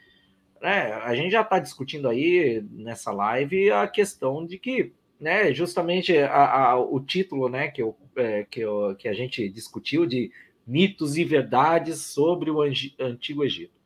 né, 0.61 0.93
a 0.93 1.15
gente 1.15 1.31
já 1.31 1.41
está 1.41 1.57
discutindo 1.57 2.07
aí 2.07 2.63
nessa 2.69 3.11
live 3.11 3.71
a 3.71 3.87
questão 3.87 4.45
de 4.45 4.59
que, 4.59 4.93
né, 5.19 5.53
justamente 5.53 6.17
a, 6.17 6.71
a, 6.71 6.79
o 6.79 6.99
título, 6.99 7.49
né, 7.49 7.69
que, 7.69 7.81
eu, 7.81 7.95
é, 8.15 8.43
que, 8.43 8.59
eu, 8.59 8.95
que 8.97 9.07
a 9.07 9.13
gente 9.13 9.49
discutiu 9.49 10.05
de 10.05 10.31
mitos 10.65 11.17
e 11.17 11.23
verdades 11.23 12.01
sobre 12.01 12.51
o 12.51 12.61
Antigo 12.61 13.43
Egito. 13.43 13.77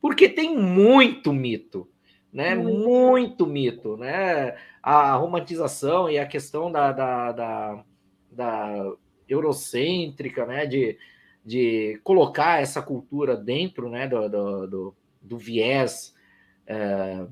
Porque 0.00 0.28
tem 0.28 0.56
muito 0.56 1.32
mito, 1.32 1.88
né? 2.32 2.54
Muito, 2.54 2.88
muito 2.88 3.46
mito, 3.46 3.96
né? 3.96 4.56
A 4.82 5.14
romantização 5.14 6.08
e 6.08 6.18
a 6.18 6.26
questão 6.26 6.70
da, 6.70 6.92
da, 6.92 7.32
da, 7.32 7.84
da 8.30 8.92
eurocêntrica, 9.28 10.46
né? 10.46 10.66
De, 10.66 10.98
de 11.44 12.00
colocar 12.02 12.62
essa 12.62 12.80
cultura 12.80 13.36
dentro, 13.36 13.90
né? 13.90 14.06
Do, 14.06 14.28
do, 14.28 14.66
do, 14.66 14.96
do 15.20 15.38
viés 15.38 16.14
é, 16.66 17.26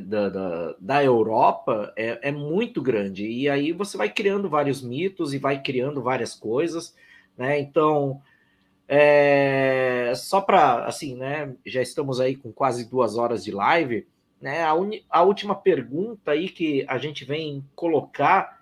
da, 0.00 0.28
da, 0.28 0.74
da, 0.78 1.04
Europa 1.04 1.92
é, 1.96 2.28
é 2.28 2.32
muito 2.32 2.82
grande. 2.82 3.26
E 3.26 3.48
aí 3.48 3.72
você 3.72 3.96
vai 3.96 4.10
criando 4.10 4.48
vários 4.48 4.82
mitos 4.82 5.32
e 5.32 5.38
vai 5.38 5.62
criando 5.62 6.02
várias 6.02 6.34
coisas, 6.34 6.94
né? 7.36 7.58
Então 7.58 8.20
é, 8.86 10.12
só 10.16 10.40
para, 10.40 10.84
assim, 10.86 11.14
né? 11.14 11.54
Já 11.64 11.82
estamos 11.82 12.20
aí 12.20 12.36
com 12.36 12.52
quase 12.52 12.88
duas 12.88 13.16
horas 13.16 13.44
de 13.44 13.52
live. 13.52 14.06
Né, 14.40 14.62
a, 14.62 14.72
uni, 14.72 15.04
a 15.10 15.22
última 15.22 15.54
pergunta 15.54 16.30
aí 16.30 16.48
que 16.48 16.84
a 16.86 16.96
gente 16.96 17.24
vem 17.24 17.64
colocar 17.74 18.60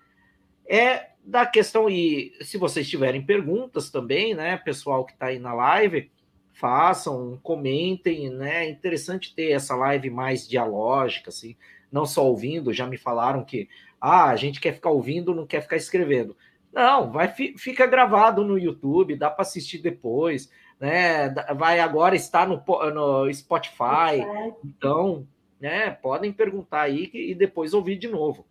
é 0.67 1.09
da 1.23 1.45
questão, 1.45 1.89
e 1.89 2.33
se 2.41 2.57
vocês 2.57 2.89
tiverem 2.89 3.21
perguntas 3.21 3.89
também, 3.91 4.33
né, 4.33 4.57
pessoal 4.57 5.05
que 5.05 5.11
está 5.11 5.27
aí 5.27 5.37
na 5.37 5.53
live, 5.53 6.09
façam, 6.57 7.39
comentem, 7.43 8.29
né? 8.29 8.65
É 8.65 8.69
interessante 8.69 9.33
ter 9.33 9.51
essa 9.51 9.75
live 9.75 10.09
mais 10.09 10.47
dialógica, 10.47 11.29
assim, 11.29 11.55
não 11.91 12.05
só 12.05 12.25
ouvindo, 12.25 12.73
já 12.73 12.87
me 12.87 12.97
falaram 12.97 13.43
que 13.43 13.69
ah, 14.01 14.29
a 14.29 14.35
gente 14.35 14.59
quer 14.59 14.73
ficar 14.73 14.89
ouvindo, 14.89 15.35
não 15.35 15.45
quer 15.45 15.61
ficar 15.61 15.75
escrevendo. 15.75 16.35
Não, 16.73 17.11
vai 17.11 17.27
fica 17.27 17.87
gravado 17.87 18.43
no 18.43 18.57
YouTube, 18.57 19.15
dá 19.15 19.29
para 19.29 19.43
assistir 19.43 19.79
depois, 19.79 20.51
né? 20.79 21.29
Vai 21.55 21.79
agora 21.79 22.15
estar 22.15 22.47
no, 22.47 22.63
no 22.93 23.33
Spotify. 23.33 24.25
Então, 24.63 25.27
né, 25.59 25.91
podem 25.91 26.31
perguntar 26.31 26.81
aí 26.81 27.09
e 27.13 27.35
depois 27.35 27.73
ouvir 27.73 27.97
de 27.97 28.07
novo. 28.07 28.45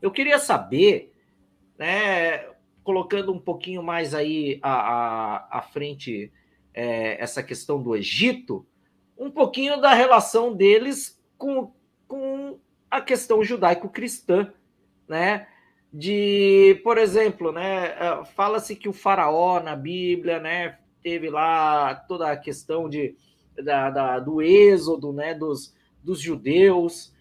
Eu 0.00 0.10
queria 0.10 0.38
saber, 0.38 1.12
né, 1.78 2.44
colocando 2.82 3.32
um 3.32 3.38
pouquinho 3.38 3.82
mais 3.82 4.14
aí 4.14 4.58
à, 4.62 4.72
à, 4.72 5.58
à 5.58 5.62
frente 5.62 6.32
é, 6.74 7.22
essa 7.22 7.42
questão 7.42 7.82
do 7.82 7.94
Egito, 7.94 8.66
um 9.18 9.30
pouquinho 9.30 9.80
da 9.80 9.94
relação 9.94 10.54
deles 10.54 11.20
com, 11.38 11.72
com 12.08 12.58
a 12.90 13.00
questão 13.00 13.42
judaico-cristã, 13.42 14.52
né? 15.08 15.46
de, 15.92 16.80
por 16.82 16.96
exemplo, 16.96 17.52
né, 17.52 17.88
é, 17.88 18.24
fala-se 18.34 18.74
que 18.74 18.88
o 18.88 18.92
faraó 18.94 19.60
na 19.60 19.76
Bíblia, 19.76 20.40
né, 20.40 20.78
teve 21.02 21.28
lá 21.28 21.94
toda 21.94 22.30
a 22.30 22.36
questão 22.36 22.88
de, 22.88 23.14
da, 23.62 23.90
da, 23.90 24.18
do 24.18 24.40
êxodo, 24.40 25.12
né, 25.12 25.34
dos, 25.34 25.74
dos 26.02 26.18
judeus. 26.18 27.12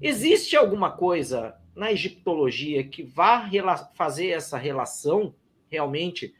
Existe 0.00 0.56
alguma 0.56 0.90
coisa 0.90 1.54
na 1.74 1.92
egiptologia 1.92 2.82
que 2.84 3.02
vá 3.02 3.50
fazer 3.94 4.28
essa 4.28 4.56
relação 4.56 5.34
realmente 5.68 6.34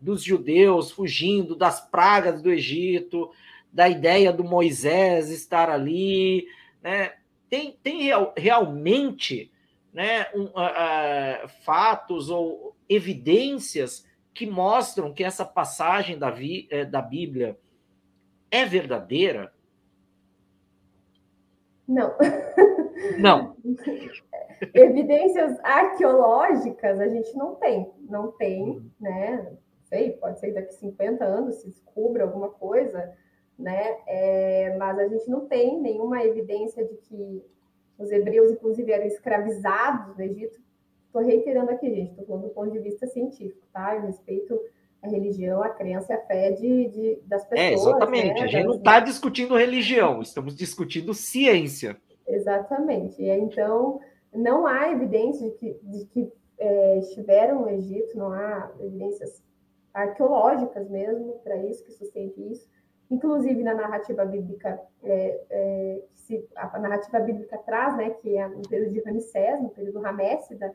dos 0.00 0.22
judeus 0.22 0.90
fugindo 0.90 1.54
das 1.54 1.80
pragas 1.80 2.40
do 2.40 2.50
Egito, 2.50 3.30
da 3.72 3.88
ideia 3.88 4.32
do 4.32 4.42
Moisés 4.42 5.30
estar 5.30 5.68
ali, 5.68 6.46
né? 6.82 7.12
Tem, 7.48 7.76
tem 7.82 8.02
real, 8.02 8.32
realmente 8.36 9.50
né, 9.92 10.26
um, 10.34 10.44
uh, 10.44 10.46
uh, 10.46 11.48
fatos 11.64 12.30
ou 12.30 12.76
evidências 12.88 14.06
que 14.32 14.46
mostram 14.46 15.12
que 15.12 15.24
essa 15.24 15.44
passagem 15.44 16.16
da, 16.16 16.30
vi, 16.30 16.68
uh, 16.72 16.88
da 16.88 17.02
Bíblia 17.02 17.58
é 18.50 18.64
verdadeira? 18.64 19.52
Não. 21.86 22.16
Não. 23.18 23.56
Evidências 24.74 25.58
arqueológicas 25.64 27.00
a 27.00 27.08
gente 27.08 27.34
não 27.34 27.54
tem, 27.54 27.90
não 28.08 28.30
tem, 28.32 28.62
uhum. 28.62 28.90
né? 29.00 29.56
Sei, 29.90 30.12
pode 30.12 30.40
ser 30.40 30.52
daqui 30.52 30.72
50 30.74 31.24
anos 31.24 31.56
se 31.56 31.68
descubra 31.68 32.22
alguma 32.22 32.48
coisa, 32.48 33.12
né? 33.58 33.98
É, 34.06 34.76
mas 34.78 34.98
a 34.98 35.08
gente 35.08 35.28
não 35.28 35.46
tem 35.46 35.78
nenhuma 35.80 36.24
evidência 36.24 36.82
de 36.86 36.94
que 36.94 37.44
os 37.98 38.10
hebreus, 38.10 38.50
inclusive, 38.50 38.90
eram 38.90 39.04
escravizados 39.04 40.16
no 40.16 40.22
Egito. 40.22 40.58
Estou 41.06 41.22
reiterando 41.22 41.70
aqui, 41.72 41.92
gente, 41.92 42.10
estou 42.10 42.24
falando 42.24 42.44
do 42.44 42.54
ponto 42.54 42.70
de 42.70 42.78
vista 42.78 43.06
científico, 43.06 43.66
tá? 43.72 43.96
Eu 43.96 44.02
respeito 44.02 44.58
a 45.02 45.08
religião, 45.08 45.62
a 45.62 45.68
crença 45.70 46.12
e 46.12 46.16
a 46.16 46.20
fé 46.26 46.52
de, 46.52 46.88
de 46.88 47.18
das 47.26 47.44
é, 47.46 47.48
pessoas. 47.48 47.60
É, 47.60 47.72
exatamente. 47.74 48.34
Né? 48.34 48.42
A 48.42 48.46
gente 48.46 48.66
não 48.66 48.76
está 48.76 49.00
discutindo 49.00 49.56
religião, 49.56 50.22
estamos 50.22 50.54
discutindo 50.54 51.12
ciência. 51.12 51.96
Exatamente. 52.26 53.20
E 53.20 53.28
então, 53.28 54.00
não 54.32 54.66
há 54.66 54.92
evidência 54.92 55.50
de 55.50 55.56
que, 55.56 55.80
de 55.82 56.04
que 56.06 56.32
é, 56.58 56.98
estiveram 56.98 57.62
no 57.62 57.70
Egito, 57.70 58.16
não 58.16 58.32
há 58.32 58.70
evidências 58.80 59.42
arqueológicas 59.92 60.88
mesmo 60.88 61.34
para 61.42 61.56
isso, 61.56 61.84
que 61.84 61.92
sustente 61.92 62.40
isso. 62.50 62.68
Inclusive, 63.10 63.62
na 63.62 63.74
narrativa 63.74 64.24
bíblica, 64.24 64.80
é, 65.02 65.40
é, 65.50 66.02
se, 66.14 66.46
a 66.54 66.78
narrativa 66.78 67.18
bíblica 67.18 67.58
traz, 67.58 67.96
né, 67.96 68.10
que 68.10 68.36
é 68.36 68.46
no 68.46 68.62
período 68.68 68.92
de 68.92 69.00
Ramsés, 69.00 69.60
no 69.60 69.70
período 69.70 70.00
Ramessida, 70.00 70.72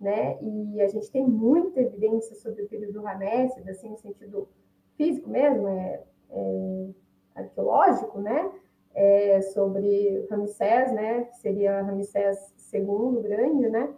né, 0.00 0.38
e 0.40 0.80
a 0.80 0.86
gente 0.86 1.10
tem 1.10 1.26
muita 1.26 1.80
evidência 1.80 2.36
sobre 2.36 2.62
o 2.62 2.68
período 2.68 3.02
Ramessida, 3.02 3.72
assim, 3.72 3.88
no 3.90 3.96
sentido 3.96 4.48
físico 4.96 5.28
mesmo, 5.28 5.68
é, 5.68 6.02
é 6.30 6.88
arqueológico, 7.34 8.20
né, 8.20 8.52
é, 8.94 9.40
sobre 9.40 10.24
Ramsés, 10.30 10.92
né, 10.92 11.24
que 11.24 11.36
seria 11.38 11.82
Ramsés 11.82 12.54
II 12.72 13.22
Grande, 13.22 13.68
né, 13.68 13.92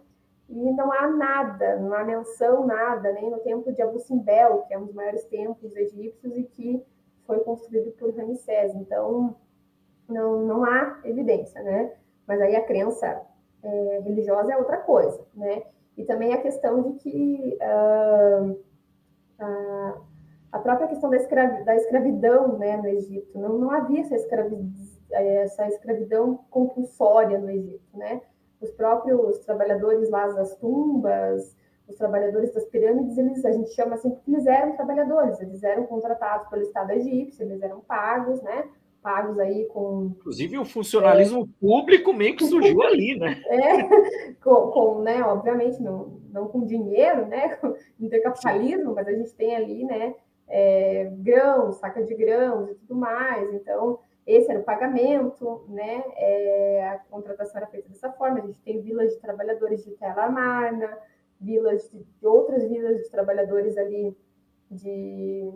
e 0.47 0.71
não 0.71 0.91
há 0.91 1.07
nada, 1.07 1.77
não 1.77 1.93
há 1.93 2.03
menção, 2.03 2.65
nada, 2.65 3.11
nem 3.13 3.29
no 3.29 3.39
templo 3.39 3.73
de 3.73 3.81
Abu 3.81 3.99
Simbel, 3.99 4.63
que 4.63 4.73
é 4.73 4.77
um 4.77 4.85
dos 4.85 4.93
maiores 4.93 5.23
templos 5.25 5.75
egípcios 5.75 6.37
e 6.37 6.43
que 6.43 6.85
foi 7.25 7.39
construído 7.39 7.91
por 7.93 8.15
Ramsés. 8.15 8.75
Então, 8.75 9.35
não, 10.07 10.41
não 10.41 10.63
há 10.63 10.99
evidência, 11.03 11.61
né? 11.63 11.93
Mas 12.27 12.39
aí 12.41 12.55
a 12.55 12.65
crença 12.65 13.21
é, 13.63 14.01
religiosa 14.03 14.53
é 14.53 14.57
outra 14.57 14.77
coisa, 14.77 15.25
né? 15.33 15.63
E 15.97 16.03
também 16.03 16.33
a 16.33 16.41
questão 16.41 16.81
de 16.83 16.93
que 16.99 17.57
uh, 17.61 18.59
a, 19.39 20.01
a 20.51 20.59
própria 20.59 20.87
questão 20.87 21.09
da, 21.09 21.17
escravi, 21.17 21.63
da 21.63 21.75
escravidão 21.75 22.57
né, 22.57 22.77
no 22.77 22.87
Egito, 22.87 23.39
não, 23.39 23.57
não 23.57 23.71
havia 23.71 24.01
essa, 24.01 24.15
escravi, 24.15 24.71
essa 25.11 25.67
escravidão 25.67 26.45
compulsória 26.49 27.37
no 27.39 27.49
Egito, 27.49 27.97
né? 27.97 28.21
Os 28.65 28.71
próprios 28.71 29.37
trabalhadores 29.39 30.09
lá 30.09 30.27
das 30.27 30.55
tumbas, 30.55 31.55
os 31.87 31.95
trabalhadores 31.95 32.51
das 32.51 32.65
pirâmides, 32.65 33.15
eles, 33.15 33.45
a 33.45 33.51
gente 33.51 33.69
chama 33.75 33.93
assim 33.93 34.09
porque 34.09 34.31
eles 34.31 34.47
eram 34.47 34.75
trabalhadores, 34.75 35.39
eles 35.39 35.61
eram 35.61 35.85
contratados 35.85 36.47
pelo 36.47 36.63
Estado 36.63 36.91
egípcio, 36.93 37.43
eles 37.43 37.61
eram 37.61 37.81
pagos, 37.81 38.41
né? 38.41 38.67
Pagos 39.03 39.37
aí 39.37 39.65
com. 39.65 40.15
Inclusive 40.17 40.57
o 40.57 40.65
funcionalismo 40.65 41.43
é, 41.43 41.47
público 41.61 42.11
meio 42.11 42.35
que 42.35 42.43
surgiu 42.43 42.81
ali, 42.81 43.15
né? 43.19 43.39
É, 43.45 44.33
com, 44.43 44.71
com, 44.71 45.01
né, 45.03 45.21
obviamente, 45.21 45.79
não, 45.79 46.19
não 46.31 46.47
com 46.47 46.65
dinheiro, 46.65 47.27
né? 47.27 47.59
Não 47.99 48.09
tem 48.09 48.21
capitalismo, 48.23 48.95
mas 48.95 49.07
a 49.07 49.11
gente 49.11 49.31
tem 49.35 49.55
ali, 49.55 49.83
né? 49.83 50.15
É, 50.47 51.11
grãos, 51.17 51.75
saca 51.75 52.03
de 52.03 52.15
grãos 52.15 52.71
e 52.71 52.75
tudo 52.75 52.95
mais. 52.95 53.53
Então, 53.53 53.99
esse 54.25 54.49
era 54.49 54.59
o 54.59 54.63
pagamento, 54.63 55.65
né? 55.69 56.03
É, 56.15 56.87
a 56.89 56.99
contratação 57.09 57.57
era 57.57 57.67
feita 57.67 57.89
dessa 57.89 58.11
forma. 58.11 58.39
A 58.39 58.45
gente 58.45 58.59
tem 58.61 58.81
vilas 58.81 59.13
de 59.13 59.19
trabalhadores 59.19 59.83
de 59.83 59.91
tela 59.91 60.29
marna, 60.29 60.97
vilas 61.39 61.89
de, 61.91 62.03
de 62.03 62.27
outras 62.27 62.67
vilas 62.67 62.97
de 62.97 63.09
trabalhadores 63.09 63.77
ali 63.77 64.17
de, 64.69 65.51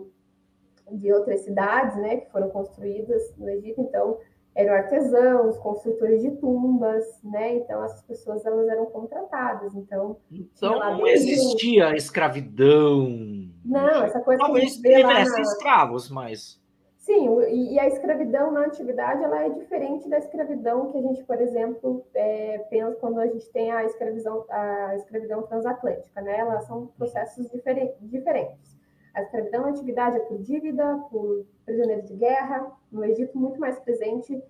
de 0.92 1.12
outras 1.12 1.40
cidades, 1.40 1.96
né, 1.96 2.18
que 2.18 2.30
foram 2.30 2.48
construídas 2.50 3.34
no 3.36 3.48
Egito, 3.48 3.80
então 3.80 4.18
eram 4.54 4.74
artesãos, 4.74 5.56
construtores 5.58 6.22
de 6.22 6.32
tumbas, 6.32 7.04
né? 7.22 7.54
Então 7.54 7.84
essas 7.84 8.02
pessoas 8.02 8.44
elas 8.44 8.68
eram 8.68 8.86
contratadas. 8.86 9.74
Então, 9.74 10.16
então 10.30 10.78
não 10.78 11.06
existia 11.06 11.94
escravidão. 11.94 13.08
Não, 13.64 14.02
essa 14.02 14.20
coisa 14.20 14.42
talvez 14.42 14.74
tivessem 14.74 15.36
na... 15.36 15.40
escravos, 15.42 16.10
mas 16.10 16.60
Sim, 17.00 17.40
e, 17.48 17.78
a 17.78 17.86
escravidão 17.88 18.52
na 18.52 18.66
antiguidade 18.66 19.24
ela 19.24 19.42
é 19.42 19.48
diferente 19.48 20.06
da 20.06 20.18
escravidão 20.18 20.92
que 20.92 20.98
a 20.98 21.00
gente, 21.00 21.24
por 21.24 21.40
exemplo, 21.40 22.04
é, 22.12 22.58
pensa 22.68 22.94
quando 23.00 23.18
a 23.18 23.26
gente 23.26 23.50
tem 23.50 23.72
a 23.72 23.84
escravidão, 23.86 24.44
a 24.50 24.94
escravidão 24.96 25.42
transatlântica, 25.44 26.20
né? 26.20 26.38
Elas 26.38 26.64
são 26.64 26.88
processos 26.88 27.50
diferentes. 27.50 28.78
A 29.14 29.22
escravidão 29.22 29.62
na 29.62 29.68
antiguidade 29.68 30.18
é 30.18 30.20
por 30.20 30.38
dívida, 30.40 30.98
por 31.10 31.46
prisioneiro 31.64 32.02
de 32.02 32.14
guerra. 32.16 32.70
No 32.92 33.02
Egito, 33.02 33.38
muito 33.38 33.58
mais 33.58 33.78
presente 33.80 34.44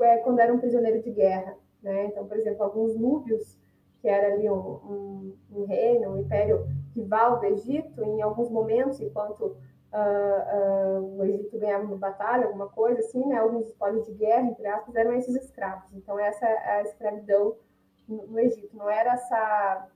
é, 0.00 0.16
quando 0.18 0.38
era 0.38 0.54
um 0.54 0.58
prisioneiro 0.58 1.02
de 1.02 1.10
guerra, 1.10 1.54
né? 1.82 2.06
Então, 2.06 2.26
por 2.26 2.38
exemplo, 2.38 2.64
alguns 2.64 2.96
núbios, 2.96 3.60
que 4.00 4.08
era 4.08 4.32
ali 4.32 4.48
um, 4.48 4.56
um, 4.56 5.36
um 5.52 5.64
reino, 5.66 6.12
um 6.12 6.20
império 6.20 6.66
rival 6.96 7.40
do 7.40 7.44
Egito, 7.44 8.02
em 8.02 8.22
alguns 8.22 8.48
momentos, 8.48 8.98
enquanto 9.02 9.54
uh, 9.92 11.00
uh, 11.00 11.18
o 11.18 11.24
Egito 11.24 11.58
ganhava 11.58 11.84
uma 11.84 11.96
batalha, 11.96 12.46
alguma 12.46 12.68
coisa 12.68 13.00
assim, 13.00 13.24
né? 13.26 13.38
Alguns 13.38 13.66
espólios 13.66 14.06
de 14.06 14.12
guerra, 14.14 14.48
entre 14.48 14.66
aspas, 14.66 14.94
eram 14.94 15.12
esses 15.14 15.34
escravos. 15.34 15.92
Então, 15.92 16.18
essa 16.18 16.46
é 16.46 16.78
a 16.78 16.82
escravidão 16.82 17.56
no, 18.08 18.38
Egito. 18.38 18.76
Não 18.76 18.88
era 18.88 19.14
essa, 19.14 19.88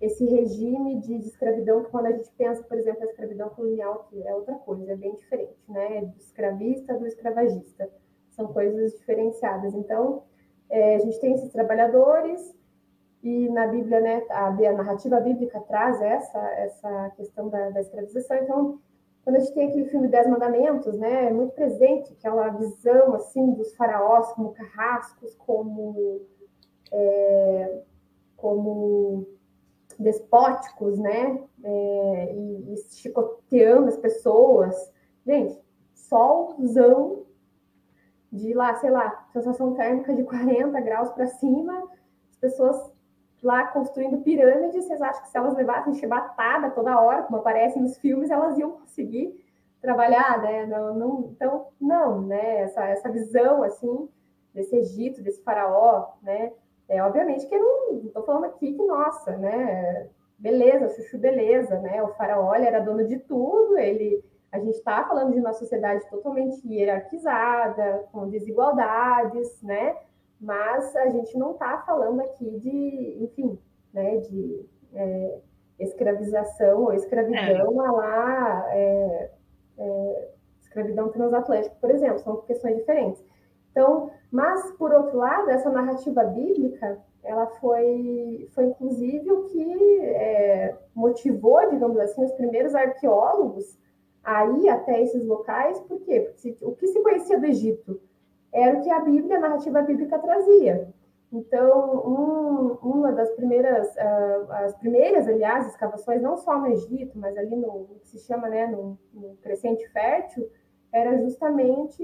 esse 0.00 0.24
regime 0.24 1.00
de, 1.00 1.18
de, 1.18 1.28
escravidão 1.28 1.84
que 1.84 1.90
quando 1.90 2.06
a 2.06 2.12
gente 2.12 2.30
pensa, 2.36 2.62
por 2.62 2.78
exemplo, 2.78 3.02
a 3.02 3.06
escravidão 3.06 3.48
colonial, 3.50 4.06
que 4.10 4.26
é 4.26 4.34
outra 4.34 4.54
coisa, 4.56 4.92
é 4.92 4.96
bem 4.96 5.14
diferente, 5.14 5.56
né? 5.68 6.02
Do 6.02 6.18
escravista 6.18 6.94
do 6.94 7.06
escravagista. 7.06 7.90
São 8.30 8.52
coisas 8.52 8.92
diferenciadas. 8.98 9.74
Então, 9.74 10.24
é, 10.68 10.96
a 10.96 10.98
gente 10.98 11.20
tem 11.20 11.34
esses 11.34 11.52
trabalhadores 11.52 12.54
e 13.22 13.48
na 13.48 13.66
Bíblia, 13.66 14.00
né, 14.00 14.22
a, 14.30 14.46
a 14.46 14.72
narrativa 14.72 15.18
bíblica 15.20 15.60
traz 15.62 16.00
essa, 16.00 16.38
essa 16.52 17.10
questão 17.16 17.48
da, 17.48 17.70
da 17.70 17.80
escravização. 17.80 18.36
Então, 18.36 18.80
quando 19.26 19.36
a 19.36 19.40
gente 19.40 19.54
tem 19.54 19.66
aquele 19.66 19.86
filme 19.86 20.06
Dez 20.06 20.28
Mandamentos, 20.28 20.96
né, 20.96 21.26
é 21.26 21.32
muito 21.32 21.52
presente 21.52 22.12
aquela 22.12 22.48
visão 22.50 23.12
assim 23.12 23.54
dos 23.54 23.74
faraós 23.74 24.32
como 24.34 24.52
carrascos, 24.52 25.34
como 25.34 26.22
é, 26.92 27.82
como 28.36 29.26
despóticos, 29.98 30.96
né, 31.00 31.42
é, 31.64 32.34
e, 32.36 32.72
e, 32.72 32.76
chicoteando 32.88 33.88
as 33.88 33.96
pessoas. 33.96 34.92
Gente, 35.26 35.60
solzão 35.92 37.26
de 38.30 38.54
lá, 38.54 38.76
sei 38.76 38.90
lá, 38.90 39.26
sensação 39.32 39.74
térmica 39.74 40.14
de 40.14 40.22
40 40.22 40.80
graus 40.82 41.10
para 41.10 41.26
cima, 41.26 41.90
as 42.30 42.36
pessoas 42.36 42.92
lá 43.46 43.68
construindo 43.68 44.22
pirâmides, 44.22 44.84
vocês 44.84 45.00
acham 45.00 45.22
que 45.22 45.28
se 45.28 45.38
elas 45.38 45.54
levassem 45.54 45.94
chibatada 45.94 46.70
toda 46.70 47.00
hora, 47.00 47.22
como 47.22 47.38
aparece 47.38 47.78
nos 47.78 47.96
filmes, 47.96 48.28
elas 48.28 48.58
iam 48.58 48.72
conseguir 48.72 49.40
trabalhar, 49.80 50.42
né? 50.42 50.66
Não, 50.66 50.94
não, 50.94 51.30
então, 51.32 51.68
não, 51.80 52.22
né? 52.22 52.62
Essa, 52.62 52.84
essa 52.86 53.08
visão, 53.08 53.62
assim, 53.62 54.08
desse 54.52 54.74
Egito, 54.74 55.22
desse 55.22 55.40
faraó, 55.44 56.14
né? 56.22 56.52
É, 56.88 57.00
obviamente 57.00 57.46
que 57.46 57.54
eu 57.54 57.62
não 57.62 58.06
estou 58.06 58.24
falando 58.24 58.46
aqui 58.46 58.72
que, 58.72 58.82
nossa, 58.82 59.36
né? 59.36 60.08
Beleza, 60.36 60.88
chuchu, 60.88 61.16
beleza, 61.16 61.78
né? 61.78 62.02
O 62.02 62.14
faraó 62.14 62.52
era 62.52 62.80
dono 62.80 63.06
de 63.06 63.18
tudo, 63.20 63.78
ele... 63.78 64.24
A 64.50 64.58
gente 64.58 64.76
está 64.76 65.04
falando 65.06 65.34
de 65.34 65.40
uma 65.40 65.52
sociedade 65.52 66.08
totalmente 66.08 66.66
hierarquizada, 66.66 68.08
com 68.10 68.28
desigualdades, 68.28 69.60
né? 69.62 69.96
Mas 70.40 70.94
a 70.96 71.08
gente 71.08 71.36
não 71.38 71.52
está 71.52 71.78
falando 71.78 72.20
aqui 72.20 72.50
de, 72.60 73.24
enfim, 73.24 73.58
né, 73.92 74.18
de 74.18 74.66
é, 74.94 75.38
escravização 75.78 76.84
ou 76.84 76.92
escravidão 76.92 77.84
é. 77.84 77.90
lá, 77.90 78.66
é, 78.70 79.30
é, 79.78 80.28
escravidão 80.60 81.08
transatlântica, 81.08 81.74
por 81.80 81.90
exemplo, 81.90 82.18
são 82.18 82.36
questões 82.42 82.76
diferentes. 82.76 83.22
Então, 83.70 84.10
mas 84.30 84.72
por 84.72 84.92
outro 84.92 85.18
lado, 85.18 85.50
essa 85.50 85.70
narrativa 85.70 86.24
bíblica, 86.24 86.98
ela 87.22 87.46
foi, 87.46 88.48
foi 88.54 88.64
inclusive 88.66 89.30
o 89.30 89.44
que 89.44 90.00
é, 90.00 90.76
motivou, 90.94 91.68
digamos 91.70 91.98
assim, 91.98 92.24
os 92.24 92.32
primeiros 92.32 92.74
arqueólogos 92.74 93.78
a 94.22 94.44
ir 94.46 94.68
até 94.68 95.02
esses 95.02 95.24
locais, 95.24 95.78
por 95.80 96.00
quê? 96.00 96.20
Porque 96.20 96.38
se, 96.38 96.58
o 96.60 96.72
que 96.72 96.86
se 96.88 97.00
conhecia 97.00 97.38
do 97.38 97.46
Egito? 97.46 98.00
Era 98.56 98.78
o 98.78 98.82
que 98.82 98.90
a 98.90 99.00
Bíblia, 99.00 99.36
a 99.36 99.40
narrativa 99.40 99.82
bíblica 99.82 100.18
trazia. 100.18 100.88
Então, 101.30 102.06
um, 102.06 102.88
uma 102.88 103.12
das 103.12 103.30
primeiras, 103.32 103.86
uh, 103.96 104.52
as 104.52 104.74
primeiras, 104.76 105.28
aliás, 105.28 105.66
escavações, 105.68 106.22
não 106.22 106.36
só 106.38 106.58
no 106.58 106.68
Egito, 106.68 107.18
mas 107.18 107.36
ali 107.36 107.54
no, 107.54 107.98
que 108.00 108.08
se 108.08 108.18
chama, 108.20 108.48
né, 108.48 108.66
no, 108.66 108.98
no 109.12 109.36
crescente 109.42 109.86
fértil, 109.90 110.48
era 110.90 111.18
justamente 111.18 112.02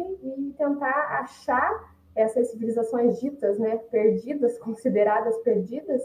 tentar 0.58 1.20
achar 1.20 1.94
essas 2.14 2.50
civilizações 2.50 3.18
ditas, 3.18 3.58
né, 3.58 3.76
perdidas, 3.90 4.58
consideradas 4.60 5.38
perdidas, 5.38 6.02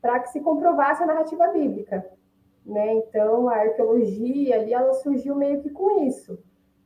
para 0.00 0.18
que 0.20 0.30
se 0.30 0.40
comprovasse 0.40 1.02
a 1.02 1.06
narrativa 1.06 1.48
bíblica. 1.48 2.10
né? 2.64 2.94
Então 2.94 3.48
a 3.50 3.56
arqueologia 3.56 4.54
ali 4.56 4.72
ela 4.72 4.94
surgiu 4.94 5.34
meio 5.34 5.60
que 5.60 5.68
com 5.68 6.06
isso. 6.06 6.38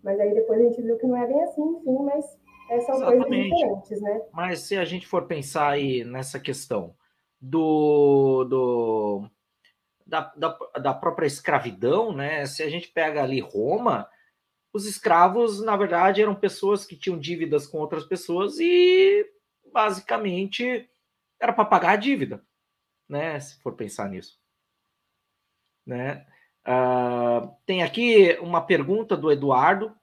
Mas 0.03 0.19
aí 0.19 0.35
depois 0.35 0.61
a 0.61 0.65
gente 0.65 0.82
viu 0.82 0.99
que 0.99 1.07
não 1.07 1.16
é 1.16 1.24
bem 1.27 1.41
assim, 1.45 1.62
enfim, 1.62 2.03
mas 2.03 2.36
são 2.69 2.95
Exatamente. 2.97 3.51
coisas 3.51 3.51
diferentes, 3.51 4.03
né? 4.03 4.20
Mas 4.32 4.61
se 4.61 4.77
a 4.77 4.85
gente 4.85 5.07
for 5.07 5.27
pensar 5.27 5.70
aí 5.70 6.05
nessa 6.05 6.41
questão 6.41 6.95
do, 7.41 8.45
do 8.45 9.31
da, 10.07 10.32
da, 10.36 10.59
da 10.81 10.95
própria 10.95 11.27
escravidão, 11.27 12.15
né? 12.15 12.47
Se 12.47 12.62
a 12.62 12.69
gente 12.69 12.89
pega 12.89 13.23
ali 13.23 13.41
Roma, 13.41 14.09
os 14.73 14.86
escravos, 14.86 15.62
na 15.62 15.77
verdade, 15.77 16.23
eram 16.23 16.35
pessoas 16.35 16.85
que 16.85 16.97
tinham 16.97 17.19
dívidas 17.19 17.66
com 17.66 17.78
outras 17.78 18.05
pessoas 18.05 18.59
e 18.59 19.24
basicamente 19.73 20.89
era 21.41 21.53
para 21.53 21.65
pagar 21.65 21.91
a 21.93 21.97
dívida, 21.97 22.45
né? 23.09 23.39
Se 23.41 23.61
for 23.62 23.74
pensar 23.74 24.09
nisso, 24.09 24.39
né? 25.86 26.27
Uh, 26.66 27.55
tem 27.66 27.82
aqui 27.82 28.39
uma 28.41 28.61
pergunta 28.61 29.16
do 29.16 29.31
Eduardo. 29.31 29.95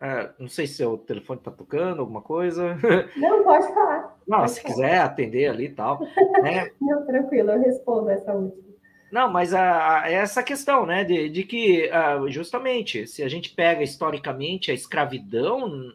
Uh, 0.00 0.32
não 0.38 0.48
sei 0.48 0.66
se 0.66 0.82
o 0.82 0.96
telefone 0.96 1.40
está 1.40 1.50
tocando, 1.50 2.00
alguma 2.00 2.22
coisa. 2.22 2.74
Não, 3.16 3.44
pode 3.44 3.66
falar. 3.74 4.16
Não, 4.26 4.38
pode 4.38 4.52
se 4.52 4.62
falar. 4.62 4.74
quiser 4.74 4.98
atender 4.98 5.48
ali 5.48 5.66
e 5.66 5.74
tal. 5.74 6.00
Né? 6.42 6.70
Não, 6.80 7.04
tranquilo, 7.04 7.50
eu 7.50 7.60
respondo 7.60 8.08
essa 8.08 8.32
última. 8.32 8.70
Não, 9.12 9.30
mas 9.30 9.52
a, 9.52 10.02
a, 10.02 10.10
essa 10.10 10.42
questão, 10.42 10.86
né, 10.86 11.04
de, 11.04 11.28
de 11.28 11.42
que, 11.44 11.90
uh, 11.90 12.30
justamente, 12.30 13.06
se 13.06 13.22
a 13.22 13.28
gente 13.28 13.54
pega 13.54 13.82
historicamente 13.82 14.70
a 14.70 14.74
escravidão 14.74 15.92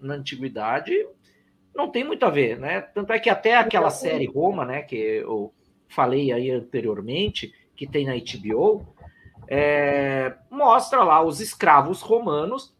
na 0.00 0.14
antiguidade, 0.14 0.92
não 1.74 1.88
tem 1.88 2.04
muito 2.04 2.26
a 2.26 2.30
ver, 2.30 2.58
né? 2.58 2.80
Tanto 2.80 3.12
é 3.12 3.18
que 3.18 3.30
até 3.30 3.56
aquela 3.56 3.90
série 3.90 4.26
Roma, 4.26 4.64
né, 4.64 4.82
que 4.82 4.96
eu 4.96 5.54
falei 5.88 6.32
aí 6.32 6.50
anteriormente, 6.50 7.52
que 7.76 7.86
tem 7.86 8.04
na 8.04 8.14
HBO, 8.14 8.84
é, 9.46 10.34
mostra 10.50 11.02
lá 11.04 11.22
os 11.22 11.40
escravos 11.40 12.02
romanos, 12.02 12.76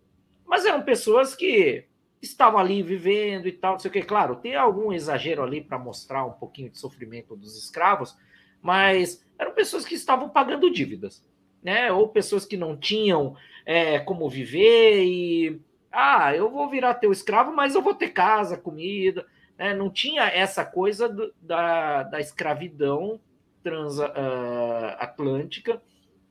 mas 0.48 0.64
eram 0.64 0.82
pessoas 0.82 1.36
que 1.36 1.84
estavam 2.20 2.58
ali 2.58 2.82
vivendo 2.82 3.46
e 3.46 3.52
tal, 3.52 3.72
não 3.72 3.78
sei 3.78 3.90
o 3.90 3.92
que. 3.92 4.02
Claro, 4.02 4.36
tem 4.36 4.56
algum 4.56 4.92
exagero 4.92 5.42
ali 5.42 5.60
para 5.60 5.78
mostrar 5.78 6.24
um 6.24 6.32
pouquinho 6.32 6.70
de 6.70 6.78
sofrimento 6.78 7.36
dos 7.36 7.56
escravos, 7.56 8.16
mas 8.60 9.24
eram 9.38 9.52
pessoas 9.52 9.84
que 9.84 9.94
estavam 9.94 10.28
pagando 10.28 10.70
dívidas, 10.70 11.24
né? 11.62 11.92
Ou 11.92 12.08
pessoas 12.08 12.44
que 12.44 12.56
não 12.56 12.76
tinham 12.76 13.36
é, 13.64 14.00
como 14.00 14.28
viver 14.28 15.04
e 15.04 15.60
ah, 15.92 16.34
eu 16.34 16.50
vou 16.50 16.68
virar 16.68 16.94
teu 16.94 17.12
escravo, 17.12 17.54
mas 17.54 17.74
eu 17.74 17.82
vou 17.82 17.94
ter 17.94 18.08
casa, 18.08 18.56
comida. 18.56 19.26
Né? 19.56 19.74
Não 19.74 19.90
tinha 19.90 20.24
essa 20.24 20.64
coisa 20.64 21.08
do, 21.08 21.32
da, 21.40 22.02
da 22.04 22.20
escravidão 22.20 23.20
transatlântica 23.62 25.76
uh, 25.76 25.80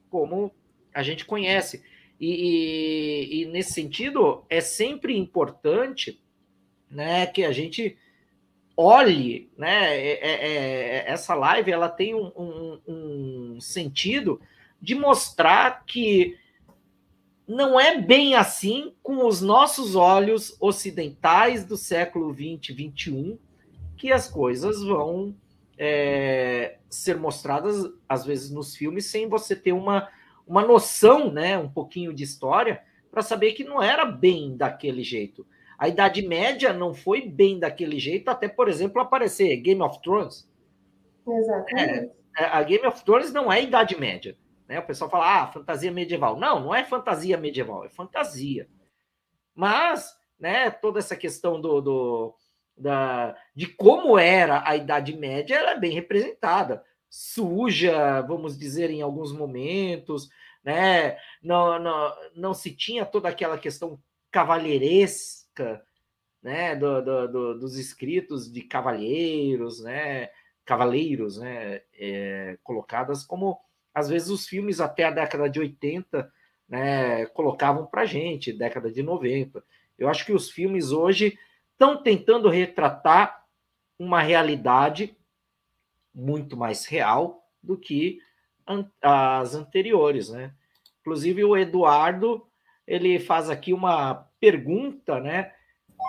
como 0.09 0.51
a 0.93 1.03
gente 1.03 1.25
conhece. 1.25 1.83
E, 2.19 2.29
e, 2.29 3.41
e, 3.41 3.45
nesse 3.45 3.73
sentido, 3.73 4.43
é 4.49 4.59
sempre 4.59 5.15
importante 5.15 6.19
né, 6.89 7.27
que 7.27 7.43
a 7.43 7.51
gente 7.51 7.97
olhe, 8.77 9.49
né? 9.57 9.97
É, 9.97 10.11
é, 10.11 10.47
é, 10.49 11.11
essa 11.11 11.33
live 11.33 11.71
ela 11.71 11.89
tem 11.89 12.13
um, 12.13 12.31
um, 12.37 12.79
um, 12.87 13.61
sentido 13.61 14.39
de 14.79 14.93
mostrar 14.93 15.83
que 15.83 16.37
não 17.47 17.79
é 17.79 17.99
bem 17.99 18.35
assim 18.35 18.93
com 19.01 19.25
os 19.25 19.41
nossos 19.41 19.95
olhos 19.95 20.55
ocidentais 20.59 21.65
do 21.65 21.75
século 21.75 22.31
20, 22.31 22.71
21 22.71 23.39
que 23.95 24.11
as 24.11 24.29
coisas 24.29 24.83
vão 24.83 25.33
é, 25.75 26.77
ser 26.87 27.17
mostradas 27.17 27.91
às 28.07 28.25
vezes 28.25 28.51
nos 28.51 28.75
filmes 28.75 29.05
sem 29.05 29.27
você 29.27 29.55
ter 29.55 29.71
uma, 29.71 30.07
uma 30.47 30.65
noção, 30.65 31.31
né, 31.31 31.57
um 31.57 31.69
pouquinho 31.69 32.13
de 32.13 32.23
história 32.23 32.81
para 33.11 33.21
saber 33.21 33.53
que 33.53 33.63
não 33.63 33.81
era 33.81 34.05
bem 34.05 34.55
daquele 34.55 35.03
jeito. 35.03 35.45
A 35.77 35.87
Idade 35.87 36.21
Média 36.21 36.73
não 36.73 36.93
foi 36.93 37.21
bem 37.27 37.59
daquele 37.59 37.99
jeito, 37.99 38.29
até, 38.29 38.47
por 38.47 38.67
exemplo, 38.67 39.01
aparecer 39.01 39.57
Game 39.57 39.81
of 39.81 40.01
Thrones. 40.01 40.49
Exatamente. 41.27 42.11
É, 42.37 42.45
a 42.45 42.63
Game 42.63 42.85
of 42.85 43.03
Thrones 43.03 43.31
não 43.31 43.51
é 43.51 43.61
Idade 43.61 43.99
Média. 43.99 44.37
Né? 44.67 44.79
O 44.79 44.85
pessoal 44.85 45.09
fala, 45.09 45.43
ah, 45.43 45.47
fantasia 45.47 45.91
medieval. 45.91 46.37
Não, 46.37 46.59
não 46.59 46.73
é 46.73 46.83
fantasia 46.83 47.37
medieval, 47.37 47.85
é 47.85 47.89
fantasia. 47.89 48.67
Mas, 49.53 50.15
né, 50.39 50.69
toda 50.69 50.99
essa 50.99 51.15
questão 51.15 51.59
do, 51.59 51.81
do 51.81 52.35
da, 52.77 53.35
de 53.55 53.65
como 53.67 54.17
era 54.17 54.63
a 54.67 54.75
Idade 54.75 55.15
Média, 55.17 55.55
ela 55.55 55.71
é 55.71 55.79
bem 55.79 55.91
representada. 55.91 56.83
Suja, 57.09 58.21
vamos 58.21 58.57
dizer, 58.57 58.89
em 58.89 59.01
alguns 59.01 59.31
momentos, 59.31 60.29
né? 60.63 61.17
Não, 61.41 61.79
não, 61.79 62.15
não 62.35 62.53
se 62.53 62.75
tinha 62.75 63.05
toda 63.05 63.29
aquela 63.29 63.57
questão 63.57 63.99
cavalheiresca 64.31 65.83
né, 66.41 66.75
do, 66.75 67.01
do, 67.01 67.27
do, 67.27 67.59
dos 67.59 67.77
escritos 67.77 68.51
de 68.51 68.61
cavalheiros, 68.61 69.81
né, 69.83 70.29
cavaleiros, 70.65 71.37
né, 71.37 71.81
é, 71.93 72.57
colocadas 72.63 73.25
como 73.25 73.59
às 73.93 74.07
vezes 74.07 74.29
os 74.29 74.47
filmes 74.47 74.79
até 74.79 75.05
a 75.05 75.11
década 75.11 75.49
de 75.49 75.59
80 75.59 76.31
né, 76.69 77.25
colocavam 77.27 77.85
para 77.85 78.05
gente, 78.05 78.53
década 78.53 78.91
de 78.91 79.01
90. 79.01 79.63
Eu 79.97 80.07
acho 80.07 80.25
que 80.25 80.33
os 80.33 80.51
filmes 80.51 80.91
hoje 80.91 81.37
estão 81.71 82.03
tentando 82.03 82.47
retratar 82.47 83.43
uma 83.97 84.21
realidade 84.21 85.17
muito 86.17 86.57
mais 86.57 86.85
real 86.85 87.43
do 87.61 87.77
que 87.77 88.19
as 89.01 89.53
anteriores, 89.53 90.29
né? 90.29 90.51
Inclusive 91.01 91.45
o 91.45 91.55
Eduardo 91.55 92.45
ele 92.87 93.19
faz 93.19 93.49
aqui 93.49 93.71
uma 93.71 94.27
pergunta, 94.39 95.19
né? 95.19 95.53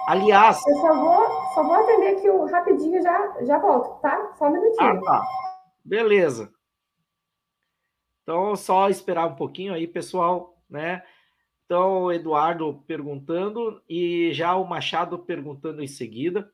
Aliás. 0.07 0.65
Eu 0.67 0.77
só 0.77 0.95
vou, 0.95 1.27
só 1.55 1.63
vou 1.63 1.75
atender 1.75 2.17
aqui 2.17 2.31
o 2.31 2.47
rapidinho 2.47 3.03
já 3.03 3.45
já 3.45 3.59
volto, 3.59 4.01
tá? 4.01 4.35
Só 4.39 4.49
um 4.49 4.53
minutinho. 4.53 4.89
Ah, 4.89 5.01
tá. 5.03 5.27
Beleza. 5.85 6.53
Então, 8.23 8.57
só 8.57 8.89
esperar 8.89 9.27
um 9.27 9.35
pouquinho 9.35 9.75
aí, 9.75 9.87
pessoal, 9.87 10.57
né? 10.69 11.03
Então, 11.65 12.05
o 12.05 12.13
Eduardo 12.13 12.83
perguntando 12.87 13.83
e 13.89 14.33
já 14.33 14.57
o 14.57 14.67
Machado 14.67 15.19
perguntando 15.19 15.83
em 15.83 15.87
seguida. 15.87 16.51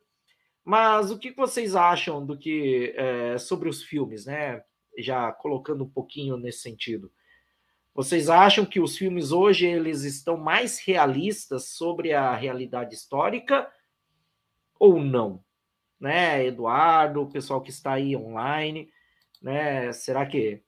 Mas 0.65 1.11
o 1.11 1.19
que 1.19 1.31
vocês 1.33 1.77
acham 1.77 2.25
do 2.25 2.39
que 2.39 2.95
é, 2.97 3.37
sobre 3.39 3.69
os 3.69 3.83
filmes, 3.83 4.25
né? 4.25 4.65
Já 4.99 5.31
colocando 5.31 5.85
um 5.85 5.91
pouquinho 5.91 6.37
nesse 6.37 6.61
sentido. 6.61 7.13
Vocês 7.95 8.29
acham 8.29 8.65
que 8.65 8.81
os 8.81 8.97
filmes 8.97 9.31
hoje 9.31 9.67
eles 9.67 10.03
estão 10.03 10.37
mais 10.37 10.81
realistas 10.81 11.69
sobre 11.69 12.13
a 12.13 12.35
realidade 12.35 12.95
histórica 12.95 13.71
ou 14.79 14.99
não? 14.99 15.45
Né, 16.01 16.47
Eduardo, 16.47 17.23
o 17.23 17.31
pessoal 17.31 17.63
que 17.63 17.71
está 17.71 17.93
aí 17.93 18.17
online, 18.17 18.91
né? 19.41 19.93
Será 19.93 20.27
que 20.27 20.63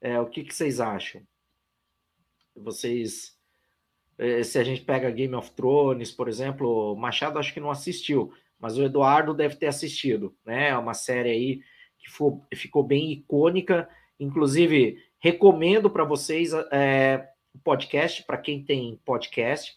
é, 0.00 0.18
o 0.18 0.26
que, 0.26 0.44
que 0.44 0.54
vocês 0.54 0.80
acham? 0.80 1.22
Vocês 2.54 3.36
é, 4.18 4.42
se 4.42 4.58
a 4.58 4.64
gente 4.64 4.82
pega 4.82 5.10
Game 5.10 5.34
of 5.34 5.50
Thrones, 5.52 6.12
por 6.12 6.28
exemplo, 6.28 6.94
Machado 6.96 7.38
acho 7.38 7.52
que 7.52 7.60
não 7.60 7.70
assistiu, 7.70 8.32
mas 8.62 8.78
o 8.78 8.84
Eduardo 8.84 9.34
deve 9.34 9.56
ter 9.56 9.66
assistido, 9.66 10.34
né? 10.46 10.68
É 10.68 10.78
uma 10.78 10.94
série 10.94 11.28
aí 11.28 11.60
que 11.98 12.56
ficou 12.56 12.82
bem 12.82 13.12
icônica, 13.12 13.88
inclusive 14.18 14.98
Recomendo 15.22 15.88
para 15.88 16.02
vocês 16.02 16.52
é, 16.72 17.28
o 17.54 17.58
podcast, 17.60 18.24
para 18.24 18.36
quem 18.36 18.64
tem 18.64 19.00
podcast, 19.04 19.72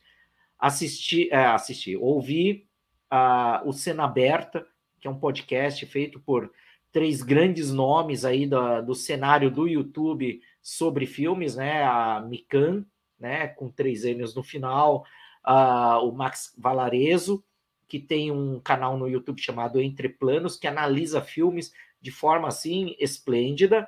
assistir, 0.58 1.30
é, 1.32 1.46
assistir 1.46 1.98
ouvir 1.98 2.68
uh, 3.14 3.70
o 3.70 3.72
Cena 3.72 4.06
Aberta, 4.06 4.66
que 5.00 5.08
é 5.08 5.12
um 5.12 5.20
podcast 5.20 5.86
feito 5.86 6.20
por 6.20 6.52
três 6.92 7.22
grandes 7.22 7.72
nomes 7.72 8.26
aí 8.26 8.48
do, 8.48 8.82
do 8.82 8.96
cenário 8.96 9.52
do 9.52 9.68
YouTube 9.68 10.42
sobre 10.64 11.06
filmes, 11.06 11.56
né? 11.56 11.84
A 11.84 12.26
Mikan, 12.28 12.84
né? 13.20 13.48
Com 13.48 13.70
três 13.70 14.04
N's 14.04 14.34
no 14.34 14.42
final, 14.42 15.06
uh, 15.48 16.04
o 16.08 16.12
Max 16.12 16.56
Valarezo, 16.58 17.44
que 17.88 18.00
tem 18.00 18.32
um 18.32 18.60
canal 18.60 18.98
no 18.98 19.08
YouTube 19.08 19.42
chamado 19.42 19.82
Entre 19.82 20.10
Planos, 20.10 20.58
que 20.58 20.68
analisa 20.68 21.22
filmes 21.22 21.74
de 22.02 22.12
forma 22.12 22.48
assim 22.48 22.96
esplêndida. 23.00 23.88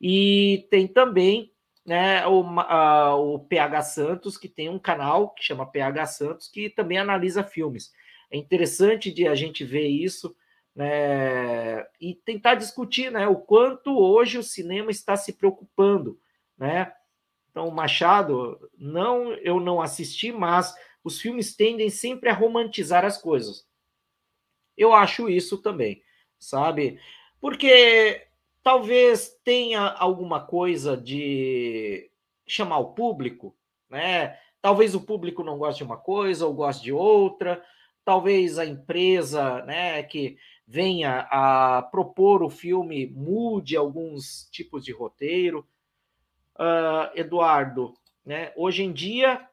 E 0.00 0.66
tem 0.70 0.86
também 0.86 1.52
né, 1.84 2.26
o, 2.26 2.42
a, 2.60 3.16
o 3.16 3.38
PH 3.40 3.82
Santos, 3.82 4.36
que 4.38 4.48
tem 4.48 4.68
um 4.68 4.78
canal 4.78 5.30
que 5.30 5.44
chama 5.44 5.70
PH 5.70 6.06
Santos, 6.06 6.48
que 6.48 6.70
também 6.70 6.98
analisa 6.98 7.42
filmes. 7.42 7.92
É 8.30 8.36
interessante 8.36 9.12
de 9.12 9.26
a 9.26 9.34
gente 9.34 9.64
ver 9.64 9.86
isso 9.86 10.34
né, 10.74 11.84
e 12.00 12.14
tentar 12.24 12.54
discutir 12.54 13.10
né, 13.10 13.26
o 13.26 13.36
quanto 13.36 13.98
hoje 13.98 14.38
o 14.38 14.42
cinema 14.42 14.90
está 14.90 15.16
se 15.16 15.32
preocupando. 15.32 16.18
Né? 16.56 16.92
Então, 17.50 17.70
Machado, 17.70 18.70
não, 18.78 19.32
eu 19.34 19.60
não 19.60 19.80
assisti, 19.80 20.32
mas 20.32 20.74
os 21.04 21.20
filmes 21.20 21.54
tendem 21.54 21.90
sempre 21.90 22.28
a 22.28 22.34
romantizar 22.34 23.04
as 23.04 23.20
coisas. 23.20 23.66
Eu 24.76 24.94
acho 24.94 25.28
isso 25.28 25.58
também, 25.58 26.02
sabe? 26.38 26.98
Porque 27.40 28.26
talvez 28.62 29.38
tenha 29.44 29.88
alguma 29.88 30.40
coisa 30.40 30.96
de 30.96 32.10
chamar 32.46 32.78
o 32.78 32.94
público, 32.94 33.54
né? 33.90 34.38
Talvez 34.60 34.94
o 34.94 35.00
público 35.00 35.42
não 35.42 35.58
goste 35.58 35.78
de 35.78 35.84
uma 35.84 35.96
coisa 35.96 36.46
ou 36.46 36.54
goste 36.54 36.84
de 36.84 36.92
outra, 36.92 37.62
talvez 38.04 38.58
a 38.58 38.64
empresa, 38.64 39.62
né, 39.62 40.02
que 40.04 40.36
venha 40.66 41.26
a 41.30 41.82
propor 41.82 42.42
o 42.42 42.50
filme 42.50 43.06
mude 43.06 43.76
alguns 43.76 44.48
tipos 44.50 44.84
de 44.84 44.92
roteiro. 44.92 45.66
Uh, 46.54 47.10
Eduardo, 47.18 47.94
né? 48.24 48.52
Hoje 48.54 48.84
em 48.84 48.92
dia 48.92 49.48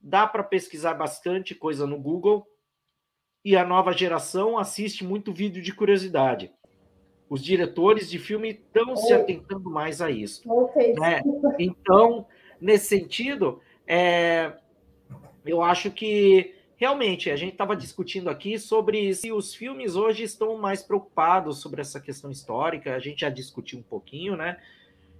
dá 0.00 0.26
para 0.26 0.42
pesquisar 0.42 0.94
bastante 0.94 1.54
coisa 1.54 1.86
no 1.86 1.98
Google 1.98 2.46
e 3.44 3.56
a 3.56 3.64
nova 3.64 3.92
geração 3.92 4.58
assiste 4.58 5.04
muito 5.04 5.32
vídeo 5.32 5.62
de 5.62 5.72
curiosidade. 5.72 6.52
Os 7.28 7.42
diretores 7.42 8.10
de 8.10 8.18
filme 8.18 8.50
estão 8.50 8.96
se 8.96 9.12
atentando 9.12 9.70
mais 9.70 10.00
a 10.00 10.10
isso. 10.10 10.42
Né? 10.98 11.20
Então, 11.58 12.26
nesse 12.60 12.86
sentido, 12.86 13.60
é, 13.86 14.52
eu 15.44 15.62
acho 15.62 15.90
que 15.90 16.54
realmente 16.76 17.30
a 17.30 17.36
gente 17.36 17.52
estava 17.52 17.76
discutindo 17.76 18.30
aqui 18.30 18.58
sobre 18.58 19.14
se 19.14 19.30
os 19.32 19.54
filmes 19.54 19.96
hoje 19.96 20.22
estão 20.22 20.56
mais 20.56 20.82
preocupados 20.82 21.60
sobre 21.60 21.80
essa 21.80 22.00
questão 22.00 22.30
histórica. 22.30 22.94
A 22.94 22.98
gente 22.98 23.20
já 23.20 23.28
discutiu 23.28 23.78
um 23.78 23.82
pouquinho, 23.82 24.36
né? 24.36 24.58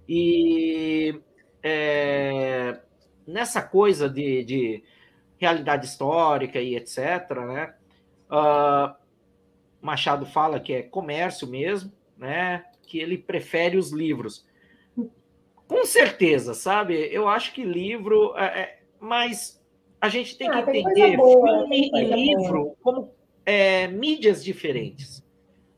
E 0.07 1.19
é, 1.61 2.79
nessa 3.29 3.61
coisa 3.61 4.09
de, 4.09 4.43
de, 4.43 4.83
realidade 5.37 5.85
histórica 5.85 6.59
e 6.59 6.75
etc., 6.75 6.97
né? 7.47 7.73
Uh, 8.29 8.93
Machado 9.81 10.25
fala 10.25 10.59
que 10.59 10.73
é 10.73 10.83
comércio 10.83 11.47
mesmo, 11.47 11.91
né? 12.17 12.65
Que 12.83 12.99
ele 12.99 13.17
prefere 13.17 13.77
os 13.77 13.91
livros. 13.91 14.45
Com 15.67 15.85
certeza, 15.85 16.53
sabe? 16.53 16.95
Eu 17.11 17.27
acho 17.27 17.53
que 17.53 17.63
livro 17.63 18.35
é, 18.35 18.61
é 18.61 18.79
mas 18.99 19.63
a 20.01 20.09
gente 20.09 20.37
tem 20.37 20.49
ah, 20.49 20.63
que 20.63 20.77
entender 20.77 21.15
boa, 21.15 21.59
filme 21.59 21.89
e 21.93 22.03
livro 22.03 22.63
boa. 22.63 22.75
como 22.81 23.13
é, 23.45 23.87
mídias 23.87 24.43
diferentes, 24.43 25.23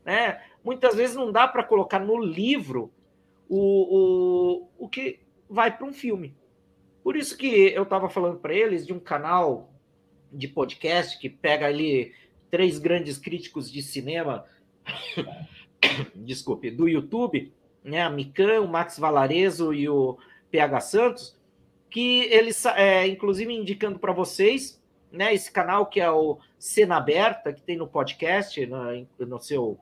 né? 0.03 0.41
Muitas 0.63 0.95
vezes 0.95 1.15
não 1.15 1.31
dá 1.31 1.47
para 1.47 1.63
colocar 1.63 1.99
no 1.99 2.17
livro 2.17 2.91
o, 3.47 3.59
o, 4.77 4.85
o 4.85 4.89
que 4.89 5.19
vai 5.49 5.75
para 5.75 5.85
um 5.85 5.93
filme. 5.93 6.35
Por 7.03 7.15
isso 7.15 7.37
que 7.37 7.47
eu 7.47 7.83
estava 7.83 8.09
falando 8.09 8.39
para 8.39 8.53
eles 8.53 8.85
de 8.85 8.93
um 8.93 8.99
canal 8.99 9.71
de 10.31 10.47
podcast 10.47 11.17
que 11.17 11.29
pega 11.29 11.65
ali 11.67 12.13
três 12.49 12.77
grandes 12.77 13.17
críticos 13.17 13.71
de 13.71 13.81
cinema, 13.81 14.45
desculpe, 16.15 16.69
do 16.69 16.87
YouTube, 16.87 17.51
né, 17.83 18.01
a 18.01 18.09
Mikan, 18.09 18.61
o 18.61 18.67
Max 18.67 18.99
Valarezo 18.99 19.73
e 19.73 19.89
o 19.89 20.17
PH 20.51 20.79
Santos, 20.81 21.37
que 21.89 22.23
eles, 22.25 22.65
é, 22.65 23.07
inclusive, 23.07 23.53
indicando 23.53 23.99
para 23.99 24.13
vocês, 24.13 24.81
né, 25.11 25.33
esse 25.33 25.51
canal 25.51 25.87
que 25.87 25.99
é 25.99 26.09
o 26.09 26.39
Cena 26.57 26.97
Aberta, 26.97 27.51
que 27.51 27.61
tem 27.61 27.77
no 27.77 27.87
podcast, 27.87 28.63
no, 28.65 29.07
no 29.19 29.39
seu, 29.39 29.79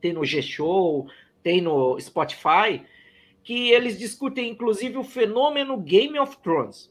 tem 0.00 0.12
no 0.12 0.24
G-Show, 0.24 1.06
tem 1.42 1.60
no 1.60 2.00
Spotify, 2.00 2.82
que 3.50 3.72
eles 3.72 3.98
discutem, 3.98 4.48
inclusive, 4.48 4.96
o 4.96 5.02
fenômeno 5.02 5.76
Game 5.76 6.16
of 6.20 6.36
Thrones. 6.36 6.88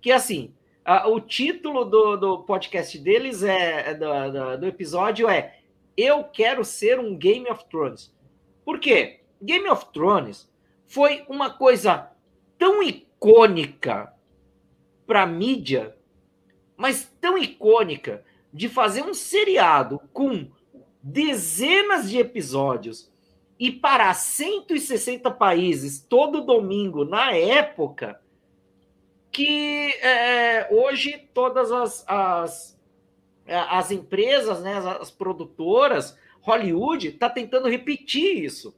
Que, 0.00 0.10
assim, 0.10 0.54
a, 0.82 1.06
o 1.06 1.20
título 1.20 1.84
do, 1.84 2.16
do 2.16 2.38
podcast 2.44 2.98
deles 2.98 3.42
é, 3.42 3.90
é 3.90 3.94
do, 3.94 4.06
do, 4.32 4.60
do 4.60 4.66
episódio 4.66 5.28
é 5.28 5.58
Eu 5.94 6.24
Quero 6.24 6.64
Ser 6.64 6.98
um 6.98 7.14
Game 7.14 7.46
of 7.50 7.66
Thrones. 7.68 8.10
Por 8.64 8.80
quê? 8.80 9.20
Game 9.42 9.68
of 9.68 9.84
Thrones 9.92 10.50
foi 10.86 11.26
uma 11.28 11.50
coisa 11.50 12.12
tão 12.56 12.82
icônica 12.82 14.10
para 15.06 15.26
mídia, 15.26 15.94
mas 16.78 17.14
tão 17.20 17.36
icônica 17.36 18.24
de 18.50 18.70
fazer 18.70 19.02
um 19.02 19.12
seriado 19.12 20.00
com 20.14 20.50
dezenas 21.02 22.08
de 22.08 22.16
episódios 22.16 23.12
e 23.58 23.72
para 23.72 24.14
160 24.14 25.30
países 25.32 26.00
todo 26.00 26.44
domingo 26.44 27.04
na 27.04 27.32
época 27.32 28.20
que 29.32 29.92
é, 30.00 30.68
hoje 30.70 31.28
todas 31.34 31.70
as, 31.72 32.04
as, 32.08 32.80
as 33.46 33.90
empresas, 33.90 34.60
né, 34.62 34.74
as, 34.74 34.86
as 34.86 35.10
produtoras, 35.10 36.16
Hollywood 36.40 37.08
está 37.08 37.28
tentando 37.28 37.68
repetir 37.68 38.44
isso, 38.44 38.74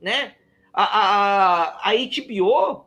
né? 0.00 0.34
A, 0.72 0.84
a, 0.84 1.90
a 1.90 1.94
HBO, 1.94 2.86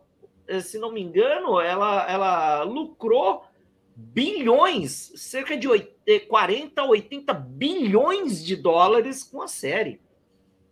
se 0.61 0.77
não 0.77 0.91
me 0.91 1.01
engano, 1.01 1.59
ela, 1.59 2.09
ela 2.09 2.63
lucrou 2.63 3.45
bilhões, 3.95 5.11
cerca 5.15 5.57
de 5.57 5.67
40 6.27 6.81
a 6.81 6.85
80 6.85 7.33
bilhões 7.33 8.43
de 8.43 8.55
dólares 8.55 9.23
com 9.23 9.41
a 9.41 9.47
série 9.47 9.99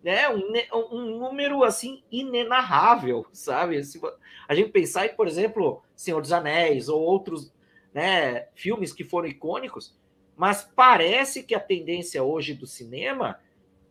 né, 0.08 0.30
um, 0.32 0.96
um 0.96 1.20
número 1.20 1.66
assim 1.66 2.02
inenarrável, 2.10 3.26
sabe? 3.34 3.84
Se 3.84 4.00
a 4.48 4.56
gente 4.56 4.70
pensar 4.70 5.06
em, 5.06 5.14
por 5.14 5.28
exemplo, 5.28 5.84
Senhor 5.98 6.22
dos 6.22 6.32
Anéis 6.32 6.88
ou 6.88 7.02
outros 7.02 7.54
né, 7.94 8.48
filmes 8.56 8.94
que 8.94 9.04
foram 9.04 9.28
icônicos, 9.28 10.00
mas 10.34 10.64
parece 10.64 11.44
que 11.44 11.54
a 11.54 11.60
tendência 11.60 12.24
hoje 12.24 12.54
do 12.54 12.66
cinema 12.66 13.38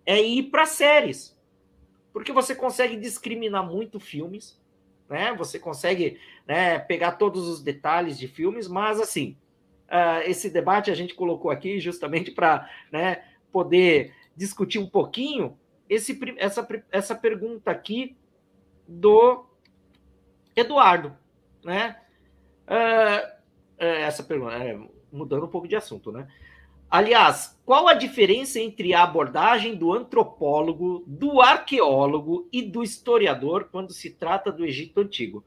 é 0.06 0.18
ir 0.18 0.44
para 0.44 0.64
séries, 0.64 1.38
porque 2.14 2.32
você 2.32 2.55
consegue 2.55 2.97
discriminar 2.97 3.66
muito 3.66 4.01
filmes, 4.01 4.59
né? 5.10 5.34
Você 5.34 5.59
consegue 5.59 6.18
né, 6.47 6.78
pegar 6.78 7.12
todos 7.12 7.47
os 7.47 7.62
detalhes 7.62 8.18
de 8.18 8.26
filmes, 8.26 8.68
mas 8.68 8.98
assim, 8.98 9.36
uh, 9.88 10.22
esse 10.24 10.48
debate 10.48 10.90
a 10.90 10.94
gente 10.94 11.14
colocou 11.14 11.51
aqui 11.51 11.78
justamente 11.78 12.30
para 12.30 12.70
né, 12.90 13.22
poder 13.52 14.14
discutir 14.34 14.78
um 14.78 14.88
pouquinho 14.88 15.59
esse, 15.89 16.19
essa, 16.37 16.67
essa 16.91 17.15
pergunta 17.15 17.71
aqui 17.71 18.17
do 18.87 19.47
Eduardo, 20.55 21.17
né? 21.65 22.01
Uh, 22.67 23.37
essa 23.79 24.23
pergunta, 24.23 24.55
é, 24.55 24.79
mudando 25.13 25.45
um 25.45 25.51
pouco 25.51 25.69
de 25.69 25.77
assunto, 25.77 26.11
né? 26.11 26.27
Aliás, 26.89 27.59
qual 27.65 27.89
a 27.89 27.95
diferença 27.95 28.61
entre 28.61 28.95
a 28.95 29.03
abordagem 29.03 29.75
do 29.75 29.93
antropólogo, 29.93 31.03
do 31.07 31.41
arqueólogo 31.41 32.49
e 32.53 32.63
do 32.63 32.83
historiador 32.83 33.69
quando 33.71 33.93
se 33.93 34.11
trata 34.11 34.53
do 34.53 34.65
Egito 34.65 35.01
Antigo? 35.01 35.45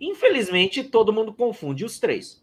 Infelizmente, 0.00 0.82
todo 0.82 1.12
mundo 1.12 1.34
confunde 1.34 1.84
os 1.84 1.98
três, 1.98 2.42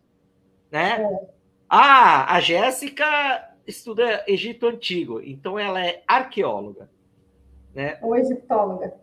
né? 0.72 1.02
É. 1.02 1.38
Ah, 1.68 2.36
a 2.36 2.40
Jéssica 2.40 3.56
estuda 3.66 4.24
Egito 4.28 4.68
Antigo, 4.68 5.20
então 5.22 5.58
ela 5.58 5.84
é 5.84 6.04
arqueóloga. 6.08 6.90
Né? 7.78 7.96
Ou 8.02 8.16
egiptóloga. 8.16 8.96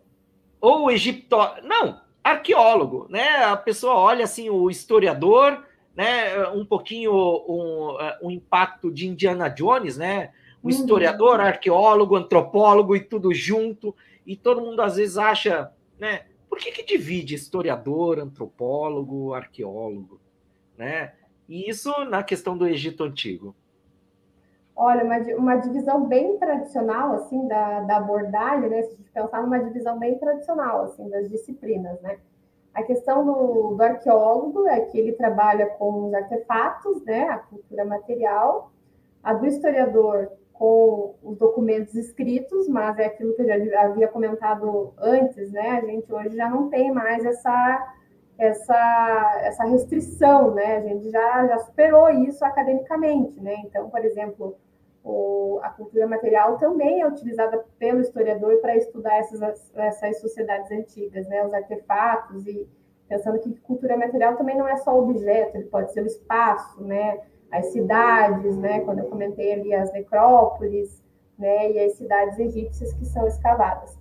Ou 0.61 0.91
egiptólogo. 0.91 1.61
Não, 1.63 2.01
arqueólogo, 2.25 3.07
né? 3.09 3.45
A 3.45 3.57
pessoa 3.57 3.95
olha 3.95 4.25
assim, 4.25 4.51
o 4.51 4.69
historiador, 4.69 5.65
né? 5.95 6.49
Um 6.49 6.67
pouquinho 6.67 7.13
um, 7.13 7.97
um 8.21 8.31
impacto 8.33 8.91
de 8.91 9.07
Indiana 9.07 9.49
Jones, 9.49 9.97
né? 9.97 10.33
O 10.61 10.67
uhum. 10.67 10.71
historiador, 10.71 11.41
arqueólogo, 11.41 12.17
antropólogo 12.17 12.97
e 12.97 13.01
tudo 13.01 13.33
junto. 13.33 13.95
E 14.27 14.35
todo 14.35 14.61
mundo 14.61 14.83
às 14.83 14.97
vezes 14.97 15.17
acha, 15.19 15.71
né? 15.97 16.23
Por 16.49 16.59
que, 16.59 16.73
que 16.73 16.83
divide 16.83 17.37
historiador, 17.37 18.19
antropólogo, 18.19 19.35
arqueólogo, 19.35 20.21
né? 20.77 21.13
E 21.49 21.71
isso 21.71 21.93
na 22.07 22.25
questão 22.25 22.59
do 22.59 22.67
Egito 22.67 23.05
Antigo. 23.05 23.55
Olha, 24.77 25.05
uma, 25.05 25.19
uma 25.37 25.57
divisão 25.57 26.05
bem 26.07 26.37
tradicional, 26.39 27.13
assim, 27.15 27.47
da, 27.47 27.81
da 27.81 27.97
abordagem, 27.99 28.69
né? 28.69 28.83
Se 28.83 28.95
a 28.95 28.97
gente 28.97 29.11
pensar 29.11 29.43
numa 29.43 29.61
divisão 29.61 29.99
bem 29.99 30.19
tradicional, 30.19 30.83
assim, 30.83 31.09
das 31.09 31.29
disciplinas, 31.31 32.01
né? 32.01 32.19
A 32.73 32.83
questão 32.83 33.25
do, 33.25 33.77
do 33.77 33.83
arqueólogo 33.83 34.67
é 34.67 34.81
que 34.81 34.99
ele 34.99 35.13
trabalha 35.13 35.67
com 35.67 36.09
os 36.09 36.15
artefatos, 36.15 37.05
né? 37.05 37.29
A 37.29 37.39
cultura 37.39 37.85
material. 37.85 38.73
A 39.23 39.33
do 39.33 39.47
historiador 39.47 40.31
com 40.53 41.15
os 41.23 41.37
documentos 41.39 41.95
escritos, 41.95 42.69
mas 42.69 42.99
é 42.99 43.07
aquilo 43.07 43.35
que 43.35 43.43
eu 43.43 43.67
já 43.67 43.83
havia 43.83 44.09
comentado 44.09 44.93
antes, 44.99 45.51
né? 45.53 45.71
A 45.71 45.87
gente 45.87 46.13
hoje 46.13 46.37
já 46.37 46.51
não 46.51 46.69
tem 46.69 46.93
mais 46.93 47.25
essa 47.25 47.95
essa, 48.37 49.41
essa 49.43 49.65
restrição, 49.65 50.53
né? 50.55 50.77
A 50.77 50.81
gente 50.81 51.11
já, 51.11 51.47
já 51.47 51.59
superou 51.59 52.11
isso 52.11 52.45
academicamente, 52.45 53.41
né? 53.41 53.55
Então, 53.65 53.89
por 53.89 54.05
exemplo, 54.05 54.57
a 55.63 55.69
cultura 55.71 56.07
material 56.07 56.57
também 56.59 57.03
é 57.03 57.07
utilizada 57.07 57.65
pelo 57.79 58.01
historiador 58.01 58.59
para 58.61 58.77
estudar 58.77 59.17
essas, 59.19 59.71
essas 59.75 60.21
sociedades 60.21 60.71
antigas, 60.71 61.27
né? 61.29 61.45
Os 61.45 61.53
artefatos 61.53 62.47
e 62.47 62.67
pensando 63.09 63.39
que 63.39 63.55
cultura 63.61 63.97
material 63.97 64.37
também 64.37 64.57
não 64.57 64.67
é 64.67 64.77
só 64.77 64.99
objeto, 64.99 65.57
ele 65.57 65.67
pode 65.67 65.93
ser 65.93 66.03
o 66.03 66.07
espaço, 66.07 66.83
né? 66.83 67.21
As 67.51 67.67
cidades, 67.67 68.57
né? 68.57 68.81
Quando 68.81 69.01
eu 69.01 69.07
comentei 69.07 69.53
ali 69.53 69.75
as 69.75 69.93
necrópolis, 69.93 71.03
né? 71.39 71.71
E 71.73 71.79
as 71.81 71.95
cidades 71.95 72.39
egípcias 72.39 72.93
que 72.95 73.05
são 73.05 73.27
escavadas. 73.27 73.99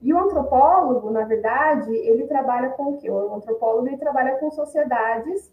E 0.00 0.12
o 0.12 0.18
antropólogo, 0.18 1.10
na 1.10 1.24
verdade, 1.24 1.94
ele 1.94 2.26
trabalha 2.26 2.70
com 2.70 2.94
o 2.94 2.96
quê? 2.98 3.08
O 3.08 3.34
antropólogo 3.34 3.86
ele 3.86 3.96
trabalha 3.96 4.36
com 4.38 4.50
sociedades 4.50 5.52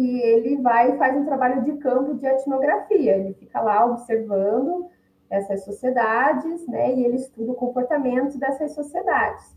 que 0.00 0.22
ele 0.22 0.56
vai 0.62 0.92
e 0.92 0.96
faz 0.96 1.14
um 1.14 1.26
trabalho 1.26 1.62
de 1.62 1.74
campo 1.74 2.14
de 2.14 2.24
etnografia. 2.24 3.18
Ele 3.18 3.34
fica 3.34 3.60
lá 3.60 3.84
observando 3.84 4.88
essas 5.28 5.62
sociedades, 5.62 6.66
né? 6.66 6.94
E 6.94 7.04
ele 7.04 7.16
estuda 7.16 7.52
o 7.52 7.54
comportamento 7.54 8.38
dessas 8.38 8.72
sociedades. 8.72 9.54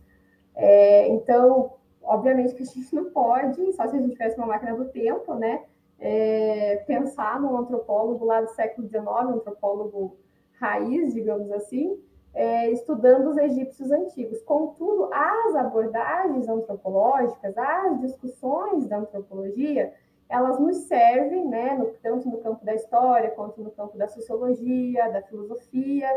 É, 0.54 1.08
então, 1.08 1.76
obviamente 2.02 2.56
que 2.56 2.64
a 2.64 2.66
gente 2.66 2.94
não 2.94 3.06
pode, 3.06 3.72
só 3.72 3.88
se 3.88 3.96
a 3.96 4.02
gente 4.02 4.12
tivesse 4.12 4.38
uma 4.38 4.48
máquina 4.48 4.76
do 4.76 4.84
tempo, 4.90 5.34
né? 5.36 5.64
É, 5.98 6.84
pensar 6.86 7.40
num 7.40 7.56
antropólogo 7.56 8.26
lá 8.26 8.42
do 8.42 8.50
século 8.50 8.86
XIX, 8.86 9.06
um 9.06 9.36
antropólogo 9.36 10.18
raiz, 10.60 11.14
digamos 11.14 11.50
assim, 11.54 11.98
é, 12.34 12.70
estudando 12.70 13.30
os 13.30 13.38
egípcios 13.38 13.90
antigos. 13.92 14.42
Contudo, 14.42 15.10
as 15.14 15.56
abordagens 15.56 16.50
antropológicas, 16.50 17.58
as 17.58 18.02
discussões 18.02 18.90
da 18.90 18.98
antropologia, 18.98 19.94
elas 20.30 20.60
nos 20.60 20.78
servem, 20.88 21.48
né, 21.48 21.76
no, 21.76 21.86
tanto 22.02 22.30
no 22.30 22.38
campo 22.40 22.66
da 22.66 22.74
história, 22.74 23.32
quanto 23.32 23.62
no 23.62 23.72
campo 23.72 23.98
da 23.98 24.08
sociologia, 24.08 25.12
da 25.12 25.22
filosofia 25.22 26.10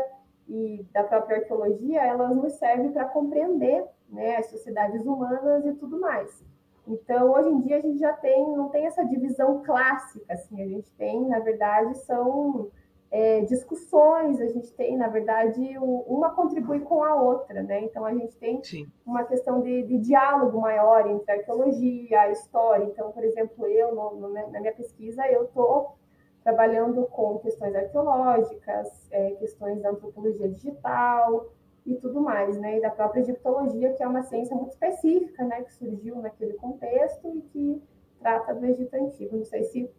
e 0.47 0.85
da 0.91 1.03
própria 1.03 1.37
arqueologia, 1.37 2.01
elas 2.01 2.35
nos 2.35 2.53
servem 2.53 2.91
para 2.91 3.05
compreender 3.05 3.85
né, 4.09 4.37
as 4.37 4.47
sociedades 4.47 5.05
humanas 5.05 5.65
e 5.65 5.73
tudo 5.73 5.99
mais. 5.99 6.43
Então, 6.87 7.31
hoje 7.31 7.49
em 7.49 7.59
dia, 7.61 7.77
a 7.77 7.81
gente 7.81 7.99
já 7.99 8.13
tem, 8.13 8.55
não 8.55 8.69
tem 8.69 8.85
essa 8.85 9.03
divisão 9.03 9.61
clássica, 9.63 10.33
assim, 10.33 10.61
a 10.61 10.67
gente 10.67 10.89
tem, 10.91 11.27
na 11.27 11.39
verdade, 11.39 11.97
são 11.97 12.71
é, 13.09 13.41
discussões, 13.41 14.41
a 14.41 14.47
gente 14.47 14.71
tem, 14.73 14.97
na 14.97 15.07
verdade, 15.07 15.77
uma 15.79 16.31
contribui 16.31 16.81
com 16.81 17.03
a 17.03 17.15
outra, 17.15 17.63
né? 17.63 17.81
Então, 17.81 18.05
a 18.05 18.13
gente 18.13 18.35
tem 18.37 18.61
Sim. 18.63 18.87
uma 19.05 19.23
questão 19.23 19.61
de, 19.61 19.83
de, 19.83 19.97
diálogo 19.97 20.59
maior 20.59 21.09
entre 21.09 21.31
a 21.31 21.35
arqueologia, 21.35 22.21
a 22.21 22.31
história. 22.31 22.83
Então, 22.83 23.11
por 23.11 23.23
exemplo, 23.23 23.65
eu, 23.67 23.95
no, 23.95 24.15
no, 24.15 24.29
na 24.29 24.59
minha 24.59 24.73
pesquisa, 24.73 25.25
eu 25.27 25.45
estou 25.45 25.95
trabalhando 26.43 27.05
com 27.07 27.39
questões 27.39 27.75
arqueológicas, 27.75 29.07
é, 29.11 29.31
questões 29.31 29.81
da 29.81 29.89
antropologia 29.89 30.49
digital 30.49 31.49
e 31.85 31.95
tudo 31.95 32.19
mais, 32.21 32.57
né? 32.59 32.77
E 32.77 32.81
da 32.81 32.89
própria 32.89 33.21
egiptologia, 33.21 33.93
que 33.93 34.03
é 34.03 34.07
uma 34.07 34.23
ciência 34.23 34.55
muito 34.55 34.71
específica, 34.71 35.45
né? 35.45 35.61
Que 35.63 35.73
surgiu 35.73 36.17
naquele 36.17 36.53
contexto 36.53 37.29
e 37.35 37.41
que 37.41 37.83
trata 38.19 38.53
do 38.53 38.65
Egito 38.65 38.93
Antigo. 38.95 39.37
Não 39.37 39.45
sei 39.45 39.63
se 39.63 39.89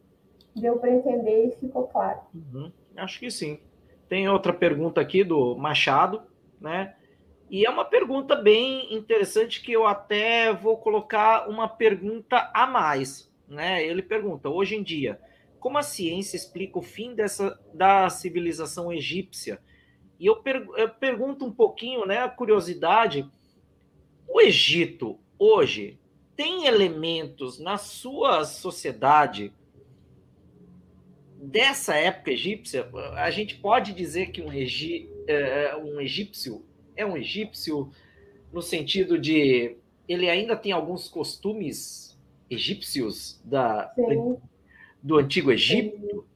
deu 0.54 0.78
para 0.78 0.90
entender 0.90 1.46
e 1.46 1.52
ficou 1.52 1.86
claro. 1.86 2.20
Uhum. 2.34 2.70
Acho 2.98 3.20
que 3.20 3.30
sim. 3.30 3.60
Tem 4.08 4.28
outra 4.28 4.52
pergunta 4.52 5.00
aqui 5.00 5.22
do 5.22 5.56
Machado, 5.56 6.22
né? 6.60 6.94
E 7.50 7.64
é 7.64 7.70
uma 7.70 7.84
pergunta 7.84 8.36
bem 8.36 8.94
interessante 8.94 9.62
que 9.62 9.72
eu 9.72 9.86
até 9.86 10.52
vou 10.52 10.76
colocar 10.76 11.48
uma 11.48 11.66
pergunta 11.66 12.50
a 12.52 12.66
mais, 12.66 13.32
né? 13.46 13.84
Ele 13.86 14.02
pergunta: 14.02 14.48
hoje 14.48 14.76
em 14.76 14.82
dia, 14.82 15.18
como 15.58 15.78
a 15.78 15.82
ciência 15.82 16.36
explica 16.36 16.78
o 16.78 16.82
fim 16.82 17.14
dessa 17.14 17.58
da 17.72 18.08
civilização 18.10 18.92
egípcia? 18.92 19.60
E 20.20 20.26
eu, 20.26 20.36
per, 20.36 20.66
eu 20.76 20.88
pergunto 20.88 21.44
um 21.44 21.52
pouquinho, 21.52 22.04
né? 22.04 22.18
A 22.18 22.28
curiosidade: 22.28 23.30
o 24.26 24.40
Egito 24.40 25.18
hoje 25.38 25.98
tem 26.36 26.66
elementos 26.66 27.58
na 27.58 27.78
sua 27.78 28.44
sociedade 28.44 29.52
dessa 31.40 31.94
época 31.94 32.32
egípcia, 32.32 32.88
a 33.16 33.30
gente 33.30 33.56
pode 33.56 33.92
dizer 33.92 34.32
que 34.32 34.42
um, 34.42 34.52
egi, 34.52 35.08
é, 35.26 35.76
um 35.76 36.00
egípcio 36.00 36.64
é 36.96 37.06
um 37.06 37.16
egípcio 37.16 37.90
no 38.52 38.60
sentido 38.60 39.18
de 39.18 39.76
ele 40.08 40.28
ainda 40.28 40.56
tem 40.56 40.72
alguns 40.72 41.08
costumes 41.08 42.18
egípcios 42.50 43.40
da, 43.44 43.94
do 45.02 45.18
antigo 45.18 45.52
Egito? 45.52 46.26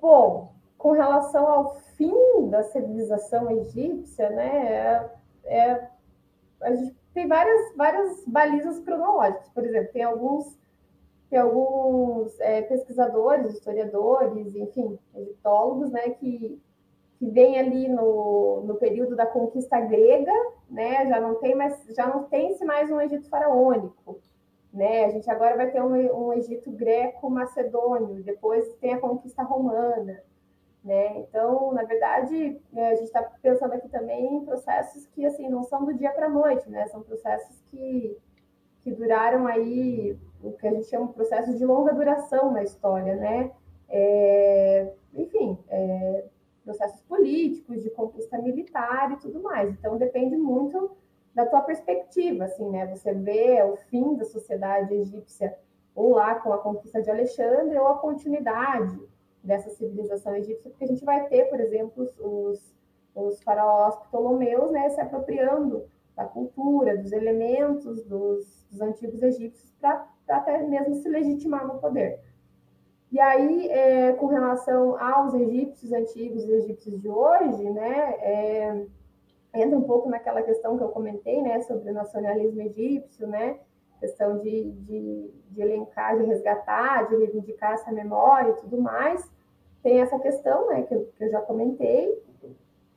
Bom, 0.00 0.54
com 0.78 0.92
relação 0.92 1.46
ao 1.46 1.80
fim 1.96 2.14
da 2.50 2.62
civilização 2.62 3.50
egípcia, 3.50 4.30
né, 4.30 5.10
é, 5.44 5.58
é, 5.58 5.88
a 6.62 6.74
gente 6.74 6.94
tem 7.12 7.26
várias, 7.26 7.74
várias 7.74 8.24
balizas 8.26 8.78
cronológicas. 8.80 9.48
Por 9.48 9.64
exemplo, 9.64 9.92
tem 9.92 10.02
alguns 10.02 10.56
tem 11.30 11.38
alguns 11.38 12.38
é, 12.40 12.60
pesquisadores, 12.62 13.54
historiadores, 13.54 14.54
enfim, 14.56 14.98
egiptólogos, 15.14 15.92
né, 15.92 16.10
que, 16.10 16.60
que 17.18 17.30
vêm 17.30 17.56
ali 17.56 17.88
no, 17.88 18.62
no 18.66 18.74
período 18.74 19.14
da 19.14 19.24
conquista 19.24 19.80
grega, 19.80 20.32
né, 20.68 21.06
já 21.06 21.20
não 21.20 21.36
tem 21.36 21.54
mais, 21.54 21.86
já 21.94 22.08
não 22.08 22.24
tem-se 22.24 22.64
mais 22.64 22.90
um 22.90 23.00
Egito 23.00 23.28
faraônico, 23.28 24.20
né, 24.72 25.04
a 25.04 25.10
gente 25.10 25.30
agora 25.30 25.56
vai 25.56 25.70
ter 25.70 25.80
um, 25.80 25.94
um 25.94 26.32
Egito 26.32 26.68
greco-macedônio, 26.72 28.24
depois 28.24 28.74
tem 28.80 28.94
a 28.94 29.00
conquista 29.00 29.44
romana, 29.44 30.20
né, 30.82 31.20
então, 31.20 31.72
na 31.72 31.84
verdade, 31.84 32.60
é, 32.74 32.88
a 32.88 32.94
gente 32.96 33.04
está 33.04 33.22
pensando 33.40 33.74
aqui 33.74 33.88
também 33.88 34.34
em 34.34 34.44
processos 34.44 35.06
que, 35.06 35.24
assim, 35.24 35.48
não 35.48 35.62
são 35.62 35.84
do 35.84 35.94
dia 35.94 36.10
para 36.10 36.26
a 36.26 36.30
noite, 36.30 36.68
né, 36.68 36.88
são 36.88 37.02
processos 37.02 37.62
que, 37.70 38.18
que 38.90 38.94
duraram 38.94 39.46
aí 39.46 40.18
o 40.42 40.52
que 40.52 40.66
a 40.66 40.72
gente 40.72 40.88
chama 40.88 41.06
de 41.06 41.12
processo 41.12 41.56
de 41.56 41.64
longa 41.64 41.94
duração 41.94 42.52
na 42.52 42.62
história, 42.62 43.14
né? 43.14 43.52
É, 43.88 44.92
enfim, 45.14 45.56
é, 45.68 46.24
processos 46.64 47.00
políticos, 47.02 47.82
de 47.82 47.90
conquista 47.90 48.38
militar 48.38 49.12
e 49.12 49.16
tudo 49.16 49.40
mais. 49.40 49.70
Então, 49.70 49.96
depende 49.96 50.36
muito 50.36 50.90
da 51.34 51.46
tua 51.46 51.60
perspectiva, 51.60 52.44
assim, 52.44 52.68
né? 52.68 52.86
Você 52.88 53.14
vê 53.14 53.62
o 53.62 53.76
fim 53.76 54.16
da 54.16 54.24
sociedade 54.24 54.92
egípcia 54.94 55.56
ou 55.94 56.14
lá 56.14 56.34
com 56.36 56.52
a 56.52 56.58
conquista 56.58 57.00
de 57.00 57.10
Alexandre 57.10 57.78
ou 57.78 57.86
a 57.86 57.98
continuidade 57.98 58.98
dessa 59.42 59.70
civilização 59.70 60.34
egípcia, 60.34 60.70
porque 60.70 60.84
a 60.84 60.88
gente 60.88 61.04
vai 61.04 61.26
ter, 61.28 61.44
por 61.44 61.60
exemplo, 61.60 62.10
os, 62.18 62.74
os 63.14 63.42
faraós 63.42 63.96
ptolomeus, 64.06 64.70
né, 64.70 64.88
se 64.90 65.00
apropriando 65.00 65.84
da 66.16 66.24
cultura, 66.24 66.96
dos 66.96 67.12
elementos 67.12 68.04
dos, 68.04 68.66
dos 68.70 68.80
antigos 68.80 69.22
egípcios 69.22 69.72
para 69.80 70.06
até 70.28 70.62
mesmo 70.62 70.94
se 70.96 71.08
legitimar 71.08 71.66
no 71.66 71.78
poder. 71.78 72.20
E 73.10 73.18
aí, 73.18 73.68
é, 73.68 74.12
com 74.12 74.26
relação 74.26 74.96
aos 74.96 75.34
egípcios 75.34 75.92
antigos 75.92 76.44
e 76.44 76.52
egípcios 76.52 77.00
de 77.00 77.08
hoje, 77.08 77.68
né, 77.70 78.14
é, 78.20 78.86
entra 79.54 79.76
um 79.76 79.82
pouco 79.82 80.08
naquela 80.08 80.42
questão 80.42 80.78
que 80.78 80.84
eu 80.84 80.90
comentei, 80.90 81.42
né, 81.42 81.60
sobre 81.62 81.90
o 81.90 81.94
nacionalismo 81.94 82.62
egípcio, 82.62 83.26
né, 83.26 83.58
questão 83.98 84.38
de, 84.38 84.70
de, 84.70 85.30
de 85.50 85.60
elencar, 85.60 86.18
de 86.18 86.24
resgatar, 86.24 87.08
de 87.08 87.16
reivindicar 87.16 87.72
essa 87.72 87.90
memória 87.90 88.50
e 88.50 88.60
tudo 88.60 88.80
mais. 88.80 89.28
Tem 89.82 90.00
essa 90.00 90.18
questão, 90.20 90.68
né, 90.68 90.82
que 90.82 90.94
eu, 90.94 91.10
que 91.16 91.24
eu 91.24 91.30
já 91.30 91.40
comentei, 91.40 92.16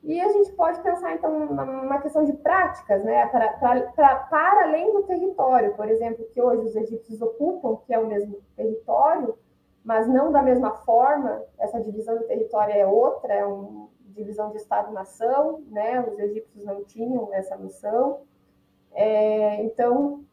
e 0.04 0.20
a 0.20 0.28
gente 0.30 0.52
pode 0.52 0.82
pensar, 0.82 1.16
então, 1.16 1.46
numa 1.46 2.02
questão 2.02 2.26
de 2.26 2.34
práticas, 2.34 3.04
né, 3.06 3.26
para, 3.28 3.54
para, 3.54 4.16
para 4.16 4.64
além 4.64 4.92
do 4.92 5.04
território, 5.04 5.74
por 5.76 5.88
exemplo, 5.88 6.26
que 6.26 6.42
hoje 6.42 6.66
os 6.66 6.76
egípcios 6.76 7.22
ocupam, 7.22 7.78
que 7.86 7.94
é 7.94 8.00
o 8.00 8.08
mesmo 8.08 8.42
território, 8.54 9.38
mas 9.82 10.06
não 10.08 10.30
da 10.30 10.42
mesma 10.42 10.72
forma, 10.72 11.42
essa 11.58 11.80
divisão 11.80 12.18
do 12.18 12.26
território 12.26 12.74
é 12.74 12.86
outra, 12.86 13.34
é 13.34 13.46
uma 13.46 13.88
divisão 14.08 14.52
de 14.52 14.58
Estado-nação, 14.58 15.64
né, 15.70 16.02
os 16.02 16.20
egípcios 16.20 16.66
não 16.66 16.84
tinham 16.84 17.34
essa 17.34 17.56
noção. 17.56 18.22
É, 18.92 19.64
então, 19.64 20.26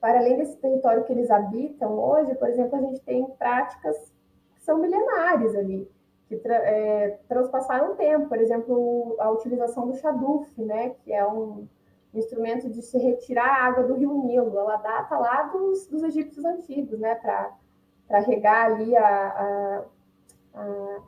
para 0.00 0.18
além 0.18 0.36
desse 0.36 0.56
território 0.56 1.04
que 1.04 1.12
eles 1.12 1.30
habitam 1.30 1.96
hoje, 1.98 2.34
por 2.34 2.48
exemplo, 2.48 2.76
a 2.76 2.80
gente 2.80 3.00
tem 3.02 3.24
práticas 3.38 4.12
que 4.56 4.64
são 4.64 4.78
milenares 4.78 5.54
ali, 5.54 5.88
que 6.34 6.40
tra 6.40 6.54
é, 6.56 7.18
transpassaram 7.28 7.92
o 7.92 7.94
tempo, 7.94 8.28
por 8.28 8.38
exemplo, 8.38 9.16
a 9.18 9.30
utilização 9.30 9.86
do 9.86 9.96
Shaduf, 9.96 10.62
né, 10.62 10.90
que 11.04 11.12
é 11.12 11.26
um 11.26 11.66
instrumento 12.12 12.68
de 12.68 12.82
se 12.82 12.98
retirar 12.98 13.46
a 13.46 13.64
água 13.66 13.84
do 13.84 13.94
rio 13.94 14.24
Nilo, 14.24 14.58
ela 14.58 14.76
data 14.76 15.18
lá 15.18 15.44
dos, 15.44 15.86
dos 15.86 16.02
egípcios 16.02 16.44
antigos, 16.44 16.98
né, 16.98 17.14
para 17.16 18.18
regar 18.20 18.66
ali 18.66 18.96
a, 18.96 19.06
a, 19.06 19.84
a, 20.54 20.98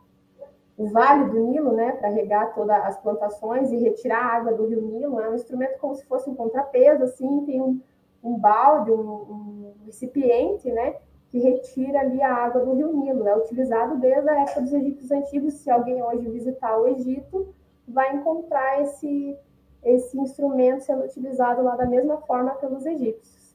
o 0.77 0.89
vale 0.89 1.31
do 1.31 1.39
Nilo, 1.41 1.73
né, 1.73 1.93
para 1.93 2.09
regar 2.09 2.55
todas 2.55 2.77
as 2.85 2.99
plantações 2.99 3.71
e 3.73 3.77
retirar 3.77 4.19
a 4.19 4.37
água 4.37 4.53
do 4.53 4.67
rio 4.67 4.83
Nilo, 4.83 5.21
é 5.21 5.29
um 5.29 5.35
instrumento 5.35 5.79
como 5.79 5.95
se 5.95 6.05
fosse 6.07 6.29
um 6.29 6.35
contrapeso, 6.35 7.05
assim, 7.05 7.45
tem 7.45 7.61
um, 7.61 7.81
um 8.23 8.37
balde, 8.37 8.91
um, 8.91 9.01
um 9.01 9.75
recipiente, 9.85 10.71
né, 10.73 10.97
que 11.31 11.39
retira 11.39 12.01
ali 12.01 12.23
a 12.23 12.33
água 12.33 12.65
do 12.65 12.75
rio 12.75 12.97
Nilo. 12.97 13.27
É 13.27 13.37
utilizado 13.37 13.99
desde 13.99 14.29
a 14.29 14.43
época 14.43 14.61
dos 14.63 14.73
egípcios 14.73 15.11
antigos. 15.11 15.55
Se 15.55 15.71
alguém 15.71 16.03
hoje 16.03 16.29
visitar 16.29 16.79
o 16.79 16.87
Egito, 16.89 17.55
vai 17.87 18.15
encontrar 18.17 18.83
esse, 18.83 19.37
esse 19.85 20.19
instrumento 20.19 20.83
sendo 20.83 21.05
utilizado 21.05 21.63
lá 21.63 21.77
da 21.77 21.87
mesma 21.87 22.19
forma 22.19 22.55
pelos 22.57 22.85
egípcios. 22.87 23.55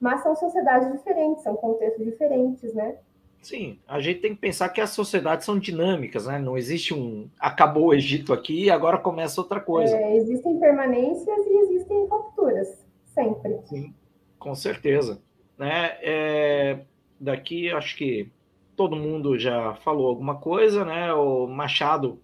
Mas 0.00 0.22
são 0.22 0.34
sociedades 0.36 0.92
diferentes, 0.92 1.42
são 1.42 1.56
contextos 1.56 2.04
diferentes, 2.04 2.74
né? 2.74 2.96
Sim, 3.42 3.78
a 3.86 4.00
gente 4.00 4.20
tem 4.20 4.34
que 4.34 4.40
pensar 4.40 4.68
que 4.70 4.80
as 4.80 4.90
sociedades 4.90 5.46
são 5.46 5.58
dinâmicas, 5.58 6.26
né? 6.26 6.38
Não 6.38 6.58
existe 6.58 6.92
um 6.92 7.30
acabou 7.38 7.86
o 7.86 7.94
Egito 7.94 8.32
aqui 8.32 8.64
e 8.64 8.70
agora 8.70 8.98
começa 8.98 9.40
outra 9.40 9.60
coisa. 9.60 9.96
É, 9.96 10.16
existem 10.16 10.58
permanências 10.58 11.46
e 11.46 11.58
existem 11.58 12.06
rupturas, 12.06 12.84
sempre. 13.04 13.60
Sim, 13.66 13.94
com 14.38 14.54
certeza. 14.54 15.20
Né? 15.58 15.96
É, 16.02 16.84
daqui 17.18 17.70
acho 17.70 17.96
que 17.96 18.30
todo 18.76 18.94
mundo 18.94 19.38
já 19.38 19.74
falou 19.76 20.08
alguma 20.08 20.36
coisa, 20.36 20.84
né? 20.84 21.12
O 21.14 21.46
Machado 21.46 22.20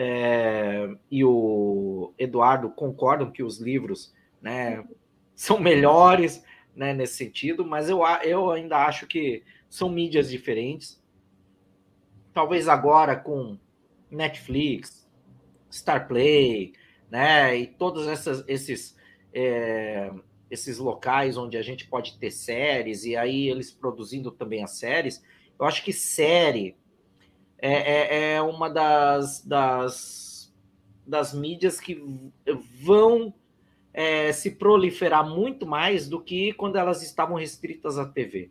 é, 0.00 0.88
e 1.10 1.24
o 1.24 2.14
Eduardo 2.16 2.70
concordam 2.70 3.32
que 3.32 3.42
os 3.42 3.58
livros, 3.58 4.14
né, 4.40 4.84
são 5.34 5.58
melhores, 5.58 6.44
né, 6.72 6.94
nesse 6.94 7.14
sentido, 7.14 7.66
mas 7.66 7.90
eu, 7.90 8.02
eu 8.22 8.50
ainda 8.52 8.76
acho 8.86 9.08
que 9.08 9.42
são 9.68 9.88
mídias 9.88 10.30
diferentes. 10.30 11.02
Talvez 12.32 12.68
agora 12.68 13.16
com 13.16 13.58
Netflix, 14.08 15.10
Starplay, 15.68 16.74
né, 17.10 17.56
e 17.56 17.66
todos 17.66 18.06
essas, 18.06 18.44
esses 18.46 18.96
é, 19.34 20.12
esses 20.50 20.78
locais 20.78 21.36
onde 21.36 21.56
a 21.56 21.62
gente 21.62 21.86
pode 21.86 22.18
ter 22.18 22.30
séries 22.30 23.04
e 23.04 23.16
aí 23.16 23.48
eles 23.48 23.70
produzindo 23.70 24.30
também 24.30 24.62
as 24.62 24.72
séries, 24.72 25.22
eu 25.58 25.66
acho 25.66 25.84
que 25.84 25.92
série 25.92 26.76
é, 27.58 27.72
é, 27.72 28.32
é 28.34 28.42
uma 28.42 28.68
das, 28.68 29.44
das, 29.44 30.54
das 31.06 31.34
mídias 31.34 31.80
que 31.80 32.00
vão 32.80 33.34
é, 33.92 34.32
se 34.32 34.52
proliferar 34.52 35.28
muito 35.28 35.66
mais 35.66 36.08
do 36.08 36.20
que 36.20 36.52
quando 36.52 36.76
elas 36.76 37.02
estavam 37.02 37.36
restritas 37.36 37.98
à 37.98 38.06
TV. 38.06 38.50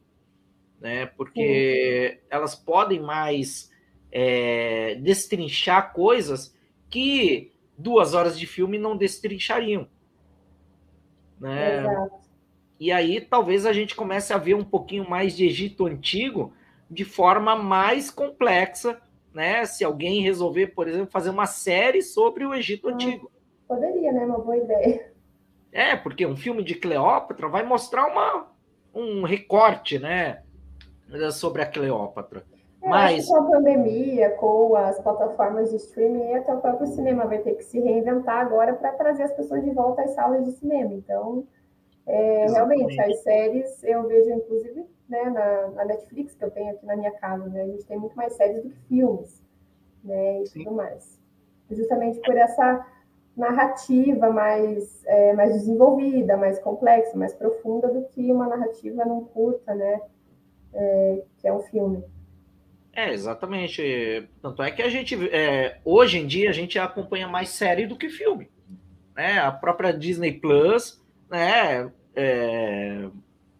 Né? 0.79 1.05
Porque 1.05 2.19
Sim. 2.19 2.27
elas 2.29 2.53
podem 2.53 2.99
mais 2.99 3.71
é, 4.11 4.95
destrinchar 4.95 5.93
coisas 5.93 6.53
que 6.89 7.51
duas 7.77 8.13
horas 8.13 8.37
de 8.37 8.45
filme 8.45 8.77
não 8.77 8.97
destrinchariam. 8.97 9.87
Né? 11.39 11.79
Exato. 11.79 12.27
E 12.79 12.91
aí 12.91 13.19
talvez 13.21 13.65
a 13.65 13.73
gente 13.73 13.95
comece 13.95 14.33
a 14.33 14.37
ver 14.37 14.53
um 14.53 14.63
pouquinho 14.63 15.09
mais 15.09 15.35
de 15.35 15.45
Egito 15.45 15.85
Antigo 15.85 16.53
de 16.89 17.03
forma 17.03 17.55
mais 17.55 18.09
complexa, 18.09 19.01
né? 19.33 19.65
Se 19.65 19.83
alguém 19.83 20.21
resolver, 20.21 20.67
por 20.67 20.87
exemplo, 20.87 21.11
fazer 21.11 21.29
uma 21.29 21.45
série 21.45 22.01
sobre 22.01 22.45
o 22.45 22.53
Egito 22.53 22.87
ah, 22.87 22.93
Antigo. 22.93 23.31
Poderia, 23.67 24.11
né? 24.11 24.25
Uma 24.25 24.39
boa 24.39 24.57
ideia. 24.57 25.11
É, 25.71 25.95
porque 25.95 26.25
um 26.25 26.35
filme 26.37 26.63
de 26.63 26.75
Cleópatra 26.75 27.47
vai 27.47 27.63
mostrar 27.63 28.07
uma, 28.07 28.47
um 28.93 29.23
recorte, 29.23 29.99
né? 29.99 30.43
Sobre 31.33 31.61
a 31.61 31.65
Cleópatra. 31.65 32.45
É, 32.81 32.89
Mas 32.89 33.27
com 33.27 33.37
a 33.37 33.43
pandemia, 33.43 34.31
com 34.31 34.75
as 34.75 34.99
plataformas 34.99 35.71
de 35.71 35.77
streaming, 35.77 36.33
até 36.33 36.53
o 36.53 36.61
próprio 36.61 36.87
cinema 36.87 37.25
vai 37.25 37.39
ter 37.39 37.55
que 37.55 37.63
se 37.63 37.79
reinventar 37.79 38.45
agora 38.45 38.73
para 38.73 38.91
trazer 38.93 39.23
as 39.23 39.33
pessoas 39.33 39.63
de 39.63 39.71
volta 39.71 40.03
às 40.03 40.11
salas 40.11 40.45
de 40.45 40.51
cinema. 40.51 40.93
Então, 40.93 41.45
é, 42.05 42.45
realmente, 42.49 42.99
as 43.01 43.21
séries 43.21 43.83
eu 43.83 44.07
vejo, 44.07 44.31
inclusive, 44.31 44.85
né, 45.09 45.23
na, 45.23 45.67
na, 45.71 45.85
Netflix, 45.85 46.35
que 46.35 46.43
eu 46.43 46.51
tenho 46.51 46.71
aqui 46.71 46.85
na 46.85 46.95
minha 46.95 47.11
casa, 47.11 47.45
né, 47.47 47.63
a 47.63 47.67
gente 47.67 47.85
tem 47.85 47.97
muito 47.97 48.15
mais 48.15 48.33
séries 48.33 48.63
do 48.63 48.69
que 48.69 48.79
filmes, 48.87 49.43
né, 50.03 50.41
e 50.41 50.47
Sim. 50.47 50.63
tudo 50.63 50.75
mais. 50.75 51.19
Justamente 51.69 52.19
por 52.21 52.37
essa 52.37 52.85
narrativa 53.35 54.29
mais, 54.29 55.05
é, 55.05 55.33
mais 55.33 55.53
desenvolvida, 55.53 56.37
mais 56.37 56.57
complexa, 56.59 57.17
mais 57.17 57.33
profunda 57.33 57.89
do 57.89 58.05
que 58.05 58.31
uma 58.31 58.47
narrativa 58.47 59.03
não 59.03 59.25
curta, 59.25 59.75
né, 59.75 60.01
é, 60.73 61.23
que 61.37 61.47
é 61.47 61.53
um 61.53 61.59
filme. 61.59 62.03
É, 62.97 63.13
exatamente. 63.13 64.27
Tanto 64.41 64.63
é 64.63 64.71
que 64.71 64.81
a 64.81 64.89
gente, 64.89 65.13
é, 65.29 65.79
hoje 65.85 66.17
em 66.17 66.25
dia, 66.25 66.49
a 66.49 66.53
gente 66.53 66.79
acompanha 66.79 67.27
mais 67.27 67.49
série 67.49 67.85
do 67.85 67.95
que 67.95 68.09
filme. 68.09 68.49
Né? 69.15 69.37
A 69.37 69.51
própria 69.51 69.93
Disney 69.93 70.33
Plus, 70.33 70.99
né, 71.29 71.91
é, 72.15 73.07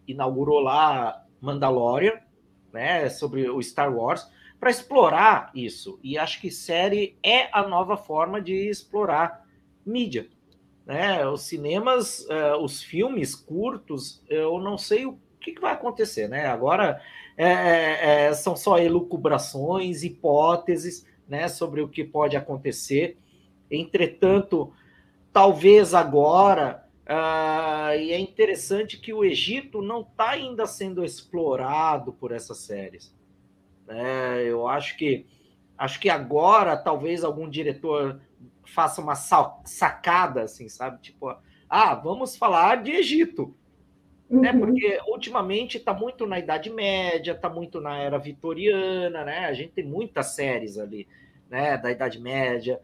inaugurou 0.07 0.59
lá 0.59 1.23
Mandalorian, 1.39 2.13
né, 2.73 3.09
sobre 3.09 3.47
o 3.47 3.61
Star 3.61 3.95
Wars, 3.95 4.27
para 4.59 4.71
explorar 4.71 5.51
isso. 5.53 5.99
E 6.01 6.17
acho 6.17 6.41
que 6.41 6.49
série 6.49 7.15
é 7.21 7.47
a 7.55 7.67
nova 7.67 7.95
forma 7.95 8.41
de 8.41 8.67
explorar 8.67 9.45
mídia. 9.85 10.27
Né? 10.83 11.23
Os 11.27 11.43
cinemas, 11.43 12.21
uh, 12.21 12.57
os 12.63 12.81
filmes 12.81 13.35
curtos, 13.35 14.23
eu 14.27 14.57
não 14.59 14.79
sei 14.79 15.05
o 15.05 15.19
que, 15.39 15.51
que 15.51 15.61
vai 15.61 15.73
acontecer. 15.73 16.27
Né? 16.27 16.47
Agora 16.47 16.99
é, 17.37 17.51
é, 17.51 18.25
é, 18.25 18.33
são 18.33 18.55
só 18.55 18.79
elucubrações, 18.79 20.03
hipóteses 20.03 21.05
né, 21.27 21.47
sobre 21.47 21.81
o 21.81 21.87
que 21.87 22.03
pode 22.03 22.35
acontecer. 22.35 23.17
Entretanto, 23.69 24.73
talvez 25.31 25.93
agora, 25.93 26.83
uh, 27.03 27.93
e 27.95 28.11
é 28.11 28.19
interessante 28.19 28.97
que 28.97 29.13
o 29.13 29.23
Egito 29.23 29.83
não 29.83 30.01
está 30.01 30.31
ainda 30.31 30.65
sendo 30.65 31.05
explorado 31.05 32.11
por 32.11 32.31
essas 32.31 32.57
séries. 32.57 33.15
É, 33.87 34.43
eu 34.45 34.67
acho 34.67 34.97
que 34.97 35.25
acho 35.77 35.99
que 35.99 36.09
agora 36.09 36.75
talvez 36.75 37.23
algum 37.23 37.47
diretor 37.47 38.19
faça 38.65 38.99
uma 38.99 39.15
sacada, 39.15 40.41
assim, 40.41 40.67
sabe? 40.67 40.99
Tipo, 41.01 41.35
ah, 41.69 41.95
vamos 41.95 42.35
falar 42.35 42.81
de 42.81 42.91
Egito. 42.91 43.55
Uhum. 44.29 44.41
Né? 44.41 44.53
Porque 44.53 44.99
ultimamente 45.07 45.77
está 45.77 45.93
muito 45.93 46.25
na 46.25 46.37
Idade 46.37 46.69
Média, 46.69 47.31
está 47.31 47.49
muito 47.49 47.79
na 47.79 47.97
Era 47.97 48.17
Vitoriana, 48.17 49.23
né? 49.23 49.45
A 49.45 49.53
gente 49.53 49.71
tem 49.71 49.85
muitas 49.85 50.27
séries 50.35 50.77
ali, 50.77 51.07
né? 51.49 51.77
Da 51.77 51.91
Idade 51.91 52.19
Média, 52.19 52.79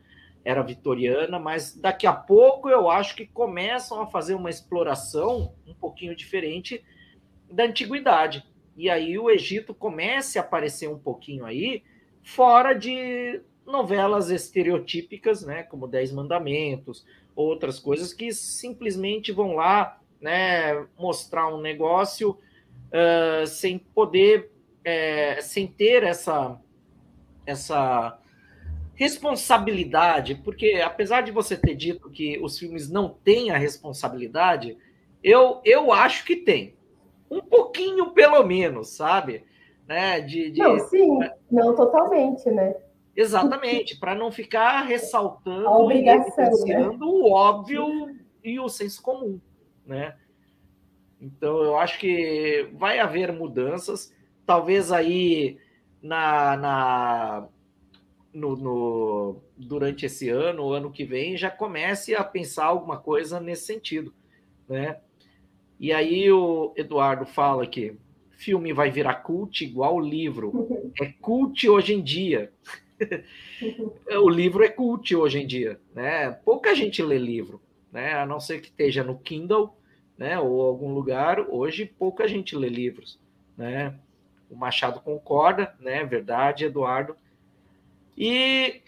Era 0.46 0.62
Vitoriana, 0.62 1.38
mas 1.40 1.76
daqui 1.76 2.08
a 2.08 2.14
pouco 2.14 2.70
eu 2.70 2.90
acho 2.90 3.16
que 3.16 3.26
começam 3.26 4.02
a 4.02 4.08
fazer 4.08 4.36
uma 4.36 4.50
exploração 4.50 5.54
um 5.68 5.74
pouquinho 5.74 6.16
diferente 6.16 6.84
da 7.52 7.66
antiguidade. 7.66 8.46
E 8.76 8.90
aí 8.90 9.20
o 9.20 9.30
Egito 9.30 9.74
comece 9.74 10.40
a 10.40 10.42
aparecer 10.42 10.90
um 10.90 10.98
pouquinho 10.98 11.46
aí, 11.46 11.84
fora 12.24 12.74
de 12.74 13.42
novelas 13.66 14.30
estereotípicas, 14.30 15.46
né? 15.46 15.64
Como 15.64 15.88
Dez 15.88 16.12
Mandamentos, 16.12 17.06
outras 17.36 17.80
coisas 17.80 18.14
que 18.14 18.32
simplesmente 18.32 19.32
vão 19.32 19.56
lá 19.56 20.00
né, 20.24 20.88
mostrar 20.98 21.54
um 21.54 21.60
negócio 21.60 22.32
uh, 22.32 23.46
sem 23.46 23.78
poder, 23.78 24.50
é, 24.84 25.42
sem 25.42 25.68
ter 25.68 26.02
essa, 26.04 26.58
essa 27.46 28.18
responsabilidade, 28.96 30.36
porque 30.36 30.82
apesar 30.84 31.22
de 31.22 31.32
você 31.32 31.58
ter 31.58 31.76
dito 31.76 32.10
que 32.10 32.40
os 32.42 32.58
filmes 32.58 32.90
não 32.90 33.10
têm 33.10 33.52
a 33.52 33.58
responsabilidade, 33.58 34.78
eu, 35.22 35.60
eu 35.66 35.92
acho 35.92 36.24
que 36.24 36.38
tem. 36.38 36.74
Um 37.30 37.42
pouquinho, 37.42 38.12
pelo 38.12 38.44
menos, 38.44 38.96
sabe? 38.96 39.44
Né? 39.86 40.22
De, 40.22 40.52
de, 40.52 40.60
não, 40.60 40.80
sim, 40.88 41.20
não 41.52 41.76
totalmente, 41.76 42.50
né? 42.50 42.76
Exatamente, 43.16 44.00
para 44.00 44.16
não 44.16 44.32
ficar 44.32 44.84
ressaltando 44.84 45.92
e 45.92 46.02
né? 46.02 46.98
o 47.02 47.32
óbvio 47.32 48.16
e 48.44 48.60
o 48.60 48.70
senso 48.70 49.02
comum 49.02 49.40
né? 49.86 50.16
Então 51.22 51.64
eu 51.64 51.78
acho 51.78 52.00
que 52.00 52.70
vai 52.74 53.00
haver 53.00 53.32
mudanças, 53.32 54.14
talvez 54.46 54.92
aí 54.92 55.58
na, 56.02 56.58
na 56.58 57.48
no, 58.34 58.56
no, 58.56 59.42
durante 59.56 60.06
esse 60.06 60.30
ano, 60.30 60.64
o 60.64 60.74
ano 60.74 60.92
que 60.92 61.06
vem, 61.06 61.38
já 61.38 61.52
comece 61.52 62.16
a 62.16 62.24
pensar 62.24 62.66
alguma 62.66 62.98
coisa 62.98 63.40
nesse 63.40 63.66
sentido, 63.66 64.14
né? 64.68 65.00
E 65.80 65.92
aí 65.92 66.32
o 66.32 66.74
Eduardo 66.76 67.26
fala 67.26 67.68
que 67.68 67.96
filme 68.32 68.74
vai 68.74 68.92
virar 68.92 69.16
cult 69.16 69.64
igual 69.64 69.96
o 69.96 70.00
livro. 70.00 70.68
É 71.02 71.12
cult 71.20 71.68
hoje 71.68 71.96
em 71.96 72.04
dia. 72.04 72.54
o 74.22 74.30
livro 74.30 74.64
é 74.64 74.70
cult 74.70 75.16
hoje 75.16 75.42
em 75.42 75.48
dia, 75.48 75.80
né? 75.94 76.30
Pouca 76.32 76.76
gente 76.76 77.02
lê 77.02 77.18
livro, 77.18 77.60
né? 77.94 78.16
A 78.16 78.26
não 78.26 78.40
ser 78.40 78.60
que 78.60 78.68
esteja 78.68 79.04
no 79.04 79.20
Kindle 79.20 79.78
né, 80.18 80.40
ou 80.40 80.62
algum 80.62 80.94
lugar, 80.94 81.40
hoje 81.50 81.86
pouca 81.86 82.28
gente 82.28 82.56
lê 82.56 82.68
livros, 82.68 83.20
né? 83.56 83.96
O 84.50 84.56
Machado 84.56 85.00
concorda, 85.00 85.74
né? 85.80 86.04
Verdade, 86.04 86.66
Eduardo. 86.66 87.16
E 88.18 88.82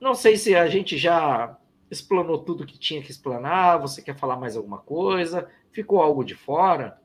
não 0.00 0.14
sei 0.14 0.36
se 0.36 0.54
a 0.54 0.66
gente 0.68 0.96
já 0.96 1.56
explanou 1.90 2.38
tudo 2.38 2.66
que 2.66 2.78
tinha 2.78 3.02
que 3.02 3.10
explanar. 3.10 3.80
Você 3.80 4.02
quer 4.02 4.16
falar 4.16 4.36
mais 4.36 4.56
alguma 4.56 4.78
coisa? 4.78 5.48
Ficou 5.72 6.00
algo 6.00 6.24
de 6.24 6.34
fora? 6.34 7.00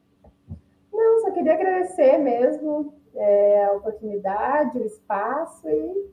Não, 0.91 1.22
só 1.22 1.31
queria 1.31 1.53
agradecer 1.53 2.18
mesmo 2.19 2.93
é, 3.15 3.65
a 3.65 3.73
oportunidade, 3.73 4.77
o 4.77 4.85
espaço 4.85 5.68
e, 5.68 6.11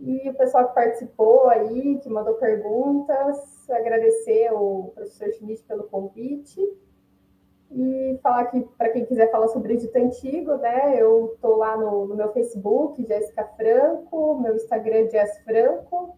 e 0.00 0.30
o 0.30 0.34
pessoal 0.34 0.68
que 0.68 0.74
participou 0.74 1.48
aí, 1.48 1.98
que 2.02 2.08
mandou 2.08 2.34
perguntas 2.34 3.57
agradecer 3.72 4.52
o 4.52 4.92
professor 4.94 5.32
Schmidt 5.32 5.62
pelo 5.64 5.84
convite 5.84 6.60
e 7.70 8.18
falar 8.22 8.46
que, 8.46 8.60
para 8.78 8.88
quem 8.90 9.04
quiser 9.04 9.30
falar 9.30 9.48
sobre 9.48 9.74
Egito 9.74 9.96
Antigo, 9.96 10.56
né, 10.56 10.96
eu 11.00 11.32
estou 11.34 11.56
lá 11.56 11.76
no, 11.76 12.06
no, 12.06 12.14
meu 12.14 12.32
Facebook, 12.32 13.04
Jéssica 13.04 13.44
Franco, 13.56 14.40
meu 14.40 14.54
Instagram 14.56 15.08
Jess 15.10 15.38
Franco, 15.44 16.16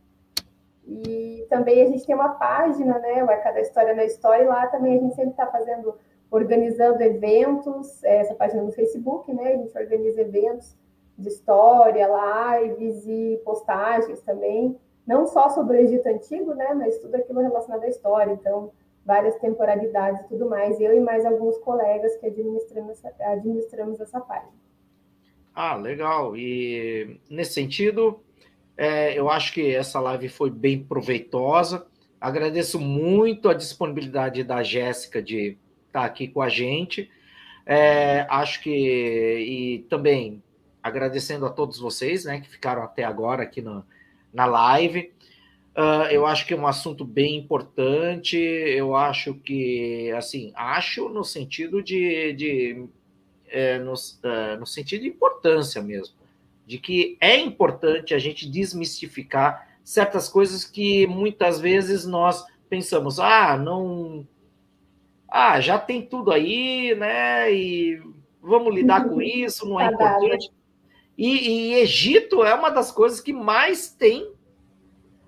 e 0.86 1.44
também 1.48 1.82
a 1.82 1.86
gente 1.86 2.06
tem 2.06 2.14
uma 2.14 2.30
página, 2.30 2.98
né, 2.98 3.24
o 3.24 3.30
Arca 3.30 3.52
da 3.52 3.60
História 3.60 3.94
na 3.94 4.04
História, 4.04 4.44
e 4.44 4.46
lá 4.46 4.66
também 4.68 4.96
a 4.96 5.00
gente 5.00 5.14
sempre 5.16 5.32
está 5.32 5.46
fazendo, 5.46 5.96
organizando 6.30 7.02
eventos, 7.02 8.02
é, 8.04 8.18
essa 8.18 8.34
página 8.34 8.62
no 8.62 8.70
Facebook, 8.70 9.32
né, 9.32 9.54
a 9.54 9.56
gente 9.56 9.76
organiza 9.76 10.20
eventos 10.20 10.76
de 11.18 11.28
história, 11.28 12.08
lives 12.60 13.06
e 13.06 13.40
postagens 13.44 14.20
também, 14.22 14.78
não 15.10 15.26
só 15.26 15.48
sobre 15.48 15.76
o 15.76 15.80
Egito 15.80 16.06
Antigo, 16.06 16.54
né, 16.54 16.72
mas 16.72 16.98
tudo 16.98 17.16
aquilo 17.16 17.40
relacionado 17.40 17.82
à 17.82 17.88
história, 17.88 18.32
então 18.32 18.70
várias 19.04 19.34
temporalidades 19.40 20.20
e 20.20 20.28
tudo 20.28 20.48
mais, 20.48 20.80
eu 20.80 20.96
e 20.96 21.00
mais 21.00 21.26
alguns 21.26 21.58
colegas 21.58 22.16
que 22.18 22.26
administramos 22.26 23.04
essa, 23.04 23.32
administramos 23.32 24.00
essa 24.00 24.20
página. 24.20 24.52
Ah, 25.52 25.74
legal. 25.74 26.36
E 26.36 27.18
nesse 27.28 27.54
sentido, 27.54 28.20
é, 28.76 29.18
eu 29.18 29.28
acho 29.28 29.52
que 29.52 29.74
essa 29.74 29.98
live 29.98 30.28
foi 30.28 30.48
bem 30.48 30.84
proveitosa. 30.84 31.84
Agradeço 32.20 32.78
muito 32.78 33.48
a 33.48 33.54
disponibilidade 33.54 34.44
da 34.44 34.62
Jéssica 34.62 35.20
de 35.20 35.58
estar 35.88 36.04
aqui 36.04 36.28
com 36.28 36.40
a 36.40 36.48
gente. 36.48 37.10
É, 37.66 38.26
acho 38.30 38.62
que 38.62 38.70
e 38.70 39.78
também 39.90 40.40
agradecendo 40.80 41.46
a 41.46 41.50
todos 41.50 41.80
vocês, 41.80 42.24
né, 42.24 42.40
que 42.40 42.48
ficaram 42.48 42.84
até 42.84 43.02
agora 43.02 43.42
aqui 43.42 43.60
no, 43.60 43.84
na 44.32 44.46
live. 44.46 45.12
Uh, 45.76 46.10
eu 46.10 46.26
acho 46.26 46.46
que 46.46 46.52
é 46.52 46.56
um 46.56 46.66
assunto 46.66 47.04
bem 47.04 47.36
importante. 47.36 48.36
Eu 48.36 48.94
acho 48.94 49.34
que, 49.34 50.10
assim, 50.12 50.52
acho 50.54 51.08
no 51.08 51.24
sentido 51.24 51.82
de, 51.82 52.32
de 52.32 52.88
é, 53.48 53.78
no, 53.78 53.92
uh, 53.92 54.58
no 54.58 54.66
sentido 54.66 55.02
de 55.02 55.08
importância 55.08 55.82
mesmo, 55.82 56.14
de 56.66 56.78
que 56.78 57.16
é 57.20 57.36
importante 57.38 58.14
a 58.14 58.18
gente 58.18 58.48
desmistificar 58.48 59.68
certas 59.82 60.28
coisas 60.28 60.64
que 60.64 61.06
muitas 61.06 61.60
vezes 61.60 62.06
nós 62.06 62.44
pensamos, 62.68 63.18
ah, 63.18 63.56
não, 63.56 64.26
ah, 65.28 65.60
já 65.60 65.78
tem 65.78 66.06
tudo 66.06 66.30
aí, 66.30 66.94
né? 66.94 67.52
E 67.52 68.00
vamos 68.40 68.74
lidar 68.74 69.08
com 69.08 69.20
isso, 69.20 69.68
não 69.68 69.80
é 69.80 69.86
importante. 69.86 70.50
E, 71.20 71.50
e 71.50 71.74
Egito 71.74 72.42
é 72.42 72.54
uma 72.54 72.70
das 72.70 72.90
coisas 72.90 73.20
que 73.20 73.30
mais 73.30 73.90
tem 73.90 74.32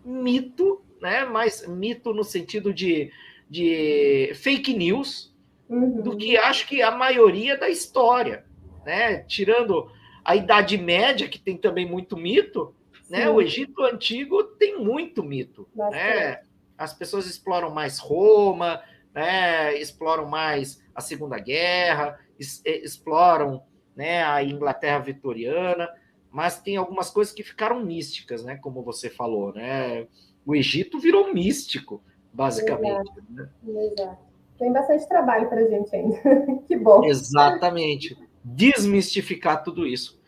mito, 0.03 0.83
né? 1.03 1.27
Mais 1.27 1.69
mito 1.69 2.15
no 2.15 2.25
sentido 2.25 2.73
de, 2.73 3.13
de 3.47 4.33
fake 4.37 4.73
news, 4.73 5.37
uhum. 5.69 6.01
do 6.01 6.17
que 6.17 6.39
acho 6.39 6.67
que 6.67 6.81
a 6.81 6.91
maioria 6.91 7.59
da 7.59 7.69
história, 7.69 8.47
né? 8.87 9.19
Tirando 9.25 9.91
a 10.25 10.35
Idade 10.35 10.79
Média, 10.79 11.29
que 11.29 11.39
tem 11.39 11.59
também 11.59 11.87
muito 11.87 12.17
mito, 12.17 12.75
né? 13.11 13.29
O 13.29 13.43
Egito 13.43 13.85
Antigo 13.85 14.45
tem 14.45 14.83
muito 14.83 15.23
mito, 15.23 15.69
né? 15.77 16.41
As 16.79 16.95
pessoas 16.95 17.27
exploram 17.27 17.69
mais 17.69 17.99
Roma, 17.99 18.83
né? 19.15 19.79
Exploram 19.79 20.27
mais 20.27 20.83
a 20.95 21.03
Segunda 21.03 21.39
Guerra, 21.39 22.19
exploram 22.39 23.63
né, 23.95 24.25
a 24.25 24.43
Inglaterra 24.43 24.99
vitoriana, 24.99 25.89
mas 26.31 26.61
tem 26.61 26.77
algumas 26.77 27.11
coisas 27.11 27.33
que 27.33 27.43
ficaram 27.43 27.85
místicas, 27.85 28.43
né? 28.43 28.57
Como 28.57 28.83
você 28.83 29.11
falou, 29.11 29.53
né? 29.53 30.07
O 30.47 30.55
Egito 30.55 30.99
virou 30.99 31.33
místico, 31.33 32.03
basicamente. 32.33 33.11
Exato. 33.11 33.23
Né? 33.31 33.87
Exato. 33.87 34.19
Tem 34.59 34.73
bastante 34.73 35.09
trabalho 35.09 35.49
para 35.49 35.61
a 35.61 35.69
gente 35.69 35.95
ainda. 35.95 36.17
que 36.67 36.77
bom. 36.77 37.05
Exatamente. 37.05 38.17
Desmistificar 38.43 39.63
tudo 39.63 39.87
isso. 39.87 40.21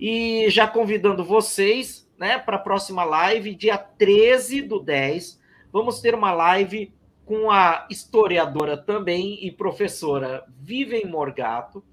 E 0.00 0.48
já 0.48 0.66
convidando 0.66 1.24
vocês, 1.24 2.08
né, 2.18 2.38
para 2.38 2.56
a 2.56 2.60
próxima 2.60 3.04
live, 3.04 3.54
dia 3.54 3.76
13 3.76 4.62
do 4.62 4.80
10, 4.80 5.40
vamos 5.72 6.00
ter 6.00 6.14
uma 6.14 6.32
live 6.32 6.92
com 7.24 7.50
a 7.50 7.86
historiadora 7.90 8.76
também 8.76 9.44
e 9.46 9.50
professora 9.50 10.44
Vivian 10.58 11.08
Morgato, 11.08 11.84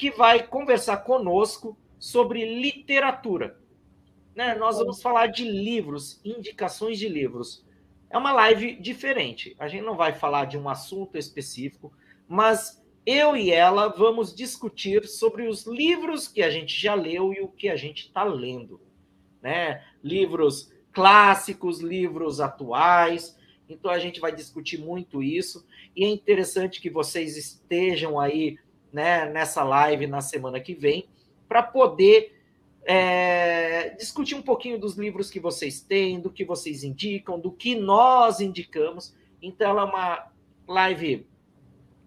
que 0.00 0.10
vai 0.10 0.42
conversar 0.42 0.96
conosco 1.04 1.76
sobre 1.98 2.58
literatura. 2.58 3.60
Né? 4.34 4.54
Nós 4.54 4.78
vamos 4.78 5.02
falar 5.02 5.26
de 5.26 5.44
livros, 5.44 6.18
indicações 6.24 6.98
de 6.98 7.06
livros. 7.06 7.66
É 8.08 8.16
uma 8.16 8.32
live 8.32 8.76
diferente. 8.76 9.54
A 9.58 9.68
gente 9.68 9.84
não 9.84 9.98
vai 9.98 10.14
falar 10.14 10.46
de 10.46 10.56
um 10.56 10.70
assunto 10.70 11.18
específico, 11.18 11.92
mas 12.26 12.82
eu 13.04 13.36
e 13.36 13.50
ela 13.50 13.88
vamos 13.88 14.34
discutir 14.34 15.06
sobre 15.06 15.46
os 15.46 15.66
livros 15.66 16.26
que 16.26 16.42
a 16.42 16.48
gente 16.48 16.80
já 16.80 16.94
leu 16.94 17.34
e 17.34 17.42
o 17.42 17.48
que 17.48 17.68
a 17.68 17.76
gente 17.76 18.06
está 18.06 18.24
lendo. 18.24 18.80
Né? 19.42 19.84
Livros 20.02 20.72
clássicos, 20.92 21.80
livros 21.80 22.40
atuais. 22.40 23.36
Então 23.68 23.90
a 23.90 23.98
gente 23.98 24.18
vai 24.18 24.34
discutir 24.34 24.78
muito 24.78 25.22
isso. 25.22 25.66
E 25.94 26.06
é 26.06 26.08
interessante 26.08 26.80
que 26.80 26.88
vocês 26.88 27.36
estejam 27.36 28.18
aí 28.18 28.56
né, 28.92 29.28
nessa 29.30 29.62
live 29.62 30.06
na 30.06 30.20
semana 30.20 30.60
que 30.60 30.74
vem 30.74 31.08
para 31.48 31.62
poder 31.62 32.40
é, 32.84 33.90
discutir 33.90 34.34
um 34.34 34.42
pouquinho 34.42 34.78
dos 34.78 34.96
livros 34.96 35.30
que 35.30 35.40
vocês 35.40 35.80
têm, 35.80 36.20
do 36.20 36.30
que 36.30 36.44
vocês 36.44 36.82
indicam, 36.82 37.38
do 37.38 37.50
que 37.50 37.74
nós 37.74 38.40
indicamos. 38.40 39.14
Então, 39.42 39.70
ela 39.70 39.82
é 39.82 39.84
uma 39.84 40.26
live 40.66 41.26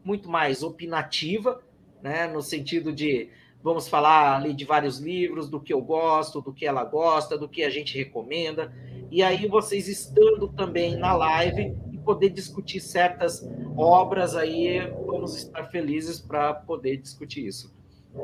muito 0.03 0.29
mais 0.29 0.63
opinativa, 0.63 1.61
né, 2.01 2.27
no 2.27 2.41
sentido 2.41 2.91
de 2.91 3.29
vamos 3.61 3.87
falar 3.87 4.35
ali 4.35 4.53
de 4.53 4.65
vários 4.65 4.99
livros, 4.99 5.49
do 5.49 5.59
que 5.59 5.73
eu 5.73 5.81
gosto, 5.81 6.41
do 6.41 6.51
que 6.51 6.65
ela 6.65 6.83
gosta, 6.83 7.37
do 7.37 7.47
que 7.47 7.63
a 7.63 7.69
gente 7.69 7.97
recomenda. 7.97 8.73
E 9.09 9.23
aí, 9.23 9.47
vocês 9.47 9.87
estando 9.87 10.49
também 10.49 10.97
na 10.97 11.15
live 11.15 11.73
poder 12.03 12.29
discutir 12.29 12.79
certas 12.79 13.47
obras, 13.75 14.35
aí 14.35 14.79
vamos 15.05 15.35
estar 15.35 15.65
felizes 15.65 16.19
para 16.19 16.53
poder 16.53 16.97
discutir 16.97 17.47
isso. 17.47 17.73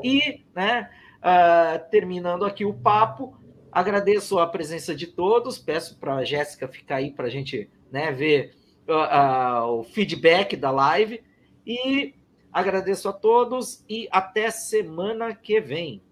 E, 0.02 0.44
né, 0.54 0.88
Uh, 1.20 1.78
terminando 1.90 2.46
aqui 2.46 2.64
o 2.64 2.72
papo, 2.72 3.36
agradeço 3.70 4.38
a 4.38 4.46
presença 4.46 4.94
de 4.94 5.06
todos, 5.06 5.58
peço 5.58 5.98
para 5.98 6.16
a 6.16 6.24
Jéssica 6.24 6.66
ficar 6.66 6.96
aí 6.96 7.10
para 7.10 7.26
a 7.26 7.30
gente 7.30 7.68
né, 7.92 8.10
ver 8.10 8.54
uh, 8.88 9.74
uh, 9.74 9.80
o 9.80 9.84
feedback 9.84 10.56
da 10.56 10.70
live 10.70 11.22
e 11.66 12.14
agradeço 12.50 13.06
a 13.06 13.12
todos 13.12 13.84
e 13.86 14.08
até 14.10 14.50
semana 14.50 15.34
que 15.34 15.60
vem. 15.60 16.02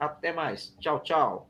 Até 0.00 0.32
mais. 0.32 0.74
Tchau, 0.80 1.00
tchau. 1.00 1.47